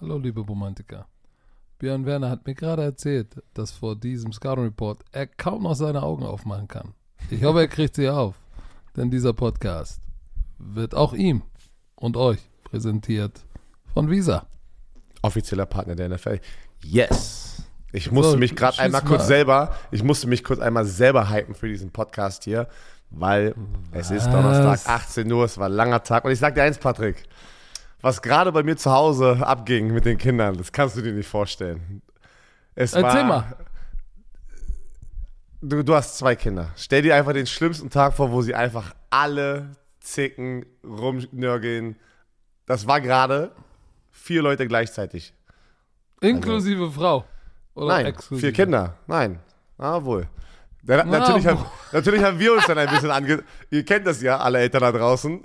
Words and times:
Hallo, 0.00 0.18
liebe 0.18 0.40
Romantiker. 0.40 1.06
Björn 1.78 2.06
Werner 2.06 2.30
hat 2.30 2.46
mir 2.46 2.54
gerade 2.54 2.82
erzählt, 2.82 3.42
dass 3.54 3.70
vor 3.72 3.96
diesem 3.96 4.32
Scouting 4.32 4.64
Report 4.64 5.00
er 5.12 5.26
kaum 5.26 5.62
noch 5.64 5.74
seine 5.74 6.02
Augen 6.02 6.24
aufmachen 6.24 6.68
kann. 6.68 6.94
Ich 7.30 7.42
hoffe, 7.44 7.60
er 7.60 7.68
kriegt 7.68 7.94
sie 7.96 8.08
auf, 8.08 8.34
denn 8.96 9.10
dieser 9.10 9.32
Podcast 9.32 10.00
wird 10.58 10.94
auch 10.94 11.12
ihm 11.12 11.42
und 11.94 12.16
euch 12.16 12.38
präsentiert 12.64 13.40
von 13.92 14.10
Visa. 14.10 14.46
Offizieller 15.22 15.66
Partner 15.66 15.94
der 15.96 16.08
NFL. 16.08 16.40
Yes. 16.84 17.62
Ich 17.92 18.12
musste 18.12 18.32
So, 18.32 18.38
mich 18.38 18.54
gerade 18.54 18.78
einmal 18.80 19.02
kurz 19.02 19.22
mal. 19.22 19.26
selber, 19.26 19.74
ich 19.90 20.02
musste 20.02 20.26
mich 20.26 20.44
kurz 20.44 20.60
einmal 20.60 20.84
selber 20.84 21.30
hypen 21.30 21.54
für 21.54 21.68
diesen 21.68 21.90
Podcast 21.90 22.44
hier, 22.44 22.68
weil 23.10 23.54
es 23.92 24.10
ist 24.10 24.26
Was? 24.26 24.32
Donnerstag, 24.32 24.88
18 24.88 25.32
Uhr, 25.32 25.44
es 25.44 25.58
war 25.58 25.66
ein 25.68 25.72
langer 25.72 26.02
Tag. 26.02 26.24
Und 26.24 26.30
ich 26.32 26.38
sag 26.38 26.54
dir 26.54 26.62
eins, 26.64 26.78
Patrick, 26.78 27.24
was 28.00 28.22
gerade 28.22 28.52
bei 28.52 28.62
mir 28.62 28.76
zu 28.76 28.90
Hause 28.90 29.38
abging 29.44 29.92
mit 29.92 30.04
den 30.04 30.18
Kindern, 30.18 30.56
das 30.56 30.72
kannst 30.72 30.96
du 30.96 31.02
dir 31.02 31.12
nicht 31.12 31.28
vorstellen. 31.28 32.02
Es 32.74 32.92
Erzähl 32.92 33.20
war, 33.20 33.24
mal. 33.24 33.56
Du, 35.60 35.82
du 35.82 35.94
hast 35.94 36.18
zwei 36.18 36.36
Kinder. 36.36 36.70
Stell 36.76 37.02
dir 37.02 37.16
einfach 37.16 37.32
den 37.32 37.46
schlimmsten 37.46 37.90
Tag 37.90 38.14
vor, 38.14 38.30
wo 38.30 38.42
sie 38.42 38.54
einfach 38.54 38.94
alle 39.10 39.72
zicken, 40.00 40.64
rumnörgeln. 40.84 41.96
Das 42.66 42.86
war 42.86 43.00
gerade 43.00 43.52
vier 44.12 44.42
Leute 44.42 44.68
gleichzeitig. 44.68 45.34
Inklusive 46.20 46.90
Frau. 46.92 47.24
Oder 47.74 47.88
Nein, 47.88 48.06
exklusive? 48.06 48.46
vier 48.46 48.52
Kinder. 48.52 48.94
Nein. 49.06 49.40
Ah, 49.76 50.02
wohl. 50.04 50.28
Der, 50.82 51.04
Na, 51.04 51.18
natürlich, 51.18 51.44
wohl. 51.44 51.52
haben, 51.52 51.64
natürlich 51.92 52.22
haben 52.22 52.38
wir 52.38 52.52
uns 52.52 52.66
dann 52.66 52.78
ein 52.78 52.88
bisschen 52.88 53.10
ange... 53.10 53.42
Ihr 53.70 53.84
kennt 53.84 54.06
das 54.06 54.22
ja, 54.22 54.38
alle 54.38 54.58
Eltern 54.58 54.80
da 54.82 54.92
draußen. 54.92 55.44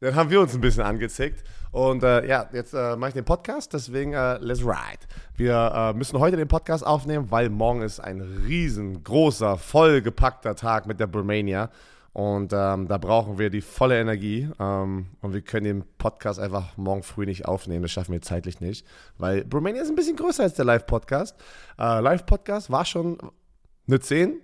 Dann 0.00 0.14
haben 0.14 0.30
wir 0.30 0.40
uns 0.40 0.54
ein 0.54 0.60
bisschen 0.60 0.82
angezickt. 0.82 1.44
Und 1.72 2.02
äh, 2.02 2.26
ja, 2.26 2.48
jetzt 2.52 2.74
äh, 2.74 2.96
mache 2.96 3.10
ich 3.10 3.14
den 3.14 3.24
Podcast, 3.24 3.72
deswegen 3.72 4.12
äh, 4.12 4.38
let's 4.38 4.60
ride. 4.62 5.06
Wir 5.36 5.72
äh, 5.74 5.96
müssen 5.96 6.18
heute 6.18 6.36
den 6.36 6.48
Podcast 6.48 6.84
aufnehmen, 6.84 7.30
weil 7.30 7.48
morgen 7.48 7.82
ist 7.82 8.00
ein 8.00 8.20
riesengroßer, 8.46 9.56
vollgepackter 9.56 10.56
Tag 10.56 10.86
mit 10.86 10.98
der 10.98 11.06
Bromania. 11.06 11.70
Und 12.12 12.52
ähm, 12.52 12.88
da 12.88 12.98
brauchen 12.98 13.38
wir 13.38 13.50
die 13.50 13.60
volle 13.60 14.00
Energie. 14.00 14.48
Ähm, 14.58 15.06
und 15.20 15.32
wir 15.32 15.42
können 15.42 15.64
den 15.64 15.84
Podcast 15.96 16.40
einfach 16.40 16.76
morgen 16.76 17.04
früh 17.04 17.24
nicht 17.24 17.46
aufnehmen. 17.46 17.82
Das 17.82 17.92
schaffen 17.92 18.12
wir 18.12 18.20
zeitlich 18.20 18.60
nicht. 18.60 18.84
Weil 19.16 19.44
Bromania 19.44 19.80
ist 19.82 19.90
ein 19.90 19.94
bisschen 19.94 20.16
größer 20.16 20.42
als 20.42 20.54
der 20.54 20.64
Live-Podcast. 20.64 21.36
Äh, 21.78 22.00
Live-Podcast 22.00 22.72
war 22.72 22.84
schon 22.84 23.16
eine 23.86 24.00
10. 24.00 24.40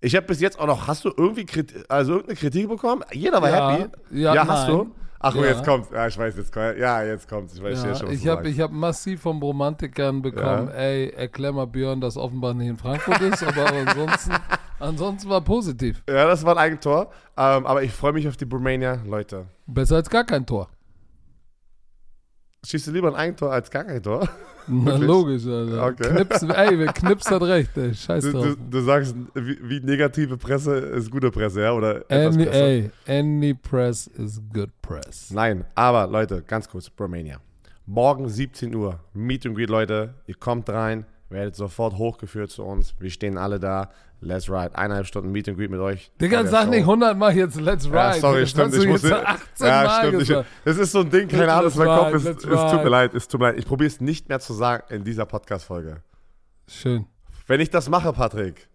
Ich 0.00 0.16
habe 0.16 0.26
bis 0.26 0.40
jetzt 0.40 0.58
auch 0.58 0.66
noch, 0.66 0.88
hast 0.88 1.04
du 1.04 1.12
irgendwie 1.16 1.46
Kritik, 1.46 1.84
also 1.88 2.14
irgendeine 2.14 2.36
Kritik 2.36 2.68
bekommen? 2.68 3.04
Jeder 3.12 3.40
war 3.40 3.48
Ja, 3.50 3.70
happy. 3.70 3.90
ja, 4.10 4.46
hast 4.48 4.68
nein. 4.68 4.76
du? 4.76 4.94
Ach, 5.24 5.34
Ja. 5.34 5.42
jetzt 5.44 5.64
kommt. 5.64 5.90
Ja, 5.92 6.06
ich 6.06 6.18
weiß, 6.18 6.36
jetzt 6.36 6.52
kommt. 6.52 6.76
Ja, 6.78 7.02
jetzt 7.02 7.28
kommt. 7.28 7.52
Ich 7.52 7.62
weiß 7.62 7.82
Ja, 7.82 7.88
ja, 7.88 7.94
schon, 7.94 8.08
was 8.08 8.14
ich 8.14 8.28
habe 8.28 8.48
hab 8.52 8.70
massiv 8.72 9.22
von 9.22 9.40
Romantikern 9.40 10.22
bekommen, 10.22 10.68
Ja. 10.68 10.74
ey, 10.74 11.08
erklär 11.10 11.52
mal 11.52 11.66
Björn, 11.66 12.00
dass 12.00 12.16
offenbar 12.16 12.54
nicht 12.54 12.68
in 12.68 12.76
Frankfurt 12.76 13.20
ist, 13.20 13.42
aber 13.42 13.66
ansonsten, 13.86 14.32
ansonsten 14.80 15.30
war 15.30 15.40
positiv. 15.42 16.02
Ja, 16.08 16.26
das 16.26 16.44
war 16.44 16.52
ein 16.56 16.58
Eigentor. 16.58 17.10
Ähm, 17.36 17.66
aber 17.66 17.82
ich 17.82 17.92
freue 17.92 18.12
mich 18.12 18.28
auf 18.28 18.36
die 18.36 18.44
Bromania. 18.44 18.98
Leute, 19.06 19.46
Besser 19.66 19.96
als 19.96 20.10
gar 20.10 20.24
kein 20.24 20.44
Tor. 20.44 20.68
Schießt 22.64 22.86
du 22.88 22.90
lieber 22.92 23.08
ein 23.08 23.14
Eigentor 23.14 23.52
als 23.52 23.70
gar 23.70 23.84
kein 23.84 24.02
Tor? 24.02 24.28
Na, 24.66 24.96
logisch, 24.96 25.44
Alter. 25.46 25.84
Okay. 25.86 26.08
Knips, 26.14 26.42
ey, 26.42 26.78
wer 26.78 26.92
Knips 26.92 27.30
hat 27.30 27.42
recht, 27.42 27.76
ey. 27.76 27.94
Scheiß 27.94 28.24
Du, 28.24 28.32
drauf. 28.32 28.44
du, 28.46 28.56
du 28.70 28.80
sagst, 28.80 29.14
wie, 29.34 29.58
wie 29.62 29.80
negative 29.80 30.38
Presse 30.38 30.74
ist 30.74 31.10
gute 31.10 31.30
Presse, 31.30 31.60
ja? 31.62 31.72
Oder 31.72 31.98
etwas 32.10 32.34
Any, 32.34 32.44
ey, 32.46 32.90
any 33.06 33.52
press 33.54 34.06
is 34.06 34.40
good 34.52 34.70
press. 34.80 35.30
Nein, 35.30 35.64
aber 35.74 36.06
Leute, 36.06 36.42
ganz 36.46 36.68
kurz, 36.68 36.88
Bromania. 36.88 37.38
Morgen 37.86 38.26
17 38.28 38.74
Uhr, 38.74 38.98
Meet 39.12 39.44
and 39.46 39.54
Greet, 39.56 39.68
Leute. 39.68 40.14
Ihr 40.26 40.36
kommt 40.36 40.70
rein, 40.70 41.04
werdet 41.34 41.56
sofort 41.56 41.98
hochgeführt 41.98 42.50
zu 42.50 42.64
uns. 42.64 42.94
Wir 42.98 43.10
stehen 43.10 43.36
alle 43.36 43.60
da. 43.60 43.90
Let's 44.20 44.48
ride. 44.48 44.74
Eineinhalb 44.74 45.06
Stunden 45.06 45.32
Meet 45.32 45.50
and 45.50 45.58
Greet 45.58 45.70
mit 45.70 45.80
euch. 45.80 46.10
Digga, 46.18 46.46
sag 46.46 46.70
nicht 46.70 46.80
100 46.80 47.18
Mal 47.18 47.36
jetzt 47.36 47.60
Let's 47.60 47.86
Ride. 47.86 47.96
Ja, 47.96 48.12
sorry, 48.14 48.40
das 48.40 48.50
stimmt. 48.50 48.74
Ich 48.74 48.86
muss 48.86 49.02
jetzt 49.02 49.12
nicht- 49.12 49.26
18 49.26 49.66
ja, 49.66 49.84
Mal 49.84 49.98
stimmt. 49.98 50.22
Ich, 50.22 50.28
gesagt. 50.28 50.48
das 50.64 50.78
ist 50.78 50.92
so 50.92 51.00
ein 51.00 51.10
Ding, 51.10 51.28
keine 51.28 51.52
Ahnung, 51.52 51.72
mein 51.76 51.86
Kopf 51.86 52.06
ride, 52.14 52.28
ist, 52.30 52.44
es 52.44 52.70
tut 52.70 52.84
mir 52.84 52.88
leid, 52.88 53.14
es 53.14 53.28
tut 53.28 53.40
mir 53.40 53.48
leid. 53.48 53.58
Ich 53.58 53.66
probiere 53.66 53.88
es 53.88 54.00
nicht 54.00 54.30
mehr 54.30 54.40
zu 54.40 54.54
sagen 54.54 54.84
in 54.94 55.04
dieser 55.04 55.26
Podcast-Folge. 55.26 56.02
Schön. 56.68 57.06
Wenn 57.46 57.60
ich 57.60 57.68
das 57.68 57.90
mache, 57.90 58.12
Patrick, 58.14 58.68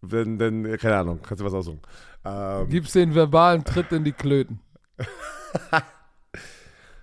dann, 0.00 0.38
dann 0.38 0.78
keine 0.78 0.96
Ahnung, 0.96 1.20
kannst 1.22 1.42
du 1.42 1.44
was 1.44 1.52
aussuchen. 1.52 1.82
Ähm, 2.24 2.68
Gib's 2.70 2.92
den 2.92 3.14
verbalen 3.14 3.64
Tritt 3.64 3.92
in 3.92 4.04
die 4.04 4.12
Klöten. 4.12 4.60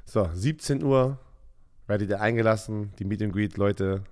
so, 0.06 0.28
17 0.34 0.84
Uhr 0.84 1.20
werdet 1.86 2.10
ihr 2.10 2.22
eingelassen, 2.22 2.94
die 2.98 3.06
Meet 3.06 3.22
and 3.22 3.34
Greet, 3.34 3.58
Leute. 3.58 4.04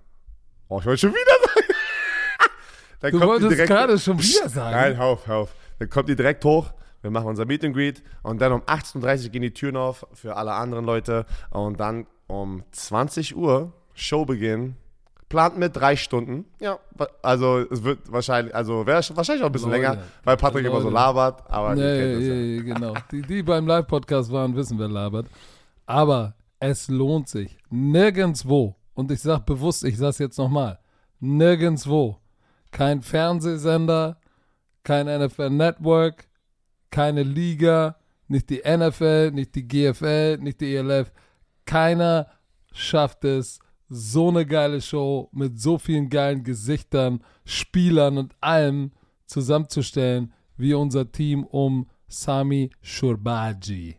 Oh, 0.70 0.80
ich 0.80 0.86
wollte 0.86 0.98
schon 1.00 1.12
wieder 1.12 1.20
sagen. 1.54 1.74
Dann 3.02 3.12
Du 3.12 3.18
kommt 3.20 3.24
die 3.24 3.28
wolltest 3.34 3.52
direkt- 3.52 3.70
gerade 3.70 4.00
schon 4.00 4.18
wieder 4.22 4.50
sagen. 4.50 4.76
Nein, 4.76 4.98
hör 4.98 5.06
auf, 5.06 5.28
hör 5.28 5.36
auf. 5.38 5.56
Dann 5.80 5.90
kommt 5.90 6.10
die 6.10 6.16
direkt 6.16 6.44
hoch. 6.46 6.72
Wir 7.02 7.12
machen 7.12 7.28
unser 7.28 7.46
Meet 7.46 7.64
and 7.66 7.74
Greet 7.76 8.04
und 8.24 8.42
dann 8.42 8.52
um 8.52 8.62
18.30 8.64 9.24
Uhr 9.26 9.30
gehen 9.30 9.42
die 9.42 9.54
Türen 9.54 9.78
auf 9.78 10.06
für 10.14 10.36
alle 10.36 10.52
anderen 10.54 10.84
Leute 10.86 11.26
und 11.50 11.80
dann 11.80 12.08
um 12.28 12.64
20 12.72 13.36
Uhr 13.38 13.72
Showbeginn. 13.94 14.76
Plant 15.30 15.58
mit 15.58 15.76
drei 15.78 15.96
Stunden. 15.96 16.46
Ja, 16.60 16.80
also 17.22 17.60
es 17.72 17.84
wird 17.84 18.12
wahrscheinlich, 18.12 18.54
also 18.54 18.86
wäre 18.88 19.02
wahrscheinlich 19.14 19.44
auch 19.44 19.50
ein 19.50 19.52
bisschen 19.54 19.70
Leute, 19.70 19.82
länger, 19.84 19.98
weil 20.24 20.36
Patrick 20.38 20.66
immer 20.66 20.82
so 20.82 20.90
Leute. 20.90 20.96
labert, 20.96 21.44
aber 21.50 21.76
Nee, 21.76 21.82
kennt 22.00 22.16
das 22.18 22.24
ja. 22.24 22.34
nee, 22.34 22.58
genau. 22.64 22.94
Die, 23.12 23.22
die 23.22 23.44
beim 23.44 23.68
Live-Podcast 23.68 24.32
waren, 24.32 24.56
wissen, 24.56 24.78
wer 24.80 24.88
labert. 24.90 25.28
Aber 25.86 26.34
es 26.60 26.88
lohnt 26.90 27.30
sich. 27.30 27.56
Nirgendwo, 27.70 28.76
und 29.00 29.12
ich 29.12 29.22
sag 29.22 29.46
bewusst, 29.46 29.86
ich 29.86 29.98
sag's 29.98 30.18
jetzt 30.18 30.38
nochmal, 30.38 30.78
nirgendwo, 31.22 32.18
kein 32.70 33.02
Fernsehsender, 33.02 34.20
kein 34.84 35.08
NFL 35.08 35.50
Network, 35.52 36.28
keine 36.92 37.24
Liga, 37.24 37.96
nicht 38.28 38.50
die 38.50 38.62
NFL, 38.66 39.32
nicht 39.32 39.56
die 39.56 39.66
GFL, 39.66 40.38
nicht 40.40 40.60
die 40.60 40.76
ELF. 40.76 41.14
Keiner 41.66 42.28
schafft 42.74 43.24
es, 43.24 43.60
so 43.88 44.28
eine 44.28 44.46
geile 44.46 44.82
Show 44.82 45.30
mit 45.32 45.60
so 45.60 45.78
vielen 45.78 46.10
geilen 46.10 46.44
Gesichtern, 46.44 47.24
Spielern 47.46 48.18
und 48.18 48.36
allem 48.42 48.92
zusammenzustellen, 49.26 50.34
wie 50.58 50.74
unser 50.74 51.10
Team 51.10 51.46
um 51.46 51.90
Sami 52.10 52.70
Shurbaji. 52.82 53.96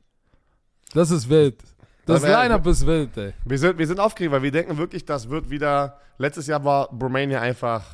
Das 0.92 1.10
ist 1.10 1.30
wild. 1.30 1.64
Das 2.06 2.22
Line-Up 2.22 2.66
ist 2.66 2.86
wild, 2.86 3.16
ey. 3.16 3.32
Wir 3.44 3.58
sind, 3.58 3.78
wir 3.78 3.86
sind 3.86 4.00
aufgeregt, 4.00 4.32
weil 4.32 4.42
wir 4.42 4.50
denken 4.50 4.76
wirklich, 4.78 5.04
das 5.04 5.28
wird 5.30 5.50
wieder. 5.50 5.98
Letztes 6.18 6.46
Jahr 6.46 6.64
war 6.64 6.88
Romania 6.88 7.40
einfach. 7.40 7.84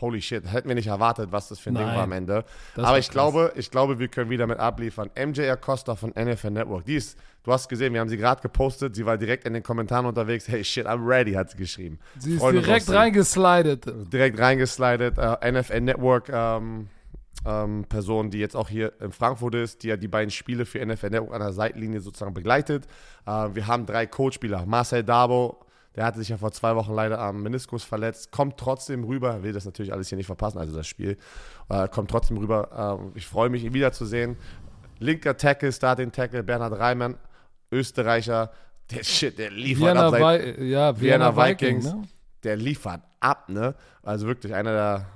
Holy 0.00 0.20
shit, 0.20 0.50
hätten 0.50 0.66
wir 0.66 0.74
nicht 0.74 0.88
erwartet, 0.88 1.30
was 1.30 1.46
das 1.48 1.60
für 1.60 1.70
ein 1.70 1.76
Ding 1.76 1.86
Nein. 1.86 1.94
war 1.94 2.02
am 2.02 2.10
Ende. 2.12 2.44
Das 2.74 2.84
Aber 2.84 2.98
ich 2.98 3.04
krass. 3.06 3.12
glaube, 3.12 3.52
ich 3.54 3.70
glaube, 3.70 4.00
wir 4.00 4.08
können 4.08 4.30
wieder 4.30 4.48
mit 4.48 4.58
abliefern. 4.58 5.10
MJ 5.16 5.42
Acosta 5.48 5.94
von 5.94 6.10
NFL 6.10 6.50
Network. 6.50 6.84
Die 6.86 6.96
ist, 6.96 7.16
du 7.44 7.52
hast 7.52 7.68
gesehen, 7.68 7.92
wir 7.94 8.00
haben 8.00 8.08
sie 8.08 8.16
gerade 8.16 8.42
gepostet. 8.42 8.96
Sie 8.96 9.06
war 9.06 9.16
direkt 9.16 9.44
in 9.46 9.52
den 9.54 9.62
Kommentaren 9.62 10.04
unterwegs. 10.06 10.48
Hey 10.48 10.64
shit, 10.64 10.86
I'm 10.88 11.06
ready, 11.06 11.34
hat 11.34 11.50
sie 11.50 11.56
geschrieben. 11.56 12.00
Sie 12.18 12.34
ist 12.34 12.40
Freuen 12.40 12.56
uns 12.56 12.66
direkt 12.66 12.86
sie. 12.86 12.96
reingeslidet. 12.96 13.84
Direkt 14.12 14.40
reingeslidet. 14.40 15.18
Äh, 15.18 15.52
NFL 15.52 15.80
Network 15.82 16.28
ähm, 16.32 16.88
ähm, 17.44 17.84
Person, 17.88 18.30
die 18.30 18.38
jetzt 18.38 18.56
auch 18.56 18.68
hier 18.68 18.92
in 19.00 19.12
Frankfurt 19.12 19.54
ist, 19.54 19.82
die 19.82 19.88
ja 19.88 19.96
die 19.96 20.08
beiden 20.08 20.30
Spiele 20.30 20.64
für 20.64 20.84
NFL 20.84 21.10
Network 21.10 21.34
an 21.34 21.40
der 21.40 21.52
Seitenlinie 21.52 22.00
sozusagen 22.00 22.34
begleitet. 22.34 22.86
Äh, 23.26 23.48
wir 23.52 23.66
haben 23.66 23.86
drei 23.86 24.06
Co-Spieler. 24.06 24.64
Marcel 24.66 25.02
Dabo, 25.02 25.58
der 25.96 26.04
hatte 26.04 26.18
sich 26.18 26.28
ja 26.28 26.36
vor 26.36 26.52
zwei 26.52 26.76
Wochen 26.76 26.92
leider 26.94 27.18
am 27.18 27.42
Meniskus 27.42 27.84
verletzt, 27.84 28.30
kommt 28.30 28.56
trotzdem 28.58 29.04
rüber, 29.04 29.42
will 29.42 29.52
das 29.52 29.64
natürlich 29.64 29.92
alles 29.92 30.08
hier 30.08 30.16
nicht 30.16 30.26
verpassen, 30.26 30.58
also 30.58 30.76
das 30.76 30.86
Spiel, 30.86 31.18
äh, 31.68 31.88
kommt 31.88 32.10
trotzdem 32.10 32.38
rüber. 32.38 33.00
Äh, 33.14 33.18
ich 33.18 33.26
freue 33.26 33.50
mich, 33.50 33.64
ihn 33.64 33.74
wiederzusehen. 33.74 34.36
Linker 34.98 35.36
Tackle, 35.36 35.72
Starting 35.72 36.12
Tackle, 36.12 36.42
Bernhard 36.42 36.78
Reimann, 36.78 37.16
Österreicher. 37.72 38.52
Der 38.90 39.04
Shit, 39.04 39.38
der 39.38 39.50
liefert 39.50 39.94
Vienna, 39.94 40.06
ab. 40.08 40.14
Seit, 40.18 40.58
Vi 40.58 40.70
ja, 40.70 41.00
Vienna, 41.00 41.34
Vienna 41.34 41.48
Viking, 41.48 41.76
Vikings. 41.78 41.94
ne? 41.94 42.02
der 42.44 42.56
liefert 42.56 43.02
ab, 43.20 43.48
ne? 43.48 43.74
Also 44.02 44.26
wirklich 44.26 44.54
einer 44.54 44.72
der 44.72 45.06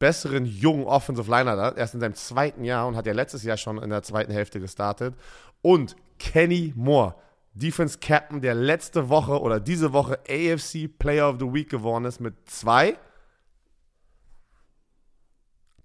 besseren 0.00 0.44
jungen 0.46 0.84
Offensive 0.84 1.30
Liner 1.30 1.54
da. 1.54 1.70
Erst 1.72 1.94
in 1.94 2.00
seinem 2.00 2.14
zweiten 2.14 2.64
Jahr 2.64 2.88
und 2.88 2.96
hat 2.96 3.06
ja 3.06 3.12
letztes 3.12 3.44
Jahr 3.44 3.56
schon 3.56 3.78
in 3.80 3.90
der 3.90 4.02
zweiten 4.02 4.32
Hälfte 4.32 4.58
gestartet. 4.58 5.14
Und 5.62 5.94
Kenny 6.18 6.72
Moore, 6.74 7.14
Defense 7.54 7.98
Captain, 8.00 8.40
der 8.40 8.54
letzte 8.54 9.08
Woche 9.08 9.40
oder 9.40 9.60
diese 9.60 9.92
Woche 9.92 10.18
AFC 10.28 10.88
Player 10.98 11.28
of 11.30 11.36
the 11.38 11.52
Week 11.52 11.68
geworden 11.70 12.04
ist 12.06 12.18
mit 12.20 12.34
zwei 12.50 12.96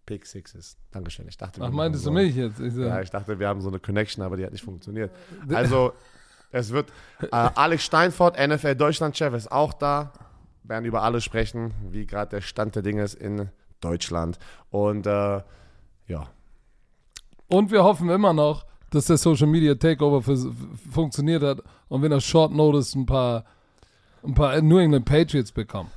Pick 0.05 0.25
Sixes. 0.25 0.77
Dankeschön. 0.91 1.27
Ich 1.27 1.37
dachte, 1.37 1.59
wir 1.59 1.65
Ach, 1.67 1.71
meintest 1.71 2.05
du 2.05 2.09
so- 2.09 2.13
mich 2.13 2.35
jetzt? 2.35 2.59
Ich 2.59 2.73
so, 2.73 2.83
Ja, 2.83 3.01
ich 3.01 3.09
dachte, 3.09 3.39
wir 3.39 3.47
haben 3.47 3.61
so 3.61 3.69
eine 3.69 3.79
Connection, 3.79 4.23
aber 4.23 4.37
die 4.37 4.45
hat 4.45 4.51
nicht 4.51 4.63
funktioniert. 4.63 5.11
Also, 5.53 5.93
es 6.51 6.71
wird 6.71 6.91
äh, 7.21 7.27
Alex 7.31 7.83
Steinfort, 7.83 8.37
NFL 8.37 8.75
Deutschland-Chef, 8.75 9.33
ist 9.33 9.51
auch 9.51 9.73
da. 9.73 10.13
Werden 10.63 10.85
über 10.85 11.01
alles 11.03 11.23
sprechen, 11.23 11.73
wie 11.89 12.05
gerade 12.05 12.29
der 12.29 12.41
Stand 12.41 12.75
der 12.75 12.81
Dinge 12.83 13.03
ist 13.03 13.15
in 13.15 13.49
Deutschland. 13.85 14.39
Und 14.71 15.05
äh, 15.05 15.41
ja, 16.07 16.27
Und 17.47 17.71
wir 17.71 17.83
hoffen 17.83 18.09
immer 18.09 18.33
noch, 18.33 18.65
dass 18.89 19.05
der 19.05 19.17
Social 19.17 19.47
Media 19.47 19.75
Takeover 19.75 20.21
für, 20.21 20.37
funktioniert 20.91 21.43
hat 21.43 21.61
und 21.89 22.01
wenn 22.01 22.11
er 22.11 22.21
Short 22.21 22.51
Notice 22.51 22.95
ein 22.95 23.05
paar, 23.05 23.45
ein 24.23 24.33
paar 24.33 24.61
New 24.61 24.77
England 24.79 25.05
Patriots 25.05 25.51
bekommen. 25.51 25.91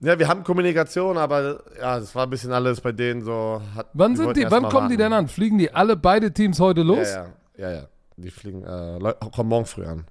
Ja, 0.00 0.16
wir 0.16 0.28
haben 0.28 0.44
Kommunikation, 0.44 1.18
aber 1.18 1.60
ja, 1.76 1.98
das 1.98 2.14
war 2.14 2.24
ein 2.24 2.30
bisschen 2.30 2.52
alles 2.52 2.80
bei 2.80 2.92
denen 2.92 3.22
so. 3.22 3.60
Hat, 3.74 3.88
Wann, 3.94 4.12
die 4.12 4.18
sind 4.18 4.36
die, 4.36 4.44
wann 4.48 4.62
kommen 4.68 4.88
die 4.88 4.98
warten. 4.98 4.98
denn 4.98 5.12
an? 5.12 5.28
Fliegen 5.28 5.58
die 5.58 5.72
alle 5.72 5.96
beide 5.96 6.32
Teams 6.32 6.60
heute 6.60 6.82
los? 6.82 7.08
Ja, 7.10 7.26
ja, 7.56 7.70
ja, 7.70 7.70
ja. 7.80 7.82
Die 8.16 8.30
fliegen, 8.30 8.62
äh, 8.64 9.14
kommen 9.34 9.48
morgen 9.48 9.66
früh 9.66 9.84
an. 9.84 10.04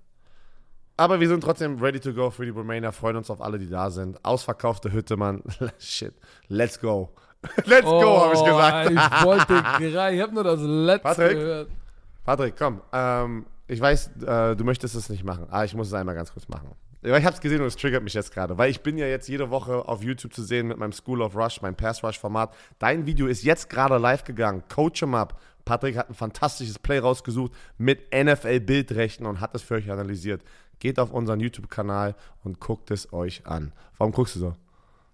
Aber 0.98 1.20
wir 1.20 1.28
sind 1.28 1.42
trotzdem 1.42 1.80
ready 1.80 2.00
to 2.00 2.12
go 2.14 2.32
für 2.32 2.44
die 2.44 2.52
Romania, 2.52 2.92
freuen 2.92 3.18
uns 3.18 3.30
auf 3.30 3.40
alle, 3.42 3.60
die 3.60 3.70
da 3.70 3.90
sind. 3.92 4.24
Ausverkaufte 4.26 4.92
Hütte, 4.92 5.16
Mann. 5.16 5.44
Shit. 5.80 6.14
Let's 6.48 6.80
go. 6.80 7.10
Let's 7.66 7.86
go, 7.86 8.20
habe 8.20 8.34
ich 8.34 8.44
gesagt. 8.44 8.90
Oh, 8.90 8.94
Ich 8.94 9.24
wollte 9.26 9.92
gerade, 9.92 10.16
ich 10.16 10.22
habe 10.22 10.34
nur 10.34 10.44
das 10.44 10.60
letzte 10.60 11.04
Patrick? 11.04 11.38
gehört. 11.38 11.70
Patrick, 12.26 12.56
komm. 12.58 12.82
Ähm, 12.92 13.46
ich 13.68 13.80
weiß, 13.80 14.12
äh, 14.26 14.56
du 14.56 14.64
möchtest 14.64 14.96
es 14.96 15.08
nicht 15.10 15.24
machen, 15.24 15.46
aber 15.50 15.64
ich 15.66 15.76
muss 15.76 15.88
es 15.88 15.94
einmal 15.94 16.16
ganz 16.16 16.34
kurz 16.34 16.48
machen. 16.48 16.72
Ich 17.04 17.12
habe 17.12 17.36
es 17.36 17.40
gesehen 17.40 17.62
und 17.62 17.68
es 17.68 17.76
triggert 17.76 18.04
mich 18.04 18.16
jetzt 18.16 18.34
gerade, 18.34 18.58
weil 18.58 18.72
ich 18.72 18.82
bin 18.82 18.98
ja 18.98 19.06
jetzt 19.06 19.30
jede 19.30 19.52
Woche 19.52 19.88
auf 19.88 20.02
YouTube 20.04 20.34
zu 20.34 20.42
sehen 20.42 20.68
mit 20.68 20.78
meinem 20.78 20.92
School 20.94 21.22
of 21.22 21.36
Rush, 21.36 21.62
meinem 21.62 21.76
Pass 21.76 22.04
Rush 22.04 22.18
Format. 22.20 22.54
Dein 22.80 23.06
Video 23.06 23.28
ist 23.28 23.44
jetzt 23.44 23.70
gerade 23.70 23.98
live 23.98 24.24
gegangen. 24.24 24.64
Coach 24.68 25.04
em 25.04 25.14
up. 25.14 25.40
Patrick 25.64 25.96
hat 25.96 26.10
ein 26.10 26.16
fantastisches 26.16 26.80
Play 26.80 27.00
rausgesucht 27.00 27.52
mit 27.78 28.12
NFL 28.14 28.62
Bildrechten 28.62 29.26
und 29.26 29.42
hat 29.42 29.54
es 29.54 29.62
für 29.62 29.76
euch 29.76 29.92
analysiert. 29.92 30.42
Geht 30.80 31.00
auf 31.00 31.12
unseren 31.12 31.40
YouTube-Kanal 31.40 32.16
und 32.44 32.60
guckt 32.60 32.92
es 32.92 33.12
euch 33.14 33.46
an. 33.48 33.72
Warum 33.98 34.12
guckst 34.14 34.36
du 34.36 34.40
so? 34.40 34.56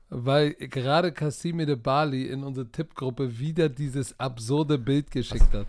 Weil 0.09 0.53
gerade 0.53 1.11
Casimir 1.11 1.65
de 1.65 1.75
Bali 1.75 2.27
in 2.27 2.43
unsere 2.43 2.67
Tippgruppe 2.69 3.39
wieder 3.39 3.69
dieses 3.69 4.19
absurde 4.19 4.77
Bild 4.77 5.09
geschickt 5.09 5.53
hat. 5.53 5.67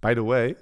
By 0.00 0.12
the 0.14 0.24
way, 0.26 0.56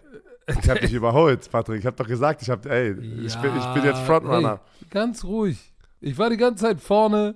ich 0.47 0.69
habe 0.69 0.81
dich 0.81 0.93
überholt, 1.00 1.50
Patrick. 1.50 1.81
Ich 1.81 1.87
habe 1.87 1.97
doch 1.97 2.06
gesagt, 2.06 2.43
ich, 2.43 2.50
hab, 2.50 2.67
ey, 2.67 2.91
ich, 2.91 3.35
bin, 3.38 3.56
ich 3.56 3.67
bin 3.75 3.85
jetzt 3.85 4.00
Frontrunner. 4.03 4.61
Hey, 4.79 4.87
ganz 4.91 5.25
ruhig. 5.25 5.73
Ich 6.00 6.17
war 6.19 6.31
die 6.31 6.37
ganze 6.37 6.65
Zeit 6.65 6.81
vorne. 6.81 7.35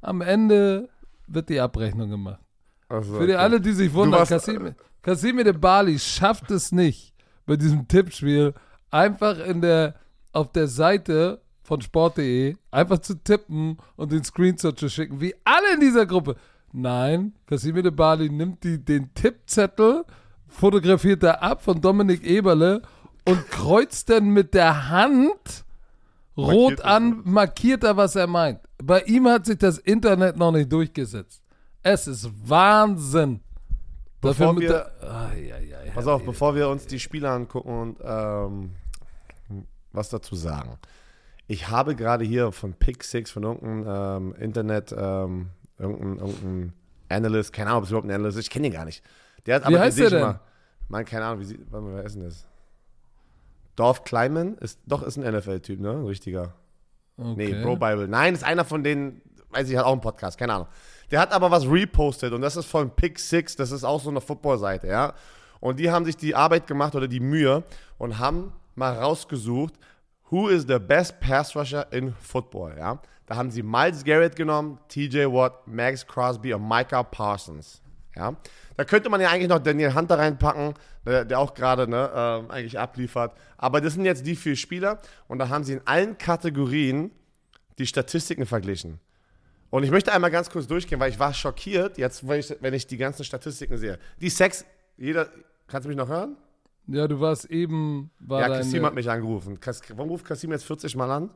Am 0.00 0.20
Ende 0.20 0.88
wird 1.26 1.48
die 1.48 1.58
Abrechnung 1.58 2.10
gemacht. 2.10 2.40
Also, 2.88 3.14
Für 3.18 3.26
die 3.26 3.32
okay. 3.32 3.42
alle, 3.42 3.60
die 3.60 3.72
sich 3.72 3.92
wundern, 3.92 4.20
warst- 4.20 4.30
Casimir, 4.30 4.76
Casimir 5.02 5.42
de 5.44 5.52
Bali 5.54 5.98
schafft 5.98 6.50
es 6.52 6.70
nicht, 6.70 7.12
bei 7.46 7.56
diesem 7.56 7.88
Tippspiel 7.88 8.54
einfach 8.92 9.38
in 9.38 9.60
der, 9.60 9.96
auf 10.36 10.52
der 10.52 10.68
Seite 10.68 11.40
von 11.62 11.80
sport.de 11.80 12.54
einfach 12.70 12.98
zu 12.98 13.14
tippen 13.22 13.78
und 13.96 14.12
den 14.12 14.22
Screenshot 14.22 14.78
zu 14.78 14.88
schicken, 14.88 15.20
wie 15.20 15.34
alle 15.44 15.74
in 15.74 15.80
dieser 15.80 16.06
Gruppe. 16.06 16.36
Nein, 16.72 17.34
Casimir 17.46 17.82
de 17.82 17.90
Bali 17.90 18.28
nimmt 18.28 18.62
die, 18.62 18.84
den 18.84 19.12
Tippzettel, 19.14 20.04
fotografiert 20.46 21.22
er 21.22 21.42
ab 21.42 21.62
von 21.62 21.80
Dominik 21.80 22.22
Eberle 22.24 22.82
und 23.24 23.48
kreuzt 23.50 24.10
dann 24.10 24.28
mit 24.28 24.54
der 24.54 24.88
Hand 24.90 25.64
rot 26.36 26.46
Markiert 26.78 26.84
an, 26.84 27.20
markiert 27.24 27.82
er, 27.84 27.96
was 27.96 28.14
er 28.14 28.26
meint. 28.26 28.60
Bei 28.82 29.00
ihm 29.02 29.26
hat 29.26 29.46
sich 29.46 29.58
das 29.58 29.78
Internet 29.78 30.36
noch 30.36 30.52
nicht 30.52 30.70
durchgesetzt. 30.70 31.42
Es 31.82 32.06
ist 32.06 32.30
Wahnsinn. 32.48 33.40
Bevor 34.20 34.52
mit 34.52 34.62
wir- 34.64 34.68
der- 34.68 35.10
Ai, 35.10 35.52
ai, 35.54 35.76
ai, 35.86 35.90
Pass 35.94 36.06
auf, 36.06 36.22
bevor 36.24 36.54
wir 36.54 36.68
uns 36.68 36.86
die 36.86 36.98
Spiele 37.00 37.30
angucken 37.30 37.70
und 37.70 37.96
ähm, 38.04 38.70
was 39.96 40.08
dazu 40.10 40.36
sagen. 40.36 40.78
Ich 41.48 41.68
habe 41.68 41.94
gerade 41.94 42.24
hier 42.24 42.52
von 42.52 42.74
Pick 42.74 43.04
Six, 43.04 43.30
von 43.30 43.44
irgendeinem 43.44 44.34
ähm, 44.34 44.34
Internet, 44.40 44.92
ähm, 44.96 45.50
irgendein, 45.78 46.18
irgendein 46.18 46.72
Analyst, 47.08 47.52
keine 47.52 47.70
Ahnung, 47.70 47.78
ob 47.78 47.84
es 47.84 47.90
überhaupt 47.90 48.08
ein 48.08 48.14
Analyst 48.14 48.38
ist, 48.38 48.44
ich 48.46 48.50
kenne 48.50 48.66
ihn 48.66 48.72
gar 48.72 48.84
nicht. 48.84 49.02
Der 49.46 49.56
hat 49.56 49.62
Wie 49.62 49.74
aber 49.74 49.80
heißt 49.80 49.98
der 49.98 50.10
denn? 50.10 50.20
Mal, 50.20 50.40
mein, 50.88 51.04
keine 51.04 51.24
Ahnung, 51.24 51.40
wie 51.40 51.44
sie, 51.44 51.58
warte 51.70 51.86
mal, 51.86 51.94
wer 51.96 52.04
ist 52.04 52.14
denn 52.16 52.24
das? 52.24 52.46
Dorf 53.76 54.04
Kleiman 54.04 54.56
ist, 54.58 54.80
doch, 54.86 55.02
ist 55.02 55.16
ein 55.18 55.34
NFL-Typ, 55.34 55.80
ne? 55.80 55.90
Ein 55.90 56.06
richtiger. 56.06 56.54
Nee, 57.16 57.48
Okay. 57.48 57.62
Bro 57.62 57.76
Bible. 57.76 58.08
Nein, 58.08 58.34
ist 58.34 58.44
einer 58.44 58.64
von 58.64 58.82
denen, 58.82 59.20
weiß 59.50 59.68
ich, 59.68 59.76
hat 59.76 59.84
auch 59.84 59.92
einen 59.92 60.00
Podcast, 60.00 60.38
keine 60.38 60.54
Ahnung. 60.54 60.68
Der 61.10 61.20
hat 61.20 61.32
aber 61.32 61.50
was 61.50 61.66
repostet 61.68 62.32
und 62.32 62.40
das 62.40 62.56
ist 62.56 62.66
von 62.66 62.90
Pick 62.90 63.18
Six, 63.18 63.54
das 63.54 63.70
ist 63.70 63.84
auch 63.84 64.00
so 64.00 64.10
eine 64.10 64.20
Football-Seite, 64.20 64.88
ja. 64.88 65.14
Und 65.60 65.78
die 65.78 65.90
haben 65.90 66.04
sich 66.04 66.16
die 66.16 66.34
Arbeit 66.34 66.66
gemacht 66.66 66.94
oder 66.94 67.08
die 67.08 67.20
Mühe 67.20 67.62
und 67.98 68.18
haben 68.18 68.52
mal 68.76 68.94
rausgesucht, 68.94 69.74
who 70.30 70.48
is 70.48 70.64
the 70.66 70.78
best 70.78 71.20
pass 71.20 71.54
rusher 71.56 71.86
in 71.92 72.14
Football, 72.20 72.76
ja. 72.78 73.00
Da 73.26 73.36
haben 73.36 73.50
sie 73.50 73.62
Miles 73.62 74.04
Garrett 74.04 74.36
genommen, 74.36 74.78
TJ 74.88 75.24
Watt, 75.26 75.66
Max 75.66 76.06
Crosby 76.06 76.54
und 76.54 76.68
Micah 76.68 77.02
Parsons, 77.02 77.82
ja. 78.14 78.36
Da 78.76 78.84
könnte 78.84 79.08
man 79.08 79.20
ja 79.20 79.30
eigentlich 79.30 79.48
noch 79.48 79.58
Daniel 79.58 79.94
Hunter 79.94 80.18
reinpacken, 80.18 80.74
der, 81.06 81.24
der 81.24 81.38
auch 81.38 81.54
gerade 81.54 81.88
ne, 81.88 82.10
ähm, 82.14 82.50
eigentlich 82.50 82.78
abliefert. 82.78 83.32
Aber 83.56 83.80
das 83.80 83.94
sind 83.94 84.04
jetzt 84.04 84.26
die 84.26 84.36
vier 84.36 84.54
Spieler 84.54 85.00
und 85.28 85.38
da 85.38 85.48
haben 85.48 85.64
sie 85.64 85.74
in 85.74 85.80
allen 85.86 86.18
Kategorien 86.18 87.10
die 87.78 87.86
Statistiken 87.86 88.44
verglichen. 88.44 89.00
Und 89.70 89.82
ich 89.82 89.90
möchte 89.90 90.12
einmal 90.12 90.30
ganz 90.30 90.50
kurz 90.50 90.66
durchgehen, 90.66 91.00
weil 91.00 91.10
ich 91.10 91.18
war 91.18 91.34
schockiert, 91.34 91.98
jetzt, 91.98 92.26
wenn 92.28 92.40
ich, 92.40 92.54
wenn 92.60 92.74
ich 92.74 92.86
die 92.86 92.96
ganzen 92.96 93.24
Statistiken 93.24 93.76
sehe. 93.78 93.98
Die 94.20 94.30
Sex, 94.30 94.64
jeder, 94.96 95.28
kannst 95.66 95.86
du 95.86 95.88
mich 95.88 95.98
noch 95.98 96.08
hören? 96.08 96.36
Ja, 96.88 97.08
du 97.08 97.18
warst 97.20 97.46
eben, 97.46 98.10
war 98.20 98.40
ja, 98.40 98.48
deine- 98.48 98.60
Kassim 98.60 98.84
hat 98.84 98.94
mich 98.94 99.10
angerufen. 99.10 99.58
Kas, 99.60 99.80
warum 99.94 100.10
ruft 100.10 100.24
Kassim 100.24 100.52
jetzt 100.52 100.64
40 100.64 100.96
Mal 100.96 101.10
an? 101.10 101.30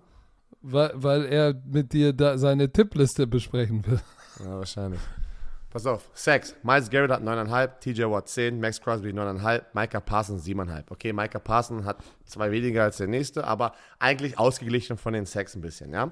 weil, 0.62 0.90
weil 0.94 1.24
er 1.26 1.54
mit 1.64 1.92
dir 1.92 2.12
da 2.12 2.36
seine 2.36 2.70
Tippliste 2.70 3.26
besprechen 3.26 3.84
will. 3.86 4.00
Ja, 4.44 4.58
wahrscheinlich. 4.58 5.00
Pass 5.70 5.86
auf, 5.86 6.10
Sex. 6.14 6.54
Miles 6.64 6.90
Garrett 6.90 7.10
hat 7.12 7.22
9,5, 7.22 7.78
TJ 7.80 8.02
Watt 8.10 8.28
10, 8.28 8.58
Max 8.60 8.80
Crosby 8.80 9.10
9,5, 9.10 9.62
Micah 9.72 10.00
Parsons 10.00 10.44
7,5. 10.44 10.84
Okay, 10.90 11.12
Micah 11.12 11.38
Parsons 11.38 11.84
hat 11.86 11.98
zwei 12.26 12.50
weniger 12.50 12.82
als 12.82 12.96
der 12.98 13.06
nächste, 13.06 13.44
aber 13.46 13.72
eigentlich 14.00 14.38
ausgeglichen 14.38 14.96
von 14.98 15.12
den 15.12 15.26
Sex 15.26 15.54
ein 15.54 15.60
bisschen, 15.60 15.92
ja. 15.92 16.10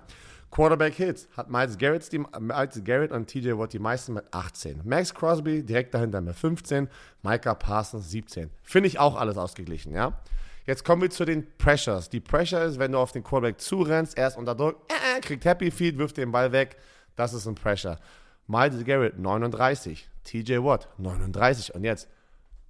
Quarterback 0.51 0.95
Hits 0.95 1.29
hat 1.37 1.51
Miles 1.51 1.77
Garrett, 1.77 2.11
die, 2.13 2.19
Miles 2.19 2.83
Garrett 2.85 3.13
und 3.13 3.27
TJ 3.27 3.53
Watt 3.53 3.73
die 3.73 3.79
meisten 3.79 4.15
mit 4.15 4.25
18. 4.33 4.81
Max 4.85 5.15
Crosby 5.15 5.63
direkt 5.63 5.95
dahinter 5.95 6.21
mit 6.21 6.35
15, 6.37 6.89
Micah 7.23 7.55
Parsons 7.55 8.11
17. 8.11 8.51
Finde 8.63 8.89
ich 8.89 8.99
auch 8.99 9.17
alles 9.17 9.37
ausgeglichen, 9.37 9.93
ja. 9.93 10.19
Jetzt 10.67 10.85
kommen 10.85 11.01
wir 11.03 11.11
zu 11.11 11.25
den 11.25 11.47
Pressures. 11.57 12.11
Die 12.11 12.21
Pressure 12.21 12.63
ist, 12.63 12.79
wenn 12.79 12.93
du 12.93 12.99
auf 12.99 13.13
den 13.13 13.23
Quarterback 13.23 13.61
zurennst, 13.61 14.19
er 14.19 14.29
ist 14.29 14.37
unter 14.37 14.55
Druck, 14.55 14.77
äh, 14.89 15.17
äh, 15.17 15.21
kriegt 15.21 15.45
Happy 15.45 15.71
Feet, 15.71 15.97
wirft 15.97 16.17
den 16.17 16.31
Ball 16.31 16.53
weg. 16.53 16.77
Das 17.17 17.33
ist 17.33 17.47
ein 17.47 17.55
Pressure. 17.55 17.99
Miles 18.47 18.85
Garrett 18.85 19.19
39, 19.19 20.09
TJ 20.25 20.59
Watt 20.59 20.89
39 20.99 21.75
und 21.75 21.85
jetzt 21.85 22.09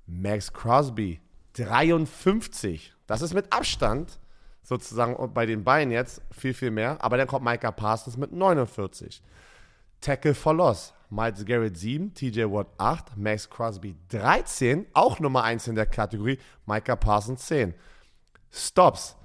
Max 0.07 0.53
Crosby 0.53 1.21
53. 1.55 2.93
Das 3.07 3.23
ist 3.23 3.35
mit 3.35 3.53
Abstand 3.53 4.19
sozusagen 4.69 5.33
bei 5.33 5.47
den 5.47 5.65
Beinen 5.65 5.91
jetzt 5.91 6.21
viel, 6.31 6.53
viel 6.53 6.71
mehr. 6.71 7.03
Aber 7.03 7.17
dann 7.17 7.27
kommt 7.27 7.45
Micah 7.45 7.73
Parsons 7.73 8.19
mit 8.19 8.33
49. 8.33 9.23
Tackle 10.03 10.35
for 10.35 10.53
Loss. 10.53 10.93
Miles 11.11 11.47
Garrett 11.47 11.75
7, 11.79 12.13
TJ 12.13 12.43
Watt 12.43 12.67
8, 12.77 13.17
Max 13.17 13.49
Crosby 13.49 13.97
13, 14.11 14.85
auch 14.93 15.21
Nummer 15.21 15.43
1 15.43 15.69
in 15.69 15.75
der 15.75 15.87
Kategorie, 15.87 16.39
Micah 16.67 16.97
Parsons 16.97 17.47
10. 17.47 17.73
Stops. 18.51 19.17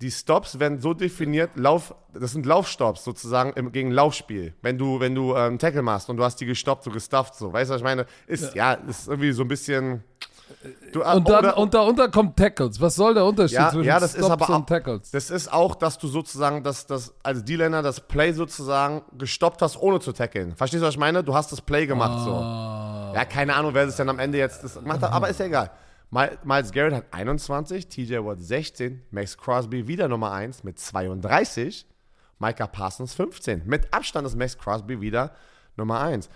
Die 0.00 0.12
Stops 0.12 0.60
werden 0.60 0.78
so 0.78 0.94
definiert, 0.94 1.56
Lauf, 1.56 1.92
das 2.12 2.30
sind 2.30 2.46
Laufstops 2.46 3.02
sozusagen 3.02 3.52
im, 3.54 3.72
gegen 3.72 3.90
Laufspiel. 3.90 4.54
Wenn 4.62 4.78
du, 4.78 5.00
wenn 5.00 5.16
du 5.16 5.34
ähm, 5.34 5.58
Tackle 5.58 5.82
machst 5.82 6.08
und 6.08 6.18
du 6.18 6.22
hast 6.22 6.36
die 6.36 6.46
gestoppt, 6.46 6.84
so 6.84 6.92
gestufft, 6.92 7.34
so. 7.34 7.52
Weißt 7.52 7.68
du, 7.68 7.74
was 7.74 7.80
ich 7.80 7.84
meine? 7.84 8.06
Ist, 8.28 8.54
ja, 8.54 8.74
ist 8.74 9.08
irgendwie 9.08 9.32
so 9.32 9.42
ein 9.42 9.48
bisschen. 9.48 10.04
Du, 10.92 11.04
Und 11.04 11.28
dann, 11.28 11.38
oder- 11.44 11.56
und 11.58 11.72
darunter 11.72 12.08
kommt 12.08 12.36
Tackles. 12.36 12.80
Was 12.80 12.96
soll 12.96 13.14
der 13.14 13.24
Unterschied 13.24 13.58
ja, 13.58 13.70
zwischen 13.70 13.84
ja, 13.86 14.00
das 14.00 14.14
ist 14.14 14.24
Stops 14.24 14.32
aber 14.42 14.50
auch, 14.50 14.58
und 14.58 14.68
Tackles? 14.68 15.10
das 15.12 15.30
ist 15.30 15.52
auch, 15.52 15.76
dass 15.76 15.98
du 15.98 16.08
sozusagen 16.08 16.64
das, 16.64 16.86
das 16.86 17.14
als 17.22 17.44
D-Liner 17.44 17.80
das 17.82 18.00
Play 18.00 18.32
sozusagen 18.32 19.02
gestoppt 19.16 19.62
hast, 19.62 19.76
ohne 19.80 20.00
zu 20.00 20.12
tackeln. 20.12 20.56
Verstehst 20.56 20.82
du, 20.82 20.86
was 20.86 20.94
ich 20.94 20.98
meine? 21.00 21.22
Du 21.22 21.34
hast 21.34 21.52
das 21.52 21.60
Play 21.60 21.86
gemacht 21.86 22.24
so. 22.24 22.32
Ah. 22.32 23.12
Ja, 23.14 23.24
keine 23.24 23.54
Ahnung, 23.54 23.72
wer 23.74 23.84
es 23.86 23.94
dann 23.96 24.08
am 24.08 24.18
Ende 24.18 24.38
jetzt 24.38 24.62
gemacht 24.74 25.00
hat, 25.00 25.12
aber 25.12 25.28
ist 25.28 25.38
ja 25.38 25.46
egal. 25.46 25.70
Mi- 26.10 26.36
Miles 26.42 26.72
Garrett 26.72 26.94
hat 26.94 27.04
21, 27.12 27.86
TJ 27.88 28.16
Watt 28.24 28.40
16, 28.40 29.02
Max 29.10 29.36
Crosby 29.38 29.86
wieder 29.86 30.08
Nummer 30.08 30.32
1 30.32 30.64
mit 30.64 30.78
32, 30.80 31.86
Micah 32.40 32.66
Parsons 32.66 33.14
15. 33.14 33.62
Mit 33.66 33.92
Abstand 33.92 34.26
ist 34.26 34.36
Max 34.36 34.56
Crosby 34.58 35.00
wieder 35.00 35.32
Nummer 35.76 36.00
1. 36.00 36.28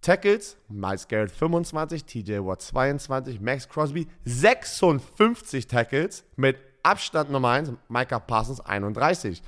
Tackles, 0.00 0.56
Miles 0.68 1.06
Garrett 1.08 1.30
25, 1.30 2.04
TJ 2.04 2.38
Watt 2.40 2.62
22, 2.62 3.40
Max 3.40 3.68
Crosby 3.68 4.06
56 4.24 5.66
Tackles 5.66 6.24
mit 6.36 6.56
Abstand 6.82 7.30
Nummer 7.30 7.50
1, 7.50 7.72
Micah 7.88 8.20
Parsons 8.20 8.60
31. 8.60 9.42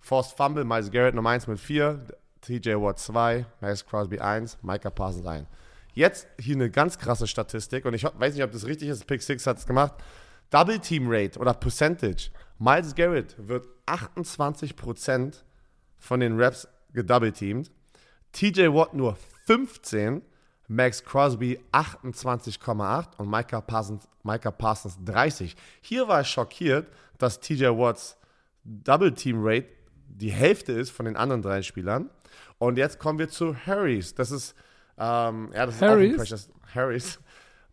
Forced 0.00 0.36
Fumble, 0.36 0.64
Miles 0.64 0.90
Garrett 0.90 1.14
Nummer 1.14 1.30
1 1.30 1.46
mit 1.46 1.60
4, 1.60 2.04
TJ 2.40 2.74
Watt 2.74 2.98
2, 2.98 3.46
Max 3.60 3.86
Crosby 3.86 4.18
1, 4.18 4.58
Micah 4.62 4.90
Parsons 4.90 5.24
1. 5.24 5.46
Jetzt 5.94 6.26
hier 6.38 6.56
eine 6.56 6.70
ganz 6.70 6.98
krasse 6.98 7.26
Statistik 7.26 7.84
und 7.84 7.94
ich 7.94 8.04
weiß 8.04 8.34
nicht, 8.34 8.42
ob 8.42 8.50
das 8.50 8.66
richtig 8.66 8.88
ist, 8.88 9.06
Pick 9.06 9.22
6 9.22 9.46
hat 9.46 9.58
es 9.58 9.66
gemacht. 9.66 9.94
Double 10.50 10.78
Team 10.80 11.04
Rate 11.08 11.38
oder 11.38 11.54
Percentage. 11.54 12.30
Miles 12.58 12.94
Garrett 12.94 13.36
wird 13.38 13.66
28% 13.86 15.34
von 15.98 16.20
den 16.20 16.40
Raps 16.40 16.66
gedouble-teamed. 16.92 17.70
TJ 18.32 18.68
Watt 18.68 18.94
nur 18.94 19.16
15, 19.52 20.22
Max 20.68 21.04
Crosby 21.04 21.60
28,8 21.72 23.18
und 23.18 23.30
Micah 23.30 23.60
Parsons, 23.60 24.08
Micah 24.22 24.50
Parsons 24.50 24.96
30. 25.04 25.54
Hier 25.82 26.08
war 26.08 26.22
ich 26.22 26.28
schockiert, 26.28 26.86
dass 27.18 27.38
TJ 27.38 27.66
Watts 27.66 28.16
Double 28.64 29.12
Team 29.12 29.40
Rate 29.40 29.68
die 30.08 30.30
Hälfte 30.30 30.72
ist 30.72 30.90
von 30.90 31.04
den 31.04 31.16
anderen 31.16 31.42
drei 31.42 31.60
Spielern. 31.60 32.08
Und 32.58 32.78
jetzt 32.78 32.98
kommen 32.98 33.18
wir 33.18 33.28
zu 33.28 33.54
Harrys. 33.54 34.14
Das 34.14 34.30
ist, 34.30 34.54
ähm, 34.96 35.50
ja, 35.54 35.66
das 35.66 35.74
ist 35.74 35.82
Harrys? 35.82 36.08
auch 36.08 36.12
ein 36.12 36.16
Precious. 36.16 36.48
Harrys. 36.74 37.18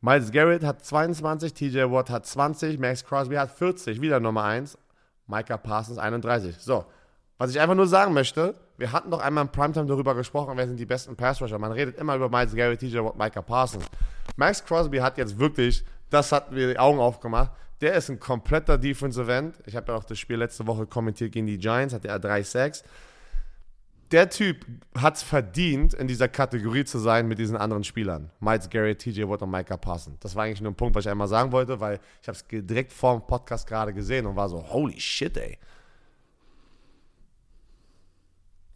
Miles 0.02 0.32
Garrett 0.32 0.64
hat 0.64 0.84
22, 0.84 1.54
TJ 1.54 1.84
Watt 1.92 2.10
hat 2.10 2.26
20, 2.26 2.78
Max 2.80 3.06
Crosby 3.06 3.36
hat 3.36 3.52
40, 3.52 4.02
wieder 4.02 4.20
Nummer 4.20 4.44
1, 4.44 4.78
Micah 5.28 5.58
Parsons 5.58 5.98
31. 5.98 6.58
So, 6.58 6.86
was 7.39 7.50
ich 7.50 7.60
einfach 7.60 7.74
nur 7.74 7.88
sagen 7.88 8.13
möchte, 8.13 8.53
wir 8.77 8.91
hatten 8.91 9.10
doch 9.10 9.19
einmal 9.19 9.46
im 9.46 9.51
Primetime 9.51 9.88
darüber 9.88 10.13
gesprochen, 10.13 10.53
wer 10.55 10.67
sind 10.67 10.79
die 10.79 10.86
besten 10.86 11.15
Pass-Rusher. 11.15 11.58
Man 11.58 11.72
redet 11.72 11.98
immer 11.98 12.15
über 12.15 12.29
Miles 12.29 12.53
Garrett, 12.53 12.79
TJ 12.79 13.00
Watt, 13.00 13.17
Micah 13.17 13.41
Parsons. 13.41 13.86
Max 14.36 14.63
Crosby 14.63 14.98
hat 14.98 15.17
jetzt 15.17 15.39
wirklich, 15.39 15.84
das 16.12 16.31
hat 16.31 16.51
mir 16.51 16.67
die 16.67 16.77
Augen 16.77 17.00
aufgemacht, 17.00 17.51
der 17.81 17.96
ist 17.96 18.10
ein 18.10 18.19
kompletter 18.19 18.77
Defensive 18.77 19.34
End. 19.34 19.55
Ich 19.65 19.75
habe 19.75 19.91
ja 19.91 19.98
auch 19.98 20.03
das 20.03 20.19
Spiel 20.19 20.38
letzte 20.38 20.67
Woche 20.67 20.86
kommentiert 20.86 21.31
gegen 21.31 21.48
die 21.48 21.58
Giants, 21.58 21.96
hatte 21.96 22.10
er 22.10 22.19
3 22.19 22.43
Sacks 22.43 22.84
der 24.12 24.29
Typ 24.29 24.65
hat 24.98 25.17
es 25.17 25.24
verdient, 25.24 25.93
in 25.93 26.08
dieser 26.08 26.27
Kategorie 26.27 26.84
zu 26.84 26.98
sein 26.98 27.27
mit 27.27 27.38
diesen 27.38 27.55
anderen 27.55 27.84
Spielern. 27.84 28.31
Miles 28.39 28.69
Garrett, 28.69 29.00
TJ 29.00 29.27
Watt 29.27 29.41
und 29.41 29.51
Micah 29.51 29.77
Parsons. 29.77 30.17
Das 30.19 30.36
war 30.36 30.46
eigentlich 30.46 30.62
nur 30.62 30.72
ein 30.72 30.75
Punkt, 30.75 30.96
was 30.96 31.05
ich 31.05 31.12
einmal 31.12 31.27
sagen 31.27 31.51
wollte, 31.51 31.79
weil 31.79 32.00
ich 32.22 32.27
habe 32.27 32.38
es 32.38 32.46
direkt 32.50 32.91
vor 32.91 33.13
dem 33.13 33.25
Podcast 33.27 33.67
gerade 33.67 33.93
gesehen 33.93 34.25
und 34.25 34.36
war 34.36 34.50
so, 34.50 34.63
holy 34.72 35.00
shit, 35.00 35.38
ey. 35.38 35.58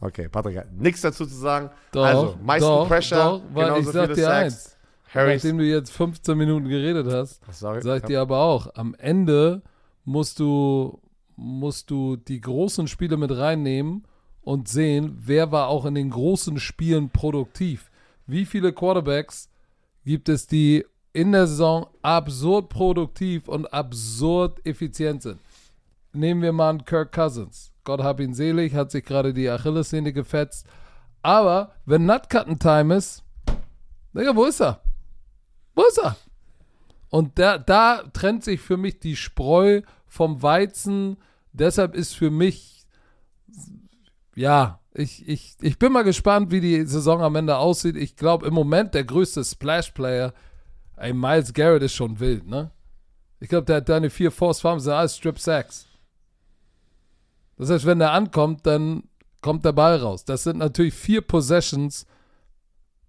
Okay, 0.03 0.27
Patrick 0.27 0.57
hat 0.57 0.73
nichts 0.73 0.99
dazu 0.99 1.25
zu 1.25 1.33
sagen. 1.33 1.69
Doch, 1.93 2.03
also, 2.03 2.37
meisten 2.43 2.67
doch, 2.67 2.87
Pressure, 2.89 3.17
doch, 3.17 3.41
weil 3.53 3.79
ich 3.79 3.87
sag 3.87 4.07
viele 4.07 4.15
dir 4.15 4.31
eins. 4.33 4.75
Harrys, 5.13 5.43
Nachdem 5.43 5.59
du 5.59 5.63
jetzt 5.63 5.91
15 5.93 6.37
Minuten 6.37 6.67
geredet 6.67 7.07
hast, 7.07 7.39
sorry. 7.51 7.81
sag 7.81 7.97
ich 7.97 8.03
dir 8.03 8.19
aber 8.19 8.39
auch, 8.39 8.75
am 8.75 8.95
Ende 8.95 9.61
musst 10.03 10.39
du, 10.39 10.99
musst 11.37 11.89
du 11.89 12.17
die 12.17 12.41
großen 12.41 12.87
Spiele 12.89 13.15
mit 13.15 13.31
reinnehmen 13.31 14.05
und 14.41 14.67
sehen, 14.67 15.15
wer 15.21 15.53
war 15.53 15.69
auch 15.69 15.85
in 15.85 15.95
den 15.95 16.09
großen 16.09 16.59
Spielen 16.59 17.09
produktiv. 17.09 17.89
Wie 18.27 18.45
viele 18.45 18.73
Quarterbacks 18.73 19.49
gibt 20.03 20.27
es, 20.27 20.47
die 20.47 20.85
in 21.13 21.31
der 21.31 21.47
Saison 21.47 21.87
absurd 22.01 22.67
produktiv 22.67 23.47
und 23.47 23.71
absurd 23.71 24.59
effizient 24.65 25.21
sind? 25.21 25.39
Nehmen 26.11 26.41
wir 26.41 26.51
mal 26.51 26.71
einen 26.71 26.83
Kirk 26.83 27.13
Cousins. 27.13 27.72
Gott 27.83 28.01
hab 28.01 28.19
ihn 28.19 28.33
selig, 28.33 28.75
hat 28.75 28.91
sich 28.91 29.03
gerade 29.03 29.33
die 29.33 29.49
Achillessehne 29.49 30.13
gefetzt. 30.13 30.67
Aber 31.21 31.73
wenn 31.85 32.05
Nutcutten-Time 32.05 32.95
ist, 32.95 33.23
Digga, 34.13 34.35
wo 34.35 34.45
ist 34.45 34.61
er? 34.61 34.81
Wo 35.75 35.83
ist 35.83 35.97
er? 35.97 36.15
Und 37.09 37.37
da, 37.39 37.57
da 37.57 38.03
trennt 38.13 38.43
sich 38.43 38.61
für 38.61 38.77
mich 38.77 38.99
die 38.99 39.15
Spreu 39.15 39.81
vom 40.07 40.41
Weizen. 40.41 41.17
Deshalb 41.51 41.95
ist 41.95 42.15
für 42.15 42.31
mich, 42.31 42.85
ja, 44.35 44.79
ich, 44.93 45.27
ich, 45.27 45.55
ich 45.61 45.79
bin 45.79 45.91
mal 45.91 46.03
gespannt, 46.03 46.51
wie 46.51 46.61
die 46.61 46.85
Saison 46.85 47.21
am 47.21 47.35
Ende 47.35 47.57
aussieht. 47.57 47.95
Ich 47.95 48.15
glaube, 48.15 48.45
im 48.47 48.53
Moment 48.53 48.93
der 48.93 49.03
größte 49.03 49.43
Splash-Player, 49.43 50.33
ey, 50.97 51.13
Miles 51.13 51.53
Garrett 51.53 51.83
ist 51.83 51.93
schon 51.93 52.19
wild, 52.19 52.47
ne? 52.47 52.71
Ich 53.39 53.49
glaube, 53.49 53.65
der 53.65 53.77
hat 53.77 53.89
deine 53.89 54.09
vier 54.09 54.31
Force 54.31 54.61
Farms 54.61 54.83
sind 54.83 54.93
alles 54.93 55.17
Strip 55.17 55.37
Sacks. 55.39 55.87
Das 57.57 57.69
heißt, 57.69 57.85
wenn 57.85 57.99
der 57.99 58.11
ankommt, 58.11 58.65
dann 58.65 59.03
kommt 59.41 59.65
der 59.65 59.73
Ball 59.73 59.97
raus. 59.97 60.25
Das 60.25 60.43
sind 60.43 60.57
natürlich 60.57 60.93
vier 60.93 61.21
Possessions, 61.21 62.07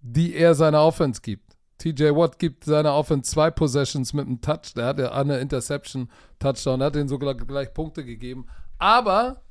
die 0.01 0.35
er 0.35 0.53
seiner 0.53 0.83
Offense 0.83 1.21
gibt. 1.21 1.55
TJ 1.77 2.15
Watt 2.15 2.39
gibt 2.39 2.63
seiner 2.63 2.93
Offense 2.93 3.31
zwei 3.31 3.51
Possessions 3.51 4.13
mit 4.13 4.27
einem 4.27 4.41
Touch. 4.41 4.73
Der 4.75 4.85
hat 4.85 4.99
ja 4.99 5.11
eine 5.11 5.39
Interception, 5.39 6.09
Touchdown, 6.39 6.79
der 6.79 6.87
hat 6.87 6.95
den 6.95 7.07
sogar 7.07 7.35
gleich 7.35 7.73
Punkte 7.73 8.05
gegeben. 8.05 8.45
Aber, 8.77 9.41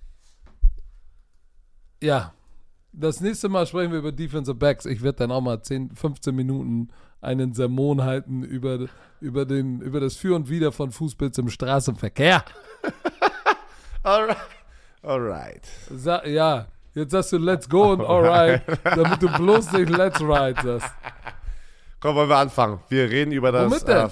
ja, 2.02 2.32
das 2.92 3.20
nächste 3.20 3.48
Mal 3.48 3.66
sprechen 3.66 3.92
wir 3.92 3.98
über 3.98 4.12
Defensive 4.12 4.54
Backs. 4.54 4.86
Ich 4.86 5.02
werde 5.02 5.18
dann 5.18 5.32
auch 5.32 5.40
mal 5.40 5.60
10, 5.60 5.96
15 5.96 6.34
Minuten 6.34 6.88
einen 7.20 7.52
Sermon 7.52 8.04
halten 8.04 8.42
über, 8.42 8.86
über, 9.20 9.44
den, 9.44 9.80
über 9.80 10.00
das 10.00 10.16
Für 10.16 10.36
und 10.36 10.48
Wider 10.48 10.72
von 10.72 10.92
Fußpilz 10.92 11.38
im 11.38 11.48
Straßenverkehr. 11.48 12.44
Alright. 14.02 14.36
Alright. 15.04 15.66
Sa 15.90 16.24
ja, 16.24 16.66
jetzt 16.94 17.10
sagst 17.10 17.32
du 17.32 17.38
Let's 17.38 17.68
go 17.68 17.92
und 17.92 18.00
alright, 18.00 18.62
damit 18.84 19.20
du 19.20 19.28
bloß 19.28 19.72
nicht 19.72 19.90
Let's 19.90 20.20
ride 20.20 20.56
sagst. 20.62 20.94
Komm, 22.00 22.16
wollen 22.16 22.28
wir 22.28 22.36
anfangen. 22.36 22.80
Wir 22.88 23.08
reden 23.10 23.32
über 23.32 23.52
das, 23.52 23.82
äh, 23.84 24.08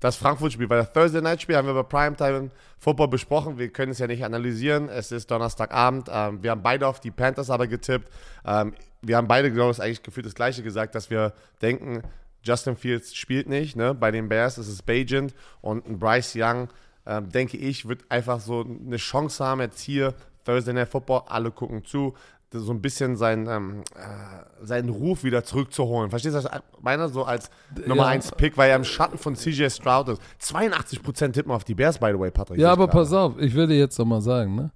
das 0.00 0.16
Frankfurt-Spiel. 0.16 0.68
Bei 0.68 0.76
der 0.76 0.92
Thursday 0.92 1.22
Night 1.22 1.42
Spiel 1.42 1.56
haben 1.56 1.66
wir 1.66 1.72
über 1.72 1.84
Primetime 1.84 2.50
Football 2.78 3.08
besprochen. 3.08 3.58
Wir 3.58 3.68
können 3.70 3.92
es 3.92 3.98
ja 3.98 4.06
nicht 4.06 4.24
analysieren. 4.24 4.88
Es 4.88 5.12
ist 5.12 5.30
Donnerstagabend. 5.30 6.08
Ähm, 6.10 6.42
wir 6.42 6.50
haben 6.50 6.62
beide 6.62 6.86
auf 6.86 7.00
die 7.00 7.10
Panthers 7.10 7.50
aber 7.50 7.66
getippt. 7.66 8.10
Ähm, 8.44 8.74
wir 9.02 9.16
haben 9.16 9.28
beide, 9.28 9.50
glaube 9.52 9.72
ich, 9.72 9.82
eigentlich 9.82 10.02
gefühlt 10.02 10.26
das 10.26 10.34
Gleiche 10.34 10.62
gesagt, 10.62 10.94
dass 10.94 11.10
wir 11.10 11.32
denken, 11.62 12.02
Justin 12.42 12.76
Fields 12.76 13.14
spielt 13.14 13.48
nicht. 13.48 13.76
Ne? 13.76 13.94
Bei 13.94 14.10
den 14.10 14.28
Bears 14.28 14.58
ist 14.58 14.68
es 14.68 14.82
Bajent 14.82 15.34
und 15.60 15.86
ein 15.86 15.98
Bryce 15.98 16.34
Young, 16.36 16.68
ähm, 17.08 17.30
denke 17.30 17.56
ich, 17.56 17.88
wird 17.88 18.04
einfach 18.10 18.38
so 18.38 18.64
eine 18.64 18.98
Chance 18.98 19.44
haben 19.44 19.60
jetzt 19.60 19.80
hier. 19.80 20.14
Thursday 20.44 20.74
Night 20.74 20.88
Football, 20.88 21.22
alle 21.26 21.50
gucken 21.50 21.84
zu. 21.84 22.14
So 22.50 22.72
ein 22.72 22.80
bisschen 22.80 23.16
seinen, 23.16 23.46
ähm, 23.46 23.82
äh, 23.94 24.64
seinen 24.64 24.88
Ruf 24.88 25.24
wieder 25.24 25.44
zurückzuholen. 25.44 26.08
Verstehst 26.10 26.34
du, 26.34 26.44
was 26.44 26.46
ich 26.46 26.82
meine? 26.82 27.08
So 27.08 27.24
als 27.24 27.50
Nummer 27.86 28.04
Ja. 28.04 28.08
1 28.08 28.32
Pick, 28.32 28.56
weil 28.56 28.70
er 28.70 28.76
im 28.76 28.84
Schatten 28.84 29.18
von 29.18 29.36
CJ 29.36 29.68
Stroud 29.68 30.08
ist. 30.08 30.22
82% 30.40 31.32
tippen 31.32 31.52
auf 31.52 31.64
die 31.64 31.74
Bears, 31.74 31.98
by 31.98 32.10
the 32.12 32.18
way, 32.18 32.30
Patrick. 32.30 32.58
Ja, 32.58 32.72
aber 32.72 32.86
gerade. 32.86 32.98
pass 32.98 33.12
auf, 33.12 33.38
ich 33.38 33.54
will 33.54 33.66
dir 33.66 33.78
jetzt 33.78 33.98
noch 33.98 34.06
mal 34.06 34.22
sagen, 34.22 34.54
ne? 34.54 34.70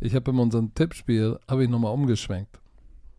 Ich 0.00 0.14
habe 0.14 0.30
in 0.30 0.38
unserem 0.38 0.72
Tippspiel, 0.74 1.38
habe 1.48 1.64
ich 1.64 1.70
nochmal 1.70 1.92
umgeschwenkt. 1.92 2.60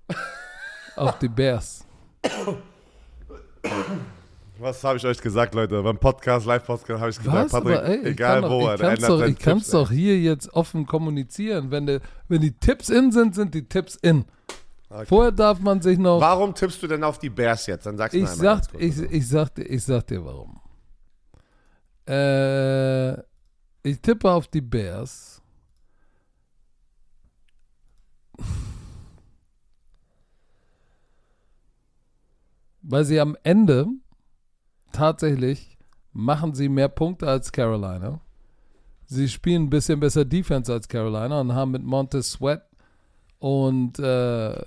auf 0.96 1.20
die 1.20 1.28
Bears. 1.28 1.86
Was 4.60 4.84
habe 4.84 4.98
ich 4.98 5.06
euch 5.06 5.22
gesagt, 5.22 5.56
Leute? 5.56 5.82
Beim 5.82 5.98
Podcast, 5.98 6.46
Live-Podcast 6.46 7.00
habe 7.00 7.10
ich 7.12 7.18
gesagt, 7.18 7.36
Was? 7.36 7.52
Patrick, 7.52 7.80
ey, 7.82 8.06
egal 8.12 8.42
kann 8.42 8.52
wo, 8.52 8.68
er 8.68 8.76
ich 8.76 8.82
kann's 8.82 9.08
doch, 9.08 9.22
ich 9.22 9.40
kann's 9.40 9.64
Tipps, 9.64 9.72
doch 9.72 9.90
hier 9.92 10.20
jetzt 10.20 10.54
offen 10.54 10.86
kommunizieren. 10.86 11.72
Wenn, 11.72 11.86
de, 11.86 12.00
wenn 12.28 12.42
die 12.42 12.52
Tipps 12.52 12.90
in 12.90 13.12
sind, 13.12 13.36
sind 13.36 13.54
die 13.54 13.68
Tipps 13.68 13.96
in. 13.96 14.26
Okay. 14.90 15.06
Vorher 15.06 15.32
darf 15.32 15.60
man 15.60 15.82
sich 15.82 15.98
noch. 15.98 16.20
Warum 16.20 16.54
tippst 16.54 16.82
du 16.84 16.88
denn 16.88 17.04
auf 17.04 17.20
die 17.20 17.30
Bears 17.30 17.68
jetzt? 17.68 17.86
Dann 17.86 17.96
sagst 17.96 18.16
du 18.16 18.20
Ich 18.20 18.28
sag, 18.28 18.64
ich, 18.78 19.00
ich, 19.00 19.28
sag, 19.28 19.50
dir- 19.56 19.64
ich 19.70 19.84
sag 19.84 20.08
dir 20.08 20.26
warum. 20.26 20.60
Äh, 22.08 23.14
ich 23.84 24.02
tippe 24.02 24.30
auf 24.30 24.48
die 24.48 24.62
Bears. 24.62 25.42
Weil 32.82 33.06
sie 33.06 33.20
am 33.20 33.38
Ende 33.44 33.88
tatsächlich 34.92 35.78
machen 36.14 36.54
sie 36.54 36.70
mehr 36.70 36.90
Punkte 36.90 37.28
als 37.28 37.52
Carolina. 37.52 38.22
Sie 39.06 39.28
spielen 39.28 39.64
ein 39.64 39.70
bisschen 39.70 40.00
besser 40.00 40.26
Defense 40.26 40.72
als 40.72 40.88
Carolina 40.88 41.42
und 41.42 41.54
haben 41.54 41.72
mit 41.72 41.84
Montez 41.84 42.32
Sweat 42.32 42.64
und 43.40 43.98
äh, 44.00 44.62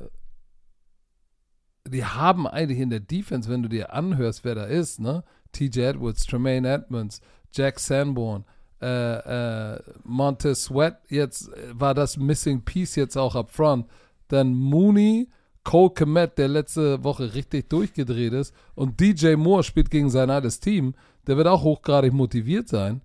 die 1.86 2.04
haben 2.04 2.46
eigentlich 2.46 2.80
in 2.80 2.90
der 2.90 3.00
Defense, 3.00 3.48
wenn 3.48 3.62
du 3.62 3.68
dir 3.68 3.92
anhörst, 3.92 4.44
wer 4.44 4.54
da 4.54 4.64
ist, 4.64 5.00
ne? 5.00 5.24
TJ 5.52 5.80
Edwards, 5.80 6.26
Tremaine 6.26 6.68
Edmonds, 6.68 7.20
Jack 7.52 7.78
Sanborn, 7.78 8.44
äh, 8.80 9.74
äh, 9.74 9.80
Montez 10.04 10.64
Sweat, 10.64 10.98
jetzt 11.08 11.48
äh, 11.48 11.78
war 11.78 11.94
das 11.94 12.16
Missing 12.16 12.62
Piece 12.62 12.96
jetzt 12.96 13.16
auch 13.16 13.34
up 13.36 13.50
front. 13.50 13.86
Dann 14.28 14.54
Mooney, 14.54 15.28
Cole 15.64 15.90
Komet, 15.90 16.38
der 16.38 16.48
letzte 16.48 17.04
Woche 17.04 17.34
richtig 17.34 17.68
durchgedreht 17.70 18.32
ist, 18.32 18.54
und 18.74 19.00
DJ 19.00 19.36
Moore 19.36 19.62
spielt 19.62 19.90
gegen 19.90 20.10
sein 20.10 20.30
altes 20.30 20.60
Team. 20.60 20.94
Der 21.26 21.36
wird 21.36 21.46
auch 21.46 21.62
hochgradig 21.62 22.12
motiviert 22.12 22.68
sein. 22.68 23.00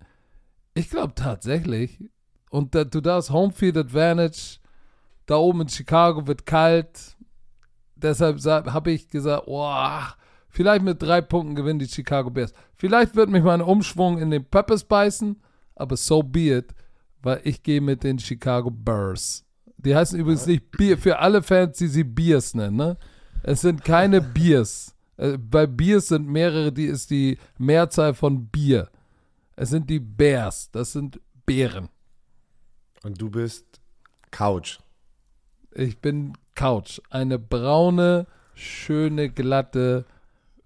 Ich 0.74 0.90
glaube 0.90 1.14
tatsächlich, 1.14 1.98
und 2.50 2.74
da, 2.74 2.84
du 2.84 3.00
darfst 3.00 3.30
Homefield 3.30 3.76
Advantage, 3.76 4.58
da 5.26 5.36
oben 5.36 5.62
in 5.62 5.68
Chicago 5.68 6.26
wird 6.26 6.46
kalt, 6.46 7.16
deshalb 7.94 8.44
habe 8.44 8.90
ich 8.90 9.08
gesagt, 9.08 9.44
oh, 9.46 10.00
vielleicht 10.48 10.82
mit 10.82 11.02
drei 11.02 11.20
Punkten 11.20 11.54
gewinnen 11.54 11.78
die 11.78 11.88
Chicago 11.88 12.30
Bears. 12.30 12.52
Vielleicht 12.74 13.14
wird 13.14 13.28
mich 13.28 13.42
mein 13.42 13.60
Umschwung 13.60 14.18
in 14.18 14.30
den 14.30 14.44
Peppers 14.44 14.84
beißen, 14.84 15.40
aber 15.74 15.96
so 15.96 16.22
be 16.22 16.56
it, 16.56 16.74
weil 17.22 17.40
ich 17.44 17.62
gehe 17.62 17.80
mit 17.80 18.04
den 18.04 18.18
Chicago 18.18 18.70
Bears. 18.70 19.44
Die 19.78 19.94
heißen 19.94 20.18
übrigens 20.18 20.46
nicht 20.46 20.70
Bier, 20.72 20.98
für 20.98 21.18
alle 21.18 21.42
Fans, 21.42 21.78
die 21.78 21.86
sie 21.86 22.04
Beers 22.04 22.54
nennen, 22.54 22.76
ne? 22.76 22.96
Es 23.42 23.60
sind 23.60 23.84
keine 23.84 24.20
Biers. 24.34 24.94
Äh, 25.16 25.38
Bei 25.38 25.66
Biers 25.66 26.08
sind 26.08 26.26
mehrere, 26.28 26.72
die 26.72 26.86
ist 26.86 27.10
die 27.10 27.38
Mehrzahl 27.58 28.14
von 28.14 28.46
Bier. 28.48 28.88
Es 29.56 29.70
sind 29.70 29.88
die 29.90 30.00
Bears, 30.00 30.70
das 30.72 30.92
sind 30.92 31.20
Bären. 31.46 31.88
Und 33.04 33.20
du 33.20 33.30
bist 33.30 33.80
Couch. 34.30 34.78
Ich 35.72 35.98
bin 36.00 36.32
Couch. 36.54 37.00
Eine 37.10 37.38
braune, 37.38 38.26
schöne, 38.54 39.30
glatte 39.30 40.04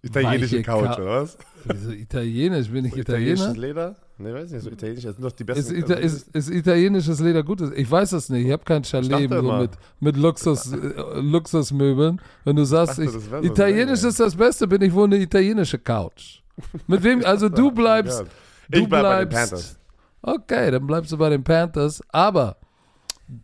Italienische 0.03 0.63
Couch, 0.63 0.85
Ka- 0.87 0.95
oder 0.97 1.23
was? 1.23 1.39
Wieso 1.65 1.91
italienisch? 1.93 2.69
Bin 2.71 2.85
ich 2.87 2.97
Italienisches 2.97 3.47
Italiener? 3.55 3.61
Leder? 3.67 3.97
Nee, 4.23 4.33
weiß 4.33 4.53
nicht, 4.53 4.63
so 4.63 4.71
italienisch. 4.71 5.03
Das 5.05 5.17
sind 5.17 5.25
doch 5.25 5.33
die 5.33 5.43
Ist, 5.43 5.47
besten. 5.47 5.77
Ita 5.77 5.95
ist, 5.95 6.29
ist 6.29 6.49
italienisches 6.49 7.19
Leder 7.19 7.43
gut? 7.43 7.61
Ich 7.75 7.91
weiß 7.91 8.11
das 8.11 8.29
nicht. 8.29 8.47
Ich 8.47 8.53
habe 8.53 8.63
kein 8.63 8.85
Chalet 8.85 9.29
so 9.29 9.43
mit, 9.43 9.71
mit 9.99 10.17
Luxus, 10.17 10.73
äh, 10.73 11.21
Luxusmöbeln. 11.21 12.21
Wenn 12.45 12.57
du 12.57 12.65
sagst, 12.65 13.01
ich, 13.01 13.11
so 13.11 13.19
ein 13.35 13.43
Italienisch 13.43 14.05
ist 14.05 14.21
das 14.21 14.37
Beste, 14.37 14.69
bin 14.69 14.81
ich 14.83 14.95
wohl 14.95 15.07
eine 15.07 15.17
italienische 15.17 15.79
Couch. 15.79 16.43
Mit 16.87 17.03
wem? 17.03 17.23
Also 17.25 17.49
du 17.49 17.73
bleibst. 17.73 18.25
Du 18.71 18.79
Ich 18.79 18.89
bleib 18.89 19.03
bei 19.03 19.19
den 19.21 19.29
bleibst. 19.29 19.51
Panthers. 19.51 19.79
Okay, 20.23 20.71
dann 20.71 20.87
bleibst 20.87 21.11
du 21.11 21.19
bei 21.19 21.31
den 21.31 21.43
Panthers. 21.43 22.01
Aber 22.11 22.59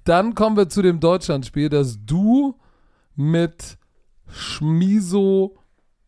dann 0.04 0.35
kommen 0.35 0.56
wir 0.56 0.68
zu 0.68 0.82
dem 0.82 1.00
Deutschlandspiel, 1.00 1.68
das 1.68 1.99
du 2.04 2.54
mit 3.16 3.78
Schmiso 4.28 5.56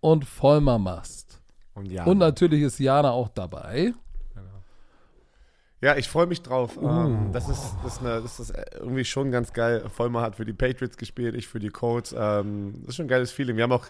und 0.00 0.24
Vollmer 0.24 0.78
machst. 0.78 1.40
Und. 1.74 2.06
Und 2.06 2.18
natürlich 2.18 2.62
ist 2.62 2.78
Jana 2.78 3.10
auch 3.10 3.28
dabei. 3.28 3.94
Ja, 5.82 5.96
ich 5.96 6.08
freue 6.08 6.26
mich 6.26 6.42
drauf. 6.42 6.76
Uh. 6.76 6.88
Ähm, 6.88 7.30
das, 7.32 7.48
ist, 7.48 7.74
das, 7.82 7.94
ist 7.94 8.00
eine, 8.00 8.20
das 8.20 8.38
ist 8.38 8.52
irgendwie 8.74 9.04
schon 9.04 9.30
ganz 9.30 9.52
geil. 9.52 9.84
Vollmer 9.88 10.20
hat 10.20 10.36
für 10.36 10.44
die 10.44 10.52
Patriots 10.52 10.96
gespielt, 10.96 11.34
ich 11.34 11.48
für 11.48 11.58
die 11.58 11.70
Colts. 11.70 12.14
Ähm, 12.16 12.74
das 12.80 12.90
ist 12.90 12.96
schon 12.96 13.06
ein 13.06 13.08
geiles 13.08 13.32
Feeling. 13.32 13.56
Wir 13.56 13.64
haben 13.64 13.72
auch, 13.72 13.86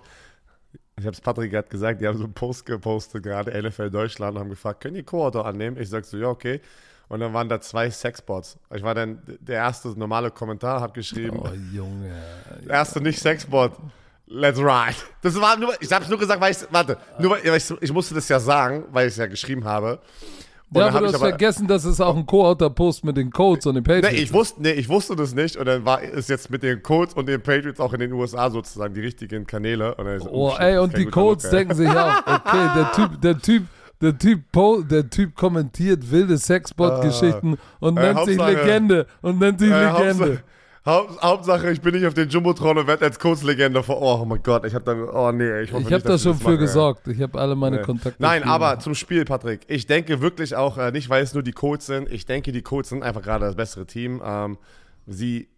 ich 0.99 1.05
habe 1.05 1.15
es 1.15 1.21
Patrick 1.21 1.51
gerade 1.51 1.69
gesagt, 1.69 2.01
die 2.01 2.07
haben 2.07 2.17
so 2.17 2.25
einen 2.25 2.33
Post 2.33 2.65
gepostet, 2.67 3.25
gerade 3.25 3.51
NFL 3.61 3.91
Deutschland, 3.91 4.37
und 4.37 4.41
haben 4.41 4.51
gefragt, 4.51 4.83
können 4.83 4.95
die 4.95 5.03
Co-Autor 5.03 5.47
annehmen? 5.47 5.77
Ich 5.81 5.89
sag 5.89 6.05
so, 6.05 6.17
ja, 6.17 6.29
okay. 6.29 6.61
Und 7.09 7.19
dann 7.19 7.35
waren 7.35 7.49
da 7.49 7.61
zwei 7.61 7.91
Sexbots. 7.91 8.57
Ich 8.73 8.85
war 8.85 8.95
dann 8.95 9.21
der 9.41 9.57
erste 9.57 9.89
normale 9.99 10.31
Kommentar, 10.31 10.81
habe 10.81 10.93
geschrieben, 10.93 11.41
Oh, 11.43 11.51
Junge. 11.75 12.15
der 12.65 12.71
erste 12.71 13.01
nicht 13.01 13.19
Sexbot. 13.19 13.73
Let's 14.29 14.61
ride. 14.61 14.95
Das 15.23 15.35
war 15.41 15.57
nur, 15.57 15.75
ich 15.81 15.91
habe 15.91 16.05
es 16.05 16.09
nur 16.09 16.21
gesagt, 16.21 16.41
weil 16.41 16.53
ich, 16.53 16.59
warte, 16.71 16.99
nur 17.19 17.33
weil 17.33 17.57
ich, 17.57 17.69
ich 17.81 17.93
musste 17.93 18.15
das 18.15 18.29
ja 18.29 18.39
sagen, 18.39 18.85
weil 18.93 19.09
ich 19.09 19.15
es 19.15 19.17
ja 19.17 19.27
geschrieben 19.27 19.65
habe. 19.65 19.99
Ja, 20.73 20.87
aber 20.89 21.01
du 21.01 21.07
hast 21.07 21.17
vergessen, 21.19 21.67
dass 21.67 21.85
es 21.85 22.01
auch 22.01 22.17
ein 22.17 22.27
Co-Autor-Post 22.27 23.05
mit 23.05 23.17
den 23.17 23.31
Codes 23.31 23.67
und 23.67 23.75
den 23.75 23.83
Patriots 23.83 24.13
Nee 24.13 24.23
ich, 24.23 24.33
wusste, 24.33 24.63
nee, 24.63 24.71
ich 24.73 24.89
wusste 24.89 25.17
das 25.17 25.35
nicht 25.35 25.57
und 25.57 25.67
dann 25.67 25.85
war 25.85 26.01
es 26.03 26.29
jetzt 26.29 26.49
mit 26.51 26.63
den 26.63 26.83
Codes 26.83 27.15
und 27.15 27.29
den 27.29 27.41
Patriots 27.41 27.81
auch 27.81 27.93
in 27.93 27.99
den 28.01 28.13
USA 28.13 28.51
sozusagen 28.51 28.95
die 28.95 29.01
richtigen 29.01 29.47
Kanäle. 29.47 29.97
Ist, 30.17 30.27
Oh, 30.31 30.51
shit, 30.51 30.61
ey, 30.61 30.79
und 30.79 30.97
die 30.97 31.07
Codes 31.07 31.45
Look, 31.45 31.53
denken 31.53 31.75
sich 31.75 31.89
auch, 31.89 32.19
okay, 32.27 32.69
der 32.77 32.93
Typ, 32.95 33.21
der 33.21 33.39
Typ, 33.39 33.63
der 34.01 34.17
Typ, 34.19 34.89
der 34.89 35.11
Typ 35.11 35.35
kommentiert 35.35 36.11
wilde 36.11 36.39
Sexbot-Geschichten 36.39 37.59
und 37.81 37.97
äh, 37.99 38.01
nennt 38.03 38.25
sich 38.27 38.39
Hauptsache- 38.39 38.65
Legende 38.65 39.07
und 39.23 39.39
nennt 39.41 39.59
sich 39.61 39.71
Äh, 39.71 39.85
Legende. 39.85 39.93
Hauptsache, 40.09 40.43
Haupt, 40.87 41.23
Hauptsache, 41.23 41.71
ich 41.71 41.81
bin 41.83 41.95
nicht 41.95 42.07
auf 42.07 42.15
den 42.15 42.29
Jumbotron 42.31 42.79
und 42.79 42.87
werde 42.87 43.05
als 43.05 43.19
Codes-Legende 43.19 43.83
vor. 43.83 44.01
Oh 44.01 44.25
mein 44.25 44.43
Gott, 44.43 44.65
ich 44.65 44.75
habe 44.75 44.85
da. 44.85 44.93
Oh 44.95 45.31
nee, 45.31 45.61
ich 45.61 45.71
hoffe 45.73 45.83
Ich 45.83 45.89
nicht, 45.91 45.93
habe 45.95 46.05
da 46.09 46.19
schon 46.19 46.35
für 46.37 46.57
gesorgt. 46.57 47.07
Ich 47.07 47.21
habe 47.21 47.39
alle 47.39 47.55
meine 47.55 47.77
Nee. 47.77 47.83
Kontakte. 47.83 48.17
Nein, 48.23 48.45
aber 48.45 48.79
zum 48.79 48.95
Spiel, 48.95 49.27
Patrick. 49.27 49.61
Ich 49.69 49.87
denke 49.87 50.23
wirklich 50.23 50.57
auch, 50.57 50.79
äh, 50.79 50.91
nicht 50.91 51.11
weil 51.11 51.23
es 51.23 51.35
nur 51.35 51.43
die 51.43 51.53
Codes 51.53 51.85
sind, 51.87 52.11
ich 52.11 52.25
denke, 52.25 52.51
die 52.53 52.63
Codes 52.63 52.89
sind 52.89 53.03
einfach 53.03 53.21
gerade 53.23 53.45
das 53.45 53.57
bessere 53.57 53.85
Team. 53.85 54.23
Ähm, 54.25 54.57
sie, 55.07 55.49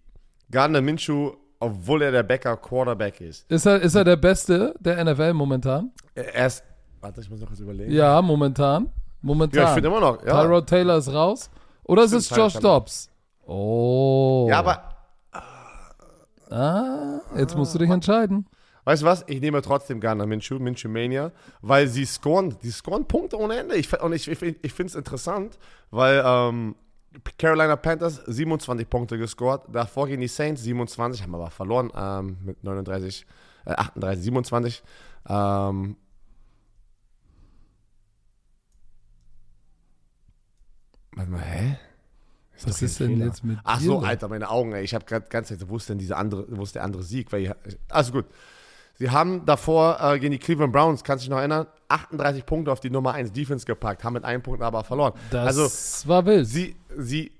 Gardner 0.50 0.80
Minshew, 0.80 1.32
obwohl 1.60 2.02
er 2.02 2.10
der 2.10 2.24
Backup-Quarterback 2.24 3.20
ist, 3.20 3.48
Ist 3.48 3.64
er, 3.66 3.80
ist 3.80 3.94
er 3.94 4.02
der 4.02 4.16
Beste 4.16 4.74
der 4.80 5.04
NFL 5.04 5.34
momentan? 5.34 5.92
er 6.16 6.46
ist. 6.46 6.64
Warte, 7.00 7.20
ich 7.20 7.30
muss 7.30 7.40
noch 7.40 7.46
kurz 7.46 7.60
überlegen. 7.60 7.92
Ja, 7.92 8.20
momentan. 8.20 8.90
Momentan. 9.20 9.60
Ja, 9.62 9.68
ich 9.68 9.74
finde 9.74 9.88
immer 9.88 10.00
noch. 10.00 10.24
Ja. 10.26 10.42
Tyrod 10.42 10.66
Taylor 10.68 10.96
ist 10.98 11.12
raus. 11.12 11.48
Oder 11.84 12.02
ist 12.04 12.12
es 12.12 12.28
Josh 12.28 12.54
Dobbs? 12.54 13.08
Oh. 13.46 14.46
ja, 14.48 14.58
aber 14.58 14.91
Ah, 16.52 17.20
jetzt 17.36 17.56
musst 17.56 17.74
du 17.74 17.78
dich 17.78 17.88
entscheiden. 17.88 18.46
Weißt 18.84 19.02
du 19.02 19.06
was? 19.06 19.24
Ich 19.28 19.40
nehme 19.40 19.62
trotzdem 19.62 20.00
Gardner 20.00 20.26
Minshew, 20.26 20.58
Minshew 20.58 20.88
Mania, 20.88 21.32
weil 21.60 21.86
sie 21.88 22.04
scoren, 22.04 22.56
die 22.62 22.70
scoren 22.70 23.06
Punkte 23.06 23.38
ohne 23.38 23.56
Ende. 23.56 23.76
Ich, 23.76 23.90
und 24.02 24.12
ich, 24.12 24.28
ich, 24.28 24.42
ich 24.42 24.72
finde 24.72 24.90
es 24.90 24.94
interessant, 24.94 25.58
weil 25.90 26.22
ähm, 26.24 26.74
Carolina 27.38 27.76
Panthers 27.76 28.16
27 28.26 28.88
Punkte 28.90 29.18
gescored, 29.18 29.62
davor 29.72 30.08
gegen 30.08 30.20
die 30.20 30.28
Saints 30.28 30.62
27, 30.62 31.22
haben 31.22 31.34
aber 31.34 31.50
verloren 31.50 31.90
ähm, 31.96 32.36
mit 32.44 32.62
39, 32.64 33.24
äh, 33.66 33.72
38, 33.72 34.24
27. 34.24 34.82
Ähm, 35.28 35.96
Warte 41.14 41.30
mal, 41.30 41.40
hä? 41.40 41.78
Was 42.66 42.82
ist 42.82 43.00
denn 43.00 43.08
Fehler. 43.08 43.26
jetzt 43.26 43.44
mit 43.44 43.58
Ach 43.64 43.80
so? 43.80 44.00
Alter, 44.00 44.28
meine 44.28 44.50
Augen, 44.50 44.72
ey. 44.72 44.82
Ich 44.82 44.94
habe 44.94 45.04
gerade 45.04 45.26
ganz 45.28 45.48
Zeit, 45.48 45.58
wo 45.68 45.76
ist 45.76 45.88
denn 45.88 45.98
dieser 45.98 46.16
andere, 46.16 46.46
wo 46.48 46.62
ist 46.62 46.74
der 46.74 46.84
andere 46.84 47.02
Sieg? 47.02 47.32
Weil 47.32 47.42
ich, 47.42 47.50
also 47.88 48.12
gut. 48.12 48.26
Sie 48.94 49.10
haben 49.10 49.44
davor 49.46 49.98
äh, 50.00 50.18
gegen 50.18 50.32
die 50.32 50.38
Cleveland 50.38 50.72
Browns, 50.72 51.02
kannst 51.02 51.24
du 51.24 51.26
dich 51.26 51.30
noch 51.30 51.38
erinnern, 51.38 51.66
38 51.88 52.46
Punkte 52.46 52.70
auf 52.70 52.78
die 52.78 52.90
Nummer 52.90 53.14
1 53.14 53.32
Defense 53.32 53.64
gepackt, 53.64 54.04
haben 54.04 54.12
mit 54.12 54.24
einem 54.24 54.42
Punkt 54.42 54.62
aber 54.62 54.84
verloren. 54.84 55.14
Das 55.30 55.56
also 55.56 56.08
war 56.08 56.24
wild. 56.26 56.46
sie, 56.46 56.76
sie, 56.98 57.32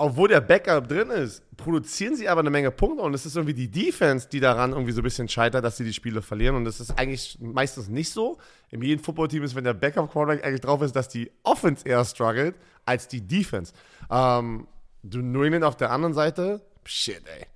obwohl 0.00 0.28
der 0.28 0.40
Backup 0.40 0.88
drin 0.88 1.10
ist, 1.10 1.42
produzieren 1.56 2.16
sie 2.16 2.28
aber 2.28 2.40
eine 2.40 2.50
Menge 2.50 2.70
Punkte 2.70 3.02
und 3.02 3.12
es 3.14 3.26
ist 3.26 3.36
irgendwie 3.36 3.54
die 3.54 3.70
Defense, 3.70 4.28
die 4.28 4.40
daran 4.40 4.72
irgendwie 4.72 4.92
so 4.92 5.00
ein 5.00 5.04
bisschen 5.04 5.28
scheitert, 5.28 5.64
dass 5.64 5.76
sie 5.76 5.84
die 5.84 5.92
Spiele 5.92 6.22
verlieren 6.22 6.56
und 6.56 6.64
das 6.64 6.80
ist 6.80 6.98
eigentlich 6.98 7.38
meistens 7.40 7.88
nicht 7.88 8.10
so. 8.10 8.38
In 8.70 8.82
jedem 8.82 9.04
Footballteam 9.04 9.42
ist, 9.42 9.54
wenn 9.54 9.64
der 9.64 9.74
Backup 9.74 10.10
Quarterback 10.10 10.44
eigentlich 10.44 10.62
drauf 10.62 10.80
ist, 10.82 10.96
dass 10.96 11.08
die 11.08 11.30
Offense 11.42 11.86
eher 11.86 12.04
struggelt 12.04 12.56
als 12.86 13.08
die 13.08 13.20
Defense. 13.20 13.72
Ähm, 14.10 14.66
du 15.02 15.18
New 15.18 15.42
England 15.42 15.64
auf 15.64 15.76
der 15.76 15.90
anderen 15.90 16.14
Seite, 16.14 16.62
shit, 16.84 17.22
ey. 17.38 17.46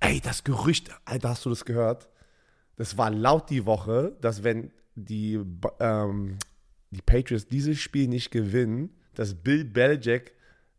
Ey, 0.00 0.20
das 0.20 0.44
Gerücht, 0.44 0.90
Alter, 1.04 1.30
hast 1.30 1.44
du 1.44 1.50
das 1.50 1.64
gehört? 1.64 2.08
Das 2.76 2.96
war 2.96 3.10
laut 3.10 3.50
die 3.50 3.66
Woche, 3.66 4.16
dass 4.20 4.44
wenn 4.44 4.70
die, 4.94 5.40
ähm, 5.78 6.38
die 6.90 7.02
Patriots 7.02 7.46
dieses 7.46 7.78
Spiel 7.78 8.08
nicht 8.08 8.30
gewinnen, 8.30 8.90
dass 9.14 9.34
Bill 9.34 9.64
Belichick, 9.64 10.32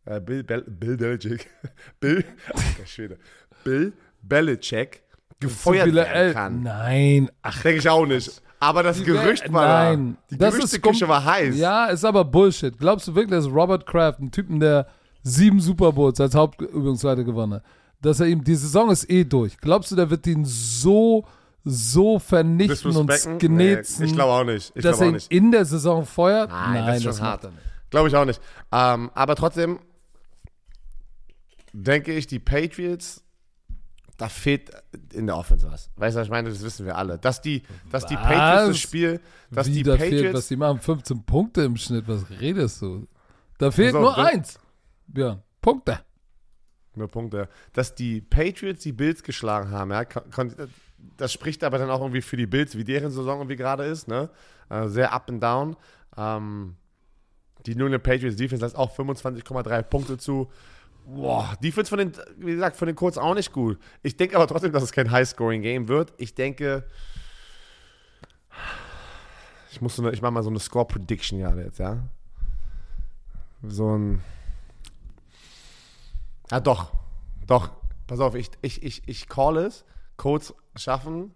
äh, 0.04 0.20
Bill, 0.20 0.42
Bel 0.42 0.62
Bill 0.62 0.96
Belichick, 0.96 1.48
Bill, 2.00 2.24
alter 2.48 2.86
Schwede, 2.86 3.18
Bill 3.64 3.92
Belichick 4.22 5.02
gefeuert 5.40 5.84
viele 5.86 6.02
werden 6.02 6.34
kann. 6.34 6.62
Nein, 6.62 7.30
ach, 7.42 7.62
Denke 7.62 7.78
ich 7.80 7.88
auch 7.88 8.06
nicht. 8.06 8.42
Aber 8.60 8.84
das 8.84 9.02
Gerücht 9.02 9.52
war 9.52 9.66
nein. 9.66 10.16
da. 10.28 10.34
Die 10.36 10.38
Das 10.38 10.54
ist 10.54 10.60
Gerüchteküche 10.60 11.08
war 11.08 11.24
heiß. 11.24 11.56
Ja, 11.56 11.86
ist 11.86 12.04
aber 12.04 12.24
Bullshit. 12.24 12.78
Glaubst 12.78 13.08
du 13.08 13.14
wirklich, 13.16 13.30
dass 13.36 13.52
Robert 13.52 13.84
Kraft, 13.86 14.20
ein 14.20 14.30
Typen, 14.30 14.60
der 14.60 14.86
sieben 15.24 15.58
Super 15.58 15.90
Bowls 15.92 16.20
als 16.20 16.36
Hauptübungsleiter 16.36 17.24
gewonnen 17.24 17.54
hat, 17.54 17.64
dass 18.00 18.20
er 18.20 18.26
ihm, 18.26 18.44
die 18.44 18.54
Saison 18.54 18.90
ist 18.90 19.10
eh 19.10 19.24
durch. 19.24 19.56
Glaubst 19.58 19.90
du, 19.90 19.96
der 19.96 20.08
wird 20.10 20.24
ihn 20.28 20.44
so, 20.44 21.24
so 21.64 22.20
vernichten 22.20 22.94
und 22.96 23.08
genetzen, 23.40 24.02
Nee, 24.04 24.08
ich 24.10 24.14
glaube 24.14 24.32
auch 24.32 24.44
nicht. 24.44 24.72
Ich 24.76 24.82
dass 24.82 24.98
glaube 24.98 25.04
er 25.04 25.08
ihn 25.08 25.14
nicht. 25.14 25.32
in 25.32 25.50
der 25.50 25.64
Saison 25.64 26.06
feuert? 26.06 26.50
Nein, 26.50 26.84
das 26.86 26.96
ist 26.98 27.02
schon 27.02 27.12
macht 27.14 27.22
hart. 27.22 27.48
Glaube 27.90 28.08
ich 28.08 28.16
auch 28.16 28.24
nicht. 28.24 28.40
Ähm, 28.70 29.10
aber 29.14 29.34
trotzdem 29.34 29.80
denke 31.72 32.12
ich, 32.12 32.26
die 32.26 32.38
Patriots, 32.38 33.24
da 34.18 34.28
fehlt 34.28 34.70
in 35.12 35.26
der 35.26 35.36
Offense 35.36 35.70
was. 35.70 35.90
Weißt 35.96 36.14
du, 36.16 36.20
was 36.20 36.26
ich 36.26 36.30
meine? 36.30 36.48
Das 36.50 36.62
wissen 36.62 36.86
wir 36.86 36.96
alle. 36.96 37.18
Dass 37.18 37.40
die, 37.40 37.62
dass 37.90 38.06
die? 38.06 38.14
Patriots 38.16 38.68
das 38.68 38.78
Spiel, 38.78 39.20
dass 39.50 39.66
Wie, 39.68 39.72
die 39.72 39.82
da 39.82 39.96
fehlt, 39.96 40.12
was 40.12 40.20
Patriots, 40.22 40.48
die 40.48 40.56
machen, 40.56 40.78
15 40.80 41.24
Punkte 41.24 41.62
im 41.62 41.76
Schnitt. 41.76 42.06
Was 42.06 42.28
redest 42.30 42.82
du? 42.82 43.06
Da 43.58 43.70
fehlt 43.70 43.94
auf, 43.94 44.02
nur 44.02 44.14
das- 44.16 44.26
eins. 44.32 44.58
Björn, 45.06 45.42
Punkte. 45.60 46.00
nur 46.94 47.08
Punkte, 47.08 47.48
dass 47.72 47.94
die 47.94 48.20
Patriots 48.20 48.82
die 48.82 48.92
Bills 48.92 49.22
geschlagen 49.22 49.70
haben, 49.70 49.90
ja, 49.90 50.04
das 51.16 51.32
spricht 51.32 51.64
aber 51.64 51.78
dann 51.78 51.90
auch 51.90 52.00
irgendwie 52.00 52.22
für 52.22 52.36
die 52.36 52.46
Bills, 52.46 52.76
wie 52.76 52.84
deren 52.84 53.10
Saison 53.10 53.40
irgendwie 53.40 53.56
gerade 53.56 53.84
ist, 53.84 54.08
ne? 54.08 54.30
Äh, 54.68 54.88
sehr 54.88 55.12
up 55.12 55.28
and 55.28 55.42
down. 55.42 55.76
Ähm, 56.16 56.76
die 57.66 57.74
New 57.74 57.84
England 57.86 58.04
Patriots 58.04 58.36
Defense 58.36 58.64
lässt 58.64 58.76
auch 58.76 58.94
25,3 58.96 59.82
Punkte 59.82 60.16
zu. 60.18 60.50
Boah, 61.04 61.56
Defense 61.62 61.88
von 61.88 61.98
den, 61.98 62.12
wie 62.38 62.52
gesagt, 62.52 62.76
von 62.76 62.86
den 62.86 62.96
Colts 62.96 63.18
auch 63.18 63.34
nicht 63.34 63.52
gut. 63.52 63.78
Ich 64.02 64.16
denke 64.16 64.36
aber 64.36 64.46
trotzdem, 64.46 64.72
dass 64.72 64.82
es 64.82 64.92
kein 64.92 65.10
High-Scoring-Game 65.10 65.88
wird. 65.88 66.12
Ich 66.16 66.34
denke, 66.34 66.84
ich 69.70 69.80
muss 69.80 69.96
so 69.96 70.02
eine, 70.02 70.12
ich 70.12 70.22
mache 70.22 70.32
mal 70.32 70.42
so 70.42 70.50
eine 70.50 70.60
Score-Prediction 70.60 71.40
gerade 71.40 71.64
jetzt, 71.64 71.78
ja. 71.78 71.98
So 73.62 73.96
ein, 73.96 74.22
ja 76.50 76.60
doch, 76.60 76.92
doch, 77.46 77.70
pass 78.06 78.20
auf, 78.20 78.34
ich, 78.34 78.50
ich, 78.60 78.82
ich, 78.82 79.08
ich 79.08 79.28
call 79.28 79.56
es. 79.56 79.84
Colts 80.16 80.54
schaffen 80.76 81.34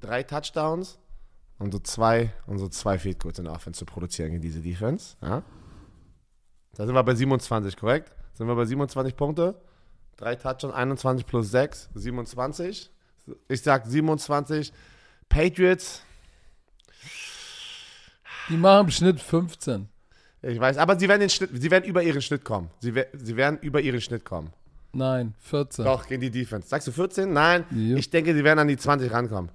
drei 0.00 0.22
Touchdowns 0.22 0.98
und 1.58 1.72
so 1.72 1.78
zwei, 1.78 2.32
und 2.46 2.58
so 2.58 2.68
zwei 2.68 2.98
Field 2.98 3.20
Goals 3.20 3.38
in 3.38 3.44
der 3.44 3.54
Offense 3.54 3.78
zu 3.78 3.86
produzieren 3.86 4.30
gegen 4.30 4.42
diese 4.42 4.60
Defense, 4.60 5.16
ja. 5.22 5.42
Da 6.74 6.86
sind 6.86 6.94
wir 6.94 7.02
bei 7.02 7.14
27, 7.14 7.76
korrekt? 7.76 8.12
Sind 8.42 8.48
wir 8.48 8.56
bei 8.56 8.64
27 8.64 9.14
Punkte? 9.14 9.54
Drei 10.16 10.34
Touchdowns, 10.34 10.74
21 10.74 11.26
plus 11.26 11.52
6, 11.52 11.90
27. 11.94 12.90
Ich 13.46 13.62
sag 13.62 13.86
27. 13.86 14.72
Patriots, 15.28 16.02
Die 18.48 18.56
machen 18.56 18.86
im 18.86 18.90
Schnitt 18.90 19.20
15. 19.20 19.86
ich 20.42 20.58
weiß, 20.58 20.76
aber 20.78 20.98
sie 20.98 21.08
werden, 21.08 21.20
den 21.20 21.30
Schnitt, 21.30 21.50
sie 21.54 21.70
werden 21.70 21.84
über 21.84 22.02
ihren 22.02 22.20
Schnitt 22.20 22.44
kommen. 22.44 22.68
Sie, 22.80 22.92
sie 23.12 23.36
werden 23.36 23.60
über 23.60 23.80
ihren 23.80 24.00
Schnitt 24.00 24.24
kommen. 24.24 24.52
Nein, 24.92 25.34
14. 25.38 25.84
Doch, 25.84 26.08
gegen 26.08 26.20
die 26.22 26.30
Defense. 26.32 26.66
Sagst 26.66 26.88
du 26.88 26.90
14? 26.90 27.32
Nein. 27.32 27.64
Ja. 27.70 27.96
Ich 27.96 28.10
denke, 28.10 28.34
sie 28.34 28.42
werden 28.42 28.58
an 28.58 28.66
die 28.66 28.76
20 28.76 29.12
rankommen. 29.12 29.52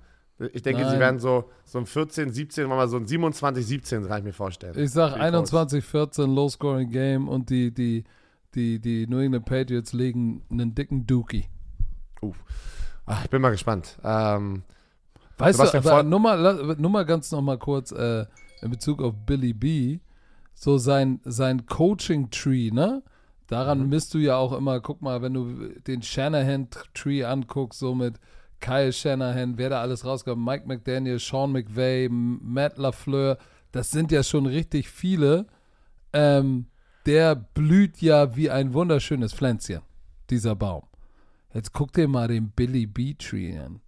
Ich 0.54 0.62
denke, 0.62 0.84
Nein. 0.84 0.92
sie 0.92 1.00
werden 1.00 1.20
so, 1.20 1.52
so 1.66 1.80
ein 1.80 1.86
14, 1.86 2.32
17, 2.32 2.68
mal 2.70 2.88
so 2.88 2.96
ein 2.96 3.06
27, 3.06 3.66
17, 3.68 4.08
kann 4.08 4.20
ich 4.20 4.24
mir 4.24 4.32
vorstellen. 4.34 4.80
Ich 4.80 4.92
sag 4.92 5.12
Für 5.18 5.26
die 5.26 5.52
Colts. 5.52 5.52
21-14 5.54 6.34
Low-Scoring-Game 6.34 7.28
und 7.28 7.50
die, 7.50 7.74
die, 7.74 8.06
die, 8.56 8.80
die 8.80 9.08
New 9.08 9.20
England 9.20 9.46
Patriots 9.46 9.94
legen 9.94 10.44
einen 10.50 10.74
dicken 10.76 11.06
Dookie. 11.06 11.46
Ach, 13.06 13.24
ich 13.24 13.30
bin 13.30 13.42
mal 13.42 13.52
gespannt. 13.52 13.98
Ähm, 14.04 14.64
Weißt 15.38 15.60
du, 15.60 15.78
aber 15.78 16.02
nur 16.04 16.20
mal, 16.20 16.76
nur 16.78 16.90
mal 16.90 17.06
ganz 17.06 17.32
noch 17.32 17.42
mal 17.42 17.60
kurz 17.60 17.92
äh, 17.92 18.26
in 18.62 18.72
Bezug 18.72 19.02
auf 19.02 19.14
Billy 19.26 19.54
B. 19.54 20.00
So 20.56 20.80
sein, 20.80 21.20
sein 21.24 21.68
Coaching-Tree, 21.68 22.72
ne? 22.72 23.04
Daran 23.46 23.84
Mhm. 23.84 23.90
misst 23.90 24.14
du 24.16 24.18
ja 24.18 24.36
auch 24.38 24.52
immer, 24.54 24.80
guck 24.82 25.04
mal, 25.04 25.22
wenn 25.22 25.36
du 25.36 25.70
den 25.86 26.02
Shanahan-Tree 26.02 27.24
anguckst, 27.24 27.80
so 27.80 27.94
mit 27.94 28.20
Kyle 28.60 28.92
Shanahan, 28.92 29.60
wer 29.60 29.70
da 29.70 29.82
alles 29.82 30.04
rauskommt, 30.04 30.44
Mike 30.44 30.68
McDaniel, 30.68 31.20
Sean 31.20 31.52
McVay, 31.52 32.10
Matt 32.10 32.80
LaFleur, 32.80 33.38
das 33.72 33.92
sind 33.92 34.12
ja 34.12 34.24
schon 34.24 34.48
richtig 34.48 34.90
viele. 34.90 35.46
Ähm, 36.12 36.66
der 37.08 37.36
blüht 37.36 38.02
ja 38.02 38.36
wie 38.36 38.52
ein 38.52 38.74
wunderschönes 38.74 39.34
Pflänzchen, 39.34 39.82
dieser 40.30 40.56
Baum. 40.56 40.84
Jetzt 41.54 41.72
guck 41.74 41.94
dir 41.94 42.08
mal 42.08 42.28
den 42.28 42.50
Billy 42.52 42.86
B. 42.86 43.16
Tree 43.16 43.58
an. 43.58 43.80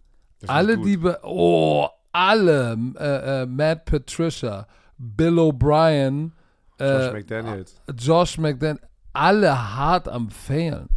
Alle, 0.48 0.78
die, 0.78 0.98
oh, 1.24 1.88
alle, 2.14 2.78
äh, 2.98 3.42
äh, 3.42 3.46
Matt 3.46 3.86
Patricia, 3.86 4.66
Bill 4.98 5.38
O'Brien, 5.38 6.32
Josh 6.80 7.08
äh, 7.08 7.12
McDaniels. 7.12 7.76
Josh 7.98 8.38
McDaniel, 8.38 8.82
alle 9.12 9.76
hart 9.76 10.08
am 10.08 10.30
Failen. 10.30 10.88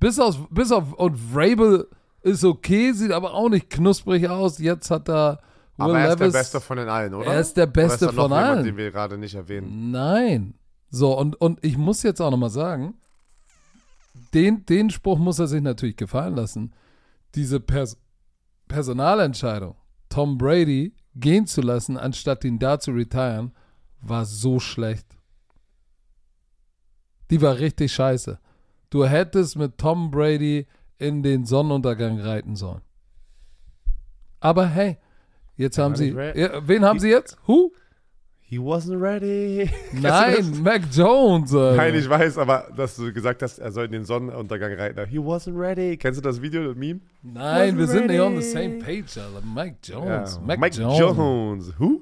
Bis 0.00 0.18
auf, 0.18 0.48
bis 0.50 0.72
auf, 0.72 0.94
und 0.94 1.14
Vrabel 1.14 1.86
ist 2.22 2.42
okay, 2.44 2.92
sieht 2.92 3.12
aber 3.12 3.34
auch 3.34 3.50
nicht 3.50 3.68
knusprig 3.68 4.28
aus. 4.28 4.58
Jetzt 4.58 4.90
hat 4.90 5.08
er 5.08 5.40
Will 5.78 5.84
Aber 5.84 5.98
er 5.98 6.08
ist 6.12 6.20
der. 6.20 6.30
Beste 6.30 6.60
von 6.60 6.76
den 6.78 6.88
allen, 6.88 7.14
oder? 7.14 7.26
Er 7.26 7.40
ist 7.40 7.54
der 7.54 7.66
Beste 7.66 8.06
ist 8.06 8.14
von 8.14 8.24
jemand, 8.24 8.46
allen. 8.46 8.64
den 8.64 8.76
wir 8.78 8.90
gerade 8.90 9.18
nicht 9.18 9.34
erwähnen. 9.34 9.90
Nein. 9.90 10.54
So, 10.90 11.18
und, 11.18 11.40
und 11.40 11.64
ich 11.64 11.76
muss 11.76 12.02
jetzt 12.02 12.20
auch 12.20 12.30
nochmal 12.30 12.50
sagen, 12.50 12.94
den, 14.34 14.64
den 14.66 14.90
Spruch 14.90 15.18
muss 15.18 15.38
er 15.38 15.46
sich 15.46 15.62
natürlich 15.62 15.96
gefallen 15.96 16.36
lassen. 16.36 16.72
Diese 17.34 17.60
Pers 17.60 17.98
Personalentscheidung, 18.68 19.76
Tom 20.08 20.38
Brady 20.38 20.94
gehen 21.14 21.46
zu 21.46 21.60
lassen, 21.60 21.96
anstatt 21.96 22.44
ihn 22.44 22.58
da 22.58 22.80
zu 22.80 22.90
retiren, 22.92 23.52
war 24.00 24.24
so 24.24 24.58
schlecht. 24.58 25.06
Die 27.30 27.40
war 27.40 27.58
richtig 27.58 27.92
scheiße. 27.92 28.38
Du 28.90 29.04
hättest 29.04 29.56
mit 29.56 29.78
Tom 29.78 30.10
Brady 30.10 30.66
in 30.98 31.22
den 31.22 31.44
Sonnenuntergang 31.44 32.20
reiten 32.20 32.56
sollen. 32.56 32.82
Aber 34.40 34.66
hey, 34.66 34.98
jetzt 35.56 35.78
haben 35.78 35.96
sie. 35.96 36.14
wen 36.14 36.84
haben 36.84 36.98
sie 36.98 37.10
jetzt? 37.10 37.36
Who? 37.46 37.72
He 38.48 38.58
wasn't 38.58 39.00
ready. 39.00 39.68
Nein, 39.92 40.62
Mac 40.62 40.82
Jones. 40.92 41.52
Alter. 41.52 41.76
Nein, 41.76 41.94
ich 41.96 42.08
weiß, 42.08 42.38
aber 42.38 42.68
dass 42.76 42.94
du 42.94 43.12
gesagt 43.12 43.42
hast, 43.42 43.58
er 43.58 43.72
soll 43.72 43.86
in 43.86 43.92
den 43.92 44.04
Sonnenuntergang 44.04 44.72
reiten. 44.74 45.04
He 45.08 45.18
wasn't 45.18 45.58
ready. 45.58 45.96
Kennst 45.96 46.18
du 46.18 46.22
das 46.22 46.40
Video, 46.40 46.62
das 46.68 46.76
Meme? 46.76 47.00
Nein, 47.22 47.76
wir 47.76 47.88
sind 47.88 48.06
nicht 48.06 48.20
on 48.20 48.40
the 48.40 48.46
ready. 48.56 48.78
same 48.78 48.78
page, 48.78 49.18
Alter. 49.18 49.42
Mike 49.44 49.78
Jones. 49.82 50.36
Ja. 50.36 50.46
Mac 50.46 50.60
Mike 50.60 50.76
Jones. 50.76 50.98
Jones. 50.98 51.72
Who? 51.78 52.00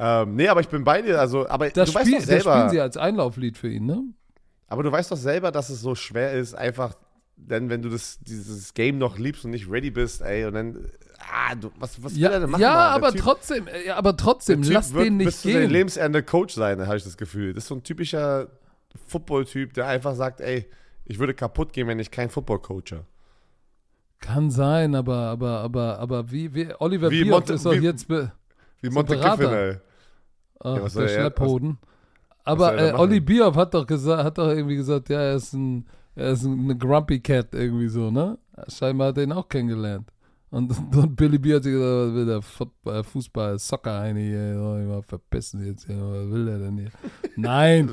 Ähm, 0.00 0.34
nee, 0.34 0.48
aber 0.48 0.60
ich 0.60 0.68
bin 0.68 0.82
bei 0.82 1.00
dir. 1.00 1.20
Also, 1.20 1.48
aber 1.48 1.70
Das, 1.70 1.90
du 1.90 1.94
weißt 1.94 2.06
Spiel, 2.08 2.18
doch 2.18 2.26
das 2.26 2.40
spielen 2.40 2.42
selber, 2.42 2.70
sie 2.70 2.80
als 2.80 2.96
Einlauflied 2.96 3.56
für 3.56 3.68
ihn, 3.68 3.86
ne? 3.86 4.02
aber 4.66 4.82
du 4.82 4.90
weißt 4.92 5.10
doch 5.12 5.16
selber, 5.16 5.50
dass 5.52 5.70
es 5.70 5.80
so 5.80 5.94
schwer 5.94 6.32
ist, 6.32 6.54
einfach, 6.54 6.94
denn 7.36 7.70
wenn 7.70 7.82
du 7.82 7.88
das, 7.88 8.18
dieses 8.20 8.74
Game 8.74 8.98
noch 8.98 9.16
liebst 9.18 9.44
und 9.44 9.52
nicht 9.52 9.70
ready 9.70 9.90
bist, 9.90 10.20
ey, 10.22 10.44
und 10.44 10.54
dann, 10.54 10.90
ah, 11.32 11.54
du, 11.54 11.70
was, 11.78 12.02
was 12.02 12.14
will 12.14 12.24
er 12.24 12.32
Ja, 12.32 12.38
denn 12.40 12.50
machen? 12.50 12.60
ja 12.62 12.68
Mann? 12.74 12.90
Aber 12.94 13.08
Typ- 13.10 13.20
trotzdem, 13.20 13.66
äh, 13.68 13.86
ja, 13.86 13.96
aber 13.96 14.16
trotzdem, 14.16 14.62
lass 14.62 14.92
wird 14.94 15.06
den 15.06 15.18
bis 15.18 15.26
nicht 15.26 15.36
zu 15.38 15.48
seinem 15.48 15.60
gehen. 15.62 15.70
Lebensende 15.70 16.22
Coach 16.22 16.54
sein, 16.54 16.86
habe 16.86 16.96
ich 16.96 17.04
das 17.04 17.16
Gefühl. 17.16 17.54
Das 17.54 17.64
ist 17.64 17.68
so 17.68 17.74
ein 17.76 17.82
typischer 17.82 18.48
Football-Typ, 19.06 19.74
der 19.74 19.86
einfach 19.86 20.14
sagt, 20.14 20.40
ey, 20.40 20.68
ich 21.04 21.18
würde 21.18 21.34
kaputt 21.34 21.72
gehen, 21.72 21.86
wenn 21.86 21.98
ich 21.98 22.10
kein 22.10 22.30
Football 22.30 22.58
coache. 22.60 23.04
Kann 24.20 24.50
sein, 24.50 24.94
aber, 24.94 25.16
aber, 25.16 25.60
aber, 25.60 25.98
aber 26.00 26.30
wie, 26.30 26.52
wie 26.54 26.68
Oliver 26.80 27.10
Wie 27.10 27.22
Bierhoff 27.22 27.40
Monte- 27.40 27.52
ist 27.54 27.64
doch 27.64 27.72
wie- 27.72 27.76
jetzt 27.78 28.08
be, 28.08 28.32
Wie 28.80 28.88
So 28.88 28.94
Monte 28.94 29.14
Berater. 29.16 29.36
Kiffin, 29.44 29.54
ey. 29.54 29.76
ah, 30.60 30.76
Ja, 30.76 30.82
was 30.82 30.92
der 30.94 31.02
er- 31.04 31.08
Schlepphoden. 31.08 31.78
Aber 32.44 32.72
er 32.74 32.94
äh? 32.94 32.98
Olli 32.98 33.20
Bierhoff 33.20 33.56
hat 33.56 33.74
doch 33.74 33.86
gesagt, 33.86 34.24
hat 34.24 34.38
doch 34.38 34.48
irgendwie 34.48 34.76
gesagt, 34.76 35.08
ja, 35.10 35.20
er 35.20 35.34
ist 35.36 35.52
ein, 35.52 35.86
er 36.16 36.30
ist 36.32 36.44
eine 36.46 36.76
Grumpy 36.76 37.20
Cat 37.20 37.48
irgendwie 37.52 37.88
so, 37.88 38.10
ne? 38.10 38.38
Scheinbar 38.68 39.08
hat 39.08 39.18
er 39.18 39.24
ihn 39.24 39.32
auch 39.32 39.48
kennengelernt. 39.48 40.08
Und, 40.50 40.70
und 40.96 41.16
Billy 41.16 41.38
B 41.38 41.54
hat 41.54 41.62
sich 41.62 41.72
gesagt, 41.72 42.08
was 42.08 42.14
will 42.14 42.26
der 42.26 42.42
Football, 42.42 43.04
Fußball, 43.04 43.58
Soccer 43.58 44.00
Heini, 44.00 44.32
ey, 44.34 44.54
soll 44.54 44.80
ich 44.82 44.88
mal 44.88 45.02
verpissen 45.02 45.64
jetzt 45.66 45.86
hier, 45.86 45.96
was 45.96 46.30
will 46.30 46.46
der 46.46 46.58
denn 46.58 46.78
hier? 46.78 46.90
Nein, 47.36 47.90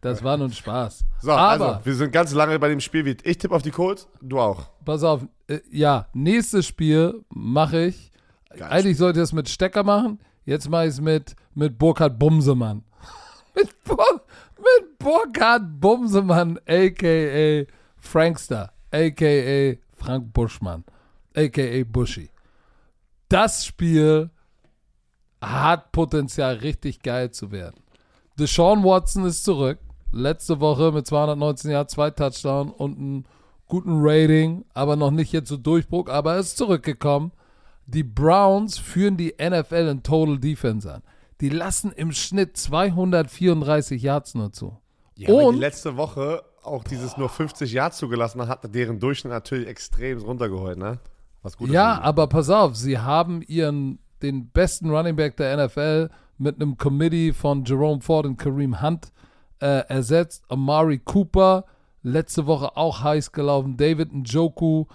das 0.00 0.22
war 0.24 0.36
nun 0.36 0.52
Spaß. 0.52 1.04
So, 1.20 1.32
Aber- 1.32 1.66
also, 1.76 1.86
wir 1.86 1.94
sind 1.94 2.12
ganz 2.12 2.32
lange 2.32 2.58
bei 2.58 2.68
dem 2.68 2.80
Spiel. 2.80 3.04
Wie 3.04 3.16
ich 3.22 3.38
tippe 3.38 3.54
auf 3.54 3.62
die 3.62 3.70
Colts, 3.70 4.08
du 4.20 4.40
auch. 4.40 4.68
Pass 4.84 5.04
auf, 5.04 5.26
äh, 5.48 5.60
ja, 5.70 6.06
nächstes 6.12 6.66
Spiel 6.66 7.22
mache 7.28 7.84
ich. 7.86 8.10
Geil. 8.50 8.68
Eigentlich 8.70 8.96
sollte 8.98 9.20
ich 9.20 9.24
es 9.24 9.32
mit 9.32 9.48
Stecker 9.48 9.82
machen. 9.84 10.18
Jetzt 10.44 10.68
mache 10.68 10.84
ich 10.84 10.90
es 10.90 11.00
mit, 11.00 11.36
mit 11.54 11.78
Burkhard 11.78 12.18
Bumsemann. 12.18 12.82
mit, 13.54 13.68
Bur 13.84 14.22
mit 14.58 14.98
Burkhard 14.98 15.80
Bumsemann, 15.80 16.58
a.k.a. 16.66 17.64
Frankster, 17.96 18.72
a.k.a. 18.90 19.76
Frank 19.94 20.32
Buschmann, 20.32 20.84
a.k.a. 21.36 21.84
Buschi. 21.84 22.30
Das 23.28 23.64
Spiel 23.64 24.30
hat 25.40 25.92
Potenzial, 25.92 26.56
richtig 26.56 27.02
geil 27.02 27.30
zu 27.30 27.50
werden. 27.50 27.80
Deshaun 28.38 28.84
Watson 28.84 29.24
ist 29.24 29.44
zurück. 29.44 29.78
Letzte 30.12 30.60
Woche 30.60 30.92
mit 30.92 31.06
219 31.06 31.70
Jahren, 31.70 31.88
zwei 31.88 32.10
Touchdown 32.10 32.70
und 32.70 32.98
einem 32.98 33.24
guten 33.66 34.00
Rating, 34.02 34.64
aber 34.74 34.96
noch 34.96 35.10
nicht 35.10 35.32
jetzt 35.32 35.48
so 35.48 35.56
Durchbruch, 35.56 36.08
aber 36.08 36.34
er 36.34 36.40
ist 36.40 36.58
zurückgekommen. 36.58 37.32
Die 37.86 38.02
Browns 38.04 38.78
führen 38.78 39.16
die 39.16 39.34
NFL 39.40 39.88
in 39.88 40.02
Total 40.02 40.38
Defense 40.38 40.92
an. 40.92 41.02
Die 41.40 41.48
lassen 41.48 41.90
im 41.92 42.12
Schnitt 42.12 42.56
234 42.56 44.02
Yards 44.02 44.34
nur 44.34 44.52
zu. 44.52 44.76
Ja, 45.16 45.30
Und- 45.32 45.54
die 45.54 45.60
letzte 45.60 45.96
Woche 45.96 46.42
auch 46.62 46.84
dieses 46.84 47.16
nur 47.16 47.28
50 47.28 47.72
Yards 47.72 47.96
zugelassen 47.98 48.40
hat, 48.46 48.62
hat 48.62 48.74
deren 48.74 49.00
Durchschnitt 49.00 49.32
natürlich 49.32 49.66
extrem 49.66 50.18
runtergeholt, 50.20 50.78
ne? 50.78 50.98
Was 51.42 51.56
gut. 51.56 51.70
Ja, 51.70 52.00
aber 52.00 52.26
pass 52.26 52.50
auf, 52.50 52.76
sie 52.76 52.98
haben 52.98 53.42
ihren 53.42 53.98
den 54.22 54.50
besten 54.50 54.90
Running 54.90 55.16
Back 55.16 55.36
der 55.36 55.66
NFL 55.66 56.10
mit 56.38 56.56
einem 56.56 56.76
Committee 56.76 57.32
von 57.32 57.64
Jerome 57.64 58.00
Ford 58.00 58.26
und 58.26 58.36
Kareem 58.36 58.80
Hunt 58.80 59.12
äh, 59.60 59.84
ersetzt. 59.88 60.44
Amari 60.48 60.98
Cooper, 60.98 61.64
letzte 62.02 62.46
Woche 62.46 62.76
auch 62.76 63.02
heiß 63.02 63.32
gelaufen. 63.32 63.76
David 63.76 64.12
Njoku. 64.12 64.86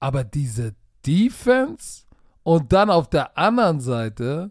Aber 0.00 0.24
diese 0.24 0.74
Defense 1.06 2.04
und 2.42 2.72
dann 2.72 2.90
auf 2.90 3.08
der 3.08 3.36
anderen 3.36 3.80
Seite 3.80 4.50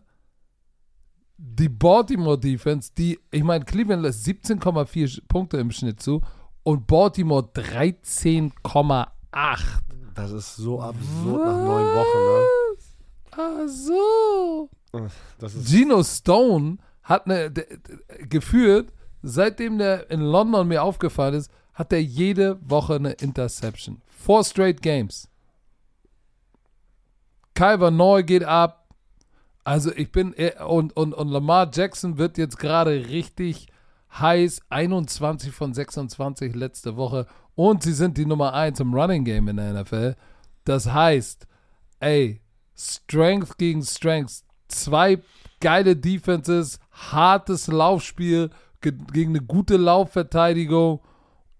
die 1.37 1.69
Baltimore 1.69 2.39
Defense, 2.39 2.91
die, 2.97 3.19
ich 3.31 3.43
meine, 3.43 3.63
Cleveland 3.63 4.03
lässt 4.03 4.27
17,4 4.27 5.21
Punkte 5.27 5.57
im 5.57 5.71
Schnitt 5.71 6.01
zu 6.01 6.21
und 6.63 6.87
Baltimore 6.87 7.47
13,8. 7.53 9.86
Das 10.17 10.31
ist 10.31 10.55
so 10.55 10.81
absurd 10.81 11.45
nach 11.45 11.63
neun 11.63 11.95
Wochen, 11.95 12.47
Ach 13.31 13.67
so. 13.67 14.69
ne? 14.93 15.07
Das 15.37 15.53
ist 15.53 15.69
Geno 15.69 16.03
Stone 16.03 16.77
hat 17.03 17.25
eine, 17.27 17.53
geführt, 18.27 18.91
seitdem 19.21 19.77
der 19.77 20.09
in 20.09 20.21
London 20.21 20.67
mir 20.67 20.81
aufgefallen 20.83 21.35
ist, 21.35 21.51
hat 21.73 21.93
er 21.93 22.01
jede 22.01 22.57
Woche 22.67 22.95
eine 22.95 23.11
Interception. 23.11 24.01
Four 24.07 24.43
straight 24.43 24.81
games. 24.81 25.29
Kyver 27.53 27.91
Neu 27.91 28.23
geht 28.23 28.43
ab. 28.43 28.87
Also 29.63 29.91
ich 29.93 30.11
bin, 30.11 30.33
eh- 30.35 30.59
und, 30.63 30.97
und, 30.97 31.13
und 31.13 31.27
Lamar 31.27 31.69
Jackson 31.71 32.17
wird 32.17 32.37
jetzt 32.39 32.57
gerade 32.57 33.07
richtig 33.07 33.67
heiß. 34.19 34.61
21 34.69 35.53
von 35.53 35.73
26 35.73 36.55
letzte 36.55 36.95
Woche. 36.95 37.27
Und 37.57 37.81
sie 37.81 37.93
sind 37.93 38.19
die 38.19 38.27
Nummer 38.27 38.53
1 38.53 38.79
im 38.81 38.93
Running 38.93 39.25
Game 39.25 39.47
in 39.47 39.57
der 39.57 39.73
NFL. 39.73 40.15
Das 40.63 40.93
heißt, 40.93 41.47
ey, 41.99 42.39
Strength 42.75 43.57
gegen 43.57 43.81
Strength. 43.81 44.43
Zwei 44.67 45.17
geile 45.59 45.95
Defenses, 45.95 46.79
hartes 46.91 47.65
Laufspiel 47.65 48.51
ge 48.81 48.93
gegen 49.11 49.31
eine 49.31 49.41
gute 49.43 49.75
Laufverteidigung. 49.75 50.99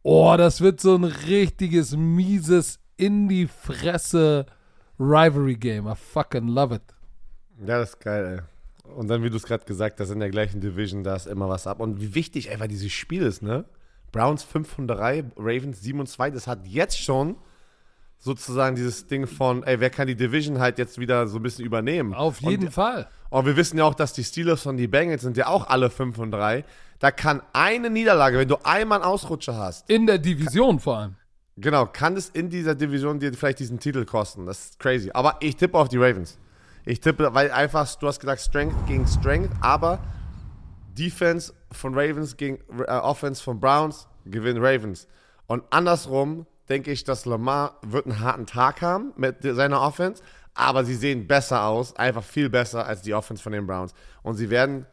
Oh, 0.03 0.35
das 0.37 0.61
wird 0.61 0.79
so 0.81 0.95
ein 0.95 1.03
richtiges, 1.03 1.97
mieses, 1.97 2.79
in 2.95 3.27
die 3.27 3.47
Fresse 3.47 4.45
Rivalry 4.99 5.55
Game. 5.55 5.87
I 5.87 5.95
fucking 5.95 6.47
love 6.47 6.75
it. 6.75 6.83
Ja, 7.59 7.79
das 7.79 7.89
ist 7.89 8.01
geil, 8.01 8.43
ey. 8.85 8.93
Und 8.93 9.07
dann, 9.07 9.23
wie 9.23 9.31
du 9.31 9.37
es 9.37 9.43
gerade 9.45 9.65
gesagt 9.65 9.99
hast, 9.99 10.11
in 10.11 10.19
der 10.19 10.29
gleichen 10.29 10.61
Division, 10.61 11.03
da 11.03 11.15
ist 11.15 11.25
immer 11.25 11.49
was 11.49 11.65
ab. 11.65 11.79
Und 11.79 11.99
wie 11.99 12.13
wichtig 12.13 12.51
einfach 12.51 12.67
dieses 12.67 12.91
Spiel 12.91 13.23
ist, 13.23 13.41
ne? 13.41 13.65
Browns 14.17 14.43
5 14.43 14.67
von 14.67 14.87
3, 14.87 15.25
Ravens 15.37 15.81
7 15.81 15.99
und 15.99 16.07
2, 16.07 16.31
das 16.31 16.47
hat 16.47 16.65
jetzt 16.65 16.99
schon 16.99 17.35
sozusagen 18.17 18.75
dieses 18.75 19.07
Ding 19.07 19.27
von, 19.27 19.63
ey, 19.63 19.79
wer 19.79 19.89
kann 19.89 20.07
die 20.07 20.15
Division 20.15 20.59
halt 20.59 20.79
jetzt 20.79 20.97
wieder 20.97 21.27
so 21.27 21.37
ein 21.37 21.43
bisschen 21.43 21.65
übernehmen? 21.65 22.13
Auf 22.13 22.41
jeden 22.41 22.65
und, 22.65 22.71
Fall. 22.71 23.07
Und 23.29 23.45
wir 23.45 23.55
wissen 23.55 23.77
ja 23.77 23.83
auch, 23.83 23.93
dass 23.93 24.13
die 24.13 24.23
Steelers 24.23 24.65
und 24.65 24.77
die 24.77 24.87
Bengals 24.87 25.21
sind 25.21 25.37
ja 25.37 25.47
auch 25.47 25.67
alle 25.67 25.89
5 25.89 26.17
und 26.17 26.31
3. 26.31 26.65
Da 26.99 27.11
kann 27.11 27.43
eine 27.53 27.91
Niederlage, 27.91 28.39
wenn 28.39 28.47
du 28.47 28.57
einmal 28.63 29.01
einen 29.01 29.05
Ausrutscher 29.05 29.55
hast, 29.55 29.87
In 29.89 30.07
der 30.07 30.17
Division 30.17 30.79
vor 30.79 30.97
allem. 30.97 31.15
genau, 31.55 31.85
kann 31.85 32.17
es 32.17 32.29
in 32.29 32.49
dieser 32.49 32.73
Division 32.73 33.19
dir 33.19 33.31
vielleicht 33.33 33.59
diesen 33.59 33.79
Titel 33.79 34.03
kosten. 34.05 34.47
Das 34.47 34.65
ist 34.65 34.79
crazy. 34.79 35.11
Aber 35.13 35.37
ich 35.41 35.55
tippe 35.57 35.77
auf 35.77 35.89
die 35.89 35.97
Ravens. 35.97 36.39
Ich 36.85 37.01
tippe, 37.01 37.33
weil 37.33 37.51
einfach, 37.51 37.93
du 37.95 38.07
hast 38.07 38.19
gesagt, 38.19 38.41
Strength 38.41 38.87
gegen 38.87 39.05
Strength, 39.05 39.51
aber 39.61 39.99
Defense 40.97 41.53
von 41.71 41.93
Ravens 41.93 42.37
gegen 42.37 42.59
äh, 42.79 42.91
Offense 42.91 43.41
von 43.43 43.59
Browns 43.59 44.07
gewinnen 44.25 44.63
Ravens. 44.63 45.07
Und 45.47 45.63
andersrum 45.69 46.45
denke 46.69 46.91
ich, 46.91 47.03
dass 47.03 47.25
Lamar 47.25 47.79
wird 47.81 48.05
einen 48.05 48.19
harten 48.19 48.45
Tag 48.45 48.81
haben 48.81 49.13
mit 49.15 49.37
seiner 49.41 49.81
Offense, 49.81 50.21
aber 50.53 50.83
sie 50.83 50.95
sehen 50.95 51.27
besser 51.27 51.65
aus, 51.65 51.95
einfach 51.95 52.23
viel 52.23 52.49
besser 52.49 52.85
als 52.85 53.01
die 53.01 53.13
Offense 53.13 53.41
von 53.41 53.53
den 53.53 53.65
Browns. 53.65 53.93
Und 54.23 54.35
sie 54.35 54.49
werden 54.49 54.85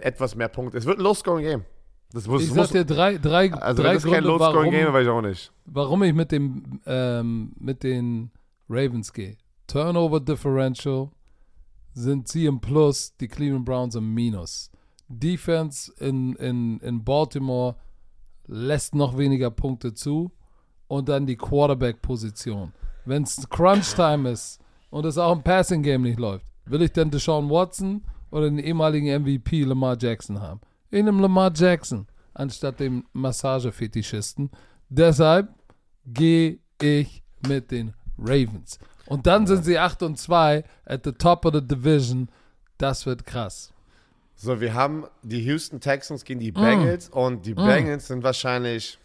etwas 0.00 0.34
mehr 0.34 0.48
Punkte. 0.48 0.78
Es 0.78 0.86
wird 0.86 0.98
ein 0.98 1.02
Low-Scoring-Game. 1.02 1.64
Das 2.12 2.26
muss, 2.26 2.42
Ich 2.42 2.54
muss 2.54 2.68
sag 2.68 2.72
dir 2.72 2.84
drei, 2.84 3.18
drei, 3.18 3.52
also 3.52 3.82
drei 3.82 3.96
kein 3.96 4.02
Gründe, 4.02 4.20
Low-Scoring-Game, 4.20 4.82
warum, 4.82 4.94
weiß 4.94 5.02
ich 5.02 5.10
auch 5.10 5.22
nicht. 5.22 5.52
warum 5.66 6.02
ich 6.04 6.14
mit, 6.14 6.32
dem, 6.32 6.80
ähm, 6.86 7.52
mit 7.58 7.82
den 7.82 8.30
Ravens 8.68 9.12
gehe. 9.12 9.36
Turnover 9.66 10.20
Differential 10.20 11.10
sind 11.92 12.28
sie 12.28 12.46
im 12.46 12.60
Plus, 12.60 13.16
die 13.16 13.28
Cleveland 13.28 13.64
Browns 13.64 13.94
im 13.94 14.14
Minus. 14.14 14.70
Defense 15.08 15.92
in, 15.98 16.34
in, 16.36 16.80
in 16.80 17.04
Baltimore 17.04 17.76
lässt 18.46 18.94
noch 18.94 19.16
weniger 19.16 19.50
Punkte 19.50 19.94
zu. 19.94 20.32
Und 20.86 21.08
dann 21.08 21.26
die 21.26 21.36
Quarterback-Position. 21.36 22.72
Wenn 23.06 23.22
es 23.22 23.48
Crunch-Time 23.48 24.30
ist 24.30 24.60
und 24.90 25.06
es 25.06 25.18
auch 25.18 25.32
im 25.32 25.42
Passing-Game 25.42 26.02
nicht 26.02 26.18
läuft, 26.18 26.46
will 26.66 26.82
ich 26.82 26.92
denn 26.92 27.10
Deshaun 27.10 27.50
Watson 27.50 28.02
oder 28.30 28.50
den 28.50 28.58
ehemaligen 28.58 29.22
MVP 29.22 29.64
Lamar 29.64 29.96
Jackson 29.98 30.40
haben? 30.40 30.60
In 30.90 31.08
einem 31.08 31.20
Lamar 31.20 31.52
Jackson, 31.54 32.06
anstatt 32.34 32.80
dem 32.80 33.04
Massagefetischisten. 33.12 34.50
Deshalb 34.88 35.48
gehe 36.06 36.58
ich 36.80 37.22
mit 37.48 37.70
den 37.70 37.94
Ravens. 38.18 38.78
Und 39.06 39.26
dann 39.26 39.46
sind 39.46 39.64
sie 39.64 39.78
8 39.78 40.02
und 40.02 40.18
2 40.18 40.64
at 40.86 41.04
the 41.04 41.12
top 41.12 41.44
of 41.44 41.54
the 41.54 41.66
division. 41.66 42.30
Das 42.78 43.06
wird 43.06 43.24
krass. 43.26 43.73
So, 44.36 44.60
wir 44.60 44.74
haben 44.74 45.04
die 45.22 45.40
Houston 45.44 45.80
Texans 45.80 46.24
gegen 46.24 46.40
die 46.40 46.50
Mm. 46.50 46.54
Bengals 46.54 47.08
und 47.08 47.46
die 47.46 47.54
Bengals 47.54 48.08
sind 48.08 48.22
wahrscheinlich 48.22 48.98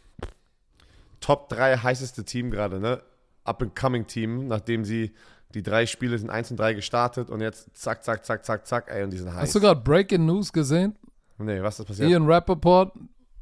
Top 1.21 1.49
3 1.49 1.77
heißeste 1.77 2.23
Team 2.23 2.49
gerade, 2.51 2.79
ne? 2.79 3.01
Up-and-coming 3.43 4.07
Team, 4.07 4.47
nachdem 4.47 4.85
sie 4.85 5.13
die 5.53 5.63
drei 5.63 5.85
Spiele 5.85 6.17
sind 6.17 6.29
1 6.29 6.51
und 6.51 6.59
3 6.59 6.73
gestartet 6.73 7.29
und 7.29 7.41
jetzt 7.41 7.75
zack, 7.75 8.03
zack, 8.03 8.23
zack, 8.25 8.45
zack, 8.45 8.67
zack, 8.67 8.85
ey, 8.89 9.03
und 9.03 9.11
die 9.11 9.17
sind 9.17 9.33
heiß. 9.33 9.41
Hast 9.43 9.55
du 9.55 9.59
gerade 9.59 9.81
Breaking 9.81 10.25
News 10.25 10.51
gesehen? 10.53 10.95
Nee, 11.37 11.61
was 11.61 11.79
ist 11.79 11.85
passiert? 11.85 12.09
Ian 12.09 12.25
Rappaport, 12.29 12.91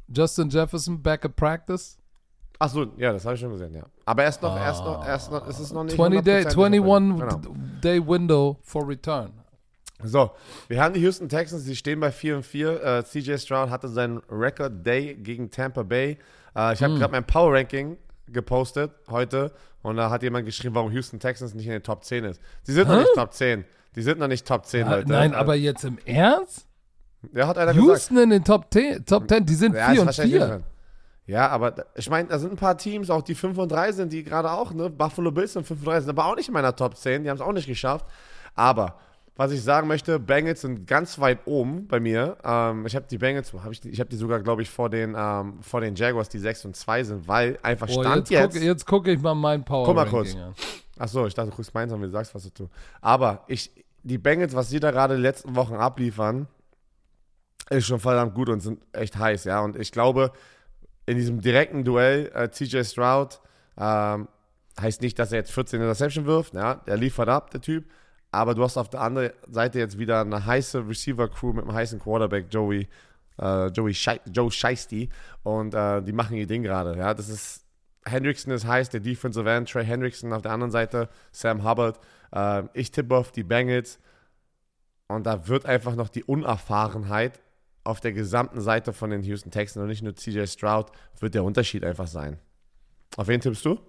Justin 0.08 0.50
Jefferson 0.50 1.02
back 1.02 1.26
at 1.26 1.36
practice. 1.36 1.98
Achso, 2.60 2.88
ja, 2.98 3.12
das 3.12 3.26
habe 3.26 3.36
ich 3.36 3.42
schon 3.42 3.52
gesehen, 3.52 3.76
ja. 3.76 3.84
Aber 4.06 4.24
erst 4.24 4.42
noch, 4.42 4.56
erst 4.58 4.84
noch, 4.84 5.06
erst 5.06 5.32
noch, 5.32 5.48
es 5.48 5.60
ist 5.60 5.74
noch 5.74 5.84
nicht 5.84 5.96
20 5.96 6.24
day, 6.24 6.42
100% 6.46 6.58
21 6.84 7.20
Genau. 7.20 7.56
day 7.84 8.08
window 8.08 8.58
for 8.64 8.88
return. 8.88 9.32
So, 10.04 10.32
wir 10.68 10.82
haben 10.84 10.94
die 10.94 11.00
Houston 11.02 11.28
Texans, 11.28 11.64
die 11.64 11.76
stehen 11.76 12.00
bei 12.00 12.12
4 12.12 12.38
und 12.38 12.44
4. 12.46 12.84
Äh, 12.84 13.04
CJ 13.04 13.38
Stroud 13.38 13.70
hatte 13.72 13.88
seinen 13.88 14.20
Record 14.30 14.86
Day 14.86 15.16
gegen 15.16 15.50
Tampa 15.50 15.82
Bay. 15.84 16.18
Äh, 16.56 16.74
ich 16.74 16.84
habe 16.84 16.94
Hm. 16.94 17.00
gerade 17.00 17.12
mein 17.12 17.26
Power 17.26 17.54
Ranking 17.54 17.98
gepostet 18.28 18.92
heute 19.10 19.52
und 19.82 19.96
da 19.98 20.10
hat 20.12 20.22
jemand 20.22 20.46
geschrieben, 20.46 20.76
warum 20.76 20.92
Houston 20.92 21.20
Texans 21.20 21.56
nicht 21.56 21.66
in 21.66 21.72
den 21.72 21.84
Top 21.84 22.04
10 22.04 22.26
ist. 22.26 22.42
Sie 22.62 22.74
sind 22.74 22.88
noch 22.88 22.96
Hä? 22.96 23.02
nicht 23.02 23.14
Top 23.16 23.34
10. 23.34 23.66
Die 23.96 24.02
sind 24.04 24.20
noch 24.20 24.28
nicht 24.28 24.46
Top 24.48 24.66
10, 24.68 24.86
Ah, 24.86 24.96
Leute. 24.98 25.10
Nein, 25.12 25.34
aber 25.34 25.56
jetzt 25.56 25.84
im 25.84 25.98
Ernst? 26.06 26.68
Ja, 27.34 27.48
hat 27.48 27.58
einer 27.58 27.74
gesagt. 27.74 27.90
Houston 27.90 28.18
in 28.18 28.30
den 28.30 28.44
Top 28.44 28.68
10, 28.72 29.04
Top 29.06 29.28
10 29.28 29.46
die 29.46 29.56
sind 29.56 29.76
Ja, 29.76 29.86
4 29.86 29.94
ist 29.96 30.00
und 30.02 30.06
wahrscheinlich 30.06 30.36
4. 30.36 30.48
drin. 30.48 30.64
Ja, 31.26 31.50
aber 31.50 31.74
ich 31.96 32.10
meine, 32.10 32.30
da 32.30 32.38
sind 32.38 32.52
ein 32.52 32.58
paar 32.58 32.78
Teams, 32.78 33.10
auch 33.10 33.24
die 33.24 33.34
5 33.36 33.58
und 33.58 33.72
3 33.72 33.92
sind, 33.94 34.14
die 34.14 34.24
gerade 34.24 34.52
auch, 34.52 34.72
ne? 34.74 34.90
Buffalo 34.90 35.32
Bills 35.32 35.54
sind 35.54 35.66
5 35.66 35.80
und 35.80 35.86
3, 35.88 36.02
sind 36.02 36.10
aber 36.12 36.26
auch 36.26 36.36
nicht 36.36 36.48
in 36.50 36.54
meiner 36.54 36.76
Top 36.76 36.96
10. 36.96 37.24
Die 37.24 37.30
haben 37.30 37.36
es 37.38 37.42
auch 37.42 37.52
nicht 37.52 37.68
geschafft. 37.68 38.06
Aber 38.56 39.00
was 39.38 39.52
ich 39.52 39.64
sagen 39.64 39.88
möchte, 39.88 40.20
Bengals 40.20 40.62
sind 40.62 40.88
ganz 40.88 41.20
weit 41.20 41.40
oben 41.46 41.88
bei 41.88 42.00
mir. 42.00 42.38
Ähm, 42.44 42.88
ich 42.88 42.96
habe 42.96 43.06
die 43.10 43.20
Bengals, 43.20 43.54
hab 43.54 43.72
ich, 43.72 43.86
ich 43.86 44.00
habe 44.00 44.10
die 44.10 44.16
sogar, 44.16 44.40
glaube 44.42 44.64
ich, 44.64 44.70
vor 44.70 44.90
den, 44.90 45.16
ähm, 45.16 45.62
vor 45.62 45.80
den 45.80 45.96
Jaguars, 45.96 46.28
die 46.28 46.40
6 46.40 46.66
und 46.66 46.76
2 46.76 47.04
sind, 47.04 47.28
weil 47.28 47.60
einfach 47.62 47.88
Boah, 47.88 48.02
Stand 48.04 48.30
jetzt, 48.30 48.32
jetzt. 48.32 48.54
Guck, 48.54 48.64
jetzt 48.64 48.86
gucke 48.88 49.12
ich 49.12 49.22
mal 49.22 49.36
mein 49.36 49.64
Power 49.64 49.86
Guck 49.86 49.96
mal 49.96 50.08
kurz. 50.08 50.36
an. 50.36 50.56
Achso, 50.98 51.28
ich 51.28 51.36
dachte, 51.36 51.52
du 51.52 51.56
guckst 51.56 51.72
meins 51.76 51.94
an, 51.94 52.02
wie 52.02 52.06
du 52.06 52.12
sagst, 52.12 52.34
was 52.34 52.44
du 52.44 52.50
tust. 52.50 52.72
Aber 53.00 53.44
ich, 53.48 53.72
die 54.02 54.18
Bengals, 54.18 54.56
was 54.56 54.70
sie 54.70 54.80
da 54.80 54.90
gerade 54.90 55.16
die 55.16 55.22
letzten 55.22 55.56
Wochen 55.56 55.76
abliefern, 55.76 56.48
ist 57.70 57.86
schon 57.86 58.00
verdammt 58.00 58.34
gut 58.34 58.50
und 58.50 58.62
sind 58.62 58.82
echt 58.92 59.18
heiß, 59.18 59.44
ja. 59.44 59.62
Und 59.62 59.76
ich 59.76 59.92
glaube, 59.92 60.32
in 61.06 61.16
diesem 61.16 61.42
direkten 61.42 61.84
Duell, 61.84 62.32
äh, 62.34 62.50
TJ 62.50 62.84
Stroud, 62.84 63.40
ähm, 63.78 64.28
heißt 64.80 65.02
nicht, 65.02 65.20
dass 65.20 65.32
er 65.32 65.40
jetzt 65.40 65.52
14 65.52 65.80
Interception 65.80 66.26
wirft, 66.26 66.56
ja. 66.56 66.76
Der 66.88 66.98
liefert 66.98 67.30
ab, 67.30 67.52
der 67.52 67.62
Typ. 67.62 67.86
Aber 68.32 68.54
du 68.56 68.64
hast 68.64 68.78
auf 68.78 68.90
der 68.90 69.02
anderen 69.02 69.32
Seite 69.50 69.80
jetzt 69.80 69.98
wieder 69.98 70.22
eine 70.22 70.46
heiße 70.46 70.88
Receiver-Crew 70.88 71.54
mit 71.54 71.66
einem 71.66 71.74
heißen 71.74 72.00
Quarterback, 72.00 72.48
Joey, 72.50 72.88
äh, 73.40 73.68
Joey 73.68 73.94
Schei 73.94 74.20
Joe 74.32 74.52
Scheisty. 74.52 75.10
Und 75.44 75.74
äh, 75.74 76.02
die 76.02 76.12
machen 76.12 76.36
ihr 76.36 76.48
Ding 76.48 76.64
gerade, 76.64 76.98
ja. 76.98 77.14
Das 77.14 77.30
ist 77.30 77.66
Hendrickson 78.06 78.54
ist 78.54 78.66
heiß, 78.66 78.90
der 78.90 79.00
Defensive 79.00 79.50
End, 79.50 79.70
Trey 79.70 79.86
Hendrickson 79.86 80.34
auf 80.34 80.42
der 80.42 80.52
anderen 80.52 80.72
Seite, 80.72 81.10
Sam 81.32 81.64
Hubbard. 81.64 82.00
Äh, 82.32 82.64
ich 82.74 82.92
tippe 82.92 83.16
auf 83.16 83.32
die 83.32 83.44
Bengals. 83.44 84.00
Und 85.08 85.26
da 85.26 85.48
wird 85.48 85.66
einfach 85.66 85.96
noch 85.96 86.10
die 86.10 86.24
Unerfahrenheit 86.24 87.40
auf 87.84 88.02
der 88.02 88.12
gesamten 88.12 88.60
Seite 88.60 88.92
von 88.92 89.10
den 89.10 89.24
Houston 89.24 89.52
Texans 89.52 89.82
und 89.82 89.88
nicht 89.88 90.04
nur 90.04 90.16
CJ 90.16 90.46
Stroud, 90.48 90.92
wird 91.20 91.34
der 91.34 91.46
Unterschied 91.46 91.86
einfach 91.86 92.08
sein. 92.08 92.38
Auf 93.16 93.30
wen 93.30 93.40
tippst 93.40 93.64
du? 93.64 93.80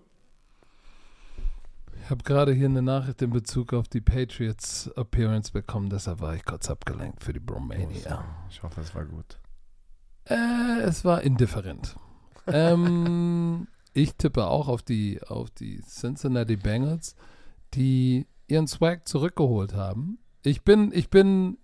Ich 2.09 2.11
habe 2.11 2.25
gerade 2.25 2.55
hier 2.55 2.64
eine 2.64 2.81
Nachricht 2.81 3.21
in 3.21 3.29
Bezug 3.29 3.75
auf 3.75 3.87
die 3.87 4.01
Patriots 4.01 4.90
Appearance 4.97 5.53
bekommen, 5.53 5.90
deshalb 5.90 6.23
war 6.23 6.35
ich 6.35 6.42
kurz 6.42 6.71
abgelenkt 6.71 7.23
für 7.23 7.35
die 7.35 7.38
Bromania. 7.38 8.25
Ich 8.49 8.62
hoffe, 8.62 8.81
das 8.81 8.94
war 8.94 9.05
gut. 9.05 9.38
Äh, 10.25 10.81
es 10.85 11.05
war 11.05 11.21
indifferent. 11.21 11.97
ähm, 12.47 13.68
ich 13.92 14.14
tippe 14.14 14.47
auch 14.47 14.68
auf 14.68 14.81
die, 14.81 15.21
auf 15.23 15.51
die 15.51 15.83
Cincinnati 15.83 16.57
Bengals, 16.57 17.14
die 17.75 18.27
ihren 18.47 18.68
Swag 18.68 19.07
zurückgeholt 19.07 19.75
haben. 19.75 20.18
Ich 20.42 20.62
bin, 20.62 20.92
ich 20.94 21.11
bin, 21.11 21.59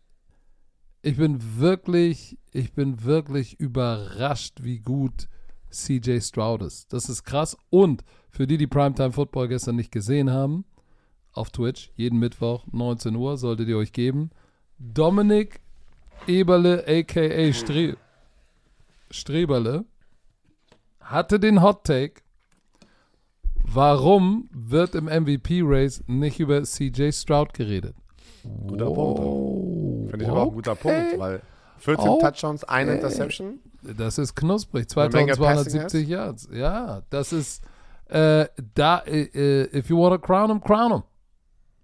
ich 1.01 1.17
bin 1.17 1.59
wirklich, 1.59 2.39
ich 2.53 2.75
bin 2.75 3.03
wirklich 3.03 3.59
überrascht, 3.59 4.63
wie 4.63 4.81
gut 4.81 5.27
CJ 5.71 6.21
Stroud 6.21 6.61
ist. 6.61 6.93
Das 6.93 7.09
ist 7.09 7.25
krass. 7.25 7.57
Und 7.71 8.05
für 8.35 8.49
die, 8.49 8.59
die 8.59 8.67
Primetime 8.67 9.13
Football 9.13 9.47
gestern 9.47 9.77
nicht 9.77 9.93
gesehen 9.93 10.33
haben, 10.33 10.65
auf 11.33 11.51
Twitch, 11.51 11.93
jeden 11.95 12.19
Mittwoch, 12.19 12.65
19 12.73 13.15
Uhr, 13.15 13.37
solltet 13.39 13.69
ihr 13.69 13.79
euch 13.79 13.93
geben. 13.93 14.31
Dominik 14.79 15.61
Eberle, 16.27 16.85
a.k.a. 16.87 17.53
Stre 17.53 17.97
Streberle, 19.11 19.85
hatte 21.01 21.39
den 21.39 21.63
Hot 21.63 21.85
Take. 21.85 22.23
Warum 23.63 24.49
wird 24.53 24.97
im 24.97 25.05
MVP-Race 25.05 26.03
nicht 26.09 26.41
über 26.41 26.63
CJ 26.65 27.13
Stroud 27.13 27.55
geredet? 27.55 27.95
Guter 28.67 28.87
Punkt. 28.87 29.21
Oh, 29.21 30.07
Finde 30.11 30.25
ich 30.25 30.31
aber 30.31 30.43
auch 30.43 30.49
ein 30.49 30.55
guter. 30.55 30.75
Punkt, 30.75 31.19
weil 31.19 31.41
14 31.79 32.09
Okay. 32.09 32.21
Touchdowns, 32.21 32.65
eine 32.65 32.95
Interception. 32.95 33.61
Das 33.83 34.19
ist 34.19 34.35
knusprig. 34.35 34.87
Eine 34.97 35.11
Menge 35.11 35.33
2270 35.35 36.09
Yards. 36.09 36.49
Ja, 36.53 37.03
das 37.11 37.33
ist 37.33 37.63
äh, 38.15 38.49
da, 38.75 38.99
äh, 39.07 39.23
äh, 39.35 39.77
if 39.77 39.91
you 39.91 39.99
want 39.99 40.15
to 40.15 40.25
crown 40.25 40.49
him, 40.49 40.61
crown 40.61 40.93
him. 40.93 41.03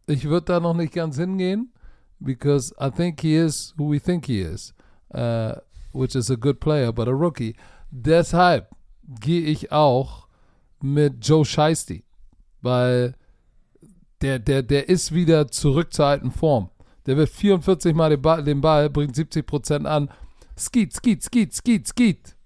Ich 0.07 0.25
würde 0.25 0.47
da 0.47 0.61
noch 0.61 0.75
nicht 0.75 0.93
ganz 0.95 1.17
hingehen, 1.17 1.73
because 2.21 2.73
I 2.81 2.89
think 2.91 3.21
he 3.21 3.35
is 3.35 3.75
who 3.77 3.91
we 3.91 3.99
think 3.99 4.27
he 4.27 4.41
is, 4.41 4.73
uh, 5.13 5.55
which 5.93 6.15
is 6.15 6.31
a 6.31 6.37
good 6.37 6.61
player, 6.61 6.93
but 6.93 7.09
a 7.09 7.13
rookie. 7.13 7.57
Deshalb 7.91 8.69
gehe 9.21 9.43
ich 9.43 9.73
auch 9.73 10.29
mit 10.81 11.27
Joe 11.27 11.45
Scheisty, 11.45 12.05
weil 12.63 13.17
der, 14.21 14.39
der, 14.39 14.63
der 14.63 14.89
ist 14.89 15.13
wieder 15.13 15.49
zurück 15.49 15.93
zur 15.93 16.07
alten 16.07 16.31
Form. 16.31 16.71
Der 17.07 17.17
wird 17.17 17.31
44 17.31 17.93
Mal 17.93 18.11
den 18.11 18.23
Ball, 18.23 18.45
den 18.45 18.61
Ball 18.61 18.89
bringt 18.89 19.17
70 19.17 19.45
Prozent 19.45 19.87
an. 19.87 20.11
Skeet, 20.57 20.93
skeet, 20.93 21.25
skeet, 21.25 21.55
skeet, 21.55 21.89
skeet. 21.89 22.37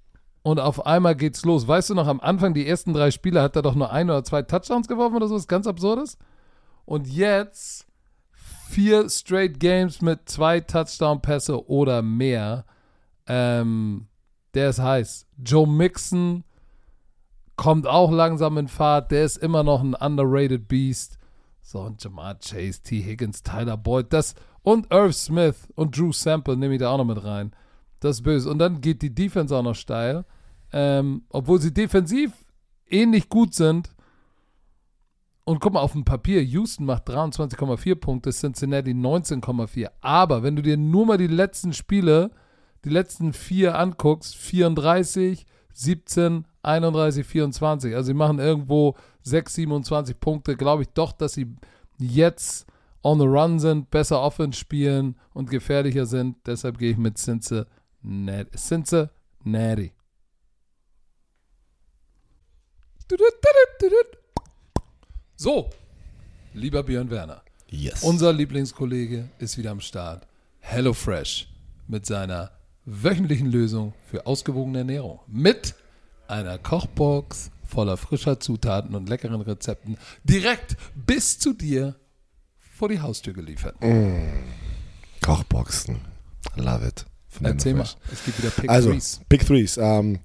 Und 0.44 0.60
auf 0.60 0.84
einmal 0.84 1.16
geht's 1.16 1.46
los. 1.46 1.66
Weißt 1.66 1.88
du 1.88 1.94
noch, 1.94 2.06
am 2.06 2.20
Anfang, 2.20 2.52
die 2.52 2.68
ersten 2.68 2.92
drei 2.92 3.10
Spiele, 3.10 3.40
hat 3.40 3.56
er 3.56 3.62
doch 3.62 3.74
nur 3.74 3.90
ein 3.90 4.10
oder 4.10 4.24
zwei 4.24 4.42
Touchdowns 4.42 4.88
geworfen 4.88 5.16
oder 5.16 5.26
so, 5.26 5.36
was 5.36 5.48
ganz 5.48 5.66
Absurdes. 5.66 6.18
Und 6.84 7.08
jetzt 7.08 7.86
vier 8.68 9.08
straight 9.08 9.58
Games 9.58 10.02
mit 10.02 10.28
zwei 10.28 10.60
Touchdown-Pässe 10.60 11.66
oder 11.66 12.02
mehr. 12.02 12.66
Ähm, 13.26 14.08
der 14.52 14.68
ist 14.68 14.80
heiß. 14.80 15.26
Joe 15.42 15.66
Mixon 15.66 16.44
kommt 17.56 17.86
auch 17.86 18.10
langsam 18.10 18.58
in 18.58 18.68
Fahrt. 18.68 19.12
Der 19.12 19.24
ist 19.24 19.38
immer 19.38 19.62
noch 19.62 19.80
ein 19.80 19.94
underrated 19.94 20.68
Beast. 20.68 21.16
So, 21.62 21.80
und 21.80 22.04
Jamar 22.04 22.34
Chase, 22.34 22.82
T. 22.82 23.02
Higgins, 23.02 23.42
Tyler 23.42 23.78
Boyd, 23.78 24.12
das 24.12 24.34
und 24.60 24.92
Irv 24.92 25.14
Smith 25.14 25.68
und 25.74 25.96
Drew 25.96 26.12
Sample 26.12 26.58
nehme 26.58 26.74
ich 26.74 26.80
da 26.80 26.90
auch 26.90 26.98
noch 26.98 27.06
mit 27.06 27.24
rein. 27.24 27.52
Das 28.04 28.16
ist 28.16 28.22
böse. 28.22 28.50
Und 28.50 28.58
dann 28.58 28.82
geht 28.82 29.00
die 29.00 29.14
Defense 29.14 29.56
auch 29.56 29.62
noch 29.62 29.74
steil. 29.74 30.26
Ähm, 30.74 31.22
obwohl 31.30 31.58
sie 31.58 31.72
defensiv 31.72 32.32
ähnlich 32.86 33.30
gut 33.30 33.54
sind. 33.54 33.94
Und 35.44 35.60
guck 35.60 35.72
mal, 35.72 35.80
auf 35.80 35.92
dem 35.92 36.04
Papier, 36.04 36.42
Houston 36.42 36.84
macht 36.84 37.08
23,4 37.08 37.94
Punkte, 37.94 38.30
Cincinnati 38.30 38.90
19,4. 38.90 39.88
Aber 40.02 40.42
wenn 40.42 40.54
du 40.54 40.60
dir 40.60 40.76
nur 40.76 41.06
mal 41.06 41.16
die 41.16 41.28
letzten 41.28 41.72
Spiele, 41.72 42.30
die 42.84 42.90
letzten 42.90 43.32
vier 43.32 43.78
anguckst, 43.78 44.36
34, 44.36 45.46
17, 45.72 46.44
31, 46.62 47.26
24. 47.26 47.94
Also 47.94 48.08
sie 48.08 48.14
machen 48.14 48.38
irgendwo 48.38 48.96
6, 49.22 49.54
27 49.54 50.20
Punkte. 50.20 50.56
Glaube 50.56 50.82
ich 50.82 50.88
doch, 50.90 51.12
dass 51.12 51.32
sie 51.32 51.56
jetzt 51.98 52.66
on 53.02 53.18
the 53.18 53.26
run 53.26 53.58
sind, 53.58 53.90
besser 53.90 54.20
Offense 54.20 54.58
spielen 54.58 55.16
und 55.32 55.48
gefährlicher 55.48 56.04
sind. 56.04 56.36
Deshalb 56.46 56.76
gehe 56.76 56.90
ich 56.90 56.98
mit 56.98 57.16
Cincinnati. 57.16 57.70
Cincinnati. 58.56 59.92
So, 65.36 65.70
lieber 66.52 66.82
Björn 66.82 67.10
Werner. 67.10 67.42
Yes. 67.68 68.02
Unser 68.02 68.32
Lieblingskollege 68.32 69.28
ist 69.38 69.58
wieder 69.58 69.70
am 69.70 69.80
Start. 69.80 70.26
HelloFresh 70.60 71.48
mit 71.88 72.06
seiner 72.06 72.50
wöchentlichen 72.84 73.50
Lösung 73.50 73.94
für 74.10 74.26
ausgewogene 74.26 74.78
Ernährung. 74.78 75.20
Mit 75.26 75.74
einer 76.28 76.58
Kochbox 76.58 77.50
voller 77.66 77.96
frischer 77.96 78.38
Zutaten 78.40 78.94
und 78.94 79.08
leckeren 79.08 79.40
Rezepten 79.40 79.98
direkt 80.22 80.76
bis 80.94 81.38
zu 81.38 81.52
dir 81.52 81.96
vor 82.58 82.88
die 82.88 83.00
Haustür 83.00 83.32
geliefert. 83.32 83.76
Kochboxen. 85.20 86.00
Love 86.56 86.86
it. 86.86 87.06
Von 87.34 87.46
Erzähl 87.46 87.74
mal, 87.74 87.82
es 88.12 88.24
gibt 88.24 88.38
wieder 88.38 88.50
Pick 88.50 88.70
Also, 88.70 88.90
Threes. 88.90 89.20
Pick 89.28 89.44
Threes. 89.46 89.76
Ähm, 89.76 90.20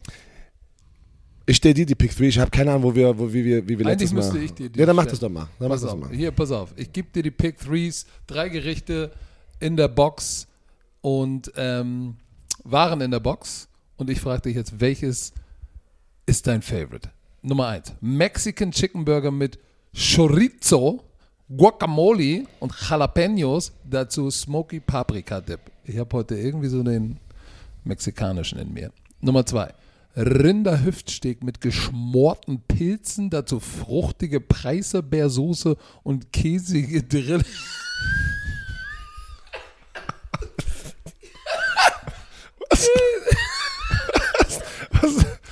ich 1.46 1.58
stehe 1.58 1.74
dir 1.74 1.86
die 1.88 1.96
Pick 1.96 2.16
Three. 2.16 2.28
Ich 2.28 2.38
habe 2.38 2.52
keine 2.52 2.70
Ahnung, 2.72 2.84
wo 2.84 2.96
wir, 2.96 3.18
wo, 3.18 3.34
wie 3.34 3.44
wir, 3.44 3.68
wie 3.68 3.80
wir 3.80 3.86
Eigentlich 3.88 4.12
letztes 4.12 4.14
Mal. 4.14 4.22
müsste 4.22 4.38
ich 4.40 4.54
dir 4.54 4.70
die 4.70 4.80
Ja, 4.80 4.86
dann 4.86 4.96
mach 4.96 5.08
das 5.08 5.20
doch 5.20 5.30
mal. 5.30 5.48
Dann 5.58 5.68
mach 5.70 5.76
Pass 5.76 5.82
das 5.82 5.92
auf, 5.92 6.00
mal. 6.00 6.10
hier, 6.12 6.32
pass 6.32 6.52
auf. 6.52 6.70
Ich 6.76 6.94
gebe 6.94 7.08
dir 7.12 7.24
die 7.24 7.32
Pick 7.32 7.58
Threes, 7.58 8.06
drei 8.28 8.50
Gerichte 8.50 9.12
in 9.60 9.76
der 9.76 9.88
Box 9.88 10.48
und 11.02 11.52
ähm, 11.56 12.16
Waren 12.64 13.02
in 13.02 13.10
der 13.10 13.20
Box. 13.20 13.68
Und 13.98 14.10
ich 14.12 14.22
frage 14.22 14.44
dich 14.44 14.56
jetzt, 14.56 14.80
welches 14.80 15.34
ist 16.28 16.46
dein 16.46 16.62
Favorite? 16.62 17.10
Nummer 17.42 17.68
eins: 17.70 17.94
Mexican 18.02 18.72
Chicken 18.72 19.04
Burger 19.04 19.32
mit 19.32 19.58
Chorizo, 19.96 21.04
Guacamole 21.50 22.46
und 22.60 22.74
Jalapenos. 22.80 23.72
Dazu 23.84 24.30
Smoky 24.30 24.80
Paprika 24.80 25.42
Dip. 25.42 25.60
Ich 25.84 25.98
habe 25.98 26.18
heute 26.18 26.36
irgendwie 26.36 26.68
so 26.68 26.84
den 26.84 27.18
mexikanischen 27.84 28.60
in 28.60 28.72
mir. 28.72 28.92
Nummer 29.20 29.44
zwei: 29.46 29.74
Rinderhüftsteak 30.16 31.44
mit 31.44 31.60
geschmorten 31.60 32.62
Pilzen, 32.68 33.32
dazu 33.32 33.60
fruchtige 33.60 34.40
Preiselbeersoße 34.40 35.76
und 36.04 36.32
käsige 36.32 37.02
Drill. 37.04 37.42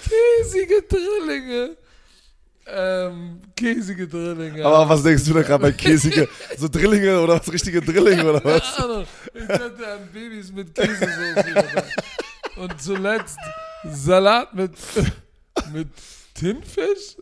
Käsige 0.08 0.84
Drillinge. 0.88 1.78
Ähm, 2.70 3.40
käsige 3.56 4.08
Drillinge. 4.08 4.66
Aber 4.66 4.90
was 4.90 5.04
denkst 5.04 5.24
du 5.26 5.34
da 5.34 5.42
gerade 5.42 5.62
bei 5.62 5.72
käsige, 5.72 6.28
so 6.58 6.68
Drillinge 6.68 7.22
oder 7.22 7.40
was, 7.40 7.52
richtige 7.52 7.82
Drillinge 7.82 8.30
oder 8.30 8.44
was? 8.44 8.76
Keine 8.76 8.90
Ahnung. 8.90 9.06
Ich 9.34 9.48
hatte 9.48 9.88
an 9.88 10.10
Babys 10.14 10.52
mit 10.52 10.76
Käsesoße. 10.76 11.84
Und 12.58 12.82
zuletzt 12.82 13.38
Salat 13.86 14.54
mit, 14.54 14.72
mit 15.72 15.88
Tinfisch? 16.34 17.16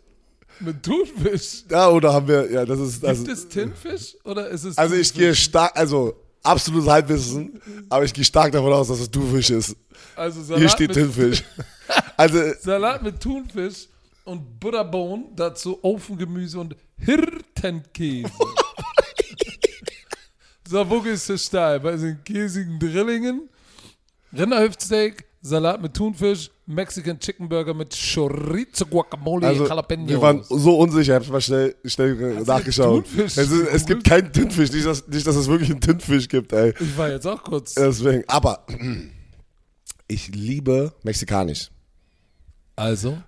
Mit 0.59 0.81
Thunfisch? 0.81 1.63
Ja, 1.69 1.89
oder 1.89 2.13
haben 2.13 2.27
wir, 2.27 2.49
ja, 2.49 2.65
das 2.65 2.79
ist, 2.79 2.93
Gibt 3.01 3.05
also, 3.05 3.31
es 3.31 3.47
Tinfisch 3.47 4.15
oder 4.23 4.47
ist 4.47 4.63
es 4.63 4.77
also 4.77 4.95
ich 4.95 5.13
gehe 5.13 5.35
stark, 5.35 5.77
also 5.77 6.15
absolutes 6.43 6.89
Halbwissen, 6.89 7.61
aber 7.89 8.05
ich 8.05 8.13
gehe 8.13 8.23
stark 8.23 8.51
davon 8.53 8.71
aus, 8.71 8.87
dass 8.87 8.99
es 8.99 9.11
Thunfisch 9.11 9.49
ist. 9.49 9.75
also 10.15 10.41
Salat 10.41 10.61
Hier 10.61 10.69
steht 10.69 10.87
mit, 10.89 10.97
Tinfisch. 10.97 11.43
Also, 12.17 12.39
Salat 12.61 13.03
mit 13.03 13.19
Thunfisch 13.19 13.89
und 14.25 14.59
Butterbone, 14.59 15.25
dazu 15.35 15.77
Ofengemüse 15.83 16.59
und 16.59 16.75
Hirtenkäse. 16.97 18.29
so, 20.67 20.89
wo 20.89 21.01
gehst 21.01 21.29
du 21.29 21.37
steil? 21.37 21.79
Bei 21.79 21.95
den 21.95 22.23
käsigen 22.23 22.79
Drillingen, 22.79 23.49
Rinderhüftsteak, 24.35 25.25
Salat 25.41 25.79
mit 25.79 25.93
Thunfisch, 25.93 26.49
Mexican 26.65 27.19
Chicken 27.19 27.47
Burger 27.47 27.75
mit 27.75 27.95
Chorizo, 27.95 28.87
Guacamole, 28.87 29.45
also 29.45 29.67
Jalapenos. 29.67 30.09
wir 30.09 30.19
waren 30.19 30.43
so 30.43 30.79
unsicher, 30.79 31.19
ich 31.19 31.23
habe 31.23 31.33
mal 31.33 31.41
schnell, 31.41 31.75
schnell 31.85 32.41
nachgeschaut. 32.43 33.05
Thunfisch 33.05 33.37
Es, 33.37 33.51
ist, 33.51 33.67
es 33.67 33.85
gibt 33.85 34.03
keinen 34.03 34.33
Tinfisch, 34.33 34.71
nicht 34.71 34.87
dass, 34.87 35.07
nicht, 35.07 35.27
dass 35.27 35.35
es 35.35 35.47
wirklich 35.47 35.69
einen 35.69 35.81
Tinfisch 35.81 36.27
gibt, 36.27 36.51
ey. 36.51 36.73
ich 36.79 36.97
war 36.97 37.11
jetzt 37.11 37.27
auch 37.27 37.43
kurz. 37.43 37.75
Deswegen, 37.75 38.23
aber 38.27 38.65
ich 40.07 40.29
liebe 40.29 40.91
mexikanisch. 41.03 41.69
Also, 42.75 43.19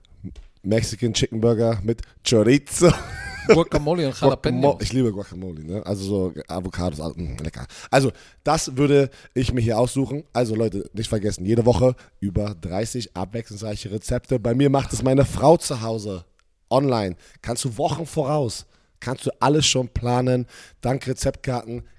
Mexican 0.68 1.14
Chicken 1.14 1.40
Burger 1.42 1.80
mit 1.84 2.02
Chorizo. 2.28 2.92
Guacamole 3.48 4.08
und. 4.08 4.20
Jalapenos. 4.20 4.76
Ich 4.82 4.92
liebe 4.92 5.12
Guacamole, 5.12 5.64
ne? 5.64 5.86
Also 5.86 6.04
so 6.04 6.34
Avocados, 6.48 7.00
alles, 7.00 7.16
mm, 7.16 7.38
lecker. 7.42 7.66
Also, 7.90 8.12
das 8.44 8.76
würde 8.76 9.10
ich 9.34 9.54
mir 9.54 9.62
hier 9.62 9.80
aussuchen. 9.80 10.26
Also 10.34 10.56
Leute, 10.56 10.90
nicht 10.94 11.08
vergessen, 11.08 11.46
jede 11.46 11.66
Woche 11.66 11.96
über 12.20 12.56
30 12.56 13.16
abwechslungsreiche 13.16 13.92
Rezepte. 13.92 14.40
Bei 14.40 14.54
mir 14.54 14.70
macht 14.70 14.92
es 14.92 15.02
meine 15.02 15.24
Frau 15.24 15.56
zu 15.56 15.82
Hause 15.82 16.26
online. 16.70 17.16
Kannst 17.42 17.64
du 17.64 17.78
Wochen 17.78 18.06
voraus. 18.06 18.66
Kannst 19.00 19.26
du 19.26 19.32
alles 19.40 19.66
schon 19.66 19.90
planen. 19.90 20.48
Dank 20.82 21.08
Rezeptkarten 21.08 21.84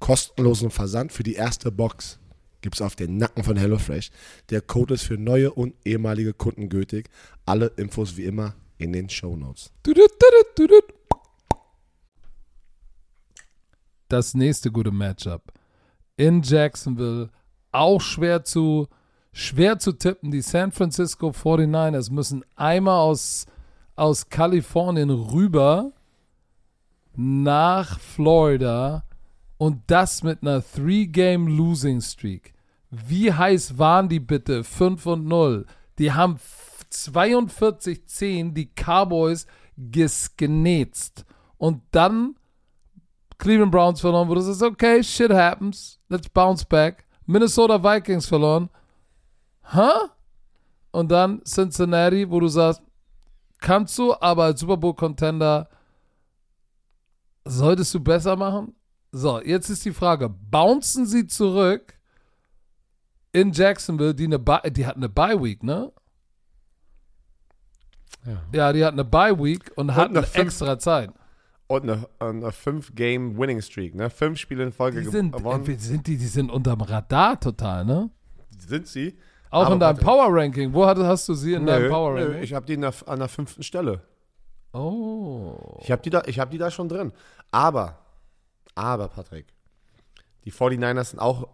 Kostenlosen 0.00 0.70
Versand 0.70 1.12
für 1.12 1.22
die 1.22 1.34
erste 1.34 1.70
Box 1.70 2.18
gibt 2.60 2.76
es 2.76 2.82
auf 2.82 2.96
den 2.96 3.16
Nacken 3.16 3.44
von 3.44 3.56
HelloFresh. 3.56 4.10
Der 4.50 4.60
Code 4.60 4.94
ist 4.94 5.04
für 5.04 5.16
neue 5.18 5.52
und 5.52 5.74
ehemalige 5.84 6.32
Kunden 6.34 6.68
gültig. 6.68 7.08
Alle 7.46 7.66
Infos 7.76 8.16
wie 8.16 8.24
immer 8.24 8.54
in 8.78 8.92
den 8.92 9.08
Shownotes. 9.08 9.72
Das 14.08 14.34
nächste 14.34 14.72
gute 14.72 14.90
Matchup 14.90 15.52
in 16.16 16.42
Jacksonville. 16.42 17.30
Auch 17.72 18.00
schwer 18.00 18.44
zu, 18.44 18.88
schwer 19.32 19.78
zu 19.78 19.92
tippen. 19.92 20.30
Die 20.30 20.42
San 20.42 20.72
Francisco 20.72 21.30
49ers 21.30 22.12
müssen 22.12 22.44
einmal 22.56 22.98
aus, 22.98 23.46
aus 23.96 24.28
Kalifornien 24.28 25.10
rüber 25.10 25.92
nach 27.14 27.98
Florida 27.98 29.04
und 29.58 29.82
das 29.88 30.22
mit 30.22 30.42
einer 30.42 30.62
Three-Game-Losing-Streak. 30.62 32.54
Wie 32.90 33.32
heiß 33.32 33.76
waren 33.78 34.08
die 34.08 34.20
bitte? 34.20 34.64
5 34.64 35.04
und 35.06 35.26
0. 35.26 35.66
Die 35.98 36.12
haben 36.12 36.38
42-10 36.90 38.54
die 38.54 38.70
Cowboys 38.74 39.46
gesgenetzt. 39.76 41.26
Und 41.58 41.82
dann 41.90 42.36
Cleveland 43.36 43.72
Browns 43.72 44.00
verloren, 44.00 44.28
wo 44.28 44.34
du 44.34 44.40
sagst, 44.40 44.62
okay, 44.62 45.02
shit 45.02 45.32
happens, 45.32 46.00
let's 46.08 46.28
bounce 46.28 46.64
back. 46.64 47.04
Minnesota 47.26 47.82
Vikings 47.82 48.26
verloren. 48.26 48.70
Huh? 49.72 50.08
Und 50.92 51.10
dann 51.10 51.42
Cincinnati, 51.44 52.28
wo 52.30 52.40
du 52.40 52.48
sagst, 52.48 52.82
kannst 53.58 53.98
du, 53.98 54.14
aber 54.18 54.44
als 54.44 54.60
Super 54.60 54.76
Bowl 54.76 54.94
Contender 54.94 55.68
solltest 57.44 57.92
du 57.94 58.00
besser 58.00 58.34
machen? 58.36 58.74
So, 59.12 59.40
jetzt 59.40 59.70
ist 59.70 59.84
die 59.84 59.92
Frage, 59.92 60.28
bouncen 60.28 61.06
sie 61.06 61.26
zurück 61.26 61.94
in 63.32 63.52
Jacksonville, 63.52 64.14
die, 64.14 64.24
eine 64.24 64.38
Bi- 64.38 64.70
die 64.70 64.86
hat 64.86 64.96
eine 64.96 65.08
Bye 65.08 65.42
Week, 65.42 65.62
ne? 65.62 65.92
Ja. 68.26 68.42
Ja, 68.52 68.72
die 68.72 68.84
hat 68.84 68.92
eine 68.92 69.04
Bye 69.04 69.38
Week 69.38 69.70
und 69.76 69.94
hatten 69.94 70.14
nach 70.14 70.24
fünf- 70.26 70.46
extra 70.48 70.78
Zeit. 70.78 71.10
und 71.68 71.82
eine, 71.82 72.08
eine 72.18 72.50
Fünf-Game-Winning-Streak, 72.52 73.94
ne? 73.94 74.10
Fünf 74.10 74.38
Spiele 74.38 74.64
in 74.64 74.72
Folge 74.72 75.02
Die 75.02 75.08
sind, 75.08 75.32
gewonnen. 75.36 75.78
sind 75.78 76.06
die, 76.06 76.16
die 76.16 76.26
sind 76.26 76.50
unterm 76.50 76.80
Radar 76.80 77.38
total, 77.40 77.84
ne? 77.84 78.10
Sind 78.58 78.86
sie? 78.88 79.16
Auch 79.50 79.64
Aber 79.66 79.74
in 79.74 79.80
deinem 79.80 79.96
warte. 79.96 80.04
Power 80.04 80.26
Ranking. 80.30 80.72
Wo 80.74 80.84
hast, 80.86 81.28
du 81.28 81.34
sie 81.34 81.54
in 81.54 81.64
deinem 81.64 81.90
Power 81.90 82.14
nö, 82.14 82.24
Ranking? 82.24 82.42
ich 82.42 82.52
habe 82.52 82.66
die 82.66 82.76
der, 82.76 82.92
an 83.06 83.18
der 83.18 83.28
fünften 83.28 83.62
Stelle. 83.62 84.02
oh. 84.72 85.78
Ich 85.82 85.90
habe 85.90 86.02
die, 86.02 86.10
da- 86.10 86.24
ich 86.26 86.38
hab 86.38 86.50
die 86.50 86.58
da 86.58 86.70
schon 86.70 86.88
drin. 86.88 87.12
Aber, 87.50 87.98
aber, 88.78 89.08
Patrick, 89.08 89.46
die 90.44 90.52
49ers 90.52 91.04
sind 91.10 91.18
auch 91.18 91.48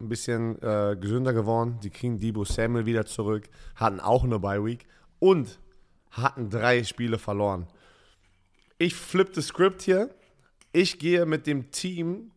ein 0.00 0.08
bisschen 0.08 0.60
äh, 0.62 0.96
gesünder 0.98 1.32
geworden. 1.32 1.78
Die 1.82 1.90
kriegen 1.90 2.18
Debo 2.18 2.44
Samuel 2.44 2.86
wieder 2.86 3.04
zurück, 3.04 3.48
hatten 3.74 4.00
auch 4.00 4.24
eine 4.24 4.38
Bye-Week 4.38 4.86
und 5.18 5.58
hatten 6.10 6.48
drei 6.48 6.84
Spiele 6.84 7.18
verloren. 7.18 7.66
Ich 8.78 8.94
flippe 8.94 9.32
das 9.32 9.48
Skript 9.48 9.82
hier. 9.82 10.14
Ich 10.72 10.98
gehe 10.98 11.26
mit 11.26 11.46
dem 11.46 11.70
Team, 11.70 12.30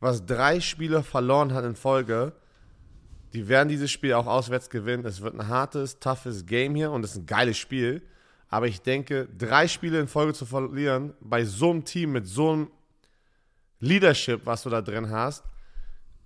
was 0.00 0.26
drei 0.26 0.60
Spiele 0.60 1.02
verloren 1.02 1.54
hat 1.54 1.64
in 1.64 1.76
Folge. 1.76 2.32
Die 3.32 3.48
werden 3.48 3.68
dieses 3.68 3.90
Spiel 3.90 4.14
auch 4.14 4.26
auswärts 4.26 4.70
gewinnen. 4.70 5.04
Es 5.06 5.22
wird 5.22 5.34
ein 5.34 5.48
hartes, 5.48 5.98
toughes 6.00 6.46
Game 6.46 6.74
hier 6.74 6.90
und 6.90 7.04
es 7.04 7.12
ist 7.12 7.18
ein 7.18 7.26
geiles 7.26 7.56
Spiel. 7.56 8.02
Aber 8.48 8.66
ich 8.66 8.82
denke, 8.82 9.28
drei 9.36 9.68
Spiele 9.68 10.00
in 10.00 10.08
Folge 10.08 10.32
zu 10.34 10.46
verlieren, 10.46 11.14
bei 11.20 11.44
so 11.44 11.70
einem 11.70 11.84
Team 11.84 12.12
mit 12.12 12.26
so 12.26 12.50
einem 12.50 12.70
Leadership, 13.80 14.44
was 14.44 14.62
du 14.62 14.70
da 14.70 14.80
drin 14.80 15.10
hast, 15.10 15.44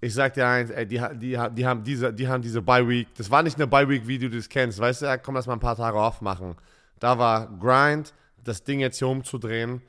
ich 0.04 0.14
sag 0.14 0.34
dir 0.34 0.48
eins, 0.48 0.70
ey, 0.70 0.84
die, 0.84 1.00
die, 1.14 1.38
die 1.54 1.66
haben 1.66 1.84
diese, 1.84 2.12
die 2.12 2.26
haben 2.26 2.42
diese 2.42 2.60
Bye-Week. 2.60 3.06
Das 3.16 3.30
war 3.30 3.44
nicht 3.44 3.56
eine 3.56 3.68
Bye-Week, 3.68 4.04
wie 4.08 4.18
du 4.18 4.28
das 4.28 4.48
kennst. 4.48 4.80
Weißt 4.80 5.02
du, 5.02 5.06
ja, 5.06 5.16
komm, 5.16 5.36
lass 5.36 5.46
mal 5.46 5.52
ein 5.52 5.60
paar 5.60 5.76
Tage 5.76 5.96
aufmachen. 5.96 6.56
Da 6.98 7.18
war 7.18 7.46
Grind, 7.60 8.12
das 8.42 8.64
Ding 8.64 8.80
jetzt 8.80 8.98
hier 8.98 9.06
umzudrehen. 9.06 9.80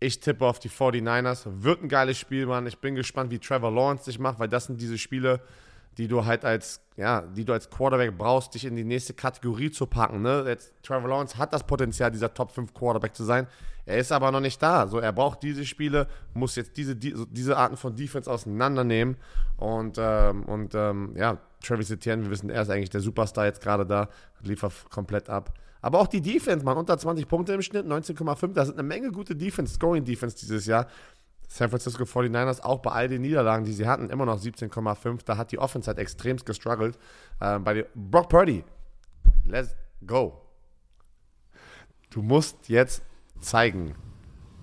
Ich 0.00 0.20
tippe 0.20 0.46
auf 0.46 0.58
die 0.58 0.70
49ers. 0.70 1.44
Wird 1.44 1.82
ein 1.82 1.90
geiles 1.90 2.16
Spiel, 2.18 2.46
Mann. 2.46 2.66
Ich 2.66 2.78
bin 2.78 2.94
gespannt, 2.94 3.30
wie 3.30 3.38
Trevor 3.38 3.70
Lawrence 3.70 4.04
sich 4.04 4.18
macht, 4.18 4.38
weil 4.38 4.48
das 4.48 4.64
sind 4.64 4.80
diese 4.80 4.96
Spiele, 4.96 5.40
die 5.98 6.08
du 6.08 6.24
halt 6.24 6.44
als, 6.44 6.80
ja, 6.96 7.22
die 7.22 7.44
du 7.44 7.52
als 7.52 7.68
Quarterback 7.68 8.16
brauchst, 8.16 8.54
dich 8.54 8.64
in 8.64 8.76
die 8.76 8.84
nächste 8.84 9.14
Kategorie 9.14 9.70
zu 9.70 9.86
packen. 9.86 10.22
Ne? 10.22 10.44
Jetzt, 10.46 10.72
Trevor 10.82 11.08
Lawrence 11.08 11.36
hat 11.36 11.52
das 11.52 11.64
Potenzial, 11.64 12.10
dieser 12.10 12.32
Top 12.32 12.50
5 12.50 12.72
Quarterback 12.72 13.14
zu 13.14 13.24
sein. 13.24 13.46
Er 13.84 13.98
ist 13.98 14.12
aber 14.12 14.30
noch 14.30 14.40
nicht 14.40 14.62
da. 14.62 14.86
So, 14.86 14.98
er 14.98 15.12
braucht 15.12 15.42
diese 15.42 15.66
Spiele, 15.66 16.06
muss 16.34 16.56
jetzt 16.56 16.76
diese, 16.76 16.94
diese 16.94 17.56
Arten 17.56 17.76
von 17.76 17.96
Defense 17.96 18.30
auseinandernehmen. 18.30 19.16
Und, 19.56 19.96
ähm, 19.98 20.44
und 20.44 20.74
ähm, 20.74 21.14
ja, 21.16 21.38
Travis 21.62 21.90
Etienne, 21.90 22.24
wir 22.24 22.30
wissen, 22.30 22.48
er 22.48 22.62
ist 22.62 22.70
eigentlich 22.70 22.90
der 22.90 23.00
Superstar 23.00 23.46
jetzt 23.46 23.60
gerade 23.60 23.84
da, 23.84 24.08
liefert 24.42 24.72
komplett 24.90 25.28
ab. 25.28 25.52
Aber 25.80 25.98
auch 25.98 26.06
die 26.06 26.20
Defense, 26.20 26.64
man, 26.64 26.76
unter 26.76 26.96
20 26.96 27.26
Punkte 27.26 27.54
im 27.54 27.62
Schnitt, 27.62 27.86
19,5. 27.86 28.52
Da 28.52 28.64
sind 28.64 28.78
eine 28.78 28.86
Menge 28.86 29.10
gute 29.10 29.34
Defense, 29.34 29.74
Scoring-Defense 29.74 30.36
dieses 30.36 30.66
Jahr. 30.66 30.86
San 31.54 31.68
Francisco 31.68 32.04
49ers, 32.04 32.62
auch 32.62 32.78
bei 32.78 32.92
all 32.92 33.08
den 33.08 33.20
Niederlagen, 33.20 33.66
die 33.66 33.74
sie 33.74 33.86
hatten, 33.86 34.08
immer 34.08 34.24
noch 34.24 34.40
17,5. 34.40 35.20
Da 35.26 35.36
hat 35.36 35.52
die 35.52 35.58
Offense 35.58 35.86
halt 35.86 35.98
extremst 35.98 36.46
gestruggelt. 36.46 36.98
Ähm, 37.42 37.62
bei 37.62 37.84
Brock 37.94 38.30
Purdy, 38.30 38.64
let's 39.44 39.76
go. 40.06 40.40
Du 42.08 42.22
musst 42.22 42.70
jetzt 42.70 43.02
zeigen, 43.40 43.94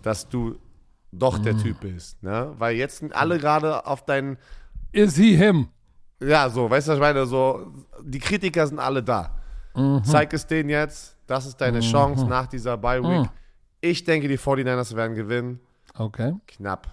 dass 0.02 0.28
du 0.30 0.58
doch 1.12 1.38
der 1.38 1.56
Typ 1.60 1.80
bist. 1.82 2.24
Ne? 2.24 2.56
Weil 2.58 2.76
jetzt 2.76 2.98
sind 2.98 3.16
alle 3.16 3.38
gerade 3.38 3.86
auf 3.86 4.04
deinen, 4.04 4.40
Is 4.92 5.16
he 5.16 5.36
him? 5.36 5.68
ja, 6.20 6.50
so, 6.50 6.68
weißt 6.72 6.88
du, 6.88 6.92
was 6.94 6.98
ich 6.98 7.02
meine? 7.02 7.26
So, 7.28 7.72
die 8.02 8.20
Kritiker 8.20 8.66
sind 8.66 8.80
alle 8.80 9.04
da. 9.04 9.36
Zeig 10.04 10.34
es 10.34 10.48
denen 10.48 10.70
jetzt. 10.70 11.16
Das 11.28 11.46
ist 11.46 11.58
deine 11.62 11.82
Chance 11.82 12.26
nach 12.26 12.48
dieser 12.48 12.78
Bye-Week. 12.78 13.30
Ich 13.80 14.04
denke, 14.04 14.28
die 14.28 14.40
49ers 14.40 14.96
werden 14.96 15.16
gewinnen. 15.16 15.60
Okay, 16.00 16.34
Knapp. 16.48 16.88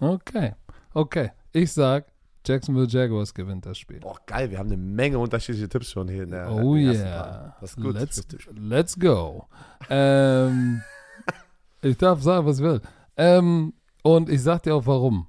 okay, 0.00 0.54
okay. 0.94 1.32
Ich 1.52 1.72
sag, 1.72 2.06
Jacksonville 2.46 2.86
Jaguars 2.86 3.34
gewinnt 3.34 3.66
das 3.66 3.76
Spiel. 3.76 3.98
Boah, 3.98 4.20
geil, 4.24 4.52
wir 4.52 4.58
haben 4.58 4.68
eine 4.68 4.76
Menge 4.76 5.18
unterschiedliche 5.18 5.68
Tipps 5.68 5.90
schon 5.90 6.06
hier 6.06 6.22
in 6.22 6.30
der 6.30 6.52
Oh 6.52 6.76
yeah. 6.76 7.56
Das 7.60 7.70
ist 7.70 7.76
gut. 7.82 7.94
Let's, 7.94 8.24
let's 8.54 8.96
go. 8.96 9.48
ähm, 9.90 10.80
ich 11.82 11.96
darf 11.96 12.22
sagen, 12.22 12.46
was 12.46 12.60
ich 12.60 12.64
will. 12.64 12.80
Ähm, 13.16 13.72
und 14.04 14.28
ich 14.28 14.42
sag 14.42 14.62
dir 14.62 14.76
auch 14.76 14.86
warum. 14.86 15.26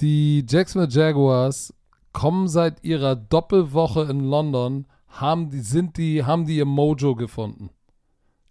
Die 0.00 0.46
Jacksonville 0.48 0.90
Jaguars 0.90 1.74
kommen 2.14 2.48
seit 2.48 2.82
ihrer 2.82 3.16
Doppelwoche 3.16 4.04
in 4.04 4.20
London, 4.20 4.86
haben 5.08 5.50
die, 5.50 5.60
sind 5.60 5.98
die, 5.98 6.24
haben 6.24 6.46
die 6.46 6.56
ihr 6.56 6.64
Mojo 6.64 7.14
gefunden. 7.14 7.68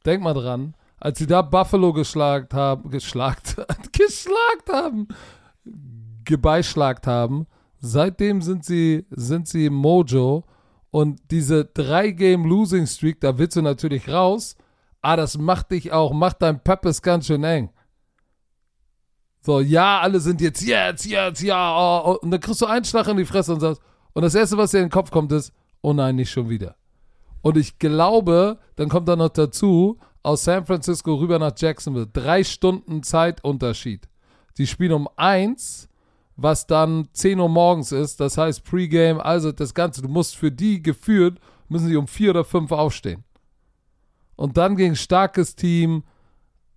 Denk 0.06 0.22
mal 0.22 0.36
dran, 0.36 0.76
als 1.00 1.20
sie 1.20 1.28
da 1.28 1.42
Buffalo 1.42 1.94
geschlagt 1.94 2.54
haben, 2.54 2.90
geschlagt, 2.90 3.56
geschlagt 3.92 4.70
haben, 4.72 5.08
gebeischlagt 6.26 7.08
haben, 7.08 7.48
seitdem 7.80 8.42
sind 8.42 8.66
sie, 8.66 9.06
sind 9.10 9.48
sie 9.48 9.68
im 9.68 9.76
Mojo 9.76 10.44
und 10.92 11.22
diese 11.32 11.66
drei 11.66 12.12
Game 12.12 12.46
Losing 12.46 12.88
Streak, 12.88 13.22
da 13.22 13.38
willst 13.38 13.56
du 13.56 13.62
natürlich 13.62 14.10
raus, 14.10 14.56
ah, 15.02 15.16
das 15.16 15.38
macht 15.38 15.72
dich 15.72 15.92
auch, 15.92 16.12
macht 16.14 16.42
dein 16.42 16.62
Peppes 16.64 17.02
ganz 17.02 17.28
schön 17.28 17.44
eng. 17.44 17.70
So, 19.42 19.62
ja, 19.62 20.02
alle 20.02 20.20
sind 20.20 20.42
jetzt, 20.42 20.62
jetzt, 20.62 21.06
jetzt, 21.06 21.42
ja, 21.42 21.76
oh, 21.78 22.12
oh. 22.12 22.18
und 22.22 22.32
dann 22.32 22.42
kriegst 22.42 22.62
du 22.62 22.66
einen 22.66 22.84
Schlag 22.84 23.08
in 23.08 23.18
die 23.18 23.26
Fresse 23.26 23.54
und 23.54 23.62
sagst, 23.62 23.82
und 24.14 24.24
das 24.24 24.36
Erste, 24.36 24.58
was 24.58 24.72
dir 24.72 24.80
in 24.80 24.86
den 24.86 24.92
Kopf 24.92 25.12
kommt, 25.12 25.32
ist, 25.32 25.54
oh 25.82 25.94
nein, 25.94 26.18
nicht 26.18 26.32
schon 26.32 26.50
wieder. 26.50 26.76
Und 27.42 27.56
ich 27.56 27.80
glaube, 27.80 28.60
dann 28.76 28.90
kommt 28.90 29.08
da 29.08 29.16
noch 29.16 29.30
dazu, 29.30 29.98
aus 30.24 30.44
San 30.44 30.66
Francisco 30.66 31.16
rüber 31.16 31.40
nach 31.40 31.54
Jacksonville, 31.56 32.08
drei 32.08 32.44
Stunden 32.44 33.04
Zeitunterschied. 33.04 34.08
Die 34.58 34.68
spielen 34.68 34.94
um 34.94 35.10
eins, 35.16 35.88
was 36.36 36.68
dann 36.68 37.08
10 37.14 37.40
Uhr 37.40 37.50
morgens 37.50 37.92
ist, 37.92 38.20
das 38.20 38.38
heißt 38.38 38.64
Pre-Game, 38.64 39.20
also 39.20 39.52
das 39.52 39.74
Ganze, 39.74 40.02
du 40.02 40.08
musst 40.08 40.36
für 40.36 40.52
die 40.52 40.82
geführt, 40.82 41.40
müssen 41.68 41.88
sie 41.88 41.96
um 41.96 42.08
vier 42.08 42.32
oder 42.32 42.44
fünf 42.44 42.72
aufstehen. 42.72 43.24
Und 44.36 44.58
dann 44.58 44.78
gegen 44.78 44.96
starkes 44.96 45.56
Team. 45.56 46.04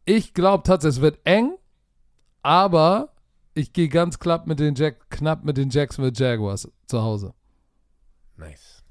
Ich 0.04 0.34
glaube 0.34 0.64
tatsächlich, 0.64 0.96
es 0.96 1.02
wird 1.02 1.20
eng, 1.24 1.54
aber 2.42 3.12
ich 3.54 3.72
gehe 3.72 3.88
ganz 3.88 4.18
knapp 4.18 4.46
mit 4.46 4.58
den 4.58 4.74
Jack, 4.74 5.10
knapp 5.10 5.44
mit 5.44 5.56
den 5.56 5.70
Jacksonville 5.70 6.14
Jaguars 6.14 6.68
zu 6.86 7.02
Hause. 7.02 7.34
Nice. 8.36 8.81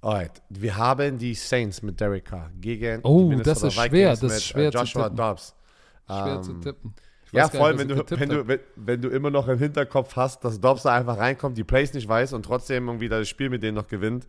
Alright, 0.00 0.42
wir 0.48 0.76
haben 0.76 1.18
die 1.18 1.34
Saints 1.34 1.82
mit 1.82 2.00
Derek 2.00 2.26
Carr 2.26 2.50
gegen 2.60 3.00
Oh, 3.02 3.30
die 3.30 3.42
das 3.42 3.62
ist 3.62 3.74
schwer, 3.74 3.90
Vikings 3.90 4.20
das 4.20 4.32
ist 4.32 4.34
mit, 4.34 4.42
schwer 4.42 4.68
äh, 4.68 4.70
zu 4.72 4.78
Joshua. 4.78 5.08
Dobbs. 5.10 5.54
Schwer 6.06 6.36
Ähm, 6.36 6.42
zu 6.42 6.52
tippen. 6.60 6.94
Ja, 7.32 7.48
vor 7.48 7.66
allem, 7.66 7.78
wenn 7.78 7.88
du, 7.88 8.04
wenn, 8.08 8.28
du, 8.28 8.46
wenn, 8.46 8.60
wenn 8.76 9.02
du 9.02 9.08
immer 9.08 9.30
noch 9.30 9.48
im 9.48 9.58
Hinterkopf 9.58 10.14
hast, 10.16 10.44
dass 10.44 10.60
Dobbs 10.60 10.84
da 10.84 10.94
einfach 10.94 11.18
reinkommt, 11.18 11.58
die 11.58 11.64
Plays 11.64 11.92
nicht 11.92 12.08
weiß 12.08 12.32
und 12.34 12.44
trotzdem 12.44 12.86
irgendwie 12.86 13.08
das 13.08 13.28
Spiel 13.28 13.50
mit 13.50 13.62
denen 13.62 13.74
noch 13.76 13.88
gewinnt, 13.88 14.26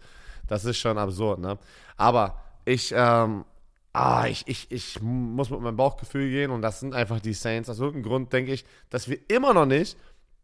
das 0.47 0.65
ist 0.65 0.77
schon 0.77 0.97
absurd, 0.97 1.39
ne? 1.39 1.57
Aber 1.95 2.41
ich, 2.65 2.93
ähm, 2.95 3.45
ah, 3.93 4.25
ich, 4.27 4.47
ich, 4.47 4.71
ich 4.71 5.01
muss 5.01 5.49
mit 5.49 5.61
meinem 5.61 5.77
Bauchgefühl 5.77 6.29
gehen 6.29 6.51
und 6.51 6.61
das 6.61 6.79
sind 6.79 6.95
einfach 6.95 7.19
die 7.19 7.33
Saints. 7.33 7.69
Aus 7.69 7.79
irgendeinem 7.79 8.09
Grund 8.09 8.33
denke 8.33 8.51
ich, 8.51 8.65
dass 8.89 9.07
wir 9.07 9.19
immer 9.29 9.53
noch 9.53 9.65
nicht 9.65 9.97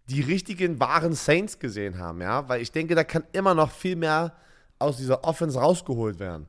die 0.10 0.22
richtigen, 0.22 0.80
wahren 0.80 1.14
Saints 1.14 1.58
gesehen 1.60 1.98
haben, 1.98 2.22
ja? 2.22 2.48
Weil 2.48 2.62
ich 2.62 2.72
denke, 2.72 2.94
da 2.94 3.04
kann 3.04 3.24
immer 3.34 3.56
noch 3.56 3.72
viel 3.72 3.96
mehr 3.96 4.34
aus 4.80 4.98
dieser 4.98 5.24
Offense 5.24 5.60
rausgeholt 5.60 6.20
werden. 6.20 6.48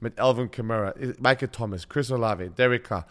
Mit 0.00 0.18
Alvin 0.18 0.50
Kamara, 0.50 0.94
Michael 1.18 1.48
Thomas, 1.48 1.88
Chris 1.88 2.10
Olave, 2.10 2.50
Derek 2.50 2.84
Carr. 2.84 3.06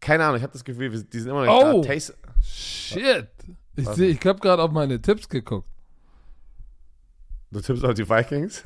Keine 0.00 0.24
Ahnung, 0.24 0.36
ich 0.38 0.42
habe 0.42 0.52
das 0.52 0.64
Gefühl, 0.64 0.90
wir- 0.92 1.02
die 1.02 1.20
sind 1.20 1.30
immer 1.30 1.44
noch 1.44 1.52
nicht 1.64 1.74
Oh! 1.74 1.82
da. 1.82 1.88
Tays- 1.88 2.14
Shit. 2.42 3.28
Ich, 3.76 3.86
seh- 3.88 4.08
ich 4.08 4.26
habe 4.26 4.38
gerade 4.40 4.62
auf 4.62 4.70
meine 4.70 5.00
Tipps 5.00 5.28
geguckt. 5.28 5.68
Du 7.50 7.60
tippst 7.60 7.84
auf 7.84 7.94
die 7.94 8.08
Vikings? 8.08 8.64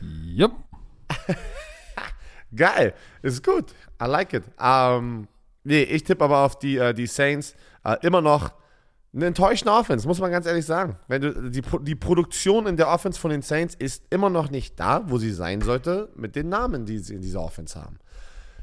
Jupp. 0.00 0.52
Geil, 2.54 2.94
ist 3.22 3.44
gut. 3.44 3.72
I 4.02 4.06
like 4.06 4.32
it. 4.32 4.44
Ähm, 4.58 5.28
nee, 5.62 5.82
ich 5.82 6.02
tippe 6.02 6.24
aber 6.24 6.38
auf 6.38 6.58
die, 6.58 6.78
äh, 6.78 6.92
die 6.92 7.06
Saints. 7.06 7.54
Äh, 7.84 7.96
immer 8.02 8.20
noch 8.20 8.52
eine 9.12 9.26
enttäuschende 9.26 9.72
Offense, 9.72 10.06
muss 10.06 10.20
man 10.20 10.30
ganz 10.30 10.46
ehrlich 10.46 10.66
sagen. 10.66 10.96
Wenn 11.08 11.22
du, 11.22 11.50
die, 11.50 11.62
die 11.82 11.94
Produktion 11.96 12.66
in 12.66 12.76
der 12.76 12.88
Offense 12.88 13.18
von 13.18 13.30
den 13.30 13.42
Saints 13.42 13.74
ist 13.74 14.04
immer 14.10 14.30
noch 14.30 14.50
nicht 14.50 14.78
da, 14.78 15.02
wo 15.06 15.18
sie 15.18 15.32
sein 15.32 15.60
sollte, 15.62 16.10
mit 16.14 16.36
den 16.36 16.48
Namen, 16.48 16.86
die 16.86 16.98
sie 16.98 17.14
in 17.14 17.20
dieser 17.22 17.42
Offense 17.42 17.80
haben. 17.80 17.98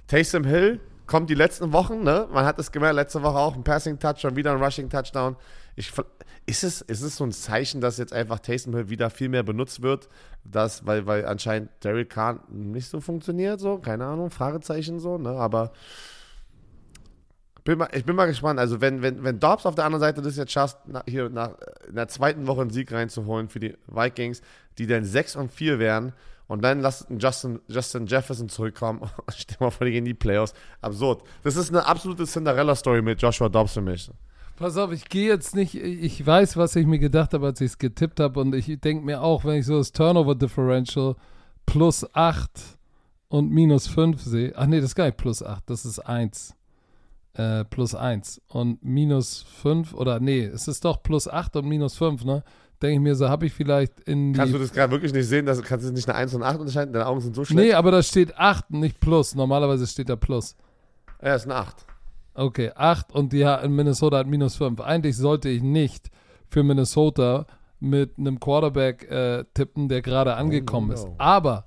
Taysom 0.08 0.46
Hill 0.46 0.80
kommt 1.06 1.30
die 1.30 1.36
letzten 1.36 1.74
Wochen, 1.74 2.04
ne? 2.04 2.28
Man 2.32 2.46
hat 2.46 2.60
es 2.60 2.72
gemerkt, 2.72 2.96
letzte 2.96 3.24
Woche 3.24 3.38
auch 3.38 3.56
ein 3.56 3.64
Passing 3.64 4.00
Touchdown, 4.00 4.36
wieder 4.36 4.54
ein 4.54 4.64
Rushing 4.64 4.90
Touchdown. 4.90 5.36
Ich, 5.76 5.92
ver- 5.92 6.06
ist, 6.46 6.64
es, 6.64 6.82
ist 6.82 7.02
es 7.02 7.18
so 7.18 7.26
ein 7.26 7.34
Zeichen, 7.34 7.82
dass 7.82 7.98
jetzt 7.98 8.14
einfach 8.14 8.40
Taysom 8.40 8.74
Hill 8.74 8.90
wieder 8.90 9.10
viel 9.10 9.28
mehr 9.30 9.44
benutzt 9.44 9.82
wird, 9.82 10.08
dass, 10.46 10.86
weil, 10.86 11.06
weil 11.06 11.26
anscheinend 11.26 11.70
Derek 11.84 12.10
Carr 12.10 12.40
nicht 12.50 12.90
so 12.90 13.02
funktioniert, 13.02 13.60
so, 13.60 13.80
keine 13.80 14.06
Ahnung, 14.06 14.30
Fragezeichen 14.30 15.00
so, 15.00 15.18
ne? 15.18 15.32
Aber 15.32 15.72
bin 17.68 17.78
mal, 17.78 17.90
ich 17.92 18.06
bin 18.06 18.16
mal 18.16 18.28
gespannt. 18.28 18.60
Also, 18.60 18.80
wenn, 18.80 19.02
wenn, 19.02 19.24
wenn 19.26 19.40
Dobbs 19.40 19.66
auf 19.66 19.76
der 19.76 19.84
anderen 19.84 20.00
Seite 20.00 20.22
das 20.22 20.38
jetzt 20.38 20.54
schafft, 20.54 20.78
hier 21.06 21.30
nach, 21.30 21.52
in 21.88 21.96
der 21.96 22.08
zweiten 22.08 22.48
Woche 22.48 22.62
einen 22.62 22.70
Sieg 22.70 22.92
reinzuholen 22.94 23.50
für 23.50 23.60
die 23.60 23.76
Vikings, 23.88 24.42
die 24.78 24.88
dann 24.88 25.04
6 25.04 25.36
und 25.36 25.52
4 25.52 25.78
wären 25.78 26.14
Und 26.48 26.64
dann 26.64 26.80
lasst 26.80 27.08
Justin, 27.20 27.60
Justin 27.68 28.08
Jefferson 28.08 28.48
zurückkommen. 28.48 29.02
Stell 29.36 29.58
mal 29.60 29.70
vor, 29.70 29.86
die 29.86 30.02
die 30.02 30.14
Playoffs. 30.14 30.54
Absurd. 30.80 31.24
Das 31.44 31.58
ist 31.58 31.70
eine 31.70 31.86
absolute 31.86 32.26
Cinderella-Story 32.26 33.02
mit 33.02 33.22
Joshua 33.22 33.50
Dobbs 33.50 33.74
für 33.74 33.82
mich. 33.82 34.10
Pass 34.56 34.78
auf, 34.78 34.94
ich 34.94 35.10
gehe 35.10 35.28
jetzt 35.28 35.54
nicht, 35.54 35.76
ich 35.76 36.26
weiß, 36.26 36.56
was 36.56 36.76
ich 36.78 36.88
mir 36.88 37.00
gedacht 37.00 37.34
habe, 37.34 37.48
als 37.48 37.60
ich 37.60 37.72
es 37.72 37.78
getippt 37.78 38.22
habe 38.22 38.40
und 38.40 38.56
ich 38.56 38.80
denke 38.80 39.06
mir 39.06 39.22
auch, 39.22 39.44
wenn 39.44 39.60
ich 39.60 39.66
so 39.66 39.78
das 39.78 39.92
Turnover 39.92 40.34
Differential 40.34 41.16
plus 41.68 42.08
8 42.16 42.50
und 43.28 43.52
minus 43.52 43.88
5 43.88 44.20
sehe, 44.20 44.54
ach 44.56 44.66
nee, 44.66 44.78
das 44.78 44.92
ist 44.92 44.96
gar 44.96 45.06
nicht 45.06 45.18
plus 45.18 45.44
8, 45.44 45.70
das 45.70 45.86
ist 45.86 46.00
1. 46.00 46.56
Äh, 47.38 47.66
plus 47.66 47.94
1 47.94 48.42
und 48.48 48.84
minus 48.84 49.46
5 49.62 49.94
oder 49.94 50.20
nee, 50.20 50.44
es 50.44 50.68
ist 50.68 50.84
doch 50.84 51.04
plus 51.04 51.28
8 51.28 51.58
und 51.58 51.68
minus 51.68 51.96
5, 51.96 52.26
ne? 52.26 52.44
Denke 52.82 52.96
ich 52.96 53.00
mir 53.00 53.16
so, 53.16 53.30
habe 53.30 53.46
ich 53.46 53.54
vielleicht 53.54 54.00
in 54.02 54.34
Kannst 54.34 54.56
du 54.56 54.58
das 54.58 54.74
gerade 54.74 54.92
wirklich 54.92 55.14
nicht 55.14 55.28
sehen? 55.28 55.46
Dass, 55.46 55.62
kannst 55.62 55.88
du 55.88 55.92
nicht 55.92 56.10
eine 56.10 56.18
1 56.18 56.34
und 56.34 56.42
8 56.42 56.60
unterscheiden? 56.60 56.94
Deine 56.94 57.06
Augen 57.06 57.22
sind 57.22 57.36
so 57.36 57.46
schlecht. 57.46 57.60
Nee, 57.60 57.74
aber 57.74 57.92
da 57.92 58.02
steht 58.02 58.36
8, 58.40 58.72
nicht 58.72 59.00
plus. 59.00 59.36
Normalerweise 59.36 59.86
steht 59.86 60.10
da 60.10 60.16
plus. 60.16 60.56
Ja, 61.22 61.36
ist 61.36 61.46
eine 61.46 61.56
8. 61.58 61.86
Okay, 62.34 62.72
8 62.74 63.14
und 63.14 63.34
die 63.34 63.42
in 63.42 63.76
Minnesota 63.76 64.18
hat 64.18 64.28
minus 64.28 64.56
5. 64.56 64.82
Eigentlich 64.82 65.16
sollte 65.16 65.48
ich 65.50 65.62
nicht 65.62 66.10
für 66.48 66.64
Minnesota 66.64 67.46
mit 67.80 68.18
einem 68.18 68.40
Quarterback 68.40 69.12
äh, 69.12 69.44
tippen, 69.54 69.90
der 69.90 70.02
gerade 70.02 70.34
angekommen 70.34 70.88
no. 70.88 70.94
ist. 70.96 71.08
Aber, 71.20 71.66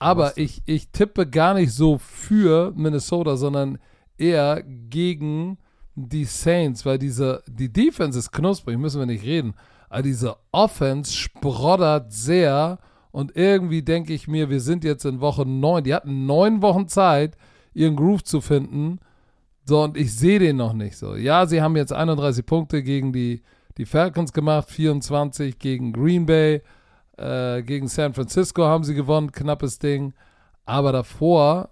aber 0.00 0.36
ich, 0.36 0.62
ich 0.66 0.90
tippe 0.90 1.28
gar 1.28 1.54
nicht 1.54 1.72
so 1.72 1.98
für 1.98 2.72
Minnesota, 2.74 3.36
sondern 3.36 3.78
eher 4.22 4.62
gegen 4.62 5.58
die 5.94 6.24
Saints, 6.24 6.86
weil 6.86 6.98
diese, 6.98 7.42
die 7.46 7.72
Defense 7.72 8.18
ist 8.18 8.32
knusprig, 8.32 8.78
müssen 8.78 9.00
wir 9.00 9.06
nicht 9.06 9.24
reden. 9.24 9.54
Aber 9.90 10.02
diese 10.02 10.36
Offense 10.52 11.12
sproddert 11.12 12.12
sehr 12.12 12.78
und 13.10 13.36
irgendwie 13.36 13.82
denke 13.82 14.14
ich 14.14 14.26
mir, 14.26 14.48
wir 14.48 14.60
sind 14.60 14.84
jetzt 14.84 15.04
in 15.04 15.20
Woche 15.20 15.44
9. 15.44 15.84
Die 15.84 15.94
hatten 15.94 16.24
neun 16.24 16.62
Wochen 16.62 16.88
Zeit, 16.88 17.36
ihren 17.74 17.96
Groove 17.96 18.24
zu 18.24 18.40
finden. 18.40 19.00
So, 19.64 19.82
und 19.82 19.96
ich 19.96 20.14
sehe 20.14 20.38
den 20.38 20.56
noch 20.56 20.72
nicht 20.72 20.96
so. 20.96 21.14
Ja, 21.14 21.46
sie 21.46 21.60
haben 21.60 21.76
jetzt 21.76 21.92
31 21.92 22.46
Punkte 22.46 22.82
gegen 22.82 23.12
die, 23.12 23.42
die 23.76 23.84
Falcons 23.84 24.32
gemacht, 24.32 24.70
24 24.70 25.58
gegen 25.58 25.92
Green 25.92 26.24
Bay, 26.24 26.62
äh, 27.18 27.62
gegen 27.62 27.86
San 27.86 28.14
Francisco 28.14 28.64
haben 28.64 28.84
sie 28.84 28.94
gewonnen, 28.94 29.30
knappes 29.30 29.78
Ding. 29.78 30.14
Aber 30.64 30.92
davor, 30.92 31.70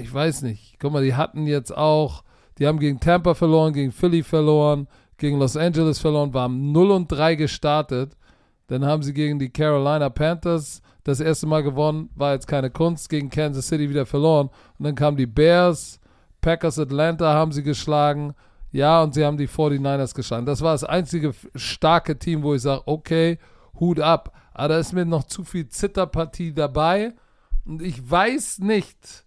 ich 0.00 0.12
weiß 0.12 0.42
nicht. 0.42 0.76
Guck 0.80 0.92
mal, 0.92 1.04
die 1.04 1.14
hatten 1.14 1.46
jetzt 1.46 1.76
auch, 1.76 2.24
die 2.58 2.66
haben 2.66 2.78
gegen 2.78 3.00
Tampa 3.00 3.34
verloren, 3.34 3.72
gegen 3.72 3.92
Philly 3.92 4.22
verloren, 4.22 4.88
gegen 5.18 5.38
Los 5.38 5.56
Angeles 5.56 5.98
verloren, 5.98 6.34
waren 6.34 6.72
0 6.72 6.90
und 6.90 7.12
3 7.12 7.34
gestartet. 7.34 8.16
Dann 8.66 8.84
haben 8.84 9.02
sie 9.02 9.12
gegen 9.12 9.38
die 9.38 9.50
Carolina 9.50 10.08
Panthers 10.08 10.80
das 11.02 11.20
erste 11.20 11.46
Mal 11.46 11.62
gewonnen, 11.62 12.08
war 12.14 12.32
jetzt 12.32 12.46
keine 12.46 12.70
Kunst, 12.70 13.10
gegen 13.10 13.28
Kansas 13.28 13.68
City 13.68 13.90
wieder 13.90 14.06
verloren. 14.06 14.48
Und 14.78 14.84
dann 14.86 14.94
kamen 14.94 15.18
die 15.18 15.26
Bears, 15.26 16.00
Packers 16.40 16.78
Atlanta 16.78 17.32
haben 17.34 17.52
sie 17.52 17.62
geschlagen. 17.62 18.34
Ja, 18.72 19.02
und 19.02 19.14
sie 19.14 19.24
haben 19.24 19.36
die 19.36 19.48
49ers 19.48 20.14
geschlagen. 20.14 20.46
Das 20.46 20.62
war 20.62 20.72
das 20.72 20.82
einzige 20.82 21.32
starke 21.54 22.18
Team, 22.18 22.42
wo 22.42 22.54
ich 22.54 22.62
sage, 22.62 22.82
okay, 22.86 23.38
Hut 23.78 24.00
ab. 24.00 24.32
Aber 24.52 24.68
da 24.68 24.78
ist 24.78 24.92
mir 24.92 25.04
noch 25.04 25.24
zu 25.24 25.44
viel 25.44 25.68
Zitterpartie 25.68 26.52
dabei. 26.54 27.14
Und 27.64 27.82
ich 27.82 28.10
weiß 28.10 28.58
nicht, 28.60 29.23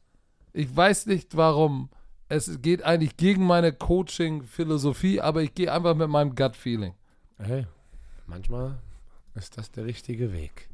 ich 0.57 0.75
weiß 0.75 1.05
nicht 1.05 1.37
warum. 1.37 1.89
Es 2.29 2.61
geht 2.61 2.83
eigentlich 2.83 3.15
gegen 3.15 3.45
meine 3.45 3.71
Coaching-Philosophie, 3.71 5.21
aber 5.21 5.43
ich 5.43 5.53
gehe 5.53 5.71
einfach 5.71 5.95
mit 5.95 6.09
meinem 6.09 6.35
Gut-Feeling. 6.35 6.93
Hey, 7.37 7.67
manchmal 8.25 8.79
ist 9.35 9.57
das 9.57 9.71
der 9.71 9.85
richtige 9.85 10.33
Weg. 10.33 10.67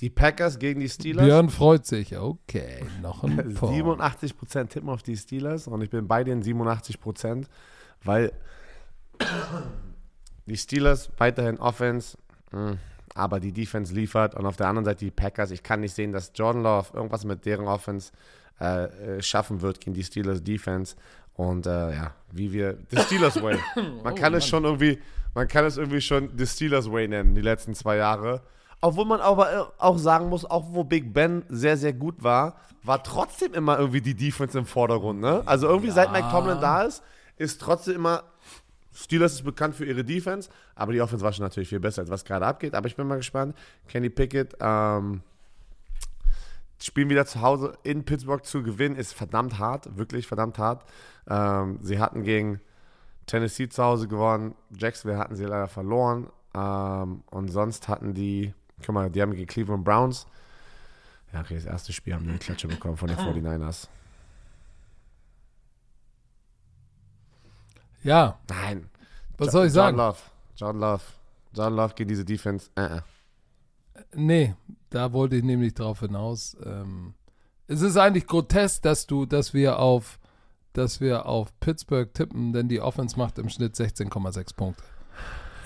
Die 0.00 0.10
Packers 0.10 0.58
gegen 0.58 0.80
die 0.80 0.88
Steelers. 0.88 1.24
Björn 1.24 1.50
freut 1.50 1.86
sich. 1.86 2.16
Okay, 2.16 2.84
noch 3.02 3.24
ein 3.24 3.36
Punkt. 3.54 3.74
87% 3.74 4.68
tippen 4.68 4.88
auf 4.88 5.02
die 5.02 5.16
Steelers 5.16 5.66
und 5.66 5.82
ich 5.82 5.90
bin 5.90 6.06
bei 6.06 6.22
den 6.22 6.42
87%, 6.42 7.46
weil 8.04 8.32
die 10.46 10.56
Steelers 10.56 11.10
weiterhin 11.18 11.58
Offense, 11.58 12.16
hm, 12.50 12.78
aber 13.14 13.40
die 13.40 13.52
Defense 13.52 13.92
liefert 13.92 14.34
und 14.34 14.46
auf 14.46 14.56
der 14.56 14.68
anderen 14.68 14.84
Seite 14.84 15.04
die 15.04 15.10
Packers. 15.10 15.50
Ich 15.50 15.62
kann 15.62 15.80
nicht 15.80 15.94
sehen, 15.94 16.12
dass 16.12 16.32
Jordan 16.34 16.62
Love 16.62 16.90
irgendwas 16.94 17.24
mit 17.24 17.44
deren 17.44 17.66
Offense 17.66 18.12
äh, 18.58 19.20
schaffen 19.22 19.60
wird 19.60 19.80
gegen 19.80 19.94
die 19.94 20.04
Steelers 20.04 20.42
Defense. 20.42 20.96
Und 21.34 21.66
äh, 21.66 21.94
ja, 21.94 22.14
wie 22.32 22.52
wir, 22.52 22.78
the 22.90 22.98
Steelers 22.98 23.42
Way. 23.42 23.58
Man 24.04 24.14
kann 24.14 24.34
oh, 24.34 24.38
es 24.38 24.46
schon 24.46 24.64
irgendwie, 24.64 24.98
man 25.34 25.48
kann 25.48 25.66
es 25.66 25.76
irgendwie 25.76 26.00
schon 26.00 26.30
the 26.36 26.46
Steelers 26.46 26.90
Way 26.90 27.08
nennen, 27.08 27.34
die 27.34 27.42
letzten 27.42 27.74
zwei 27.74 27.96
Jahre. 27.96 28.40
Obwohl 28.80 29.04
man 29.04 29.20
aber 29.20 29.52
äh, 29.52 29.64
auch 29.78 29.98
sagen 29.98 30.28
muss, 30.28 30.44
auch 30.44 30.64
wo 30.68 30.84
Big 30.84 31.12
Ben 31.12 31.44
sehr, 31.48 31.76
sehr 31.76 31.92
gut 31.92 32.22
war, 32.22 32.56
war 32.82 33.02
trotzdem 33.02 33.52
immer 33.52 33.78
irgendwie 33.78 34.00
die 34.00 34.14
Defense 34.14 34.56
im 34.58 34.64
Vordergrund. 34.64 35.20
Ne? 35.20 35.42
Also 35.44 35.66
irgendwie 35.66 35.88
ja. 35.88 35.94
seit 35.94 36.12
Mike 36.12 36.28
Tomlin 36.30 36.60
da 36.60 36.82
ist, 36.82 37.02
ist 37.36 37.60
trotzdem 37.60 37.96
immer, 37.96 38.24
Steelers 38.94 39.34
ist 39.34 39.44
bekannt 39.44 39.74
für 39.74 39.84
ihre 39.84 40.04
Defense, 40.04 40.48
aber 40.74 40.92
die 40.92 41.02
Offense 41.02 41.24
war 41.24 41.32
schon 41.32 41.44
natürlich 41.44 41.68
viel 41.68 41.80
besser, 41.80 42.02
als 42.02 42.10
was 42.10 42.24
gerade 42.24 42.46
abgeht. 42.46 42.74
Aber 42.74 42.86
ich 42.86 42.96
bin 42.96 43.06
mal 43.06 43.16
gespannt. 43.16 43.54
Kenny 43.88 44.08
Pickett, 44.08 44.56
ähm, 44.60 45.22
Spielen 46.78 47.08
wieder 47.08 47.26
zu 47.26 47.40
Hause 47.40 47.78
in 47.82 48.04
Pittsburgh 48.04 48.44
zu 48.44 48.62
gewinnen, 48.62 48.96
ist 48.96 49.14
verdammt 49.14 49.58
hart, 49.58 49.96
wirklich 49.96 50.26
verdammt 50.26 50.58
hart. 50.58 50.84
Ähm, 51.28 51.78
sie 51.82 51.98
hatten 51.98 52.22
gegen 52.22 52.60
Tennessee 53.26 53.68
zu 53.68 53.82
Hause 53.82 54.08
gewonnen, 54.08 54.54
Jacksonville 54.70 55.18
hatten 55.18 55.36
sie 55.36 55.44
leider 55.44 55.68
verloren. 55.68 56.28
Ähm, 56.54 57.22
und 57.30 57.48
sonst 57.48 57.88
hatten 57.88 58.14
die 58.14 58.54
Guck 58.84 58.94
mal, 58.94 59.10
die 59.10 59.22
haben 59.22 59.32
gegen 59.32 59.46
Cleveland 59.46 59.84
Browns. 59.84 60.26
Ja, 61.32 61.40
okay, 61.40 61.54
das 61.54 61.64
erste 61.64 61.92
Spiel 61.92 62.14
haben 62.14 62.24
wir 62.24 62.30
eine 62.30 62.38
Klatsche 62.38 62.68
bekommen 62.68 62.96
von 62.96 63.08
den 63.08 63.16
49ers. 63.16 63.88
Ja. 68.02 68.38
Nein. 68.48 68.88
Was 69.38 69.52
soll 69.52 69.66
ich 69.66 69.72
sagen? 69.72 69.96
John 69.96 70.06
Love. 70.06 70.18
John 70.56 70.78
Love. 70.78 71.02
John 71.52 71.74
Love 71.74 71.94
gegen 71.94 72.08
diese 72.08 72.24
Defense. 72.24 72.70
Uh 72.76 72.82
-uh. 72.82 73.02
Nee, 74.14 74.54
da 74.90 75.12
wollte 75.12 75.36
ich 75.36 75.44
nämlich 75.44 75.74
drauf 75.74 76.00
hinaus. 76.00 76.56
Ähm, 76.64 77.14
es 77.66 77.82
ist 77.82 77.96
eigentlich 77.96 78.26
grotesk, 78.26 78.82
dass 78.82 79.06
du, 79.06 79.26
dass 79.26 79.54
wir 79.54 79.78
auf, 79.78 80.18
dass 80.72 81.00
wir 81.00 81.26
auf 81.26 81.58
Pittsburgh 81.60 82.12
tippen, 82.12 82.52
denn 82.52 82.68
die 82.68 82.80
Offense 82.80 83.18
macht 83.18 83.38
im 83.38 83.48
Schnitt 83.48 83.74
16,6 83.74 84.54
Punkte 84.54 84.82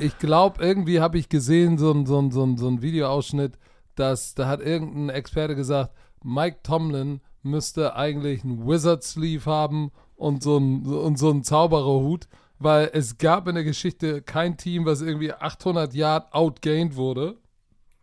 ich 0.00 0.18
glaube, 0.18 0.64
irgendwie 0.64 1.00
habe 1.00 1.18
ich 1.18 1.28
gesehen, 1.28 1.78
so 1.78 1.92
ein, 1.92 2.06
so 2.06 2.18
ein, 2.18 2.30
so 2.30 2.44
ein, 2.44 2.56
so 2.56 2.68
ein 2.68 2.82
Videoausschnitt, 2.82 3.58
dass 3.94 4.34
da 4.34 4.48
hat 4.48 4.60
irgendein 4.60 5.14
Experte 5.14 5.54
gesagt, 5.54 5.94
Mike 6.24 6.60
Tomlin 6.62 7.20
müsste 7.42 7.94
eigentlich 7.94 8.44
einen 8.44 8.66
Wizard 8.66 9.02
Sleeve 9.04 9.44
haben 9.46 9.92
und 10.16 10.42
so 10.42 10.58
ein, 10.58 10.86
und 10.86 11.18
so 11.18 11.30
einen 11.30 11.44
Zaubererhut, 11.44 12.28
weil 12.58 12.90
es 12.92 13.18
gab 13.18 13.46
in 13.48 13.54
der 13.54 13.64
Geschichte 13.64 14.22
kein 14.22 14.56
Team, 14.56 14.84
was 14.84 15.02
irgendwie 15.02 15.32
800 15.32 15.94
Yard 15.94 16.32
outgained 16.32 16.96
wurde 16.96 17.36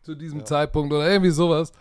zu 0.07 0.15
diesem 0.15 0.39
ja. 0.39 0.45
Zeitpunkt 0.45 0.93
oder 0.93 1.11
irgendwie 1.11 1.31
sowas 1.31 1.73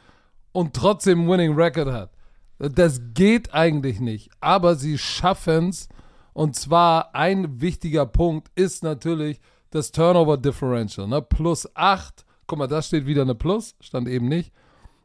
und 0.50 0.74
trotzdem 0.74 1.28
Winning 1.28 1.54
Record 1.54 1.92
hat. 1.92 2.10
Das 2.58 3.00
geht 3.14 3.54
eigentlich 3.54 4.00
nicht, 4.00 4.30
aber 4.40 4.74
sie 4.74 4.98
schaffen 4.98 5.68
es 5.68 5.88
und 6.32 6.56
zwar 6.56 7.14
ein 7.14 7.60
wichtiger 7.60 8.04
Punkt 8.04 8.50
ist 8.56 8.82
natürlich, 8.82 9.40
das 9.70 9.92
Turnover 9.92 10.36
Differential. 10.38 11.06
Ne? 11.06 11.22
Plus 11.22 11.68
8. 11.74 12.24
Guck 12.48 12.58
mal, 12.58 12.66
da 12.66 12.82
steht 12.82 13.06
wieder 13.06 13.22
eine 13.22 13.36
Plus, 13.36 13.76
stand 13.78 14.08
eben 14.08 14.26
nicht. 14.26 14.52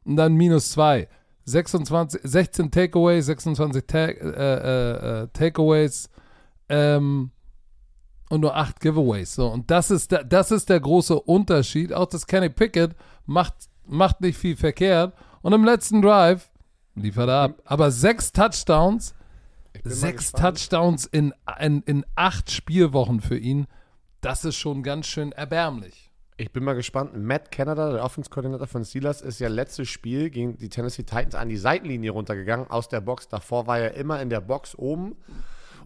Und 0.04 0.16
dann 0.16 0.34
minus 0.34 0.72
2. 0.72 1.08
26, 1.46 2.22
16 2.24 2.72
Takeaways, 2.72 3.28
26 3.28 3.84
ta 3.86 4.06
äh, 4.06 4.14
äh, 4.14 5.22
äh, 5.24 5.28
Takeaways 5.34 6.10
ähm, 6.70 7.30
und 8.32 8.42
nur 8.42 8.56
8 8.56 8.80
Giveaways. 8.80 9.36
So, 9.36 9.48
und 9.48 9.70
das 9.70 9.92
ist, 9.92 10.12
der, 10.12 10.24
das 10.24 10.52
ist 10.52 10.70
der 10.70 10.80
große 10.80 11.20
Unterschied. 11.20 11.94
Auch 11.94 12.08
das 12.08 12.26
Kenny 12.26 12.50
Pickett 12.50 12.96
macht, 13.26 13.54
macht 13.86 14.22
nicht 14.22 14.38
viel 14.38 14.56
verkehrt. 14.56 15.14
Und 15.42 15.54
im 15.54 15.64
letzten 15.64 16.02
Drive 16.02 16.50
liefert 16.96 17.30
er 17.30 17.42
ab. 17.42 17.62
Aber 17.66 17.92
sechs 17.92 18.32
Touchdowns, 18.32 19.14
sechs 19.84 20.32
Touchdowns 20.32 21.06
in, 21.06 21.34
in, 21.60 21.82
in 21.84 22.06
acht 22.16 22.52
Spielwochen 22.52 23.22
für 23.22 23.38
ihn 23.38 23.68
das 24.22 24.46
ist 24.46 24.56
schon 24.56 24.84
ganz 24.84 25.08
schön 25.08 25.32
erbärmlich. 25.32 26.12
Ich 26.38 26.52
bin 26.52 26.64
mal 26.64 26.74
gespannt. 26.74 27.16
Matt 27.16 27.52
Canada, 27.52 27.92
der 27.92 28.04
Offenskoordinator 28.04 28.68
von 28.68 28.86
Steelers, 28.86 29.22
ist 29.22 29.40
ja 29.40 29.48
letztes 29.48 29.90
Spiel 29.90 30.30
gegen 30.30 30.58
die 30.58 30.70
Tennessee 30.70 31.04
Titans 31.04 31.36
an 31.36 31.50
die 31.50 31.58
Seitenlinie 31.58 32.12
runtergegangen 32.12 32.70
aus 32.70 32.88
der 32.88 33.02
Box. 33.02 33.28
Davor 33.28 33.68
war 33.68 33.80
er 33.80 33.96
immer 33.96 34.22
in 34.22 34.30
der 34.30 34.42
Box 34.42 34.76
oben. 34.76 35.16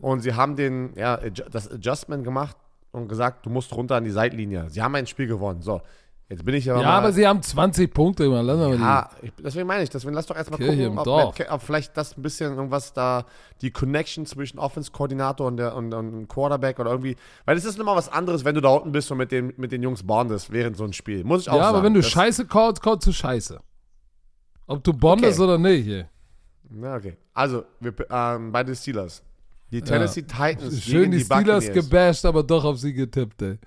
Und 0.01 0.21
sie 0.21 0.33
haben 0.33 0.55
den, 0.55 0.93
ja, 0.95 1.17
das 1.17 1.71
Adjustment 1.71 2.23
gemacht 2.23 2.57
und 2.91 3.07
gesagt, 3.07 3.45
du 3.45 3.49
musst 3.49 3.73
runter 3.73 3.95
an 3.95 4.03
die 4.03 4.11
Seitenlinie. 4.11 4.69
Sie 4.69 4.81
haben 4.81 4.95
ein 4.95 5.07
Spiel 5.07 5.27
gewonnen. 5.27 5.61
So, 5.61 5.81
Jetzt 6.27 6.43
bin 6.43 6.55
ich 6.55 6.69
aber 6.71 6.81
Ja, 6.81 6.87
mal, 6.87 6.97
aber 6.97 7.13
sie 7.13 7.27
haben 7.27 7.39
20 7.39 7.93
Punkte 7.93 8.25
immer. 8.25 8.41
Lass 8.41 8.57
mal 8.57 8.79
ja, 8.79 9.09
ich, 9.21 9.31
deswegen 9.43 9.67
meine 9.67 9.83
ich, 9.83 9.91
deswegen 9.91 10.15
lass 10.15 10.25
doch 10.25 10.35
erstmal 10.35 10.59
gucken, 10.59 10.97
ob, 10.97 11.05
Matt, 11.05 11.51
ob, 11.51 11.61
vielleicht 11.61 11.95
das 11.95 12.17
ein 12.17 12.23
bisschen 12.23 12.55
irgendwas 12.55 12.93
da, 12.93 13.25
die 13.61 13.69
Connection 13.69 14.25
zwischen 14.25 14.57
Offense-Koordinator 14.57 15.45
und, 15.45 15.61
und, 15.61 15.93
und 15.93 16.27
Quarterback 16.27 16.79
oder 16.79 16.89
irgendwie, 16.89 17.15
weil 17.45 17.55
es 17.57 17.63
ist 17.63 17.77
immer 17.77 17.95
was 17.95 18.09
anderes, 18.09 18.43
wenn 18.43 18.55
du 18.55 18.61
da 18.61 18.69
unten 18.69 18.91
bist 18.91 19.11
und 19.11 19.19
mit 19.19 19.31
den, 19.31 19.53
mit 19.57 19.71
den 19.71 19.83
Jungs 19.83 20.01
bondest 20.01 20.51
während 20.51 20.77
so 20.77 20.83
ein 20.83 20.93
Spiel. 20.93 21.23
Muss 21.23 21.41
ich 21.41 21.49
auch 21.49 21.57
ja, 21.57 21.61
sagen. 21.61 21.73
Ja, 21.73 21.77
aber 21.77 21.85
wenn 21.85 21.93
du 21.93 22.01
Scheiße 22.01 22.47
callst, 22.47 22.81
callst 22.81 23.05
du 23.05 23.11
Scheiße. 23.11 23.59
Ob 24.65 24.83
du 24.83 24.93
bondest 24.93 25.39
Okay. 25.39 25.47
oder 25.47 25.59
nicht. 25.59 26.07
Na, 26.71 26.95
okay. 26.95 27.17
Also, 27.35 27.65
wir, 27.79 27.93
ähm, 28.09 28.51
bei 28.51 28.63
den 28.63 28.75
Steelers. 28.75 29.21
Die 29.71 29.81
Tennessee 29.81 30.21
Titans 30.23 30.81
Schön 30.83 31.11
die, 31.11 31.17
die, 31.17 31.23
Steelers 31.25 31.65
Buccaneers. 31.65 31.73
gebasht, 31.73 32.25
aber 32.25 32.43
doch 32.43 32.63
auf 32.63 32.77
sie 32.79 32.93
getippt, 32.93 33.41
ey. 33.41 33.57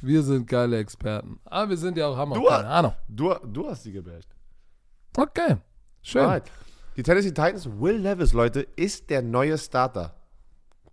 Wir 0.00 0.22
sind 0.22 0.46
geile 0.46 0.78
Experten. 0.78 1.38
Aber 1.44 1.70
wir 1.70 1.76
sind 1.76 1.96
ja 1.96 2.06
auch, 2.06 2.18
auch 2.18 2.32
Du- 2.34 2.44
keine 2.46 2.68
Ahnung. 2.68 2.92
Du, 3.08 3.34
du 3.46 3.68
hast 3.68 3.82
sie 3.82 3.92
gebasht. 3.92 4.28
Okay, 5.16 5.56
schön. 6.02 6.22
Alright. 6.22 6.44
Die 6.96 7.02
Tennessee 7.02 7.28
Titans, 7.30 7.68
Will 7.78 7.96
Levis, 7.96 8.32
Leute, 8.32 8.60
ist 8.76 9.10
der 9.10 9.22
neue 9.22 9.56
Starter. 9.58 10.14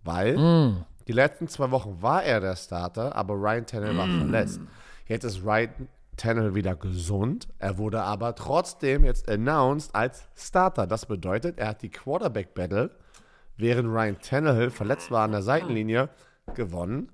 Weil 0.02 0.36
Mm. 0.36 0.84
die 1.08 1.12
letzten 1.12 1.48
zwei 1.48 1.70
Wochen 1.70 2.00
war 2.02 2.22
er 2.24 2.40
der 2.40 2.56
Starter, 2.56 3.14
aber 3.16 3.34
Ryan 3.34 3.66
Tannehill 3.66 3.96
war 3.96 4.06
verletzt. 4.06 4.60
Jetzt 5.06 5.24
ist 5.24 5.42
Ryan 5.44 5.88
Tannehill 6.16 6.54
wieder 6.54 6.76
gesund. 6.76 7.48
Er 7.58 7.78
wurde 7.78 8.02
aber 8.02 8.34
trotzdem 8.34 9.04
jetzt 9.04 9.28
announced 9.30 9.94
als 9.94 10.24
Starter. 10.36 10.86
Das 10.86 11.06
bedeutet, 11.06 11.58
er 11.58 11.68
hat 11.68 11.82
die 11.82 11.88
Quarterback-Battle, 11.90 12.90
während 13.56 13.88
Ryan 13.88 14.20
Tannehill 14.20 14.70
verletzt 14.70 15.10
war 15.10 15.24
an 15.24 15.32
der 15.32 15.42
Seitenlinie, 15.42 16.10
gewonnen 16.54 17.10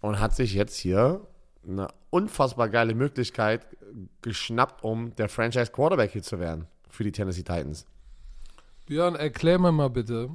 und 0.00 0.20
hat 0.20 0.34
sich 0.34 0.54
jetzt 0.54 0.78
hier 0.78 1.26
eine 1.66 1.88
unfassbar 2.10 2.68
geile 2.68 2.94
Möglichkeit 2.94 3.66
geschnappt, 4.22 4.82
um 4.82 5.14
der 5.16 5.28
Franchise-Quarterback 5.28 6.12
hier 6.12 6.22
zu 6.22 6.38
werden 6.38 6.66
für 6.88 7.04
die 7.04 7.12
Tennessee 7.12 7.42
Titans. 7.42 7.86
Björn, 8.86 9.14
erklär 9.14 9.58
mir 9.58 9.72
mal 9.72 9.88
bitte. 9.88 10.30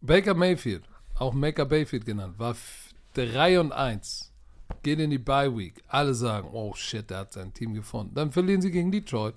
Baker 0.00 0.34
Mayfield, 0.34 0.84
auch 1.16 1.34
Baker 1.34 1.66
Mayfield 1.66 2.04
genannt, 2.04 2.38
war 2.38 2.56
3 3.14 3.60
und 3.60 3.72
1. 3.72 4.32
Geht 4.82 5.00
in 5.00 5.10
die 5.10 5.18
Bye 5.18 5.56
Week. 5.56 5.82
Alle 5.88 6.14
sagen, 6.14 6.48
oh 6.52 6.72
shit, 6.74 7.10
der 7.10 7.18
hat 7.18 7.32
sein 7.32 7.52
Team 7.52 7.74
gefunden. 7.74 8.14
Dann 8.14 8.30
verlieren 8.30 8.62
sie 8.62 8.70
gegen 8.70 8.92
Detroit. 8.92 9.34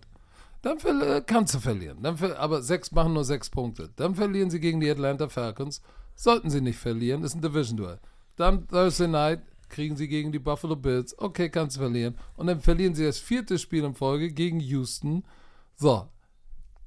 Dann 0.64 0.78
äh, 1.02 1.22
kannst 1.26 1.54
du 1.54 1.60
verlieren. 1.60 2.02
Dann 2.02 2.18
ver 2.18 2.40
aber 2.40 2.62
sechs 2.62 2.92
machen 2.92 3.14
nur 3.14 3.26
sechs 3.26 3.50
Punkte. 3.50 3.90
Dann 3.98 4.16
verlieren 4.16 4.50
sie 4.50 4.62
gegen 4.62 4.80
die 4.80 4.90
Atlanta 4.90 5.28
Falcons. 5.28 5.82
Sollten 6.16 6.50
sie 6.50 6.62
nicht 6.62 6.80
verlieren, 6.80 7.24
ist 7.24 7.36
ein 7.36 7.42
Division-Duell. 7.42 8.00
Dann 8.38 8.68
Thursday 8.68 9.08
Night 9.08 9.42
kriegen 9.68 9.98
sie 9.98 10.08
gegen 10.08 10.32
die 10.32 10.40
Buffalo 10.40 10.78
Bills. 10.78 11.18
Okay, 11.20 11.50
kannst 11.50 11.76
du 11.76 11.82
verlieren. 11.82 12.18
Und 12.38 12.48
dann 12.48 12.62
verlieren 12.62 12.96
sie 12.96 13.04
das 13.06 13.20
vierte 13.20 13.60
Spiel 13.60 13.84
in 13.84 13.94
Folge 13.94 14.32
gegen 14.32 14.60
Houston. 14.62 15.24
So. 15.76 16.08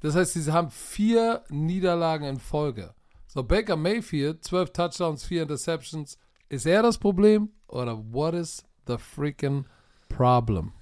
Das 0.00 0.14
heißt, 0.14 0.34
sie 0.34 0.52
haben 0.52 0.70
vier 0.70 1.44
Niederlagen 1.50 2.26
in 2.26 2.38
Folge. 2.38 2.94
So, 3.26 3.42
Baker 3.42 3.76
Mayfield, 3.76 4.42
12 4.42 4.72
Touchdowns, 4.72 5.24
4 5.24 5.42
Interceptions. 5.42 6.16
Ist 6.48 6.64
er 6.64 6.82
das 6.82 6.96
Problem? 6.96 7.50
Oder 7.68 7.98
what 8.12 8.32
is 8.32 8.64
the 8.86 8.96
freaking 8.96 9.66
problem? 10.08 10.72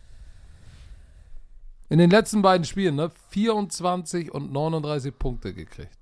In 1.95 1.99
den 1.99 2.11
letzten 2.11 2.42
beiden 2.42 2.64
Spielen, 2.64 2.97
ne? 2.97 3.09
24 3.28 4.34
und 4.34 4.51
39 4.51 5.16
Punkte 5.16 5.55
gekriegt. 5.55 5.97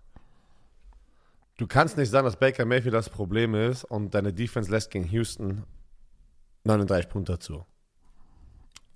Du 1.59 1.66
kannst 1.66 1.99
nicht 1.99 2.09
sagen, 2.09 2.24
dass 2.24 2.36
Baker 2.36 2.64
Mayfield 2.64 2.95
das 2.95 3.11
Problem 3.11 3.55
ist 3.55 3.84
und 3.84 4.14
deine 4.14 4.32
Defense 4.32 4.70
lässt 4.70 4.90
gegen 4.90 5.05
Houston 5.09 5.64
39 6.64 7.11
Punkte 7.11 7.32
dazu. 7.32 7.66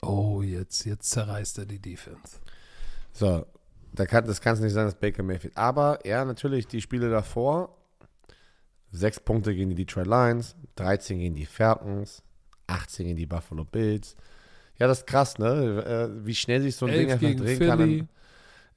Oh, 0.00 0.40
jetzt, 0.40 0.86
jetzt 0.86 1.10
zerreißt 1.10 1.58
er 1.58 1.66
die 1.66 1.80
Defense. 1.80 2.38
So, 3.12 3.44
da 3.92 4.06
kann, 4.06 4.26
das 4.26 4.40
kannst 4.40 4.62
du 4.62 4.64
nicht 4.64 4.72
sagen, 4.72 4.86
dass 4.86 4.98
Baker 4.98 5.22
Mayfield. 5.22 5.54
Aber 5.54 5.98
ja, 6.06 6.24
natürlich 6.24 6.66
die 6.66 6.80
Spiele 6.80 7.10
davor. 7.10 7.76
Sechs 8.90 9.20
Punkte 9.20 9.54
gegen 9.54 9.68
die 9.68 9.84
Detroit 9.84 10.06
Lions, 10.06 10.56
13 10.76 11.18
gegen 11.18 11.34
die 11.34 11.44
Falcons, 11.44 12.22
18 12.68 13.04
gegen 13.04 13.18
die 13.18 13.26
Buffalo 13.26 13.66
Bills. 13.66 14.16
Ja, 14.78 14.86
das 14.86 14.98
ist 15.00 15.06
krass, 15.06 15.38
ne? 15.38 16.10
Äh, 16.20 16.26
Wie 16.26 16.34
schnell 16.34 16.60
sich 16.62 16.76
so 16.76 16.86
ein 16.86 16.92
Ding 16.92 17.08
11 17.08 17.12
einfach 17.22 17.44
drehen 17.44 17.56
Philly. 17.58 17.68
kann. 17.98 18.08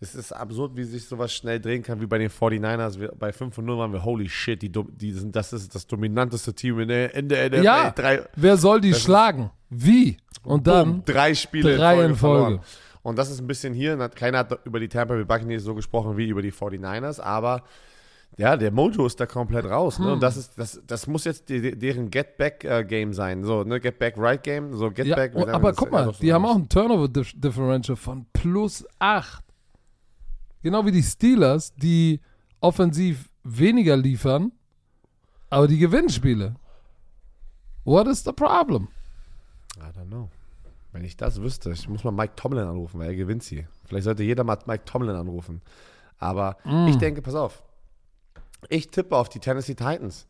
Es 0.01 0.15
ist 0.15 0.31
absurd, 0.31 0.77
wie 0.77 0.83
sich 0.85 1.05
sowas 1.05 1.33
schnell 1.33 1.59
drehen 1.59 1.83
kann, 1.83 1.99
wie 1.99 2.05
bei 2.05 2.17
den 2.17 2.29
49ers. 2.29 2.99
Wir, 2.99 3.11
bei 3.19 3.33
5 3.33 3.57
und 3.57 3.65
0 3.65 3.77
waren 3.79 3.91
wir, 3.91 4.03
holy 4.05 4.29
shit, 4.29 4.61
die, 4.61 4.71
die 4.71 5.11
sind, 5.11 5.35
das 5.35 5.51
ist 5.51 5.75
das 5.75 5.85
dominanteste 5.87 6.53
Team 6.53 6.79
in 6.79 6.87
der, 6.87 7.13
in 7.13 7.27
der 7.27 7.49
NFL. 7.49 7.63
Ja, 7.63 7.91
Drei, 7.91 8.21
wer 8.35 8.55
soll 8.55 8.79
die 8.79 8.93
schlagen? 8.93 9.51
Wie? 9.69 10.15
Und 10.43 10.67
dann 10.67 10.87
Boom, 10.87 11.05
drei 11.05 11.33
Spiele 11.35 11.75
drei 11.75 11.95
in 11.95 12.11
in 12.11 12.15
Folge, 12.15 12.15
Folge. 12.15 12.43
verloren. 12.45 12.65
Und 13.01 13.17
das 13.17 13.29
ist 13.29 13.41
ein 13.41 13.47
bisschen 13.47 13.73
hier, 13.73 13.97
keiner 14.09 14.37
hat 14.39 14.65
über 14.65 14.79
die 14.79 14.87
Tampa 14.87 15.15
Bay 15.15 15.25
Buccaneers 15.25 15.63
so 15.63 15.75
gesprochen 15.75 16.15
wie 16.15 16.27
über 16.29 16.41
die 16.41 16.51
49ers, 16.53 17.19
aber 17.19 17.63
ja, 18.39 18.55
der 18.55 18.71
Mojo 18.71 19.05
ist 19.05 19.19
da 19.19 19.25
komplett 19.25 19.65
raus. 19.65 19.99
Ne? 19.99 20.05
Hm. 20.05 20.13
Und 20.13 20.23
das 20.23 20.37
ist, 20.37 20.57
das, 20.57 20.81
das 20.87 21.07
muss 21.07 21.25
jetzt 21.25 21.49
die, 21.49 21.77
deren 21.77 22.09
Get-Back-Game 22.09 23.13
sein. 23.13 23.43
So, 23.43 23.65
ne, 23.65 23.81
Get-Back-Right-Game, 23.81 24.73
so 24.77 24.85
Ja, 24.85 24.91
Get-Back. 24.91 25.33
oh, 25.35 25.45
aber 25.45 25.73
guck 25.73 25.91
mal, 25.91 26.13
die 26.21 26.31
haben 26.31 26.45
auch 26.45 26.55
ein 26.55 26.69
Turnover-Differential 26.69 27.97
von 27.97 28.25
plus 28.31 28.87
8. 28.99 29.43
Genau 30.63 30.85
wie 30.85 30.93
die 30.93 31.03
Steelers, 31.03 31.75
die 31.75 32.21
offensiv 32.61 33.29
weniger 33.43 33.97
liefern, 33.97 34.53
aber 35.49 35.67
die 35.67 35.77
gewinnen 35.77 36.09
Spiele. 36.09 36.55
What 37.83 38.07
is 38.07 38.23
the 38.23 38.31
problem? 38.31 38.87
I 39.77 39.99
don't 39.99 40.07
know. 40.07 40.29
Wenn 40.93 41.03
ich 41.03 41.17
das 41.17 41.41
wüsste, 41.41 41.71
ich 41.71 41.89
muss 41.89 42.05
mal 42.05 42.11
Mike 42.11 42.33
Tomlin 42.37 42.63
anrufen, 42.63 43.01
weil 43.01 43.09
er 43.09 43.15
gewinnt 43.15 43.43
sie. 43.43 43.67
Vielleicht 43.83 44.05
sollte 44.05 44.23
jeder 44.23 44.45
mal 44.45 44.57
Mike 44.65 44.85
Tomlin 44.85 45.15
anrufen. 45.17 45.61
Aber 46.19 46.55
ich 46.87 46.97
denke, 46.97 47.21
pass 47.21 47.35
auf. 47.35 47.63
Ich 48.67 48.89
tippe 48.89 49.15
auf 49.15 49.29
die 49.29 49.39
Tennessee 49.39 49.75
Titans. 49.75 50.27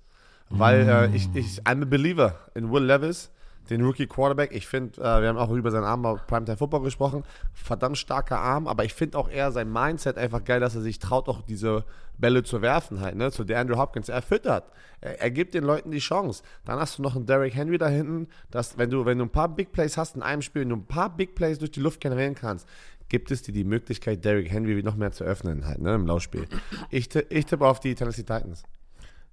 Weil 0.49 0.87
äh, 0.87 1.15
ich, 1.15 1.29
ich, 1.35 1.61
I'm 1.63 1.83
a 1.83 1.85
believer 1.85 2.35
in 2.55 2.71
Will 2.71 2.83
Levis, 2.83 3.29
den 3.69 3.83
Rookie 3.83 4.07
Quarterback. 4.07 4.51
Ich 4.51 4.67
finde, 4.67 4.99
äh, 4.99 5.21
wir 5.21 5.27
haben 5.29 5.37
auch 5.37 5.51
über 5.51 5.69
seinen 5.69 5.83
Arm 5.83 6.01
bei 6.01 6.15
Primetime 6.15 6.57
Football 6.57 6.81
gesprochen. 6.81 7.23
Verdammt 7.53 7.97
starker 7.99 8.39
Arm, 8.39 8.67
aber 8.67 8.83
ich 8.83 8.93
finde 8.93 9.17
auch 9.17 9.29
eher 9.29 9.51
sein 9.51 9.71
Mindset 9.71 10.17
einfach 10.17 10.43
geil, 10.43 10.59
dass 10.59 10.75
er 10.75 10.81
sich 10.81 10.97
traut, 10.97 11.29
auch 11.29 11.41
diese 11.43 11.85
Bälle 12.17 12.43
zu 12.43 12.61
werfen 12.61 12.99
halt, 12.99 13.15
ne? 13.15 13.31
Zu 13.31 13.43
der 13.43 13.59
Andrew 13.59 13.77
Hopkins. 13.77 14.09
Er 14.09 14.21
füttert. 14.21 14.65
Er, 15.01 15.21
er 15.21 15.31
gibt 15.31 15.53
den 15.53 15.63
Leuten 15.63 15.91
die 15.91 15.99
Chance. 15.99 16.43
Dann 16.65 16.79
hast 16.79 16.97
du 16.97 17.03
noch 17.03 17.15
einen 17.15 17.27
Derrick 17.27 17.53
Henry 17.53 17.77
da 17.77 17.87
hinten, 17.87 18.27
dass, 18.49 18.77
wenn 18.77 18.89
du, 18.89 19.05
wenn 19.05 19.19
du 19.19 19.25
ein 19.25 19.29
paar 19.29 19.49
Big 19.49 19.71
Plays 19.71 19.97
hast 19.97 20.15
in 20.15 20.23
einem 20.23 20.41
Spiel, 20.41 20.63
wenn 20.63 20.69
du 20.69 20.75
ein 20.77 20.85
paar 20.85 21.15
Big 21.15 21.35
Plays 21.35 21.59
durch 21.59 21.71
die 21.71 21.79
Luft 21.79 22.01
generieren 22.01 22.35
kannst, 22.35 22.67
gibt 23.09 23.31
es 23.31 23.41
dir 23.41 23.51
die 23.51 23.63
Möglichkeit, 23.63 24.23
Derrick 24.23 24.51
Henry 24.51 24.81
noch 24.83 24.95
mehr 24.95 25.11
zu 25.11 25.23
öffnen 25.23 25.65
halt, 25.65 25.81
ne? 25.81 25.95
Im 25.95 26.05
Laufspiel. 26.05 26.47
Ich, 26.89 27.13
ich 27.15 27.45
tippe 27.45 27.67
auf 27.67 27.79
die 27.79 27.95
Tennessee 27.95 28.23
Titans. 28.23 28.63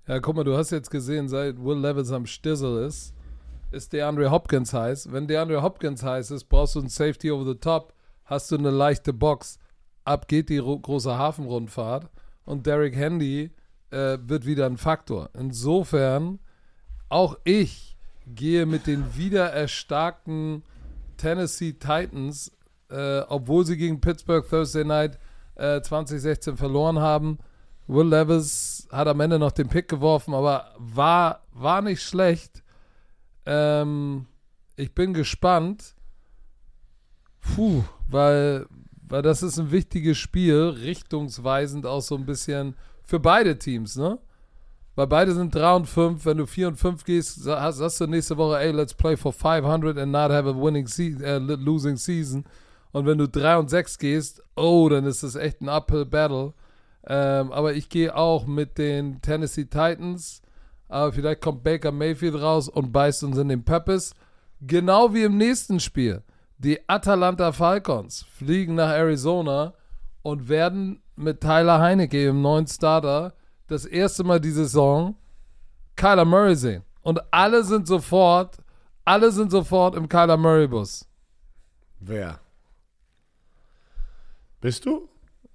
Ja, 0.07 0.19
guck 0.21 0.37
mal, 0.37 0.45
du 0.45 0.57
hast 0.57 0.71
jetzt 0.71 0.91
gesehen, 0.91 1.29
seit 1.29 1.63
Will 1.63 1.79
Levis 1.79 2.11
am 2.11 2.27
Stissel 2.27 2.87
ist, 2.87 3.13
ist 3.73 3.93
DeAndre 3.93 4.31
Hopkins 4.31 4.73
heiß. 4.73 5.13
Wenn 5.13 5.27
DeAndre 5.27 5.63
Hopkins 5.63 6.03
heiß 6.03 6.31
ist, 6.31 6.45
brauchst 6.45 6.77
du 6.77 6.81
ein 6.81 6.89
Safety 6.89 7.31
over 7.31 7.45
the 7.45 7.59
top, 7.59 7.93
hast 8.25 8.51
du 8.51 8.57
eine 8.57 8.71
leichte 8.71 9.13
Box, 9.13 9.59
ab 10.05 10.29
geht 10.29 10.49
die 10.49 10.59
ro- 10.59 10.79
große 10.79 11.19
Hafenrundfahrt 11.19 12.09
und 12.45 12.67
Derrick 12.67 12.95
Handy 12.95 13.51
äh, 13.91 14.19
wird 14.23 14.47
wieder 14.47 14.67
ein 14.67 14.77
Faktor. 14.77 15.31
Insofern, 15.35 16.39
auch 17.09 17.37
ich 17.45 17.97
gehe 18.27 18.65
mit 18.67 18.87
den 18.87 19.17
wieder 19.17 19.53
erstarkten 19.53 20.63
Tennessee 21.17 21.73
Titans, 21.73 22.53
äh, 22.91 23.21
obwohl 23.29 23.65
sie 23.67 23.77
gegen 23.77 24.01
Pittsburgh 24.01 24.49
Thursday 24.49 24.85
Night 24.85 25.19
äh, 25.57 25.81
2016 25.81 26.57
verloren 26.57 26.99
haben. 26.99 27.39
Will 27.89 28.09
Levis 28.09 28.89
hat 28.91 29.07
am 29.09 29.21
Ende 29.21 29.39
noch 29.39 29.53
den 29.53 29.69
Pick 29.69 29.89
geworfen, 29.89 30.35
aber 30.35 30.73
war, 30.79 31.43
war 31.53 31.83
nicht 31.83 32.03
schlecht. 32.03 32.63
Ähm, 33.47 34.27
ich 34.77 34.93
bin 34.95 35.15
gespannt. 35.15 35.95
Puh, 37.41 37.85
weil, 38.09 38.67
weil 39.09 39.23
das 39.23 39.43
ist 39.43 39.59
ein 39.59 39.71
wichtiges 39.71 40.19
Spiel, 40.19 40.75
richtungsweisend 40.83 41.87
auch 41.87 42.01
so 42.03 42.17
ein 42.17 42.27
bisschen 42.27 42.75
für 43.05 43.21
beide 43.21 43.57
Teams, 43.59 43.97
ne? 43.97 44.19
Weil 44.97 45.07
beide 45.07 45.35
sind 45.35 45.55
3 45.55 45.75
und 45.77 45.87
5. 45.87 46.25
Wenn 46.25 46.39
du 46.39 46.47
4 46.47 46.69
und 46.69 46.77
5 46.77 47.05
gehst, 47.05 47.43
sa- 47.43 47.61
hast, 47.61 47.77
sagst 47.77 48.01
du 48.01 48.07
nächste 48.07 48.37
Woche, 48.37 48.59
ey, 48.59 48.73
let's 48.73 48.95
play 48.95 49.17
for 49.17 49.33
500 49.33 49.97
and 49.99 50.11
not 50.11 50.31
have 50.31 50.49
a 50.49 50.55
winning 50.55 50.87
se 50.87 51.09
äh, 51.23 51.37
losing 51.39 51.97
season. 51.97 52.45
Und 52.97 53.05
wenn 53.05 53.19
du 53.19 53.29
3 53.29 53.59
und 53.59 53.69
6 53.69 53.99
gehst, 53.99 54.43
oh, 54.55 54.89
dann 54.89 55.05
ist 55.05 55.23
das 55.23 55.35
echt 55.35 55.61
ein 55.61 55.69
Uphill 55.69 56.07
Battle. 56.07 56.55
Ähm, 57.07 57.53
aber 57.53 57.75
ich 57.75 57.91
gehe 57.91 58.17
auch 58.17 58.47
mit 58.47 58.79
den 58.79 59.21
Tennessee 59.21 59.67
Titans. 59.67 60.41
Aber 60.89 61.13
vielleicht 61.13 61.43
kommt 61.43 61.63
Baker 61.63 61.93
Mayfield 61.93 62.41
raus 62.41 62.71
und 62.71 62.93
beißt 62.93 63.23
uns 63.25 63.37
in 63.37 63.51
den 63.51 63.65
Peppes. 63.65 64.15
Genau 64.63 65.13
wie 65.13 65.25
im 65.25 65.37
nächsten 65.37 65.79
Spiel. 65.79 66.23
Die 66.57 66.89
Atalanta 66.89 67.53
Falcons 67.53 68.25
fliegen 68.31 68.77
nach 68.77 68.93
Arizona 68.93 69.75
und 70.23 70.49
werden 70.49 71.03
mit 71.17 71.43
Tyler 71.43 71.81
Heinecke 71.81 72.29
im 72.29 72.41
neuen 72.41 72.67
Starter 72.67 73.35
das 73.67 73.85
erste 73.85 74.25
Mal 74.25 74.41
die 74.41 74.53
Saison 74.53 75.17
Kyler 75.97 76.25
Murray 76.25 76.57
sehen. 76.57 76.83
Und 77.03 77.21
alle 77.31 77.63
sind 77.63 77.87
sofort, 77.87 78.57
alle 79.05 79.33
sind 79.33 79.51
sofort 79.51 79.97
im 79.97 80.09
Kyler 80.09 80.39
Murray 80.39 80.67
Bus. 80.67 81.07
Wer? 82.01 82.41
Bist 84.61 84.87
du? 84.87 85.09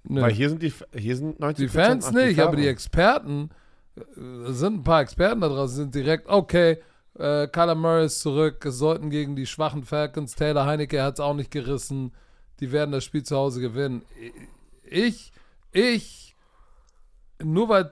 Nö. 0.04 0.20
Weil 0.20 0.32
hier 0.32 0.48
sind 0.48 0.62
die, 0.62 0.72
hier 0.94 1.16
sind 1.16 1.38
90 1.38 1.66
Die 1.66 1.68
Fans 1.68 2.10
nicht, 2.12 2.40
aber 2.40 2.56
die 2.56 2.66
Experten, 2.66 3.50
äh, 3.96 4.20
es 4.48 4.58
sind 4.58 4.80
ein 4.80 4.82
paar 4.82 5.00
Experten 5.02 5.40
da 5.40 5.48
draußen, 5.48 5.76
sind 5.76 5.94
direkt, 5.94 6.28
okay, 6.28 6.78
Äh, 7.18 7.46
Kyler 7.48 7.74
Murray 7.74 8.06
ist 8.06 8.20
zurück. 8.20 8.64
Es 8.64 8.78
sollten 8.78 9.10
gegen 9.10 9.36
die 9.36 9.44
schwachen 9.44 9.84
Falcons. 9.84 10.34
Taylor 10.34 10.64
Heinecke 10.64 11.02
hat 11.02 11.14
es 11.14 11.20
auch 11.20 11.34
nicht 11.34 11.50
gerissen. 11.50 12.12
Die 12.58 12.72
werden 12.72 12.90
das 12.90 13.04
Spiel 13.04 13.22
zu 13.22 13.36
Hause 13.36 13.60
gewinnen. 13.60 14.02
Ich, 14.82 15.30
ich, 15.72 16.34
nur 17.42 17.68
weil, 17.68 17.90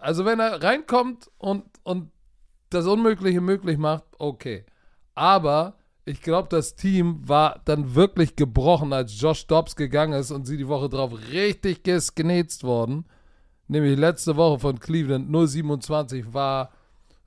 also 0.00 0.26
wenn 0.26 0.38
er 0.38 0.62
reinkommt 0.62 1.30
und, 1.38 1.64
und 1.82 2.10
das 2.68 2.86
Unmögliche 2.86 3.40
möglich 3.40 3.78
macht, 3.78 4.04
okay. 4.18 4.66
Aber 5.14 5.78
ich 6.04 6.20
glaube, 6.20 6.48
das 6.48 6.74
Team 6.74 7.26
war 7.28 7.60
dann 7.64 7.94
wirklich 7.94 8.34
gebrochen, 8.34 8.92
als 8.92 9.20
Josh 9.20 9.46
Dobbs 9.46 9.76
gegangen 9.76 10.14
ist 10.14 10.30
und 10.30 10.46
sie 10.46 10.56
die 10.56 10.68
Woche 10.68 10.88
drauf 10.88 11.12
richtig 11.30 11.84
gesgenetzt 11.84 12.64
worden. 12.64 13.06
Nämlich 13.68 13.98
letzte 13.98 14.36
Woche 14.36 14.58
von 14.58 14.80
Cleveland 14.80 15.28
027 15.30 16.34
war 16.34 16.70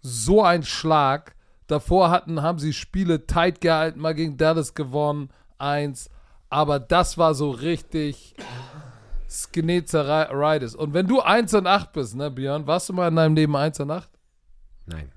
so 0.01 0.43
ein 0.43 0.63
Schlag. 0.63 1.35
Davor 1.67 2.11
hatten, 2.11 2.41
haben 2.41 2.59
sie 2.59 2.73
Spiele 2.73 3.25
tight 3.25 3.61
gehalten, 3.61 3.99
mal 3.99 4.13
gegen 4.13 4.37
Dallas 4.37 4.73
gewonnen, 4.73 5.29
eins. 5.57 6.09
Aber 6.49 6.79
das 6.79 7.17
war 7.17 7.33
so 7.33 7.51
richtig 7.51 8.35
Skenezeritis. 9.29 10.75
Und 10.75 10.93
wenn 10.93 11.07
du 11.07 11.21
1 11.21 11.53
und 11.55 11.65
8 11.65 11.93
bist, 11.93 12.15
ne, 12.15 12.29
Björn, 12.29 12.67
warst 12.67 12.89
du 12.89 12.93
mal 12.93 13.07
in 13.07 13.15
deinem 13.15 13.35
Leben 13.35 13.55
1 13.55 13.79
und 13.79 13.91
8? 13.91 14.09
Nein. 14.85 15.11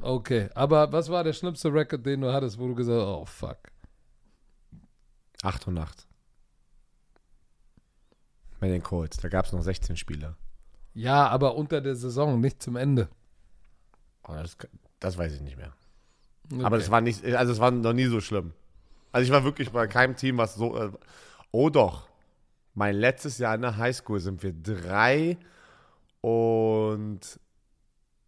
Okay, 0.00 0.48
aber 0.54 0.92
was 0.92 1.10
war 1.10 1.24
der 1.24 1.32
schlimmste 1.32 1.72
Record, 1.72 2.04
den 2.06 2.22
du 2.22 2.32
hattest, 2.32 2.58
wo 2.58 2.66
du 2.68 2.74
gesagt 2.74 3.00
hast, 3.00 3.06
oh 3.06 3.24
fuck? 3.24 3.58
8 5.42 5.68
und 5.68 5.78
8. 5.78 6.06
Bei 8.60 8.68
den 8.68 8.82
Colts, 8.82 9.16
da 9.18 9.28
gab 9.28 9.46
es 9.46 9.52
noch 9.52 9.62
16 9.62 9.96
Spieler. 9.96 10.36
Ja, 10.94 11.28
aber 11.28 11.54
unter 11.54 11.80
der 11.80 11.96
Saison, 11.96 12.40
nicht 12.40 12.62
zum 12.62 12.76
Ende. 12.76 13.08
Oh, 14.24 14.32
das, 14.34 14.56
das, 14.98 15.16
weiß 15.16 15.34
ich 15.34 15.40
nicht 15.40 15.56
mehr. 15.56 15.72
Okay. 16.52 16.64
Aber 16.64 16.76
es 16.76 16.90
war 16.90 17.00
nicht, 17.00 17.24
also 17.24 17.52
es 17.52 17.58
war 17.58 17.70
noch 17.70 17.92
nie 17.92 18.06
so 18.06 18.20
schlimm. 18.20 18.52
Also 19.12 19.24
ich 19.24 19.32
war 19.32 19.44
wirklich 19.44 19.70
bei 19.70 19.86
keinem 19.86 20.16
Team, 20.16 20.38
was 20.38 20.54
so. 20.54 20.76
Äh, 20.76 20.90
oh 21.52 21.70
doch. 21.70 22.08
Mein 22.74 22.96
letztes 22.96 23.38
Jahr 23.38 23.54
in 23.54 23.62
der 23.62 23.76
Highschool 23.76 24.20
sind 24.20 24.42
wir 24.42 24.52
drei 24.52 25.38
und 26.20 27.40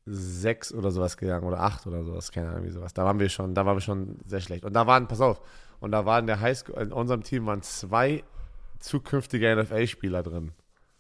sechs 0.05 0.73
oder 0.75 0.91
sowas 0.91 1.17
gegangen 1.17 1.47
oder 1.47 1.61
acht 1.61 1.87
oder 1.87 2.05
sowas, 2.05 2.33
keine 2.33 2.51
Ahnung, 2.51 2.65
wie 2.65 2.71
sowas. 2.71 2.93
Da 2.93 3.05
waren 3.05 3.21
wir 3.21 3.29
schon, 3.29 3.55
da 3.55 3.65
waren 3.65 3.77
wir 3.77 3.81
schon 3.81 4.19
sehr 4.27 4.41
schlecht. 4.41 4.65
Und 4.65 4.73
da 4.75 4.87
waren, 4.87 5.07
pass 5.07 5.21
auf, 5.21 5.41
und 5.81 5.93
da 5.93 6.07
waren 6.07 6.21
in 6.21 6.27
der 6.27 6.41
Highschool, 6.41 6.77
in 6.81 6.93
unserem 6.93 7.23
Team 7.23 7.47
waren 7.47 7.63
zwei 7.63 8.25
zukünftige 8.79 9.55
NFL-Spieler 9.57 10.23
drin. 10.23 10.53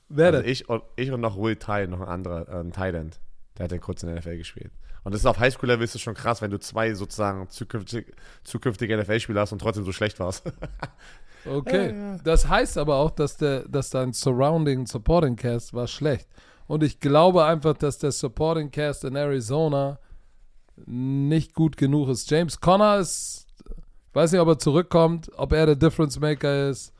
Wer 0.08 0.26
also 0.26 0.42
denn? 0.42 0.50
Ich 0.50 0.68
und, 0.68 0.82
ich 0.96 1.10
und 1.10 1.20
noch 1.20 1.36
Will 1.36 1.56
Ty, 1.56 1.86
noch 1.88 2.00
ein 2.00 2.08
anderer, 2.08 2.48
ein 2.48 2.72
Tight 2.72 2.94
End. 2.94 3.20
Der 3.58 3.64
hat 3.64 3.72
dann 3.72 3.80
kurz 3.80 4.02
in 4.02 4.08
der 4.08 4.18
NFL 4.18 4.38
gespielt. 4.38 4.72
Und 5.04 5.12
das 5.12 5.22
ist 5.22 5.26
auf 5.26 5.38
Highschool-Level 5.38 5.82
ist 5.82 5.94
das 5.94 6.02
schon 6.02 6.14
krass, 6.14 6.42
wenn 6.42 6.50
du 6.50 6.60
zwei 6.60 6.94
sozusagen 6.94 7.48
zukünftig, 7.48 8.14
zukünftige 8.44 8.96
NFL-Spieler 8.96 9.40
hast 9.40 9.52
und 9.52 9.58
trotzdem 9.60 9.84
so 9.84 9.92
schlecht 9.92 10.20
warst. 10.20 10.44
okay. 11.44 12.18
Das 12.22 12.48
heißt 12.48 12.78
aber 12.78 12.96
auch, 12.96 13.10
dass, 13.10 13.36
der, 13.36 13.68
dass 13.68 13.90
dein 13.90 14.12
Surrounding 14.12 14.86
Supporting 14.86 15.34
Cast 15.34 15.74
war 15.74 15.88
schlecht. 15.88 16.28
Und 16.72 16.82
ich 16.82 17.00
glaube 17.00 17.44
einfach, 17.44 17.74
dass 17.74 17.98
der 17.98 18.12
Supporting 18.12 18.70
Cast 18.70 19.04
in 19.04 19.14
Arizona 19.14 19.98
nicht 20.86 21.52
gut 21.52 21.76
genug 21.76 22.08
ist. 22.08 22.30
James 22.30 22.62
Conner 22.62 22.96
ist, 22.96 23.46
ich 24.08 24.14
weiß 24.14 24.32
nicht, 24.32 24.40
ob 24.40 24.48
er 24.48 24.58
zurückkommt, 24.58 25.30
ob 25.36 25.52
er 25.52 25.66
der 25.66 25.76
Difference 25.76 26.18
Maker 26.18 26.70
ist. 26.70 26.94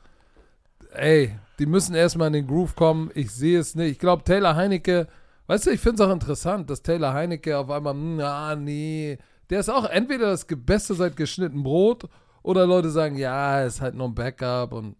Ey, 0.91 1.33
die 1.57 1.65
müssen 1.65 1.95
erstmal 1.95 2.27
in 2.27 2.33
den 2.33 2.45
Groove 2.45 2.75
kommen. 2.75 3.09
Ich 3.15 3.31
sehe 3.31 3.57
es 3.57 3.73
nicht. 3.73 3.93
Ich 3.93 3.97
glaube, 3.97 4.23
Taylor 4.23 4.55
Heinecke, 4.55 5.07
weißt 5.47 5.65
du, 5.65 5.71
ich 5.71 5.79
finde 5.79 6.03
es 6.03 6.07
auch 6.07 6.13
interessant, 6.13 6.69
dass 6.69 6.83
Taylor 6.83 7.15
Heinecke 7.15 7.57
auf 7.57 7.71
einmal, 7.71 7.95
na, 7.95 8.55
nee, 8.55 9.17
der 9.49 9.61
ist 9.61 9.69
auch 9.69 9.85
entweder 9.85 10.27
das 10.27 10.45
Beste 10.47 10.93
seit 10.93 11.17
geschnitten 11.17 11.63
Brot 11.63 12.03
oder 12.43 12.67
Leute 12.67 12.91
sagen, 12.91 13.17
ja, 13.17 13.63
ist 13.63 13.81
halt 13.81 13.95
nur 13.95 14.05
ein 14.07 14.13
Backup 14.13 14.71
und 14.71 14.97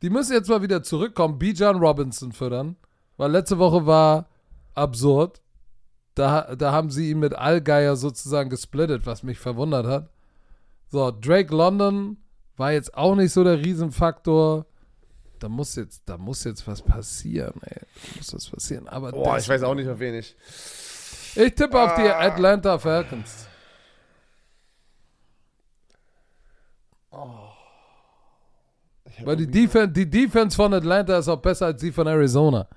die 0.00 0.08
müssen 0.08 0.32
jetzt 0.32 0.48
mal 0.48 0.62
wieder 0.62 0.82
zurückkommen, 0.82 1.38
B. 1.38 1.50
John 1.50 1.76
Robinson 1.76 2.32
füttern. 2.32 2.76
Weil 3.16 3.30
letzte 3.30 3.58
Woche 3.58 3.86
war 3.86 4.28
absurd. 4.74 5.40
Da, 6.14 6.54
da 6.54 6.72
haben 6.72 6.90
sie 6.90 7.10
ihn 7.10 7.18
mit 7.18 7.34
Allgeier 7.34 7.96
sozusagen 7.96 8.50
gesplittet, 8.50 9.04
was 9.04 9.22
mich 9.22 9.38
verwundert 9.38 9.86
hat. 9.86 10.10
So, 10.88 11.10
Drake 11.10 11.54
London 11.54 12.18
war 12.56 12.72
jetzt 12.72 12.96
auch 12.96 13.16
nicht 13.16 13.32
so 13.32 13.42
der 13.42 13.58
Riesenfaktor. 13.58 14.66
Da 15.40 15.48
muss 15.48 15.74
jetzt, 15.74 16.02
da 16.06 16.16
muss 16.16 16.44
jetzt 16.44 16.66
was 16.68 16.82
passieren, 16.82 17.60
ey. 17.62 17.80
Da 17.80 18.16
muss 18.16 18.34
was 18.34 18.48
passieren. 18.48 18.88
Aber 18.88 19.10
Boah, 19.10 19.38
ich 19.38 19.48
weiß 19.48 19.64
auch 19.64 19.74
nicht, 19.74 19.88
auf 19.88 19.98
wen 19.98 20.14
ich. 20.14 20.36
Ich 21.34 21.54
tippe 21.54 21.78
ah. 21.78 21.86
auf 21.86 21.94
die 21.96 22.08
ah. 22.08 22.20
Atlanta 22.20 22.78
Falcons. 22.78 23.48
Oh. 27.10 27.50
Weil 29.22 29.36
die 29.36 29.50
Defense, 29.50 29.92
die 29.92 30.08
Defense 30.08 30.56
von 30.56 30.72
Atlanta 30.74 31.18
ist 31.18 31.28
auch 31.28 31.40
besser 31.40 31.66
als 31.66 31.80
die 31.80 31.92
von 31.92 32.06
Arizona. 32.06 32.68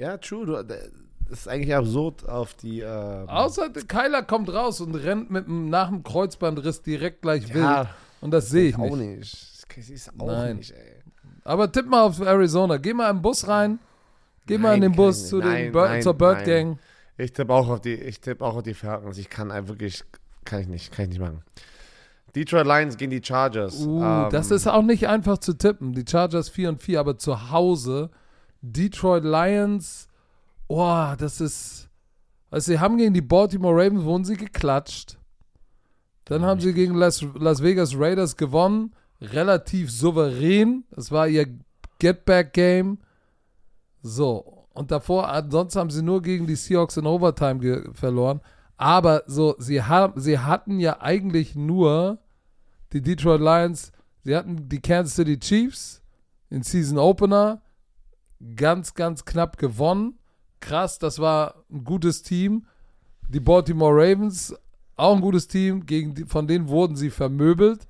Ja, 0.00 0.16
true. 0.16 0.46
Du, 0.46 0.62
das 0.62 0.88
ist 1.28 1.46
eigentlich 1.46 1.74
absurd 1.74 2.26
auf 2.26 2.54
die. 2.54 2.80
Ähm 2.80 3.28
Außer 3.28 3.68
Kyler 3.68 4.22
kommt 4.22 4.50
raus 4.50 4.80
und 4.80 4.94
rennt 4.94 5.30
mit 5.30 5.46
dem, 5.46 5.68
nach 5.68 5.90
dem 5.90 6.02
Kreuzbandriss 6.02 6.80
direkt 6.80 7.20
gleich 7.20 7.46
ja, 7.48 7.54
wild. 7.54 7.88
Und 8.22 8.30
das 8.30 8.48
sehe 8.48 8.70
ich 8.70 8.78
nicht. 8.78 8.92
Auch 8.92 8.96
nicht. 8.96 9.66
Das 9.76 9.90
ist 9.90 10.10
auch 10.18 10.26
Nein. 10.26 10.56
nicht, 10.56 10.70
ey. 10.72 11.02
Aber 11.44 11.70
tipp 11.70 11.86
mal 11.86 12.02
auf 12.04 12.18
Arizona. 12.18 12.78
Geh 12.78 12.94
mal 12.94 13.10
im 13.10 13.20
Bus 13.20 13.46
rein. 13.46 13.78
Geh 14.46 14.54
nein, 14.54 14.62
mal 14.62 14.74
in 14.74 14.80
den 14.80 14.92
Bus 14.92 15.28
zu 15.28 15.36
nein, 15.36 15.64
den 15.64 15.72
Bird, 15.72 15.90
nein, 15.90 16.02
zur 16.02 16.14
Bird 16.14 16.44
Gang. 16.46 16.78
Ich 17.18 17.32
tippe 17.34 17.52
auch 17.52 17.68
auf 17.68 17.82
die, 17.82 17.94
ich 17.94 18.20
tippe 18.20 18.42
auch 18.42 18.56
auf 18.56 18.62
die 18.62 18.74
Falcons. 18.74 19.18
Ich 19.18 19.28
kann 19.28 19.50
wirklich, 19.68 20.02
kann 20.46 20.60
ich 20.62 20.68
nicht, 20.68 20.92
kann 20.92 21.04
ich 21.04 21.10
nicht 21.10 21.20
machen. 21.20 21.42
Detroit 22.34 22.66
Lions 22.66 22.96
gegen 22.96 23.10
die 23.10 23.22
Chargers. 23.22 23.84
Uh, 23.84 24.02
ähm, 24.02 24.28
das 24.30 24.50
ist 24.50 24.66
auch 24.66 24.82
nicht 24.82 25.08
einfach 25.08 25.38
zu 25.38 25.52
tippen. 25.52 25.92
Die 25.92 26.04
Chargers 26.08 26.48
4 26.48 26.70
und 26.70 26.82
4, 26.82 27.00
aber 27.00 27.18
zu 27.18 27.50
Hause 27.50 28.10
Detroit 28.62 29.24
Lions, 29.24 30.08
oh, 30.68 31.14
das 31.18 31.40
ist. 31.40 31.88
Also, 32.50 32.72
sie 32.72 32.80
haben 32.80 32.98
gegen 32.98 33.14
die 33.14 33.20
Baltimore 33.20 33.74
Ravens 33.74 34.04
wurden 34.04 34.24
sie 34.24 34.36
geklatscht. 34.36 35.18
Dann 36.24 36.42
haben 36.42 36.60
sie 36.60 36.72
gegen 36.72 36.94
Las, 36.94 37.24
Las 37.34 37.62
Vegas 37.62 37.96
Raiders 37.96 38.36
gewonnen, 38.36 38.94
relativ 39.20 39.90
souverän. 39.90 40.84
Das 40.90 41.10
war 41.10 41.28
ihr 41.28 41.46
Get-Back-Game. 41.98 42.98
So, 44.02 44.66
und 44.72 44.90
davor, 44.90 45.28
ansonsten 45.28 45.78
haben 45.78 45.90
sie 45.90 46.02
nur 46.02 46.22
gegen 46.22 46.46
die 46.46 46.56
Seahawks 46.56 46.96
in 46.96 47.06
Overtime 47.06 47.90
verloren. 47.92 48.40
Aber 48.76 49.24
so, 49.26 49.56
sie, 49.58 49.82
haben, 49.82 50.18
sie 50.20 50.38
hatten 50.38 50.80
ja 50.80 51.00
eigentlich 51.00 51.54
nur 51.54 52.18
die 52.92 53.02
Detroit 53.02 53.40
Lions, 53.40 53.92
sie 54.24 54.34
hatten 54.34 54.68
die 54.68 54.80
Kansas 54.80 55.16
City 55.16 55.38
Chiefs 55.38 56.02
in 56.48 56.62
Season 56.62 56.96
Opener 56.98 57.60
ganz, 58.56 58.94
ganz 58.94 59.24
knapp 59.24 59.58
gewonnen. 59.58 60.18
Krass, 60.60 60.98
das 60.98 61.18
war 61.18 61.64
ein 61.70 61.84
gutes 61.84 62.22
Team. 62.22 62.66
Die 63.28 63.40
Baltimore 63.40 63.94
Ravens, 63.94 64.54
auch 64.96 65.14
ein 65.14 65.20
gutes 65.20 65.46
Team, 65.48 65.86
gegen 65.86 66.14
die, 66.14 66.24
von 66.24 66.46
denen 66.46 66.68
wurden 66.68 66.96
sie 66.96 67.10
vermöbelt. 67.10 67.86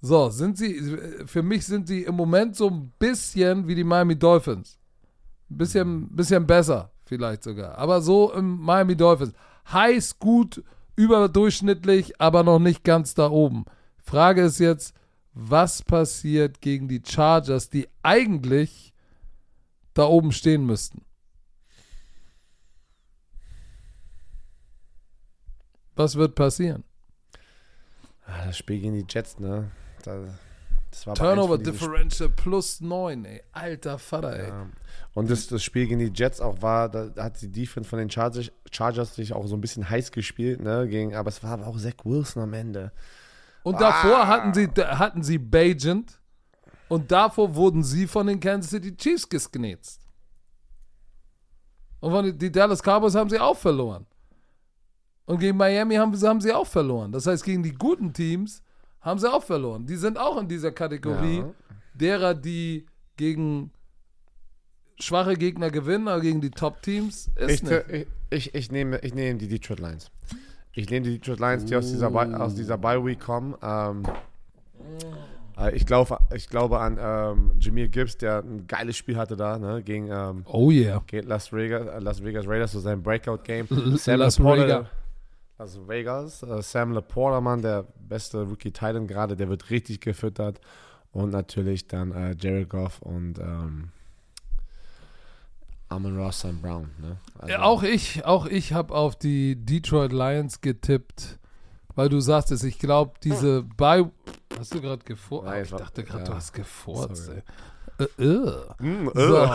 So, 0.00 0.30
sind 0.30 0.56
sie, 0.56 0.80
für 1.26 1.42
mich 1.42 1.66
sind 1.66 1.86
sie 1.86 2.04
im 2.04 2.14
Moment 2.14 2.56
so 2.56 2.68
ein 2.68 2.92
bisschen 2.98 3.68
wie 3.68 3.74
die 3.74 3.84
Miami 3.84 4.18
Dolphins. 4.18 4.78
Ein 5.50 5.58
bisschen, 5.58 6.08
bisschen 6.16 6.46
besser, 6.46 6.90
vielleicht 7.04 7.42
sogar. 7.42 7.76
Aber 7.76 8.00
so 8.00 8.32
im 8.32 8.58
Miami 8.58 8.96
Dolphins. 8.96 9.34
Heiß, 9.70 10.18
gut, 10.18 10.64
überdurchschnittlich, 10.96 12.20
aber 12.20 12.42
noch 12.42 12.58
nicht 12.58 12.82
ganz 12.82 13.14
da 13.14 13.30
oben. 13.30 13.66
Frage 14.02 14.42
ist 14.42 14.58
jetzt, 14.58 14.94
was 15.34 15.82
passiert 15.82 16.60
gegen 16.60 16.88
die 16.88 17.02
Chargers, 17.06 17.68
die 17.68 17.86
eigentlich 18.02 18.89
da 19.94 20.06
oben 20.06 20.32
stehen 20.32 20.64
müssten. 20.64 21.04
Was 25.96 26.16
wird 26.16 26.34
passieren? 26.34 26.84
Ah, 28.24 28.46
das 28.46 28.56
Spiel 28.56 28.80
gegen 28.80 28.94
die 28.94 29.06
Jets, 29.08 29.38
ne? 29.38 29.70
Turnover 31.14 31.58
Differential 31.58 32.28
plus 32.28 32.80
9, 32.80 33.24
ey. 33.24 33.42
Alter 33.52 33.98
Vater, 33.98 34.38
ey. 34.38 34.48
Ja. 34.48 34.66
Und 35.14 35.30
das, 35.30 35.48
das 35.48 35.62
Spiel 35.62 35.86
gegen 35.86 36.00
die 36.00 36.12
Jets 36.14 36.40
auch 36.40 36.62
war, 36.62 36.88
da 36.88 37.10
hat 37.22 37.40
die 37.42 37.50
Defense 37.50 37.88
von 37.88 37.98
den 37.98 38.10
Chargers, 38.10 38.50
Chargers 38.70 39.14
sich 39.14 39.32
auch 39.32 39.46
so 39.46 39.56
ein 39.56 39.60
bisschen 39.60 39.88
heiß 39.88 40.12
gespielt, 40.12 40.60
ne? 40.60 40.88
Gegen, 40.88 41.14
aber 41.14 41.28
es 41.28 41.42
war 41.42 41.52
aber 41.52 41.66
auch 41.66 41.78
Zach 41.78 42.04
Wilson 42.04 42.42
am 42.42 42.54
Ende. 42.54 42.92
Und 43.62 43.76
ah. 43.76 43.78
davor 43.78 44.26
hatten 44.26 44.54
sie, 44.54 44.68
hatten 44.68 45.22
sie 45.22 45.38
Bajent, 45.38 46.19
und 46.90 47.10
davor 47.10 47.54
wurden 47.54 47.82
sie 47.82 48.06
von 48.06 48.26
den 48.26 48.40
Kansas 48.40 48.72
City 48.72 48.94
Chiefs 48.94 49.26
gesgnetzt. 49.26 50.06
Und 52.00 52.10
von 52.10 52.38
die 52.38 52.50
Dallas 52.50 52.82
Cowboys 52.82 53.14
haben 53.14 53.30
sie 53.30 53.38
auch 53.38 53.56
verloren. 53.56 54.06
Und 55.24 55.38
gegen 55.38 55.56
Miami 55.56 55.94
haben, 55.94 56.12
haben 56.20 56.40
sie 56.40 56.52
auch 56.52 56.66
verloren. 56.66 57.12
Das 57.12 57.26
heißt, 57.26 57.44
gegen 57.44 57.62
die 57.62 57.72
guten 57.72 58.12
Teams 58.12 58.62
haben 59.00 59.20
sie 59.20 59.32
auch 59.32 59.44
verloren. 59.44 59.86
Die 59.86 59.96
sind 59.96 60.18
auch 60.18 60.36
in 60.38 60.48
dieser 60.48 60.72
Kategorie 60.72 61.38
ja. 61.38 61.54
derer, 61.94 62.34
die 62.34 62.86
gegen 63.16 63.70
schwache 64.98 65.34
Gegner 65.34 65.70
gewinnen, 65.70 66.08
aber 66.08 66.20
gegen 66.20 66.40
die 66.40 66.50
Top-Teams 66.50 67.30
ist 67.36 67.50
ich, 67.50 67.62
nicht. 67.62 67.84
Ich, 67.88 68.06
ich, 68.30 68.54
ich, 68.54 68.72
nehme, 68.72 68.98
ich 68.98 69.14
nehme 69.14 69.38
die 69.38 69.46
Detroit 69.46 69.78
Lions. 69.78 70.10
Ich 70.72 70.90
nehme 70.90 71.06
die 71.06 71.18
Detroit 71.18 71.38
Lions, 71.38 71.64
die 71.66 71.76
aus 71.76 71.86
dieser, 71.86 72.10
Bi- 72.10 72.34
aus 72.34 72.56
dieser 72.56 72.76
Bye-Week 72.78 73.20
kommen. 73.20 73.54
Ähm, 73.62 74.02
äh, 74.04 75.04
ich, 75.68 75.84
glaube, 75.86 76.16
ich 76.34 76.48
glaube 76.48 76.78
an 76.80 76.98
ähm, 77.00 77.52
Jameer 77.60 77.88
Gibbs, 77.88 78.16
der 78.16 78.38
ein 78.42 78.66
geiles 78.66 78.96
Spiel 78.96 79.16
hatte 79.16 79.36
da 79.36 79.58
ne, 79.58 79.82
gegen, 79.82 80.08
ähm, 80.10 80.42
Oh 80.46 80.70
yeah. 80.70 81.02
gegen 81.06 81.28
Las, 81.28 81.52
Vegas, 81.52 81.86
äh, 81.86 81.98
Las 81.98 82.22
Vegas 82.24 82.46
Raiders, 82.46 82.72
so 82.72 82.80
sein 82.80 83.02
Breakout-Game. 83.02 83.66
Sam 83.96 84.18
Las 84.18 84.38
Laporta- 84.38 84.62
Vegas. 84.64 84.86
Las 85.58 85.78
Vegas. 85.88 86.42
Äh, 86.42 86.62
Sam 86.62 86.92
Laporta, 86.92 87.40
Mann, 87.40 87.60
der 87.62 87.84
beste 88.00 88.42
Rookie 88.42 88.70
Titan 88.72 89.06
gerade, 89.06 89.36
der 89.36 89.48
wird 89.48 89.70
richtig 89.70 90.00
gefüttert. 90.00 90.60
Und 91.12 91.30
natürlich 91.30 91.86
dann 91.88 92.12
äh, 92.12 92.36
Jared 92.38 92.68
Goff 92.70 93.02
und 93.02 93.38
ähm, 93.40 93.88
Amon 95.88 96.16
Ross 96.16 96.44
und 96.44 96.62
Brown. 96.62 96.88
Ne? 97.00 97.16
Also, 97.38 97.52
Ja, 97.52 97.62
auch 97.62 97.82
ich, 97.82 98.24
auch 98.24 98.46
ich 98.46 98.72
habe 98.72 98.94
auf 98.94 99.16
die 99.16 99.56
Detroit 99.56 100.12
Lions 100.12 100.60
getippt, 100.60 101.39
weil 102.00 102.08
du 102.08 102.18
sagtest, 102.18 102.64
ich 102.64 102.78
glaube, 102.78 103.12
diese 103.22 103.62
Bye. 103.76 104.10
Hast 104.58 104.72
du 104.72 104.80
gerade 104.80 105.04
gefurzt? 105.04 105.44
Nein, 105.44 105.64
ich 105.64 105.70
dachte 105.70 106.02
gerade, 106.02 106.20
ja. 106.20 106.30
du 106.30 106.34
hast 106.34 106.54
gefurzt. 106.54 107.30
Äh, 107.98 108.04
äh. 108.18 108.52
Mm, 108.78 109.08
äh, 109.08 109.26
So, 109.26 109.46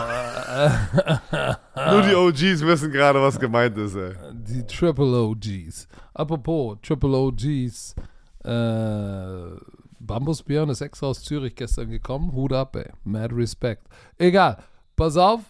Nur 1.90 2.02
die 2.02 2.14
OGs 2.14 2.64
wissen 2.64 2.92
gerade, 2.92 3.20
was 3.20 3.40
gemeint 3.40 3.76
ist, 3.78 3.96
ey. 3.96 4.12
die 4.32 4.64
Triple 4.64 5.22
OGs. 5.22 5.88
Apropos 6.14 6.78
Triple 6.82 7.16
OGs, 7.16 7.96
äh, 8.44 9.56
Bambus 9.98 10.44
Björn 10.44 10.68
ist 10.68 10.82
extra 10.82 11.08
aus 11.08 11.24
Zürich 11.24 11.56
gestern 11.56 11.90
gekommen. 11.90 12.30
Hut 12.30 12.52
ab, 12.52 12.76
ey. 12.76 12.92
Mad 13.02 13.34
Respect. 13.34 13.88
Egal. 14.18 14.62
Pass 14.94 15.16
auf, 15.16 15.40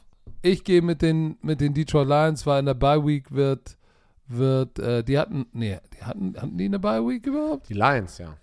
ich 0.40 0.64
gehe 0.64 0.80
mit 0.80 1.02
den, 1.02 1.36
mit 1.42 1.60
den 1.60 1.74
Detroit 1.74 2.08
Lions, 2.08 2.46
weil 2.46 2.60
in 2.60 2.64
der 2.66 2.72
Bye 2.72 3.04
Week 3.04 3.30
wird, 3.30 3.76
wird, 4.28 4.78
äh, 4.78 5.02
die 5.02 5.18
hatten, 5.18 5.46
nee, 5.52 5.78
die 5.94 6.04
hatten, 6.04 6.34
hatten 6.36 6.56
die 6.56 6.66
eine 6.66 6.78
Bye 6.78 7.06
Week 7.06 7.26
überhaupt? 7.26 7.68
Die 7.68 7.74
Lions, 7.74 8.18
ja. 8.18 8.36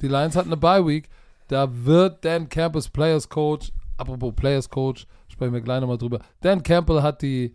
Die 0.00 0.08
Lions 0.08 0.36
hatten 0.36 0.48
eine 0.48 0.56
Bye 0.56 0.86
Week. 0.86 1.08
Da 1.48 1.68
wird 1.70 2.24
Dan 2.24 2.48
Campbell's 2.48 2.88
Players 2.88 3.28
Coach, 3.28 3.72
apropos 3.96 4.34
Players 4.34 4.68
Coach, 4.68 5.06
sprechen 5.28 5.52
wir 5.52 5.60
gleich 5.60 5.80
nochmal 5.80 5.98
drüber. 5.98 6.20
Dan 6.40 6.62
Campbell 6.62 7.02
hat 7.02 7.22
die, 7.22 7.54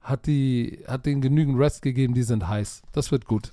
hat 0.00 0.26
die, 0.26 0.82
hat 0.86 1.04
denen 1.06 1.20
genügend 1.20 1.58
Rest 1.58 1.82
gegeben, 1.82 2.14
die 2.14 2.22
sind 2.22 2.46
heiß. 2.48 2.82
Das 2.92 3.10
wird 3.10 3.26
gut. 3.26 3.50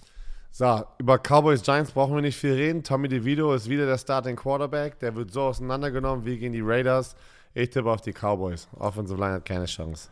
So, 0.51 0.83
über 0.99 1.17
Cowboys 1.17 1.61
Giants 1.61 1.91
brauchen 1.91 2.15
wir 2.15 2.21
nicht 2.21 2.37
viel 2.37 2.53
reden. 2.53 2.81
Tommy 2.81 3.09
DeVito 3.09 3.53
ist 3.53 3.67
wieder 3.67 3.85
der 3.85 3.97
Starting 3.97 4.37
Quarterback. 4.37 4.97
Der 4.99 5.13
wird 5.13 5.31
so 5.31 5.41
auseinandergenommen 5.41 6.23
wie 6.23 6.37
gegen 6.37 6.53
die 6.53 6.61
Raiders. 6.61 7.17
Ich 7.53 7.71
tippe 7.71 7.91
auf 7.91 7.99
die 7.99 8.13
Cowboys. 8.13 8.69
Offensive 8.79 9.19
Line 9.19 9.33
hat 9.33 9.45
keine 9.45 9.65
Chance. 9.65 10.07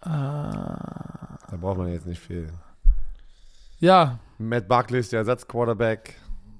Da 0.00 1.38
braucht 1.60 1.76
man 1.76 1.92
jetzt 1.92 2.06
nicht 2.06 2.20
viel. 2.20 2.48
Ja, 3.84 4.18
Matt 4.38 4.66
Barkley 4.66 4.98
ist 4.98 5.12
der 5.12 5.18
Ersatzquarterback. 5.18 6.14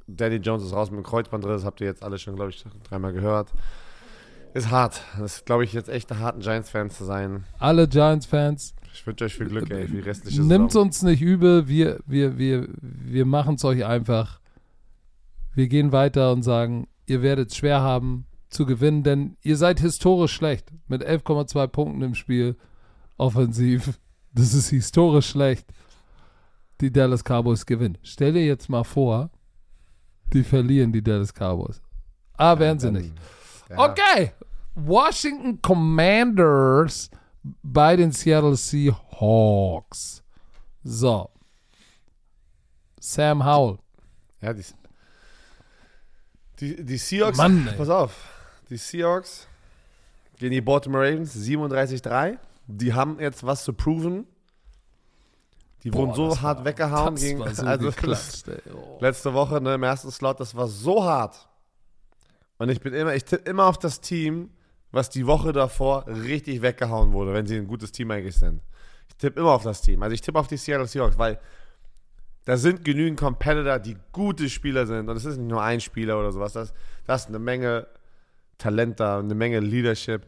Danny 0.07 0.37
Jones 0.37 0.63
ist 0.63 0.75
raus 0.75 0.91
mit 0.91 0.99
dem 0.99 1.05
Kreuzbandriss. 1.05 1.63
Das 1.63 1.65
habt 1.65 1.81
ihr 1.81 1.87
jetzt 1.87 2.03
alle 2.03 2.19
schon, 2.19 2.37
glaube 2.37 2.51
ich, 2.51 2.63
dreimal 2.83 3.15
gehört. 3.15 3.51
Ist 4.53 4.71
hart. 4.71 5.01
Das 5.19 5.37
ist, 5.37 5.47
glaube 5.47 5.65
ich, 5.65 5.73
jetzt 5.73 5.89
echt 5.89 6.11
harten 6.11 6.41
Giants-Fans 6.41 6.99
zu 6.99 7.05
sein. 7.05 7.45
alle 7.59 7.89
Giants-Fans, 7.89 8.75
Ich 8.93 9.07
wünsche 9.07 9.25
euch 9.25 9.37
viel 9.37 9.47
Glück, 9.47 9.71
ey, 9.71 9.87
für 9.89 9.95
die 9.95 10.01
restliche 10.01 10.43
nimmt 10.43 10.77
uns 10.77 11.01
nicht 11.01 11.23
übel. 11.23 11.67
Wir, 11.67 11.99
wir, 12.05 12.37
wir, 12.37 12.69
wir 12.83 13.25
machen 13.25 13.55
es 13.55 13.65
euch 13.65 13.87
einfach. 13.87 14.39
Wir 15.55 15.69
gehen 15.69 15.93
weiter 15.93 16.31
und 16.31 16.43
sagen, 16.43 16.89
ihr 17.07 17.23
werdet 17.23 17.53
es 17.53 17.57
schwer 17.57 17.81
haben 17.81 18.27
zu 18.51 18.67
gewinnen, 18.67 19.03
denn 19.03 19.39
ihr 19.41 19.57
seid 19.57 19.81
historisch 19.81 20.35
schlecht 20.35 20.71
mit 20.89 21.03
11,2 21.03 21.69
Punkten 21.69 22.03
im 22.03 22.15
Spiel 22.15 22.57
offensiv. 23.17 23.99
Das 24.35 24.53
ist 24.53 24.69
historisch 24.69 25.29
schlecht. 25.29 25.65
Die 26.81 26.91
Dallas 26.93 27.23
Cowboys 27.23 27.65
gewinnen. 27.65 27.99
Stell 28.03 28.33
dir 28.33 28.45
jetzt 28.45 28.69
mal 28.69 28.85
vor, 28.85 29.31
die 30.33 30.43
verlieren 30.43 30.93
die 30.93 31.03
Dallas 31.03 31.33
Cowboys. 31.33 31.81
Ah, 32.37 32.59
werden 32.59 32.79
sie 32.79 32.87
Dann- 32.93 33.03
nicht. 33.03 33.15
Ja. 33.71 33.91
Okay. 33.91 34.33
Washington 34.75 35.63
Commanders 35.63 37.11
bei 37.63 37.95
den 37.97 38.11
Seattle 38.13 38.57
Seahawks. 38.57 40.23
So. 40.83 41.31
Sam 42.99 43.45
Howell. 43.45 43.79
Ja, 44.41 44.53
die, 44.53 44.65
die, 46.61 46.85
die 46.85 46.97
Seahawks, 46.97 47.37
Mann, 47.39 47.67
ey. 47.69 47.77
pass 47.77 47.89
auf, 47.89 48.15
die 48.69 48.77
Seahawks 48.77 49.47
gegen 50.39 50.53
die 50.53 50.61
Baltimore 50.61 51.05
Ravens 51.07 51.35
37-3. 51.37 52.39
Die 52.67 52.93
haben 52.95 53.21
jetzt 53.21 53.45
was 53.45 53.65
zu 53.65 53.73
proven. 53.73 54.27
Die 55.85 55.91
Boah, 55.91 55.99
wurden 55.99 56.15
so 56.15 56.41
hart 56.41 56.59
war- 56.59 56.65
weggehauen 56.65 57.15
das 57.15 57.23
gegen, 57.23 57.39
war 57.41 57.55
so 57.55 57.67
also 57.67 57.87
geklatscht. 57.91 58.47
Oh. 58.75 58.99
letzte 59.01 59.35
Woche 59.35 59.61
ne, 59.61 59.75
im 59.75 59.83
ersten 59.83 60.11
Slot, 60.11 60.41
das 60.41 60.55
war 60.57 60.67
so 60.67 61.05
hart. 61.05 61.47
Und 62.57 62.71
ich 62.71 62.81
bin 62.81 62.95
immer, 62.95 63.15
ich 63.15 63.25
tippe 63.25 63.49
immer 63.51 63.67
auf 63.67 63.79
das 63.79 64.01
Team, 64.01 64.51
was 64.93 65.11
die 65.11 65.27
Woche 65.27 65.53
davor 65.53 66.07
richtig 66.07 66.63
weggehauen 66.63 67.13
wurde, 67.13 67.35
wenn 67.35 67.47
sie 67.47 67.57
ein 67.57 67.67
gutes 67.67 67.93
Team 67.93 68.11
eigentlich 68.11 68.37
sind. 68.37 68.63
Ich 69.09 69.17
tippe 69.17 69.41
immer 69.41 69.51
auf 69.53 69.63
das 69.65 69.83
Team. 69.83 70.03
Also 70.03 70.15
ich 70.15 70.21
tippe 70.23 70.39
auf 70.39 70.47
die 70.47 70.57
Seattle 70.57 70.87
Seahawks, 70.87 71.19
weil 71.19 71.39
da 72.47 72.57
sind 72.57 72.85
genügend 72.85 73.19
Competitor, 73.19 73.79
die 73.79 73.97
gute 74.13 74.49
Spieler 74.49 74.87
sind. 74.87 75.09
Und 75.09 75.17
es 75.17 75.25
ist 75.25 75.37
nicht 75.37 75.51
nur 75.51 75.63
ein 75.63 75.81
Spieler 75.81 76.19
oder 76.19 76.31
sowas. 76.33 76.53
Das, 76.53 76.73
das 77.07 77.23
ist 77.23 77.29
eine 77.29 77.39
Menge 77.39 77.87
Talent 78.57 79.01
da, 79.01 79.19
eine 79.19 79.35
Menge 79.35 79.61
Leadership. 79.61 80.27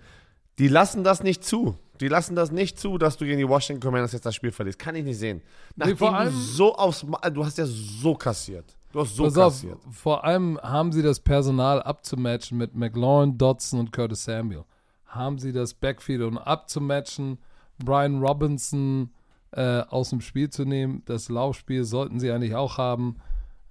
Die 0.58 0.68
lassen 0.68 1.04
das 1.04 1.22
nicht 1.22 1.44
zu. 1.44 1.78
Die 2.00 2.08
lassen 2.08 2.34
das 2.36 2.50
nicht 2.50 2.78
zu, 2.78 2.98
dass 2.98 3.16
du 3.16 3.24
gegen 3.24 3.38
die 3.38 3.48
Washington 3.48 3.82
Commanders 3.82 4.12
jetzt 4.12 4.26
das 4.26 4.34
Spiel 4.34 4.52
verlierst. 4.52 4.78
Kann 4.78 4.94
ich 4.94 5.04
nicht 5.04 5.18
sehen. 5.18 5.42
Nachdem 5.76 5.96
vor 5.96 6.10
du 6.10 6.16
allem- 6.16 6.34
so 6.34 6.74
aufs 6.74 7.04
Ma- 7.04 7.18
du 7.30 7.44
hast 7.44 7.58
ja 7.58 7.66
so 7.66 8.14
kassiert. 8.14 8.76
Du 8.92 9.00
hast 9.00 9.14
so 9.16 9.24
Pass 9.24 9.38
auf, 9.38 9.52
kassiert. 9.54 9.78
vor 9.90 10.24
allem 10.24 10.58
haben 10.62 10.92
sie 10.92 11.02
das 11.02 11.20
Personal 11.20 11.82
abzumatchen 11.82 12.56
mit 12.56 12.74
McLaurin, 12.74 13.36
Dodson 13.36 13.80
und 13.80 13.92
Curtis 13.92 14.24
Samuel. 14.24 14.64
Haben 15.06 15.38
sie 15.38 15.52
das 15.52 15.74
Backfield 15.74 16.22
um 16.22 16.38
abzumatchen, 16.38 17.38
Brian 17.84 18.20
Robinson 18.20 19.10
äh, 19.52 19.80
aus 19.88 20.10
dem 20.10 20.20
Spiel 20.20 20.50
zu 20.50 20.64
nehmen. 20.64 21.02
Das 21.06 21.28
Laufspiel 21.28 21.84
sollten 21.84 22.20
sie 22.20 22.30
eigentlich 22.30 22.54
auch 22.54 22.78
haben. 22.78 23.16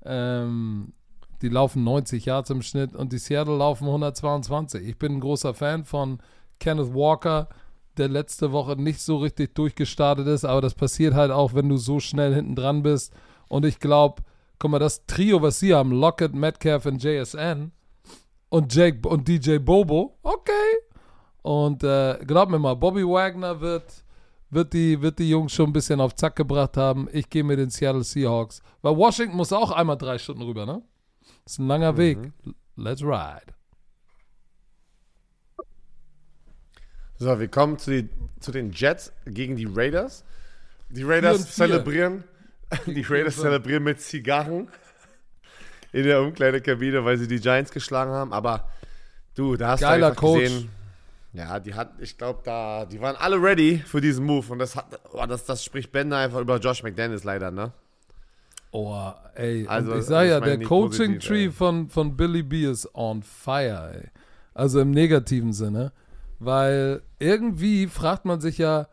Ähm, 0.04 0.94
die 1.42 1.50
laufen 1.50 1.84
90 1.84 2.26
Yards 2.26 2.50
im 2.50 2.62
Schnitt 2.62 2.96
und 2.96 3.12
die 3.14 3.18
Seattle 3.18 3.58
laufen 3.58 3.86
122. 3.88 4.88
Ich 4.88 4.98
bin 4.98 5.14
ein 5.14 5.20
großer 5.20 5.54
Fan 5.54 5.84
von 5.84 6.20
Kenneth 6.60 6.94
Walker, 6.94 7.50
der 7.98 8.10
letzte 8.10 8.52
Woche 8.52 8.76
nicht 8.76 9.02
so 9.02 9.18
richtig 9.18 9.56
durchgestartet 9.56 10.28
ist, 10.28 10.46
aber 10.46 10.62
das 10.62 10.74
passiert 10.74 11.14
halt 11.14 11.32
auch, 11.32 11.54
wenn 11.54 11.70
du 11.70 11.78
so 11.78 12.00
schnell 12.00 12.34
hinten 12.34 12.56
dran 12.56 12.84
bist. 12.84 13.14
Und 13.48 13.66
ich 13.66 13.80
glaube, 13.80 14.24
guck 14.60 14.72
mal, 14.72 14.80
das 14.80 15.06
Trio, 15.06 15.41
was 15.41 15.60
sie 15.60 15.74
haben, 15.74 15.91
Lockett, 15.91 16.34
Metcalf 16.34 16.86
und 16.86 17.04
JSN 17.04 17.72
und 18.50 18.74
Jake 18.74 19.08
und 19.08 19.28
DJ 19.28 19.58
Bobo, 19.58 20.18
okay. 20.24 20.52
Und 21.41 21.84
äh, 21.84 22.18
glaub 22.26 22.50
mir 22.50 22.60
mal, 22.60 22.76
Bobby 22.76 23.04
Wagner 23.04 23.62
wird, 23.62 24.04
wird, 24.50 24.74
die, 24.74 25.02
wird 25.02 25.20
die 25.20 25.30
Jungs 25.30 25.52
schon 25.52 25.70
ein 25.70 25.74
bisschen 25.74 26.02
auf 26.02 26.16
Zack 26.16 26.36
gebracht 26.36 26.78
haben. 26.78 27.08
Ich 27.12 27.30
gehe 27.30 27.43
mit 27.43 27.60
den 27.60 27.70
Seattle 27.70 28.04
Seahawks. 28.04 28.62
Weil 28.82 28.98
Washington 28.98 29.38
muss 29.38 29.54
auch 29.54 29.72
einmal 29.72 29.98
drei 29.98 30.18
Stunden 30.18 30.41
rüber, 30.41 30.66
ne? 30.66 30.82
ist 31.46 31.60
ein 31.60 31.68
langer 31.68 31.98
Weg. 31.98 32.18
Let's 32.76 33.04
ride. 33.04 33.55
So, 37.18 37.39
wir 37.39 37.47
kommen 37.47 37.78
zu, 37.78 37.91
die, 37.91 38.09
zu 38.39 38.51
den 38.51 38.72
Jets 38.72 39.13
gegen 39.26 39.55
die 39.55 39.68
Raiders. 39.72 40.24
Die 40.89 41.03
Raiders 41.03 41.38
Vier 41.38 41.39
und 41.39 41.47
vier. 41.47 41.53
zelebrieren. 41.68 42.24
Die 42.88 43.05
Raiders 43.07 43.38
zelebrieren 43.38 43.84
mit 43.84 44.01
Zigarren 44.01 44.68
in 45.93 46.03
der 46.03 46.22
Umkleidekabine, 46.22 47.05
weil 47.05 47.18
sie 47.18 47.28
die 47.28 47.39
Giants 47.39 47.72
geschlagen 47.72 48.11
haben. 48.11 48.34
Aber 48.34 48.68
du, 49.36 49.55
da 49.55 49.70
hast 49.70 49.82
Geiler 49.82 50.09
du 50.09 50.16
Coach. 50.16 50.41
gesehen. 50.41 50.70
Ja, 51.34 51.59
die 51.59 51.74
hat, 51.74 51.91
ich 51.99 52.18
glaube, 52.18 52.39
da, 52.43 52.86
die 52.86 52.99
waren 52.99 53.16
alle 53.18 53.41
ready 53.41 53.78
für 53.86 54.01
diesen 54.01 54.26
Move. 54.26 54.51
Und 54.51 54.59
das 54.59 54.76
hat, 54.76 54.99
oh, 55.13 55.26
das, 55.28 55.45
das 55.45 55.63
spricht 55.63 55.91
Bände 55.91 56.18
einfach 56.18 56.39
über 56.39 56.57
Josh 56.57 56.82
McDaniels 56.82 57.24
leider, 57.24 57.51
ne? 57.51 57.72
Oh, 58.72 59.11
ey. 59.36 59.68
Also, 59.68 59.91
und 59.91 59.99
ich 59.99 60.05
sage 60.05 60.30
ja, 60.30 60.39
der 60.39 60.59
Coaching-Tree 60.59 61.51
von, 61.51 61.89
von 61.89 62.18
Billy 62.18 62.41
B 62.43 62.66
ist 62.66 62.93
on 62.93 63.22
fire, 63.22 63.91
ey. 63.93 64.09
Also 64.53 64.80
im 64.80 64.91
negativen 64.91 65.53
Sinne. 65.53 65.91
Weil 66.40 67.02
irgendwie 67.20 67.88
fragt 67.88 68.26
man 68.26 68.42
sich 68.42 68.58
ja, 68.58 68.88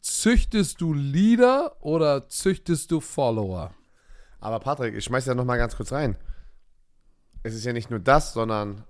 züchtest 0.00 0.80
du 0.80 0.92
Leader 0.92 1.76
oder 1.80 2.28
züchtest 2.28 2.90
du 2.90 3.00
Follower? 3.00 3.72
Aber 4.40 4.60
Patrick, 4.60 4.94
ich 4.94 5.04
schmeiß 5.04 5.26
ja 5.26 5.34
noch 5.34 5.46
mal 5.46 5.56
ganz 5.56 5.76
kurz 5.76 5.92
rein. 5.92 6.16
Es 7.42 7.54
ist 7.54 7.64
ja 7.64 7.72
nicht 7.72 7.90
nur 7.90 8.00
das, 8.00 8.34
sondern 8.34 8.84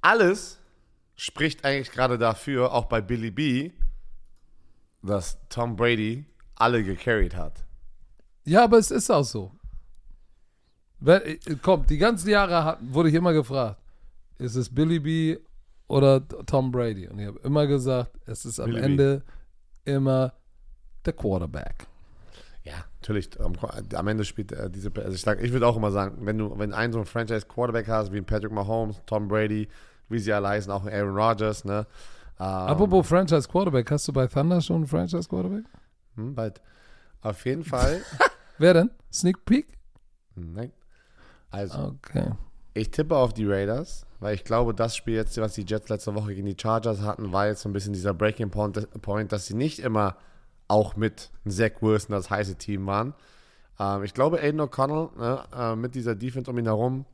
alles 0.00 0.58
spricht 1.14 1.64
eigentlich 1.64 1.92
gerade 1.92 2.18
dafür, 2.18 2.72
auch 2.72 2.86
bei 2.86 3.00
Billy 3.00 3.30
B, 3.30 3.72
dass 5.02 5.38
Tom 5.48 5.76
Brady 5.76 6.24
alle 6.54 6.82
gecarried 6.82 7.36
hat. 7.36 7.64
Ja, 8.44 8.64
aber 8.64 8.78
es 8.78 8.90
ist 8.90 9.10
auch 9.10 9.24
so. 9.24 9.52
Wenn, 10.98 11.22
äh, 11.22 11.38
komm, 11.60 11.86
die 11.86 11.98
ganzen 11.98 12.30
Jahre 12.30 12.78
wurde 12.80 13.08
ich 13.08 13.14
immer 13.14 13.32
gefragt, 13.32 13.80
ist 14.38 14.54
es 14.54 14.72
Billy 14.72 14.98
B 14.98 15.38
oder 15.92 16.26
Tom 16.46 16.72
Brady? 16.72 17.08
Und 17.08 17.18
ich 17.18 17.26
habe 17.26 17.38
immer 17.40 17.66
gesagt, 17.66 18.12
es 18.26 18.44
ist 18.44 18.58
am 18.60 18.66
Billy 18.70 18.80
B. 18.80 18.86
Ende 18.86 19.22
immer 19.84 20.32
der 21.04 21.12
Quarterback. 21.12 21.86
Ja, 22.64 22.84
natürlich. 23.00 23.28
Am, 23.40 23.54
am 23.94 24.08
Ende 24.08 24.24
spielt 24.24 24.52
äh, 24.52 24.70
diese. 24.70 24.90
Also 24.96 25.12
ich, 25.12 25.20
sag, 25.22 25.42
ich 25.42 25.52
würde 25.52 25.66
auch 25.66 25.76
immer 25.76 25.90
sagen, 25.90 26.18
wenn 26.20 26.38
du, 26.38 26.56
wenn 26.58 26.72
einen 26.72 26.92
so 26.92 27.00
einen 27.00 27.06
Franchise-Quarterback 27.06 27.88
hast, 27.88 28.12
wie 28.12 28.18
ein 28.18 28.24
Patrick 28.24 28.52
Mahomes, 28.52 29.00
Tom 29.06 29.26
Brady, 29.28 29.68
wie 30.08 30.18
sie 30.20 30.32
alle 30.32 30.48
heißen, 30.48 30.70
auch 30.70 30.84
ein 30.84 30.92
Aaron 30.92 31.16
Rodgers, 31.16 31.64
ne? 31.64 31.86
Ähm, 32.38 32.46
Apropos 32.46 33.06
Franchise 33.08 33.48
Quarterback, 33.48 33.90
hast 33.90 34.06
du 34.08 34.12
bei 34.12 34.26
Thunder 34.28 34.60
schon 34.60 34.76
einen 34.76 34.86
Franchise 34.86 35.28
Quarterback? 35.28 35.64
hm, 36.14 36.34
bald. 36.34 36.60
Auf 37.20 37.44
jeden 37.44 37.64
Fall. 37.64 38.00
Wer 38.58 38.74
denn? 38.74 38.90
Sneak 39.12 39.44
Peek? 39.44 39.66
Nein. 40.36 40.72
Also, 41.50 41.78
Okay. 42.06 42.30
ich 42.74 42.90
tippe 42.90 43.16
auf 43.16 43.32
die 43.34 43.44
Raiders, 43.46 44.06
weil 44.22 44.36
ich 44.36 44.44
glaube, 44.44 44.72
das 44.72 44.94
Spiel 44.94 45.14
jetzt, 45.14 45.36
was 45.38 45.54
die 45.54 45.64
Jets 45.66 45.88
letzte 45.88 46.14
Woche 46.14 46.32
gegen 46.32 46.46
die 46.46 46.56
Chargers 46.56 47.02
hatten, 47.02 47.32
war 47.32 47.48
jetzt 47.48 47.62
so 47.62 47.68
ein 47.68 47.72
bisschen 47.72 47.92
dieser 47.92 48.14
Breaking 48.14 48.50
Point, 48.50 49.32
dass 49.32 49.46
sie 49.46 49.54
nicht 49.54 49.80
immer 49.80 50.16
auch 50.68 50.94
mit 50.94 51.30
Zach 51.46 51.72
Wilson 51.80 52.14
das 52.14 52.30
heiße 52.30 52.54
Team 52.54 52.86
waren. 52.86 53.14
Ähm, 53.80 54.04
ich 54.04 54.14
glaube, 54.14 54.40
Aiden 54.40 54.60
O'Connell 54.60 55.10
ne, 55.18 55.42
äh, 55.52 55.74
mit 55.74 55.96
dieser 55.96 56.14
Defense 56.14 56.48
um 56.48 56.56
ihn 56.56 56.66
herum 56.66 57.04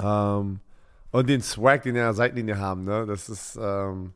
ähm, 0.00 0.60
und 1.10 1.28
den 1.28 1.42
Swag, 1.42 1.82
den 1.82 1.96
er 1.96 2.04
an 2.04 2.08
der 2.08 2.14
Seitenlinie 2.14 2.56
haben, 2.56 2.84
ne, 2.84 3.04
das 3.04 3.28
ist 3.28 3.58
ähm, 3.60 4.14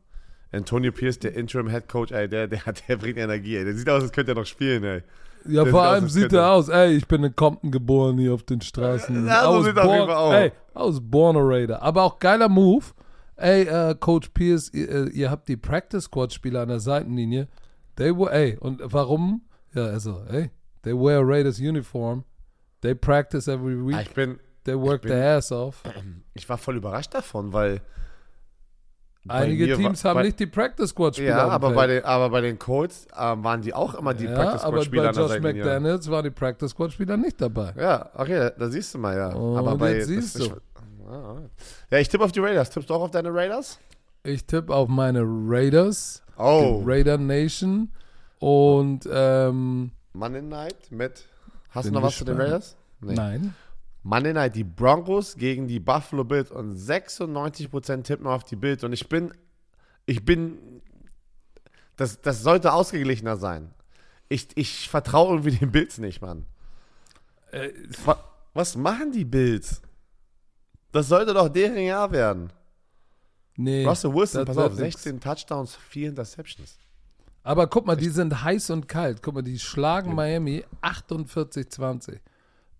Antonio 0.52 0.92
Pierce, 0.92 1.18
der 1.18 1.34
Interim 1.34 1.68
Head 1.68 1.86
Coach, 1.86 2.12
ey, 2.12 2.30
der, 2.30 2.48
der, 2.48 2.62
der 2.88 2.96
bringt 2.96 3.18
Energie, 3.18 3.56
ey. 3.56 3.64
Der 3.66 3.74
sieht 3.74 3.90
aus, 3.90 4.02
als 4.02 4.12
könnte 4.12 4.32
er 4.32 4.36
noch 4.36 4.46
spielen, 4.46 4.84
ey. 4.84 5.02
Ja, 5.46 5.64
vor 5.66 5.80
aus, 5.82 5.86
allem 5.88 6.08
sieht 6.08 6.32
er 6.32 6.50
aus, 6.50 6.68
ey, 6.68 6.94
ich 6.94 7.06
bin 7.08 7.24
in 7.24 7.34
Compton 7.34 7.70
geboren 7.70 8.18
hier 8.18 8.34
auf 8.34 8.42
den 8.42 8.60
Straßen. 8.60 9.26
Ja, 9.26 9.44
so 9.44 9.62
sieht 9.62 9.76
er 9.76 9.84
auf 9.84 10.08
aus. 10.10 10.34
Ey, 10.34 10.48
I 10.48 10.52
was 10.74 11.00
born 11.00 11.36
a 11.36 11.40
Raider. 11.42 11.82
Aber 11.82 12.02
auch 12.02 12.18
geiler 12.18 12.48
Move. 12.48 12.84
Ey, 13.36 13.62
äh, 13.62 13.94
Coach 13.98 14.28
Pierce, 14.34 14.68
ihr, 14.74 14.88
äh, 14.88 15.08
ihr 15.10 15.30
habt 15.30 15.48
die 15.48 15.56
Practice 15.56 16.04
Squad 16.04 16.32
Spieler 16.32 16.60
an 16.62 16.68
der 16.68 16.80
Seitenlinie. 16.80 17.48
They 17.96 18.14
were, 18.16 18.30
ey, 18.32 18.58
und 18.58 18.80
warum? 18.84 19.42
Ja, 19.74 19.84
also, 19.86 20.22
ey, 20.28 20.50
they 20.82 20.92
wear 20.92 21.20
a 21.20 21.22
Raiders 21.24 21.58
uniform. 21.58 22.24
They 22.82 22.94
practice 22.94 23.48
every 23.48 23.74
Ah, 23.74 23.86
week. 23.98 24.06
Ich 24.08 24.14
bin, 24.14 24.38
They 24.64 24.74
work 24.78 25.02
bin- 25.02 25.10
their 25.12 25.36
ass 25.38 25.50
off. 25.52 25.82
ich 26.34 26.48
war 26.48 26.58
voll 26.58 26.76
überrascht 26.76 27.14
davon, 27.14 27.52
weil 27.54 27.80
Einige 29.28 29.76
Teams 29.76 30.02
war- 30.02 30.10
haben 30.10 30.18
bei, 30.18 30.22
nicht 30.24 30.40
die 30.40 30.46
Practice 30.46 30.90
Squad 30.90 31.16
Spieler. 31.16 31.28
Ja, 31.30 31.48
aber 31.48 31.72
bei, 31.72 31.86
den, 31.86 32.04
aber 32.04 32.30
bei 32.30 32.40
den 32.40 32.58
Colts 32.58 33.06
ähm, 33.18 33.44
waren 33.44 33.60
die 33.60 33.74
auch 33.74 33.94
immer 33.94 34.14
die 34.14 34.24
ja, 34.24 34.34
Practice 34.34 34.62
aber 34.62 34.78
Squad 34.78 34.84
Spieler 34.86 35.02
bei 35.02 35.08
an 35.08 35.14
der 35.14 35.24
Josh. 35.24 35.40
McDaniels 35.42 36.10
waren 36.10 36.24
die 36.24 36.30
Practice 36.30 36.70
Squad 36.70 36.92
Spieler 36.92 37.16
nicht 37.16 37.40
dabei. 37.40 37.74
Ja, 37.76 38.10
okay, 38.14 38.50
da 38.58 38.68
siehst 38.68 38.94
du 38.94 38.98
mal, 38.98 39.16
ja. 39.16 39.28
Und 39.34 39.58
aber 39.58 39.76
bei, 39.76 39.96
jetzt 39.96 40.06
siehst 40.06 40.40
das, 40.40 40.48
du. 40.48 40.54
Ich, 40.54 41.90
ja, 41.90 41.98
ich 41.98 42.08
tippe 42.08 42.24
auf 42.24 42.32
die 42.32 42.40
Raiders. 42.40 42.70
Tippst 42.70 42.88
du 42.88 42.94
auch 42.94 43.02
auf 43.02 43.10
deine 43.10 43.32
Raiders? 43.34 43.78
Ich 44.22 44.44
tippe 44.46 44.74
auf 44.74 44.88
meine 44.88 45.22
Raiders, 45.22 46.22
Oh, 46.36 46.80
die 46.82 46.90
Raider 46.90 47.18
Nation 47.18 47.90
und 48.38 49.08
ähm, 49.12 49.90
Monday 50.14 50.42
Night 50.42 50.76
mit. 50.90 51.24
Hast 51.70 51.88
du 51.88 51.92
noch 51.92 52.02
was 52.02 52.16
zu 52.16 52.24
den. 52.24 52.36
Raiders? 52.40 52.76
Nee. 53.00 53.14
nein. 53.14 53.54
Monday 54.02 54.32
Night 54.32 54.54
die 54.56 54.64
Broncos 54.64 55.36
gegen 55.36 55.68
die 55.68 55.78
Buffalo 55.80 56.24
Bills 56.24 56.50
und 56.50 56.76
96% 56.76 58.02
tippen 58.02 58.26
auf 58.26 58.44
die 58.44 58.56
Bills 58.56 58.82
und 58.84 58.92
ich 58.92 59.08
bin, 59.08 59.32
ich 60.06 60.24
bin, 60.24 60.58
das, 61.96 62.20
das 62.20 62.42
sollte 62.42 62.72
ausgeglichener 62.72 63.36
sein. 63.36 63.70
Ich, 64.28 64.48
ich 64.56 64.88
vertraue 64.88 65.36
irgendwie 65.36 65.56
den 65.56 65.70
Bills 65.72 65.98
nicht, 65.98 66.22
Mann. 66.22 66.46
Äh, 67.52 67.70
Wa- 68.04 68.24
Was 68.54 68.76
machen 68.76 69.12
die 69.12 69.24
Bills? 69.24 69.82
Das 70.92 71.08
sollte 71.08 71.34
doch 71.34 71.48
deren 71.48 71.78
Jahr 71.78 72.10
werden. 72.10 72.50
nee. 73.56 73.84
Russell 73.84 74.14
Wilson, 74.14 74.44
pass 74.44 74.56
auf, 74.56 74.70
wird 74.76 74.80
nix. 74.86 75.02
16 75.02 75.20
Touchdowns, 75.20 75.76
4 75.76 76.08
Interceptions. 76.10 76.78
Aber 77.42 77.66
guck 77.66 77.86
mal, 77.86 77.96
die 77.96 78.08
sind 78.08 78.42
heiß 78.42 78.70
und 78.70 78.88
kalt. 78.88 79.22
Guck 79.22 79.34
mal, 79.34 79.42
die 79.42 79.58
schlagen 79.58 80.14
Miami 80.14 80.64
48-20. 80.82 82.18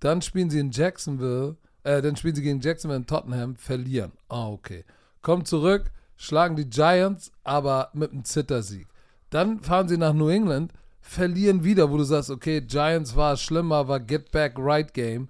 Dann 0.01 0.23
spielen 0.23 0.51
sie 0.51 0.59
in 0.59 0.71
Jacksonville, 0.71 1.57
äh, 1.85 2.03
dann 2.03 2.17
spielen 2.17 2.35
sie 2.35 2.43
gegen 2.43 2.61
Jacksonville 2.61 3.01
in 3.01 3.07
Tottenham, 3.07 3.57
verlieren. 3.57 4.13
Ah, 4.29 4.49
okay. 4.49 4.85
Kommen 5.23 5.45
zurück, 5.45 5.91
schlagen 6.17 6.57
die 6.57 6.69
Giants, 6.69 7.33
aber 7.45 7.91
mit 7.93 8.13
einem 8.13 8.25
Zittersieg. 8.25 8.89
Dann 9.31 9.61
fahren 9.61 9.89
sie 9.89 9.97
nach 9.99 10.13
New 10.13 10.29
England, 10.29 10.73
verlieren 11.01 11.65
wieder, 11.65 11.91
wo 11.91 11.97
du 11.97 12.05
sagst, 12.05 12.31
okay, 12.31 12.61
Giants 12.61 13.15
war 13.17 13.37
schlimmer, 13.37 13.89
war 13.89 14.01
Get 14.01 14.31
Back 14.33 14.55
Right 14.59 14.93
Game. 14.93 15.29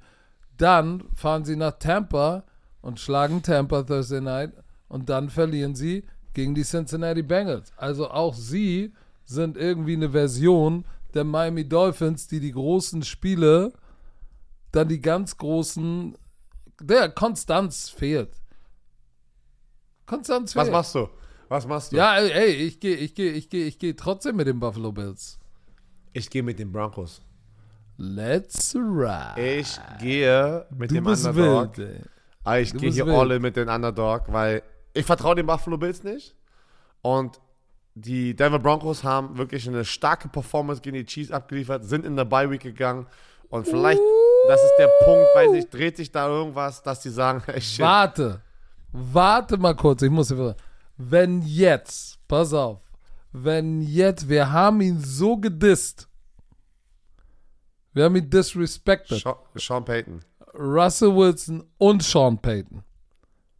Dann 0.57 1.05
fahren 1.15 1.45
sie 1.45 1.57
nach 1.57 1.79
Tampa 1.79 2.45
und 2.81 3.01
schlagen 3.01 3.43
Tampa 3.43 3.83
Thursday 3.83 4.21
Night 4.21 4.53
und 4.89 5.09
dann 5.09 5.31
verlieren 5.31 5.75
sie 5.75 6.05
gegen 6.35 6.55
die 6.55 6.63
Cincinnati 6.65 7.23
Bengals. 7.23 7.73
Also 7.77 8.11
auch 8.11 8.35
sie 8.35 8.93
sind 9.25 9.57
irgendwie 9.57 9.95
eine 9.95 10.11
Version 10.11 10.85
der 11.15 11.25
Miami 11.25 11.69
Dolphins, 11.69 12.27
die 12.29 12.41
die 12.41 12.53
großen 12.53 13.03
Spiele, 13.03 13.73
dann 14.73 14.89
die 14.89 15.01
ganz 15.01 15.37
großen, 15.37 16.17
der 16.81 17.11
Konstanz 17.11 17.89
fehlt. 17.89 18.31
Konstanz 20.07 20.53
fehlt. 20.53 20.67
Was 20.67 20.73
machst 20.73 20.95
du? 20.95 21.09
Was 21.49 21.67
machst 21.67 21.93
du? 21.93 21.97
Ja, 21.97 22.17
ey, 22.17 22.53
ich 22.53 22.81
gehe 22.81 22.97
ich 22.97 23.15
geh, 23.15 23.31
ich 23.31 23.49
geh, 23.49 23.67
ich 23.67 23.79
geh 23.79 23.95
trotzdem 23.95 24.37
mit 24.37 24.47
den 24.47 24.61
Buffalo 24.61 24.93
Bills. 24.93 25.39
Ich 26.13 26.31
gehe 26.31 26.43
mit 26.43 26.59
den 26.59 26.71
Broncos. 26.73 27.23
Let's 27.97 28.75
ride. 28.75 29.41
Ich 29.41 29.79
gehe 30.01 30.67
mit 30.71 30.91
du 30.91 30.95
dem 30.95 31.07
Underdog. 31.07 31.77
wild, 31.77 31.79
ey. 31.79 32.01
Ah, 32.45 32.59
ich 32.59 32.73
gehe 32.73 32.91
hier 32.91 33.07
wild. 33.07 33.17
all 33.17 33.31
in 33.33 33.43
mit 33.43 33.57
den 33.57 33.69
Underdog, 33.69 34.33
weil 34.33 34.63
ich 34.95 35.05
vertraue 35.05 35.35
den 35.35 35.47
Buffalo 35.47 35.77
Bills 35.77 36.03
nicht. 36.03 36.35
Und 37.03 37.41
die 37.95 38.35
Denver 38.35 38.59
Broncos 38.59 39.05
haben 39.05 39.37
wirklich 39.37 39.69
eine 39.69 39.85
starke 39.85 40.29
Performance 40.29 40.81
gegen 40.81 40.97
die 40.97 41.05
Chiefs 41.05 41.31
abgeliefert, 41.31 41.85
sind 41.85 42.07
in 42.07 42.17
der 42.17 42.25
Bye 42.25 42.51
Week 42.51 42.63
gegangen. 42.63 43.07
Und 43.49 43.67
vielleicht, 43.67 44.01
das 44.51 44.63
ist 44.65 44.73
der 44.79 44.89
Punkt, 45.05 45.27
weiß 45.35 45.53
ich, 45.55 45.69
dreht 45.71 45.97
sich 45.97 46.11
da 46.11 46.29
irgendwas, 46.29 46.83
dass 46.83 47.01
die 47.01 47.11
sagen, 47.11 47.43
hey, 47.47 47.61
shit. 47.61 47.81
Warte. 47.81 48.41
Warte 48.93 49.57
mal 49.57 49.75
kurz, 49.77 50.03
ich 50.03 50.11
muss 50.11 50.29
dir 50.29 50.39
was- 50.39 50.57
Wenn 50.97 51.43
jetzt, 51.43 52.19
pass 52.27 52.53
auf, 52.53 52.81
wenn 53.33 53.81
jetzt, 53.83 54.29
wir 54.29 54.51
haben 54.51 54.81
ihn 54.81 55.01
so 55.01 55.37
gedisst. 55.37 56.09
Wir 57.93 58.05
haben 58.05 58.17
ihn 58.17 58.29
disrespected. 58.29 59.21
Sean, 59.21 59.37
Sean 59.57 59.85
Payton. 59.85 60.21
Russell 60.55 61.15
Wilson 61.15 61.63
und 61.79 62.03
Sean 62.03 62.37
Payton. 62.41 62.83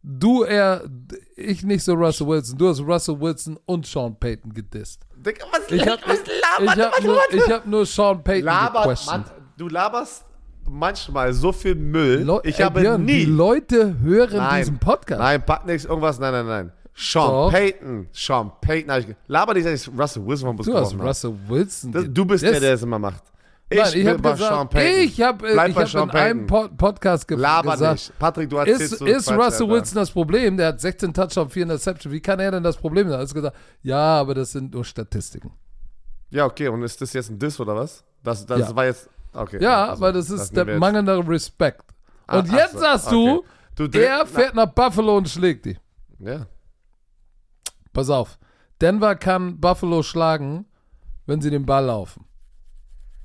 Du 0.03 0.43
eher, 0.43 0.83
ich 1.37 1.63
nicht 1.63 1.83
so 1.83 1.93
Russell 1.93 2.27
Wilson. 2.27 2.57
Du 2.57 2.67
hast 2.67 2.81
Russell 2.81 3.19
Wilson 3.19 3.57
und 3.65 3.85
Sean 3.85 4.17
Payton 4.19 4.53
gedisst. 4.53 5.05
Digga, 5.15 5.45
was, 5.51 5.71
Ich 5.71 5.87
habe 5.87 6.01
was 6.05 6.19
ich 6.19 6.75
labert 6.75 6.93
hab 6.95 7.03
nur, 7.03 7.19
ich 7.31 7.49
hab 7.49 7.65
nur 7.65 7.85
Sean 7.85 8.21
Payton 8.23 8.45
labert. 8.45 9.05
Mann, 9.05 9.25
du 9.57 9.69
laberst 9.69 10.25
manchmal 10.71 11.33
so 11.33 11.51
viel 11.51 11.75
Müll. 11.75 12.21
Leu- 12.23 12.39
ich 12.43 12.57
Ey, 12.59 12.63
habe 12.65 12.79
Björn, 12.79 13.03
nie. 13.05 13.19
Die 13.19 13.25
Leute 13.25 13.99
hören 14.01 14.37
Nein. 14.37 14.59
diesen 14.61 14.79
Podcast. 14.79 15.19
Nein, 15.19 15.43
nichts, 15.65 15.85
irgendwas, 15.85 16.19
nein, 16.19 16.31
nein, 16.33 16.45
nein. 16.47 16.71
Sean 16.93 17.27
Doch. 17.29 17.51
Payton, 17.51 18.07
Sean 18.11 18.51
Payton. 18.61 18.99
ich 18.99 19.15
Laber 19.27 19.53
nicht, 19.53 19.65
dass 19.65 19.87
ich 19.87 19.99
Russell 19.99 20.25
Wilson 20.25 20.47
vom 20.49 20.55
Bus 20.57 20.65
Du 20.65 20.73
hast. 20.75 20.93
Russell 20.97 21.33
Wilson. 21.47 21.91
Das, 21.91 22.05
du 22.09 22.25
bist 22.25 22.43
der, 22.43 22.49
gedisst. 22.51 22.63
der 22.63 22.73
es 22.75 22.83
immer 22.83 22.99
macht. 22.99 23.23
Ich, 23.69 23.77
Nein, 23.77 23.87
ich 23.87 23.93
bin 23.93 24.07
habe 24.09 24.19
bei 24.19 24.31
gesagt, 24.33 24.73
ich 24.75 25.21
habe 25.21 25.53
Bleib 25.53 25.69
ich 25.69 25.75
bei 25.75 25.81
hab 25.83 25.89
Sean 25.89 26.09
in 26.09 26.15
einem 26.15 26.47
Payton. 26.47 26.69
Pod 26.69 26.77
Podcast 26.77 27.27
ge 27.27 27.37
Laber 27.37 27.71
gesagt, 27.71 27.93
nicht. 27.93 28.19
Patrick, 28.19 28.49
du 28.49 28.57
erzählst 28.57 28.81
ist, 28.81 28.99
so 28.99 29.05
ist 29.05 29.31
Russell. 29.31 29.69
Wilson 29.69 29.95
das 29.95 30.11
Problem? 30.11 30.57
Der 30.57 30.67
hat 30.67 30.81
16 30.81 31.13
Touchdowns, 31.13 31.53
4 31.53 31.63
Interceptions. 31.63 32.13
Wie 32.13 32.19
kann 32.19 32.39
er 32.41 32.51
denn 32.51 32.63
das 32.63 32.75
Problem 32.75 33.07
sein? 33.07 33.19
Er 33.19 33.23
hat 33.25 33.33
gesagt, 33.33 33.55
ja, 33.81 34.19
aber 34.19 34.33
das 34.35 34.51
sind 34.51 34.73
nur 34.73 34.83
Statistiken. 34.83 35.51
Ja, 36.29 36.45
okay, 36.45 36.67
und 36.67 36.83
ist 36.83 36.99
das 37.01 37.13
jetzt 37.13 37.29
ein 37.29 37.39
Diss 37.39 37.57
oder 37.61 37.75
was? 37.75 38.03
Das, 38.23 38.45
das 38.45 38.59
Ja. 38.59 38.75
war 38.75 38.85
jetzt. 38.85 39.09
Okay. 39.33 39.61
Ja, 39.61 39.89
also, 39.89 40.01
weil 40.01 40.13
das 40.13 40.29
ist 40.29 40.55
der 40.55 40.65
wir 40.67 40.73
jetzt. 40.73 40.79
mangelnde 40.79 41.27
Respekt. 41.27 41.83
Ah, 42.27 42.39
Und 42.39 42.49
ach 42.49 42.53
jetzt 42.53 42.73
so, 42.73 42.79
sagst 42.79 43.07
okay. 43.07 43.15
du, 43.15 43.43
Du 43.75 43.87
dreh- 43.87 44.03
er 44.05 44.25
fährt 44.25 44.53
nach 44.55 44.67
Buffalo 44.73 45.17
und 45.17 45.29
schlägt 45.29 45.65
die. 45.65 45.77
Ja. 46.19 46.45
Pass 47.93 48.09
auf. 48.09 48.37
Denver 48.81 49.15
kann 49.15 49.59
Buffalo 49.59 50.03
schlagen, 50.03 50.65
wenn 51.25 51.41
sie 51.41 51.49
den 51.49 51.65
Ball 51.65 51.85
laufen. 51.85 52.25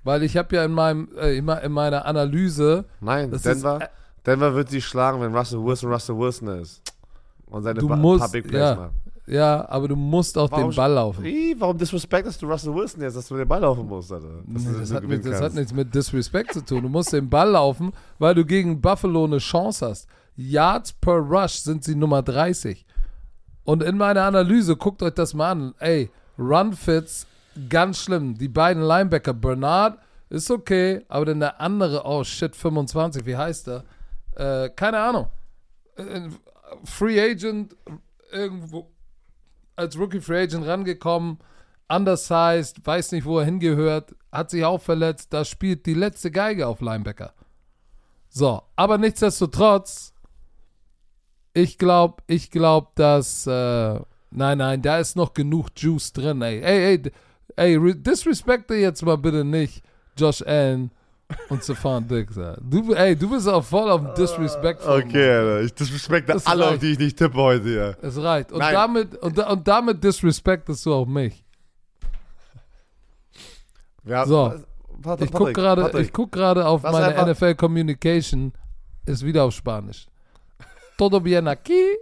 Weil 0.05 0.23
ich 0.23 0.37
habe 0.37 0.55
ja 0.55 0.65
in, 0.65 0.73
meinem, 0.73 1.09
äh, 1.17 1.37
immer 1.37 1.61
in 1.63 1.73
meiner 1.73 2.05
Analyse 2.05 2.85
Nein, 3.01 3.31
Das 3.31 3.43
Denver, 3.43 3.77
ist, 3.77 3.83
äh, 3.83 3.89
Denver 4.25 4.55
wird 4.55 4.71
sie 4.71 4.81
schlagen, 4.81 5.21
wenn 5.21 5.35
Russell 5.35 5.63
Wilson 5.65 5.91
Russell 5.93 6.17
Wilson 6.17 6.49
ist. 6.61 6.83
Und 7.47 7.63
seine 7.63 7.81
Du 7.81 7.89
ba 7.89 7.97
musst- 7.97 8.31
Big 8.33 8.47
Plays 8.47 8.61
ja. 8.63 8.75
macht. 8.77 8.93
Ja, 9.27 9.69
aber 9.69 9.89
du 9.89 9.97
musst 9.97 10.39
auch 10.39 10.51
Warum 10.53 10.71
den 10.71 10.77
Ball 10.77 10.93
laufen. 10.93 11.25
Wie? 11.25 11.55
Warum 11.59 11.77
disrespectest 11.77 12.41
du 12.41 12.47
Russell 12.47 12.73
Wilson 12.73 13.03
jetzt, 13.03 13.17
dass 13.17 13.27
du 13.27 13.37
den 13.37 13.49
Ball 13.49 13.61
laufen 13.61 13.87
musst, 13.87 14.13
Alter? 14.13 14.43
Nee, 14.47 14.61
das, 14.79 14.93
hat, 14.93 15.03
mit, 15.03 15.27
das 15.27 15.41
hat 15.41 15.55
nichts 15.55 15.73
mit 15.73 15.93
Disrespect 15.93 16.53
zu 16.53 16.65
tun. 16.65 16.83
Du 16.83 16.89
musst 16.89 17.13
den 17.13 17.29
Ball 17.29 17.51
laufen, 17.51 17.93
weil 18.21 18.35
du 18.37 18.45
gegen 18.45 18.81
Buffalo 18.81 19.25
eine 19.25 19.39
Chance 19.39 19.85
hast. 19.85 20.09
Yards 20.37 20.93
per 20.93 21.17
Rush 21.17 21.55
sind 21.55 21.83
sie 21.83 21.97
Nummer 21.97 22.23
30. 22.23 22.87
Und 23.65 23.83
in 23.83 23.97
meiner 23.97 24.23
Analyse, 24.23 24.77
guckt 24.77 25.03
euch 25.03 25.15
das 25.15 25.35
mal 25.35 25.51
an. 25.51 25.75
Ey, 25.81 26.09
Run-Fits, 26.39 27.27
ganz 27.69 27.99
schlimm. 27.99 28.39
Die 28.39 28.49
beiden 28.49 28.83
Linebacker, 28.83 29.35
Bernard 29.35 29.99
ist 30.29 30.53
okay, 30.53 31.05
aber 31.09 31.25
dann 31.25 31.41
der 31.41 31.61
andere, 31.61 32.03
oh 32.05 32.23
shit, 32.23 32.55
25, 32.55 33.27
wie 33.27 33.37
heißt 33.37 33.67
der? 33.67 33.85
Äh, 34.37 34.71
keine 34.71 34.99
Ahnung. 34.99 35.27
Äh, 35.97 36.29
Free 36.85 37.21
Agent, 37.21 37.75
irgendwo 38.31 38.89
als 39.77 39.99
Rookie 39.99 40.21
Free 40.21 40.43
Agent 40.43 40.67
rangekommen. 40.67 41.39
undersized, 41.89 42.85
weiß 42.85 43.13
nicht, 43.13 43.25
wo 43.25 43.39
er 43.39 43.45
hingehört, 43.45 44.15
hat 44.33 44.51
sich 44.51 44.65
auch 44.65 44.81
verletzt, 44.81 45.33
da 45.33 45.45
spielt 45.45 45.87
die 45.87 45.95
letzte 45.95 46.33
Geige 46.33 46.67
auf 46.67 46.81
Linebacker. 46.81 47.33
So, 48.29 48.63
aber 48.75 48.99
nichtsdestotrotz, 48.99 50.13
ich 51.55 51.79
glaube, 51.79 52.23
ich 52.27 52.51
glaube, 52.51 52.89
dass, 52.97 53.47
äh, 53.47 54.01
nein, 54.31 54.59
nein, 54.59 54.83
da 54.83 54.99
ist 54.99 55.17
noch 55.17 55.33
genug 55.33 55.69
Juice 55.77 56.13
drin, 56.13 56.43
ey. 56.43 56.61
Ey, 56.61 57.03
ey, 57.57 57.79
ey, 57.79 57.95
disrespekte 58.03 58.75
jetzt 58.75 59.03
mal 59.05 59.17
bitte 59.17 59.45
nicht 59.45 59.85
Josh 60.19 60.43
Allen 60.43 60.91
und 61.49 61.63
Stefan 61.63 62.07
Dix. 62.07 62.35
Du, 62.61 62.93
ey, 62.95 63.17
du 63.17 63.31
bist 63.31 63.49
auch 63.49 63.65
voll 63.65 63.91
auf 63.91 64.01
dem 64.01 64.15
Disrespect. 64.15 64.87
Okay, 64.87 65.31
Alter. 65.31 65.61
Ich 65.63 65.75
disrespekte 65.75 66.33
Das 66.35 66.47
alle, 66.47 66.65
auf 66.65 66.71
reicht. 66.73 66.83
die 66.83 66.93
ich 66.93 66.99
nicht 66.99 67.19
tippe 67.19 67.37
heute 67.37 67.65
hier. 67.65 67.97
Es 68.03 68.17
reicht. 68.21 68.53
Und 68.53 68.59
Nein. 68.61 68.75
damit, 68.75 69.17
und, 69.17 69.39
und 69.39 69.67
damit 69.69 70.03
disrespektest 70.05 70.85
du 70.87 70.95
auch 70.95 71.07
mich. 71.07 71.45
Ja, 74.05 74.25
So. 74.27 74.55
Warte, 74.99 75.25
Ich 75.25 75.31
guck 75.31 75.41
Patrick, 75.41 75.57
gerade, 75.57 76.09
guck 76.13 76.33
gerade 76.33 76.67
auf 76.67 76.83
Was 76.83 76.93
meine 76.93 77.07
einfach- 77.15 77.27
NFL 77.29 77.55
Communication, 77.55 78.53
ist 79.05 79.25
wieder 79.25 79.45
auf 79.45 79.53
Spanisch. 79.55 80.07
Todo 80.97 81.21
bien 81.21 81.47
aquí? 81.49 81.97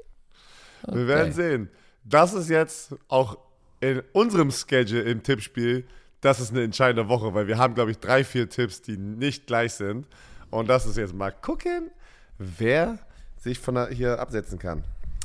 Wir 0.87 1.07
werden 1.09 1.33
sehen. 1.33 1.71
Das 2.05 2.35
ist 2.35 2.49
jetzt 2.49 2.95
auch 3.09 3.37
in 3.81 4.01
unserem 4.13 4.51
Schedule 4.51 5.03
im 5.03 5.23
Tippspiel, 5.23 5.87
das 6.25 6.41
ist 6.41 6.51
eine 6.53 6.63
entscheidende 6.63 7.09
Woche, 7.09 7.35
weil 7.35 7.47
wir 7.47 7.59
haben, 7.59 7.75
glaube 7.75 7.91
ich, 7.91 7.99
drei, 7.99 8.25
vier 8.25 8.49
Tipps, 8.49 8.81
die 8.83 8.97
nicht 8.97 9.47
gleich 9.47 9.75
sind. 9.75 10.07
Und 10.51 10.69
das 10.69 10.87
ist 10.87 10.97
jetzt 10.97 11.15
mal 11.15 11.31
gucken, 11.31 11.91
wer 12.39 12.99
sich 13.37 13.59
von 13.59 13.89
hier 13.91 14.19
absetzen 14.21 14.59
kann. 14.59 14.85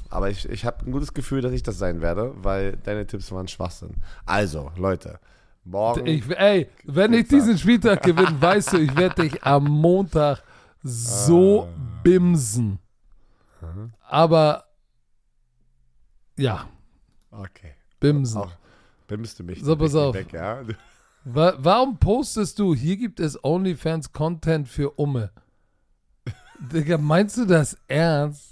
Aber 0.10 0.30
ich, 0.30 0.50
ich 0.50 0.66
habe 0.66 0.86
ein 0.86 0.91
gutes 0.91 1.14
Gefühl, 1.14 1.41
dass 1.41 1.54
ich 1.54 1.64
das 1.64 1.78
sein 1.78 2.02
werde, 2.02 2.34
weil 2.38 2.78
deine 2.78 3.06
Tipps 3.06 3.32
waren 3.32 3.47
Schwachsinn. 3.47 3.93
Also, 4.26 4.72
Leute, 4.76 5.20
morgen. 5.64 6.06
Ich, 6.08 6.28
ey, 6.32 6.68
wenn 6.84 7.14
ich 7.14 7.28
diesen 7.28 7.58
Spieltag 7.58 8.02
gewinne, 8.02 8.36
weißt 8.41 8.74
du, 8.74 8.78
ich 8.80 8.95
werde 8.97 9.22
dich 9.22 9.43
am 9.43 9.66
Montag 9.66 10.43
so 10.84 11.64
Ah. 11.64 12.02
bimsen. 12.04 12.80
Aber 14.02 14.66
ja, 16.38 16.68
okay. 17.32 17.74
bimsen. 18.00 18.41
Auch 18.41 18.52
bimmst 19.08 19.38
du 19.39 19.43
mich. 19.43 19.62
So, 19.62 19.76
pass 19.76 19.93
auf. 19.95 20.16
Weg, 20.16 20.32
ja? 20.34 20.62
Wa 21.26 21.53
warum 21.57 21.97
postest 21.99 22.57
du, 22.59 22.74
hier 22.74 22.97
gibt 22.97 23.20
es 23.20 23.41
OnlyFans-Content 23.43 24.67
für 24.67 24.91
Umme? 24.91 25.32
Digga, 26.59 26.97
meinst 26.97 27.38
du 27.38 27.45
das 27.45 27.78
ernst? 27.88 28.51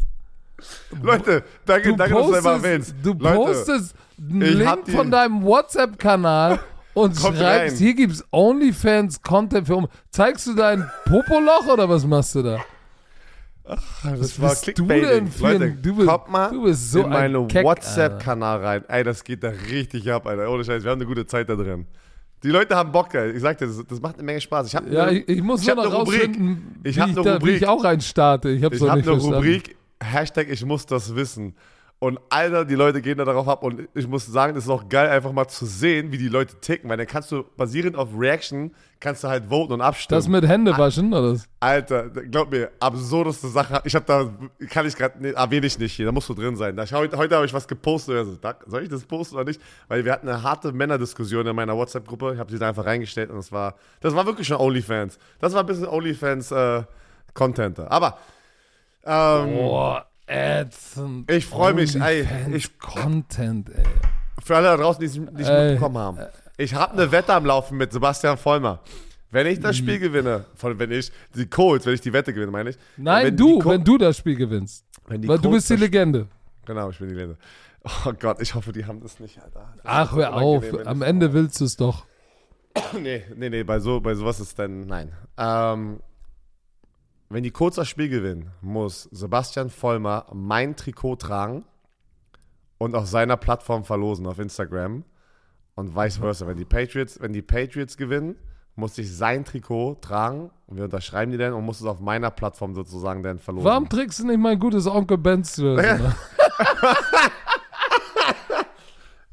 Leute, 1.02 1.44
danke, 1.66 1.90
Du 1.90 1.96
danke 1.98 2.14
dass 2.16 2.28
du 2.28 2.34
einmal 2.34 2.54
erwähnst. 2.56 2.90
postest, 2.96 3.06
du 3.06 3.14
Leute, 3.24 3.36
postest 3.38 3.96
einen 4.20 4.42
Link 4.42 4.90
von 4.90 5.12
deinem 5.12 5.44
WhatsApp-Kanal 5.44 6.60
und 6.94 7.16
Kommt 7.20 7.38
schreibst, 7.38 7.74
rein. 7.76 7.78
hier 7.78 7.94
gibt's 7.94 8.24
OnlyFans-Content 8.32 9.68
für 9.68 9.76
Umme. 9.76 9.90
Zeigst 10.10 10.48
du 10.48 10.54
dein 10.56 10.90
Popoloch 11.06 11.68
oder 11.72 11.88
was 11.88 12.06
machst 12.06 12.36
du 12.36 12.44
da? 12.44 12.60
das 14.04 14.40
war 14.42 14.50
bist 14.52 14.68
du 14.68 14.74
Clickbaiting. 14.74 15.28
ein- 15.28 15.32
Leute, 15.60 15.72
du 15.82 15.96
bist- 15.98 16.08
kommt 16.08 16.30
mal 16.32 16.50
du 16.50 16.64
bist 16.64 16.92
so 16.92 17.00
in 17.00 17.06
ein 17.06 17.34
meinen 17.34 17.52
WhatsApp-Kanal 17.52 18.64
rein. 18.66 18.86
Ey, 18.88 19.04
das 19.04 19.24
geht 19.24 19.44
da 19.44 19.50
richtig 19.50 20.12
ab, 20.12 20.26
Alter. 20.26 20.50
Ohne 20.50 20.64
Scheiß, 20.64 20.84
wir 20.84 20.92
haben 20.92 21.00
eine 21.02 21.08
gute 21.08 21.26
Zeit 21.28 21.50
da 21.50 21.56
drin. 21.56 21.86
Die 22.44 22.50
Leute 22.50 22.76
haben 22.76 22.92
Bock. 22.92 23.14
Ich 23.14 23.42
sag 23.42 23.58
dir, 23.58 23.68
das, 23.68 23.84
das 23.88 24.00
macht 24.00 24.16
eine 24.16 24.24
Menge 24.24 24.40
Spaß. 24.42 24.68
Ich 24.68 24.76
habe 24.76 24.90
Ja, 24.90 25.10
ich, 25.10 25.28
ich 25.28 25.42
muss 25.42 25.62
ich 25.62 25.68
nur 25.68 25.78
hab 25.78 25.84
noch 25.86 25.92
eine 25.92 26.04
Rubrik. 26.04 26.40
Ich 26.84 27.00
hab 27.00 27.10
ich 27.10 27.16
eine 27.16 27.24
da, 27.24 27.24
wie 27.24 27.30
Rubrik. 27.36 27.56
ich 27.58 27.68
auch 27.68 27.84
reinstarte. 27.84 28.50
Ich 28.50 28.64
habe 28.64 28.76
nicht 28.76 28.88
eine 28.88 29.04
verstanden. 29.04 29.36
Rubrik, 29.36 29.76
Hashtag 30.02 30.48
ich 30.50 30.64
muss 30.64 30.86
das 30.86 31.16
wissen. 31.16 31.56
Und 32.00 32.20
Alter, 32.30 32.64
die 32.64 32.76
Leute 32.76 33.02
gehen 33.02 33.18
da 33.18 33.26
darauf 33.26 33.48
ab 33.48 33.64
und 33.64 33.90
ich 33.96 34.08
muss 34.08 34.24
sagen, 34.28 34.56
es 34.56 34.66
ist 34.66 34.70
auch 34.70 34.88
geil, 34.88 35.10
einfach 35.10 35.32
mal 35.32 35.48
zu 35.48 35.66
sehen, 35.66 36.12
wie 36.12 36.20
die 36.20 36.28
Leute 36.28 36.60
ticken, 36.60 36.92
weil 36.92 36.98
dann 36.98 37.08
kannst 37.08 37.32
du 37.32 37.44
basierend 37.58 37.96
auf 37.96 38.10
Reaction, 38.16 38.72
kannst 39.00 39.24
du 39.24 39.30
halt 39.30 39.46
voten 39.46 39.74
und 39.74 39.82
abstimmen. 39.82 40.20
Das 40.20 40.28
mit 40.28 40.48
Hände 40.48 40.78
waschen, 40.78 41.12
oder? 41.12 41.40
Alter, 41.60 42.10
glaub 42.10 42.52
mir, 42.52 42.70
absurdeste 42.80 43.48
Sache. 43.48 43.82
Ich 43.84 43.96
habe 43.96 44.06
da, 44.06 44.32
kann 44.68 44.86
ich 44.86 44.96
gerade, 44.96 45.16
nee, 45.20 45.32
erwähne 45.32 45.66
ich 45.66 45.80
nicht 45.80 45.94
hier, 45.94 46.06
da 46.06 46.12
musst 46.12 46.30
du 46.30 46.36
drin 46.36 46.56
sein. 46.56 46.76
Da, 46.76 46.86
schau, 46.86 47.00
heute 47.00 47.18
heute 47.18 47.36
habe 47.36 47.48
ich 47.48 47.54
was 47.54 47.68
gepostet. 47.68 48.16
Also, 48.16 48.38
soll 48.68 48.84
ich 48.84 48.90
das 48.90 49.04
posten 49.04 49.34
oder 49.34 49.46
nicht? 49.46 49.60
Weil 49.88 50.06
wir 50.06 50.12
hatten 50.12 50.30
eine 50.30 50.44
harte 50.44 50.74
Männerdiskussion 50.74 51.48
in 51.48 51.56
meiner 51.56 51.76
WhatsApp-Gruppe. 51.76 52.34
Ich 52.36 52.40
habe 52.40 52.52
sie 52.52 52.60
da 52.60 52.70
einfach 52.70 52.86
reingestellt 52.86 53.32
und 53.32 53.38
das 53.38 53.52
war, 53.52 53.74
das 54.02 54.14
war 54.14 54.28
wirklich 54.28 54.46
schon 54.46 54.58
OnlyFans. 54.58 55.18
Das 55.40 55.54
war 55.54 55.62
ein 55.62 55.66
bisschen 55.66 55.88
OnlyFans-Content. 55.88 57.80
Aber, 57.80 58.20
ähm, 59.04 59.56
Boah, 59.56 60.06
ätzend. 60.28 61.32
Ich 61.32 61.46
freu 61.46 61.74
mich, 61.74 61.96
ey. 62.00 62.28
Ich- 62.54 62.78
Content, 62.80 63.70
ey. 63.70 63.84
für 64.44 64.56
alle 64.56 64.68
da 64.68 64.78
draußen, 64.78 65.00
die 65.00 65.06
es 65.08 65.16
nicht 65.18 65.50
Ey. 65.50 65.72
mitbekommen 65.72 65.98
haben. 65.98 66.20
Ich 66.58 66.74
habe 66.74 66.94
eine 66.94 67.12
Wette 67.12 67.34
am 67.34 67.46
Laufen 67.46 67.78
mit 67.78 67.92
Sebastian 67.92 68.38
Vollmer. 68.38 68.82
Wenn 69.30 69.46
ich 69.48 69.60
das 69.60 69.76
Spiel 69.78 70.00
gewinne, 70.00 70.46
von 70.56 70.80
wenn 70.80 70.92
ich 70.92 71.12
die 71.36 71.48
Colts, 71.48 71.86
wenn 71.86 71.94
ich 71.94 72.02
die 72.02 72.14
Wette 72.14 72.34
gewinne, 72.34 72.52
meine 72.52 72.70
ich. 72.72 72.78
Nein, 72.96 73.26
wenn 73.28 73.38
du, 73.38 73.64
wenn 73.66 73.84
du 73.84 73.98
das 73.98 74.18
Spiel 74.18 74.36
gewinnst. 74.36 74.86
Weil 75.06 75.20
du 75.20 75.28
Colts 75.28 75.42
bist 75.50 75.70
die 75.70 75.76
Legende. 75.76 76.28
Genau, 76.66 76.90
ich 76.90 76.98
bin 77.00 77.10
die 77.10 77.16
Legende. 77.16 77.38
Oh 78.06 78.12
Gott, 78.20 78.42
ich 78.42 78.54
hoffe, 78.56 78.72
die 78.74 78.86
haben 78.86 79.02
das 79.02 79.20
nicht, 79.20 79.42
Alter. 79.42 79.74
Das 79.78 79.86
Ach, 79.86 80.16
hör 80.16 80.34
auf. 80.34 80.64
Am 80.86 81.02
Ende 81.02 81.34
willst 81.34 81.60
du 81.62 81.66
es 81.66 81.78
doch. 81.78 82.06
Nee, 83.02 83.24
nee, 83.36 83.50
nee, 83.50 83.64
bei, 83.64 83.80
so, 83.80 84.00
bei 84.02 84.14
sowas 84.16 84.40
ist 84.40 84.58
dann, 84.60 84.86
nein. 84.88 85.12
Ähm, 85.38 86.00
wenn 87.30 87.44
die 87.44 87.52
Colts 87.52 87.76
das 87.76 87.88
Spiel 87.88 88.10
gewinnen, 88.10 88.52
muss 88.62 89.04
Sebastian 89.12 89.70
Vollmer 89.70 90.26
mein 90.34 90.76
Trikot 90.76 91.18
tragen 91.18 91.66
und 92.78 92.96
auf 92.96 93.08
seiner 93.08 93.38
Plattform 93.38 93.84
verlosen, 93.84 94.28
auf 94.28 94.40
Instagram. 94.40 95.04
Und 95.76 95.96
vice 95.96 96.18
versa. 96.18 96.48
Wenn 96.48 96.58
die 96.58 96.66
Patriots, 96.66 97.22
wenn 97.22 97.34
die 97.34 97.44
Patriots 97.44 97.98
gewinnen, 97.98 98.36
muss 98.76 98.98
ich 98.98 99.16
sein 99.16 99.46
Trikot 99.46 99.96
tragen 100.02 100.50
und 100.66 100.78
wir 100.78 100.86
unterschreiben 100.86 101.32
die 101.32 101.38
dann 101.38 101.54
und 101.54 101.66
muss 101.66 101.80
es 101.80 101.86
auf 101.86 102.00
meiner 102.00 102.32
Plattform 102.32 102.74
sozusagen 102.74 103.22
dann 103.24 103.40
verlosen. 103.40 103.66
Warum 103.66 103.90
trägst 103.90 104.20
du 104.20 104.28
nicht 104.28 104.40
mein 104.40 104.60
gutes 104.60 104.88
Onkel 104.88 105.18
Benz 105.18 105.58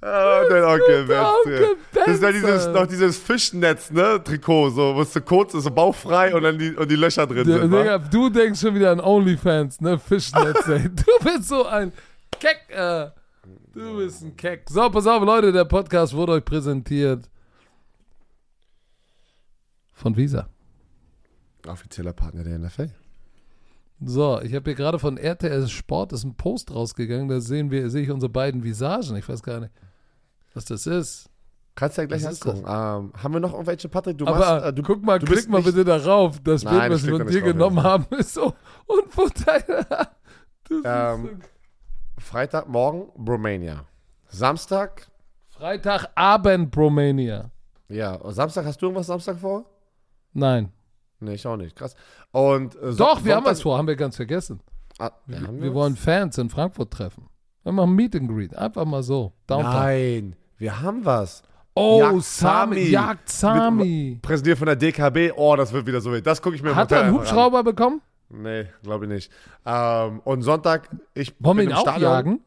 Ah, 0.07 0.45
dein 0.51 0.63
Onkel 0.65 1.07
Benz. 1.07 1.79
Das 1.95 2.09
ist 2.09 2.23
ja 2.23 2.31
dieses, 2.31 2.67
noch 2.67 2.87
dieses 2.87 3.17
Fischnetz, 3.17 3.91
ne, 3.91 4.23
Trikot, 4.23 4.69
so, 4.69 4.95
wo 4.95 5.01
es 5.01 5.15
so 5.15 5.23
kurz 5.23 5.55
ist, 5.55 5.65
so 5.65 5.71
bauchfrei 5.71 6.35
und 6.35 6.43
dann 6.43 6.59
die, 6.59 6.77
und 6.77 6.91
die 6.91 6.97
Löcher 6.97 7.27
drin 7.27 7.47
sind. 7.47 7.71
Digga, 7.73 7.97
du 7.97 8.29
denkst 8.29 8.61
schon 8.61 8.75
wieder 8.75 8.91
an 8.91 9.01
OnlyFans, 9.01 9.81
ne? 9.81 9.99
Fischnetz, 9.99 10.69
ey. 10.69 10.91
Du 10.95 11.25
bist 11.25 11.49
so 11.49 11.65
ein 11.65 11.91
Keck, 12.39 12.69
äh. 12.69 13.09
Du 13.73 13.97
bist 13.97 14.23
ein 14.23 14.37
Keck. 14.37 14.65
So, 14.69 14.91
pass 14.91 15.07
auf, 15.07 15.23
Leute, 15.25 15.53
der 15.53 15.65
Podcast 15.65 16.13
wurde 16.13 16.33
euch 16.33 16.45
präsentiert 16.45 17.31
von 19.95 20.15
Visa. 20.15 20.51
Offizieller 21.67 22.13
Partner 22.13 22.45
der 22.45 22.59
NFL. 22.59 22.91
So, 24.05 24.39
ich 24.43 24.55
habe 24.55 24.65
hier 24.71 24.75
gerade 24.75 24.99
von 24.99 25.17
RTS 25.17 25.71
Sport 25.71 26.13
ist 26.13 26.25
ein 26.25 26.35
Post 26.35 26.75
rausgegangen, 26.75 27.29
da 27.29 27.41
sehen 27.41 27.71
wir, 27.71 27.89
sehe 27.89 28.03
ich 28.03 28.11
unsere 28.11 28.31
beiden 28.31 28.65
Visagen. 28.65 29.17
Ich 29.17 29.27
weiß 29.27 29.43
gar 29.43 29.61
nicht, 29.61 29.73
was 30.55 30.65
das 30.65 30.87
ist. 30.87 31.29
Kannst 31.77 31.99
du 31.99 32.03
ja 32.03 32.07
gleich 32.07 32.23
Was 32.25 32.41
angucken. 32.41 32.65
Ähm, 32.69 33.13
haben 33.21 33.33
wir 33.35 33.41
noch 33.41 33.53
irgendwelche, 33.53 33.89
Patrick? 33.89 34.17
Du 34.17 34.27
Aber 34.29 34.39
machst, 34.39 34.65
äh, 34.67 34.73
du, 34.73 34.83
guck 34.85 35.03
mal, 35.05 35.19
du 35.19 35.27
klick 35.27 35.49
mal 35.49 35.61
bitte 35.61 35.85
darauf. 35.85 36.39
Das 36.41 36.63
Nein, 36.63 36.79
Bild, 36.79 36.93
was 36.93 37.03
wir 37.07 37.11
von 37.19 37.27
dir 37.27 37.33
nicht 37.33 37.43
drauf, 37.43 37.53
genommen 37.53 37.83
haben, 37.83 38.07
ist 38.17 38.35
so 38.35 38.55
unvorteilhaft. 38.87 40.13
Ähm, 40.85 41.41
Freitagmorgen, 42.19 43.09
Romania. 43.27 43.85
Samstag, 44.29 45.09
so. 45.49 45.59
Freitagabend, 45.59 46.71
Bromania. 46.71 47.51
ja, 47.89 48.19
Samstag, 48.33 48.65
hast 48.67 48.81
du 48.81 48.87
irgendwas 48.87 49.07
Samstag 49.07 49.39
vor? 49.39 49.65
Nein. 50.33 50.73
Nee, 51.21 51.35
ich 51.35 51.47
auch 51.47 51.57
nicht. 51.57 51.77
Krass. 51.77 51.95
Und, 52.33 52.75
äh, 52.77 52.93
Doch, 52.95 53.17
Son- 53.17 53.25
wir 53.25 53.37
haben 53.37 53.47
was 53.47 53.63
vor, 53.63 53.79
haben 53.79 53.87
wir 53.87 53.97
ganz 53.97 54.17
vergessen. 54.17 54.61
Ah, 54.99 55.11
ja, 55.29 55.41
Wir 55.53 55.69
was? 55.71 55.75
wollen 55.75 55.97
Fans 55.97 56.39
in 56.39 56.51
Frankfurt 56.51 56.93
treffen. 56.93 57.29
Wir 57.63 57.73
machen 57.73 57.95
Meet 57.95 58.17
and 58.17 58.29
Greet. 58.29 58.55
Einfach 58.57 58.85
mal 58.85 59.03
so. 59.03 59.33
Downtown. 59.47 59.73
Nein, 59.73 60.37
wir 60.65 60.81
haben 60.81 61.05
was. 61.05 61.43
Oh, 61.75 62.01
Jagd 62.01 62.23
Sami. 62.25 62.81
Jagd 62.85 63.29
Sami. 63.29 64.19
Präsentiert 64.23 64.57
von 64.57 64.65
der 64.67 64.77
DKB. 64.77 65.33
Oh, 65.37 65.55
das 65.57 65.75
wird 65.75 65.87
wieder 65.87 66.01
so 66.01 66.11
wild. 66.11 66.27
Das 66.27 66.41
gucke 66.41 66.57
ich 66.57 66.63
mir 66.63 66.71
im 66.71 66.77
Hat 66.77 66.91
Hotel 66.91 66.97
er 66.97 67.05
einen 67.05 67.15
einfach 67.19 67.21
an. 67.21 67.37
Hubschrauber 67.37 67.63
bekommen? 67.65 68.01
Nee, 68.31 68.67
glaube 68.83 69.05
ich 69.05 69.11
nicht. 69.11 69.31
Ähm, 69.67 70.21
und 70.21 70.41
Sonntag, 70.41 70.89
ich 71.13 71.35
Wollen 71.39 71.59
wir 71.59 71.63
bin 71.65 71.69
ihn 71.69 71.73
im 71.73 71.77
auch 71.77 71.83
Stadion. 71.83 72.11
jagen? 72.11 72.41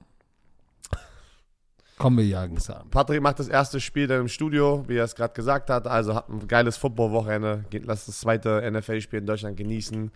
Komm, 2.00 2.18
wir 2.18 2.26
jagen 2.26 2.58
Sami. 2.58 2.90
Patrick 2.90 3.22
macht 3.22 3.38
das 3.38 3.50
erste 3.50 3.80
Spiel 3.80 4.08
dann 4.08 4.22
im 4.22 4.28
Studio, 4.30 4.84
wie 4.88 4.98
er 4.98 5.04
es 5.04 5.14
gerade 5.14 5.36
gesagt 5.36 5.70
hat. 5.70 5.88
Also 5.88 6.16
hat 6.16 6.30
ein 6.30 6.48
geiles 6.48 6.76
Football-Wochenende. 6.78 7.66
Lasst 7.84 8.08
das 8.08 8.20
zweite 8.22 8.68
NFL-Spiel 8.72 9.20
in 9.20 9.28
Deutschland 9.28 9.58
genießen. 9.58 10.12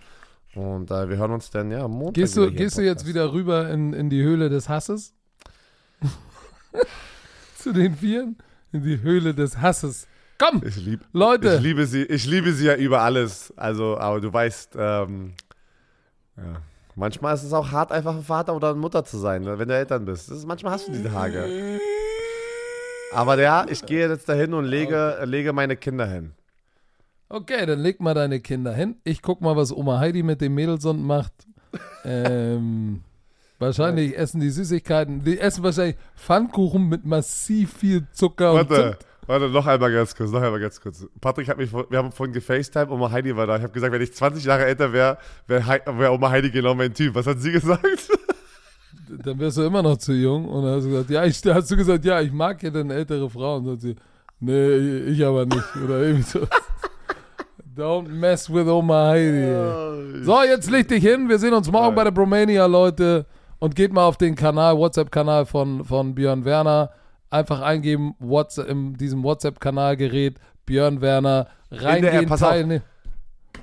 Und 0.56 0.90
äh, 0.90 1.08
wir 1.08 1.18
hören 1.18 1.32
uns 1.34 1.52
dann 1.52 1.70
ja 1.70 1.84
am 1.86 1.92
Montag. 1.92 2.16
Gehst 2.16 2.36
du, 2.36 2.52
gehst 2.52 2.80
du 2.80 2.82
jetzt 2.82 3.06
wieder 3.06 3.32
rüber 3.32 3.70
in, 3.70 3.94
in 3.94 4.10
die 4.10 4.24
Höhle 4.24 4.50
des 4.50 4.70
Hasses? 4.70 5.14
Zu 7.62 7.74
den 7.74 7.96
Vieren? 7.96 8.38
In 8.72 8.84
die 8.84 9.02
Höhle 9.02 9.34
des 9.34 9.58
Hasses. 9.60 10.08
Komm, 10.40 10.64
Ich, 10.66 10.78
lieb, 10.78 11.02
Leute. 11.14 11.56
ich 11.56 11.62
liebe 11.62 11.86
sie, 11.86 12.04
ich 12.04 12.26
liebe 12.26 12.52
sie 12.54 12.66
ja 12.66 12.76
über 12.76 13.02
alles. 13.02 13.54
Also, 13.58 13.98
aber 13.98 14.20
du 14.20 14.34
weißt, 14.34 14.76
ähm, 14.78 15.34
ja. 16.38 16.62
Manchmal 16.96 17.36
ist 17.36 17.44
es 17.44 17.54
auch 17.54 17.72
hart, 17.72 17.92
einfach 17.92 18.16
ein 18.16 18.24
Vater 18.24 18.56
oder 18.56 18.72
eine 18.72 18.80
Mutter 18.80 19.06
zu 19.06 19.18
sein, 19.18 19.46
wenn 19.46 19.68
du 19.68 19.76
Eltern 19.76 20.04
bist. 20.06 20.30
Ist, 20.30 20.46
manchmal 20.46 20.74
hast 20.74 20.88
du 20.88 20.92
diese 20.92 21.10
Tage. 21.12 21.80
Aber 23.14 23.40
ja, 23.40 23.66
ich 23.70 23.86
gehe 23.86 24.10
jetzt 24.10 24.28
dahin 24.28 24.54
und 24.54 24.66
lege, 24.66 25.20
lege 25.24 25.54
meine 25.54 25.78
Kinder 25.78 26.06
hin. 26.06 26.34
Okay, 27.30 27.66
dann 27.66 27.80
leg 27.80 28.02
mal 28.02 28.14
deine 28.14 28.40
Kinder 28.42 28.74
hin. 28.74 28.98
Ich 29.04 29.22
guck 29.22 29.40
mal, 29.42 29.56
was 29.56 29.72
Oma 29.72 30.00
Heidi 30.00 30.22
mit 30.22 30.42
dem 30.42 30.54
Mädelsund 30.54 31.02
macht. 31.02 31.32
ähm, 32.04 33.04
wahrscheinlich 33.62 34.18
essen 34.18 34.42
die 34.42 34.50
Süßigkeiten. 34.50 35.24
Die 35.24 35.40
essen 35.40 35.64
wahrscheinlich 35.64 35.96
Pfannkuchen 36.16 36.90
mit 36.90 37.06
massiv 37.06 37.74
viel 37.74 38.08
Zucker 38.12 38.52
und 38.54 38.70
Warte, 38.70 38.98
Zimt. 38.98 38.98
warte, 39.28 39.50
noch 39.50 39.68
einmal 39.68 39.94
ganz 39.94 40.16
kurz, 40.16 40.32
noch 40.32 40.42
einmal 40.42 40.60
ganz 40.60 40.82
kurz. 40.82 41.08
Patrick 41.22 41.48
hat 41.48 41.58
mich, 41.58 41.72
wir 41.72 41.98
haben 41.98 42.12
vorhin 42.12 42.34
gefacetimed, 42.34 42.90
Oma 42.90 43.12
Heidi 43.12 43.36
war 43.36 43.48
da. 43.48 43.56
Ich 43.58 43.64
habe 43.64 43.72
gesagt, 43.72 43.94
wenn 43.94 44.02
ich 44.02 44.14
20 44.14 44.44
Jahre 44.44 44.66
älter 44.66 44.92
wäre, 44.92 45.18
wäre 45.48 45.66
wär 45.86 46.12
Oma 46.12 46.30
Heidi 46.32 46.50
genau 46.52 46.76
mein 46.76 46.94
Typ. 46.94 47.16
Was 47.16 47.28
hat 47.28 47.40
sie 47.40 47.52
gesagt? 47.52 47.86
Dann 49.24 49.40
wärst 49.40 49.58
du 49.58 49.64
immer 49.64 49.84
noch 49.84 49.98
zu 49.98 50.14
jung. 50.14 50.48
Und 50.48 50.64
dann 50.64 50.76
hast 50.76 50.86
du 50.86 50.90
gesagt, 50.90 51.10
ja, 51.10 51.26
ich, 51.26 51.42
hast 51.46 51.70
du 51.70 51.76
gesagt, 51.76 52.06
ja, 52.06 52.22
ich 52.22 52.32
mag 52.32 52.64
ja 52.64 52.70
dann 52.70 52.90
ältere 52.92 53.30
Frauen. 53.30 53.60
Und 53.60 53.66
dann 53.68 53.80
sagt 53.80 53.82
sie, 53.82 53.96
nee, 54.40 55.12
ich 55.12 55.26
aber 55.26 55.46
nicht. 55.46 55.76
Oder 55.84 56.00
irgendwie 56.02 56.24
so. 56.24 56.40
Don't 57.76 58.08
mess 58.08 58.50
with 58.50 58.68
Oma 58.68 59.10
Heidi. 59.10 60.24
So, 60.24 60.44
jetzt 60.44 60.70
leg 60.70 60.88
dich 60.88 61.04
hin. 61.04 61.28
Wir 61.28 61.40
sehen 61.40 61.54
uns 61.54 61.70
morgen 61.72 61.96
bei 61.96 62.04
der 62.04 62.12
Bromania, 62.12 62.66
Leute. 62.66 63.26
Und 63.62 63.76
geht 63.76 63.94
mal 63.94 64.06
auf 64.06 64.18
den 64.18 64.34
Kanal, 64.34 64.76
WhatsApp-Kanal 64.78 65.46
von, 65.46 65.86
von 65.86 66.16
Björn 66.16 66.46
Werner. 66.46 66.90
Einfach 67.30 67.62
eingeben, 67.62 68.16
WhatsApp, 68.18 68.68
in 68.68 68.96
diesem 68.96 69.24
WhatsApp-Kanalgerät, 69.24 70.40
Björn 70.66 71.00
Werner, 71.00 71.48
reingehen, 71.70 72.26
pass 72.26 72.42
auf. 72.42 72.50
teilnehmen. 72.50 72.84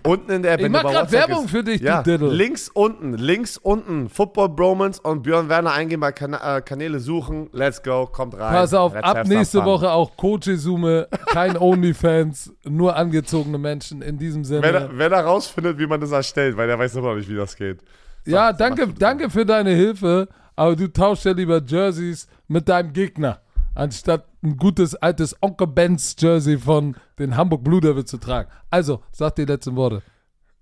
Unten 0.04 0.30
in 0.30 0.42
der 0.44 0.52
App, 0.52 0.60
Ich 0.60 0.68
mach 0.68 0.82
du 0.82 0.88
WhatsApp 0.88 1.10
Werbung 1.12 1.42
gehst- 1.46 1.50
für 1.50 1.64
dich, 1.64 1.80
du 1.80 1.86
ja, 1.86 2.02
Diddle. 2.04 2.28
Links 2.32 2.68
unten, 2.72 3.14
links 3.14 3.56
unten, 3.58 4.08
Football 4.08 4.50
Bromance 4.50 5.00
und 5.02 5.24
Björn 5.24 5.48
Werner 5.48 5.72
eingehen, 5.72 5.98
bei 5.98 6.12
Kana 6.12 6.58
äh, 6.58 6.60
Kanäle 6.62 7.00
suchen. 7.00 7.50
Let's 7.52 7.82
go, 7.82 8.06
kommt 8.06 8.34
rein. 8.38 8.52
Pass 8.54 8.72
auf, 8.74 8.94
Let's 8.94 9.04
ab 9.04 9.26
nächste. 9.26 9.64
Woche 9.64 9.90
auch 9.90 10.16
Coach-Sume, 10.16 11.08
kein 11.26 11.56
Onlyfans, 11.60 12.52
nur 12.64 12.94
angezogene 12.94 13.58
Menschen 13.58 14.00
in 14.02 14.16
diesem 14.16 14.44
Sinne. 14.44 14.62
Wenn 14.62 14.74
er, 14.76 14.96
wenn 14.96 15.12
er 15.12 15.24
rausfindet, 15.24 15.76
wie 15.78 15.88
man 15.88 16.00
das 16.00 16.12
erstellt, 16.12 16.56
weil 16.56 16.68
der 16.68 16.78
weiß 16.78 16.94
immer 16.94 17.08
noch 17.08 17.16
nicht, 17.16 17.28
wie 17.28 17.34
das 17.36 17.56
geht. 17.56 17.80
Ja, 18.26 18.52
danke, 18.52 18.88
danke 18.88 19.30
für 19.30 19.46
deine 19.46 19.70
Hilfe, 19.70 20.28
aber 20.56 20.76
du 20.76 20.92
tauschst 20.92 21.24
ja 21.24 21.32
lieber 21.32 21.62
Jerseys 21.64 22.28
mit 22.46 22.68
deinem 22.68 22.92
Gegner, 22.92 23.40
anstatt 23.74 24.26
ein 24.42 24.56
gutes 24.56 24.94
altes 24.94 25.36
Onkel 25.42 25.66
Benz 25.66 26.16
Jersey 26.18 26.58
von 26.58 26.96
den 27.18 27.36
Hamburg 27.36 27.64
Blue 27.64 27.80
Devils 27.80 28.10
zu 28.10 28.18
tragen. 28.18 28.50
Also, 28.70 29.02
sag 29.12 29.36
die 29.36 29.44
letzten 29.44 29.76
Worte. 29.76 30.02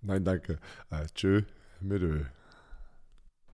Nein, 0.03 0.25
danke. 0.25 0.59
Äh, 0.91 1.07
tschö, 1.15 1.43
mit 1.81 2.03
Ö. 2.03 2.25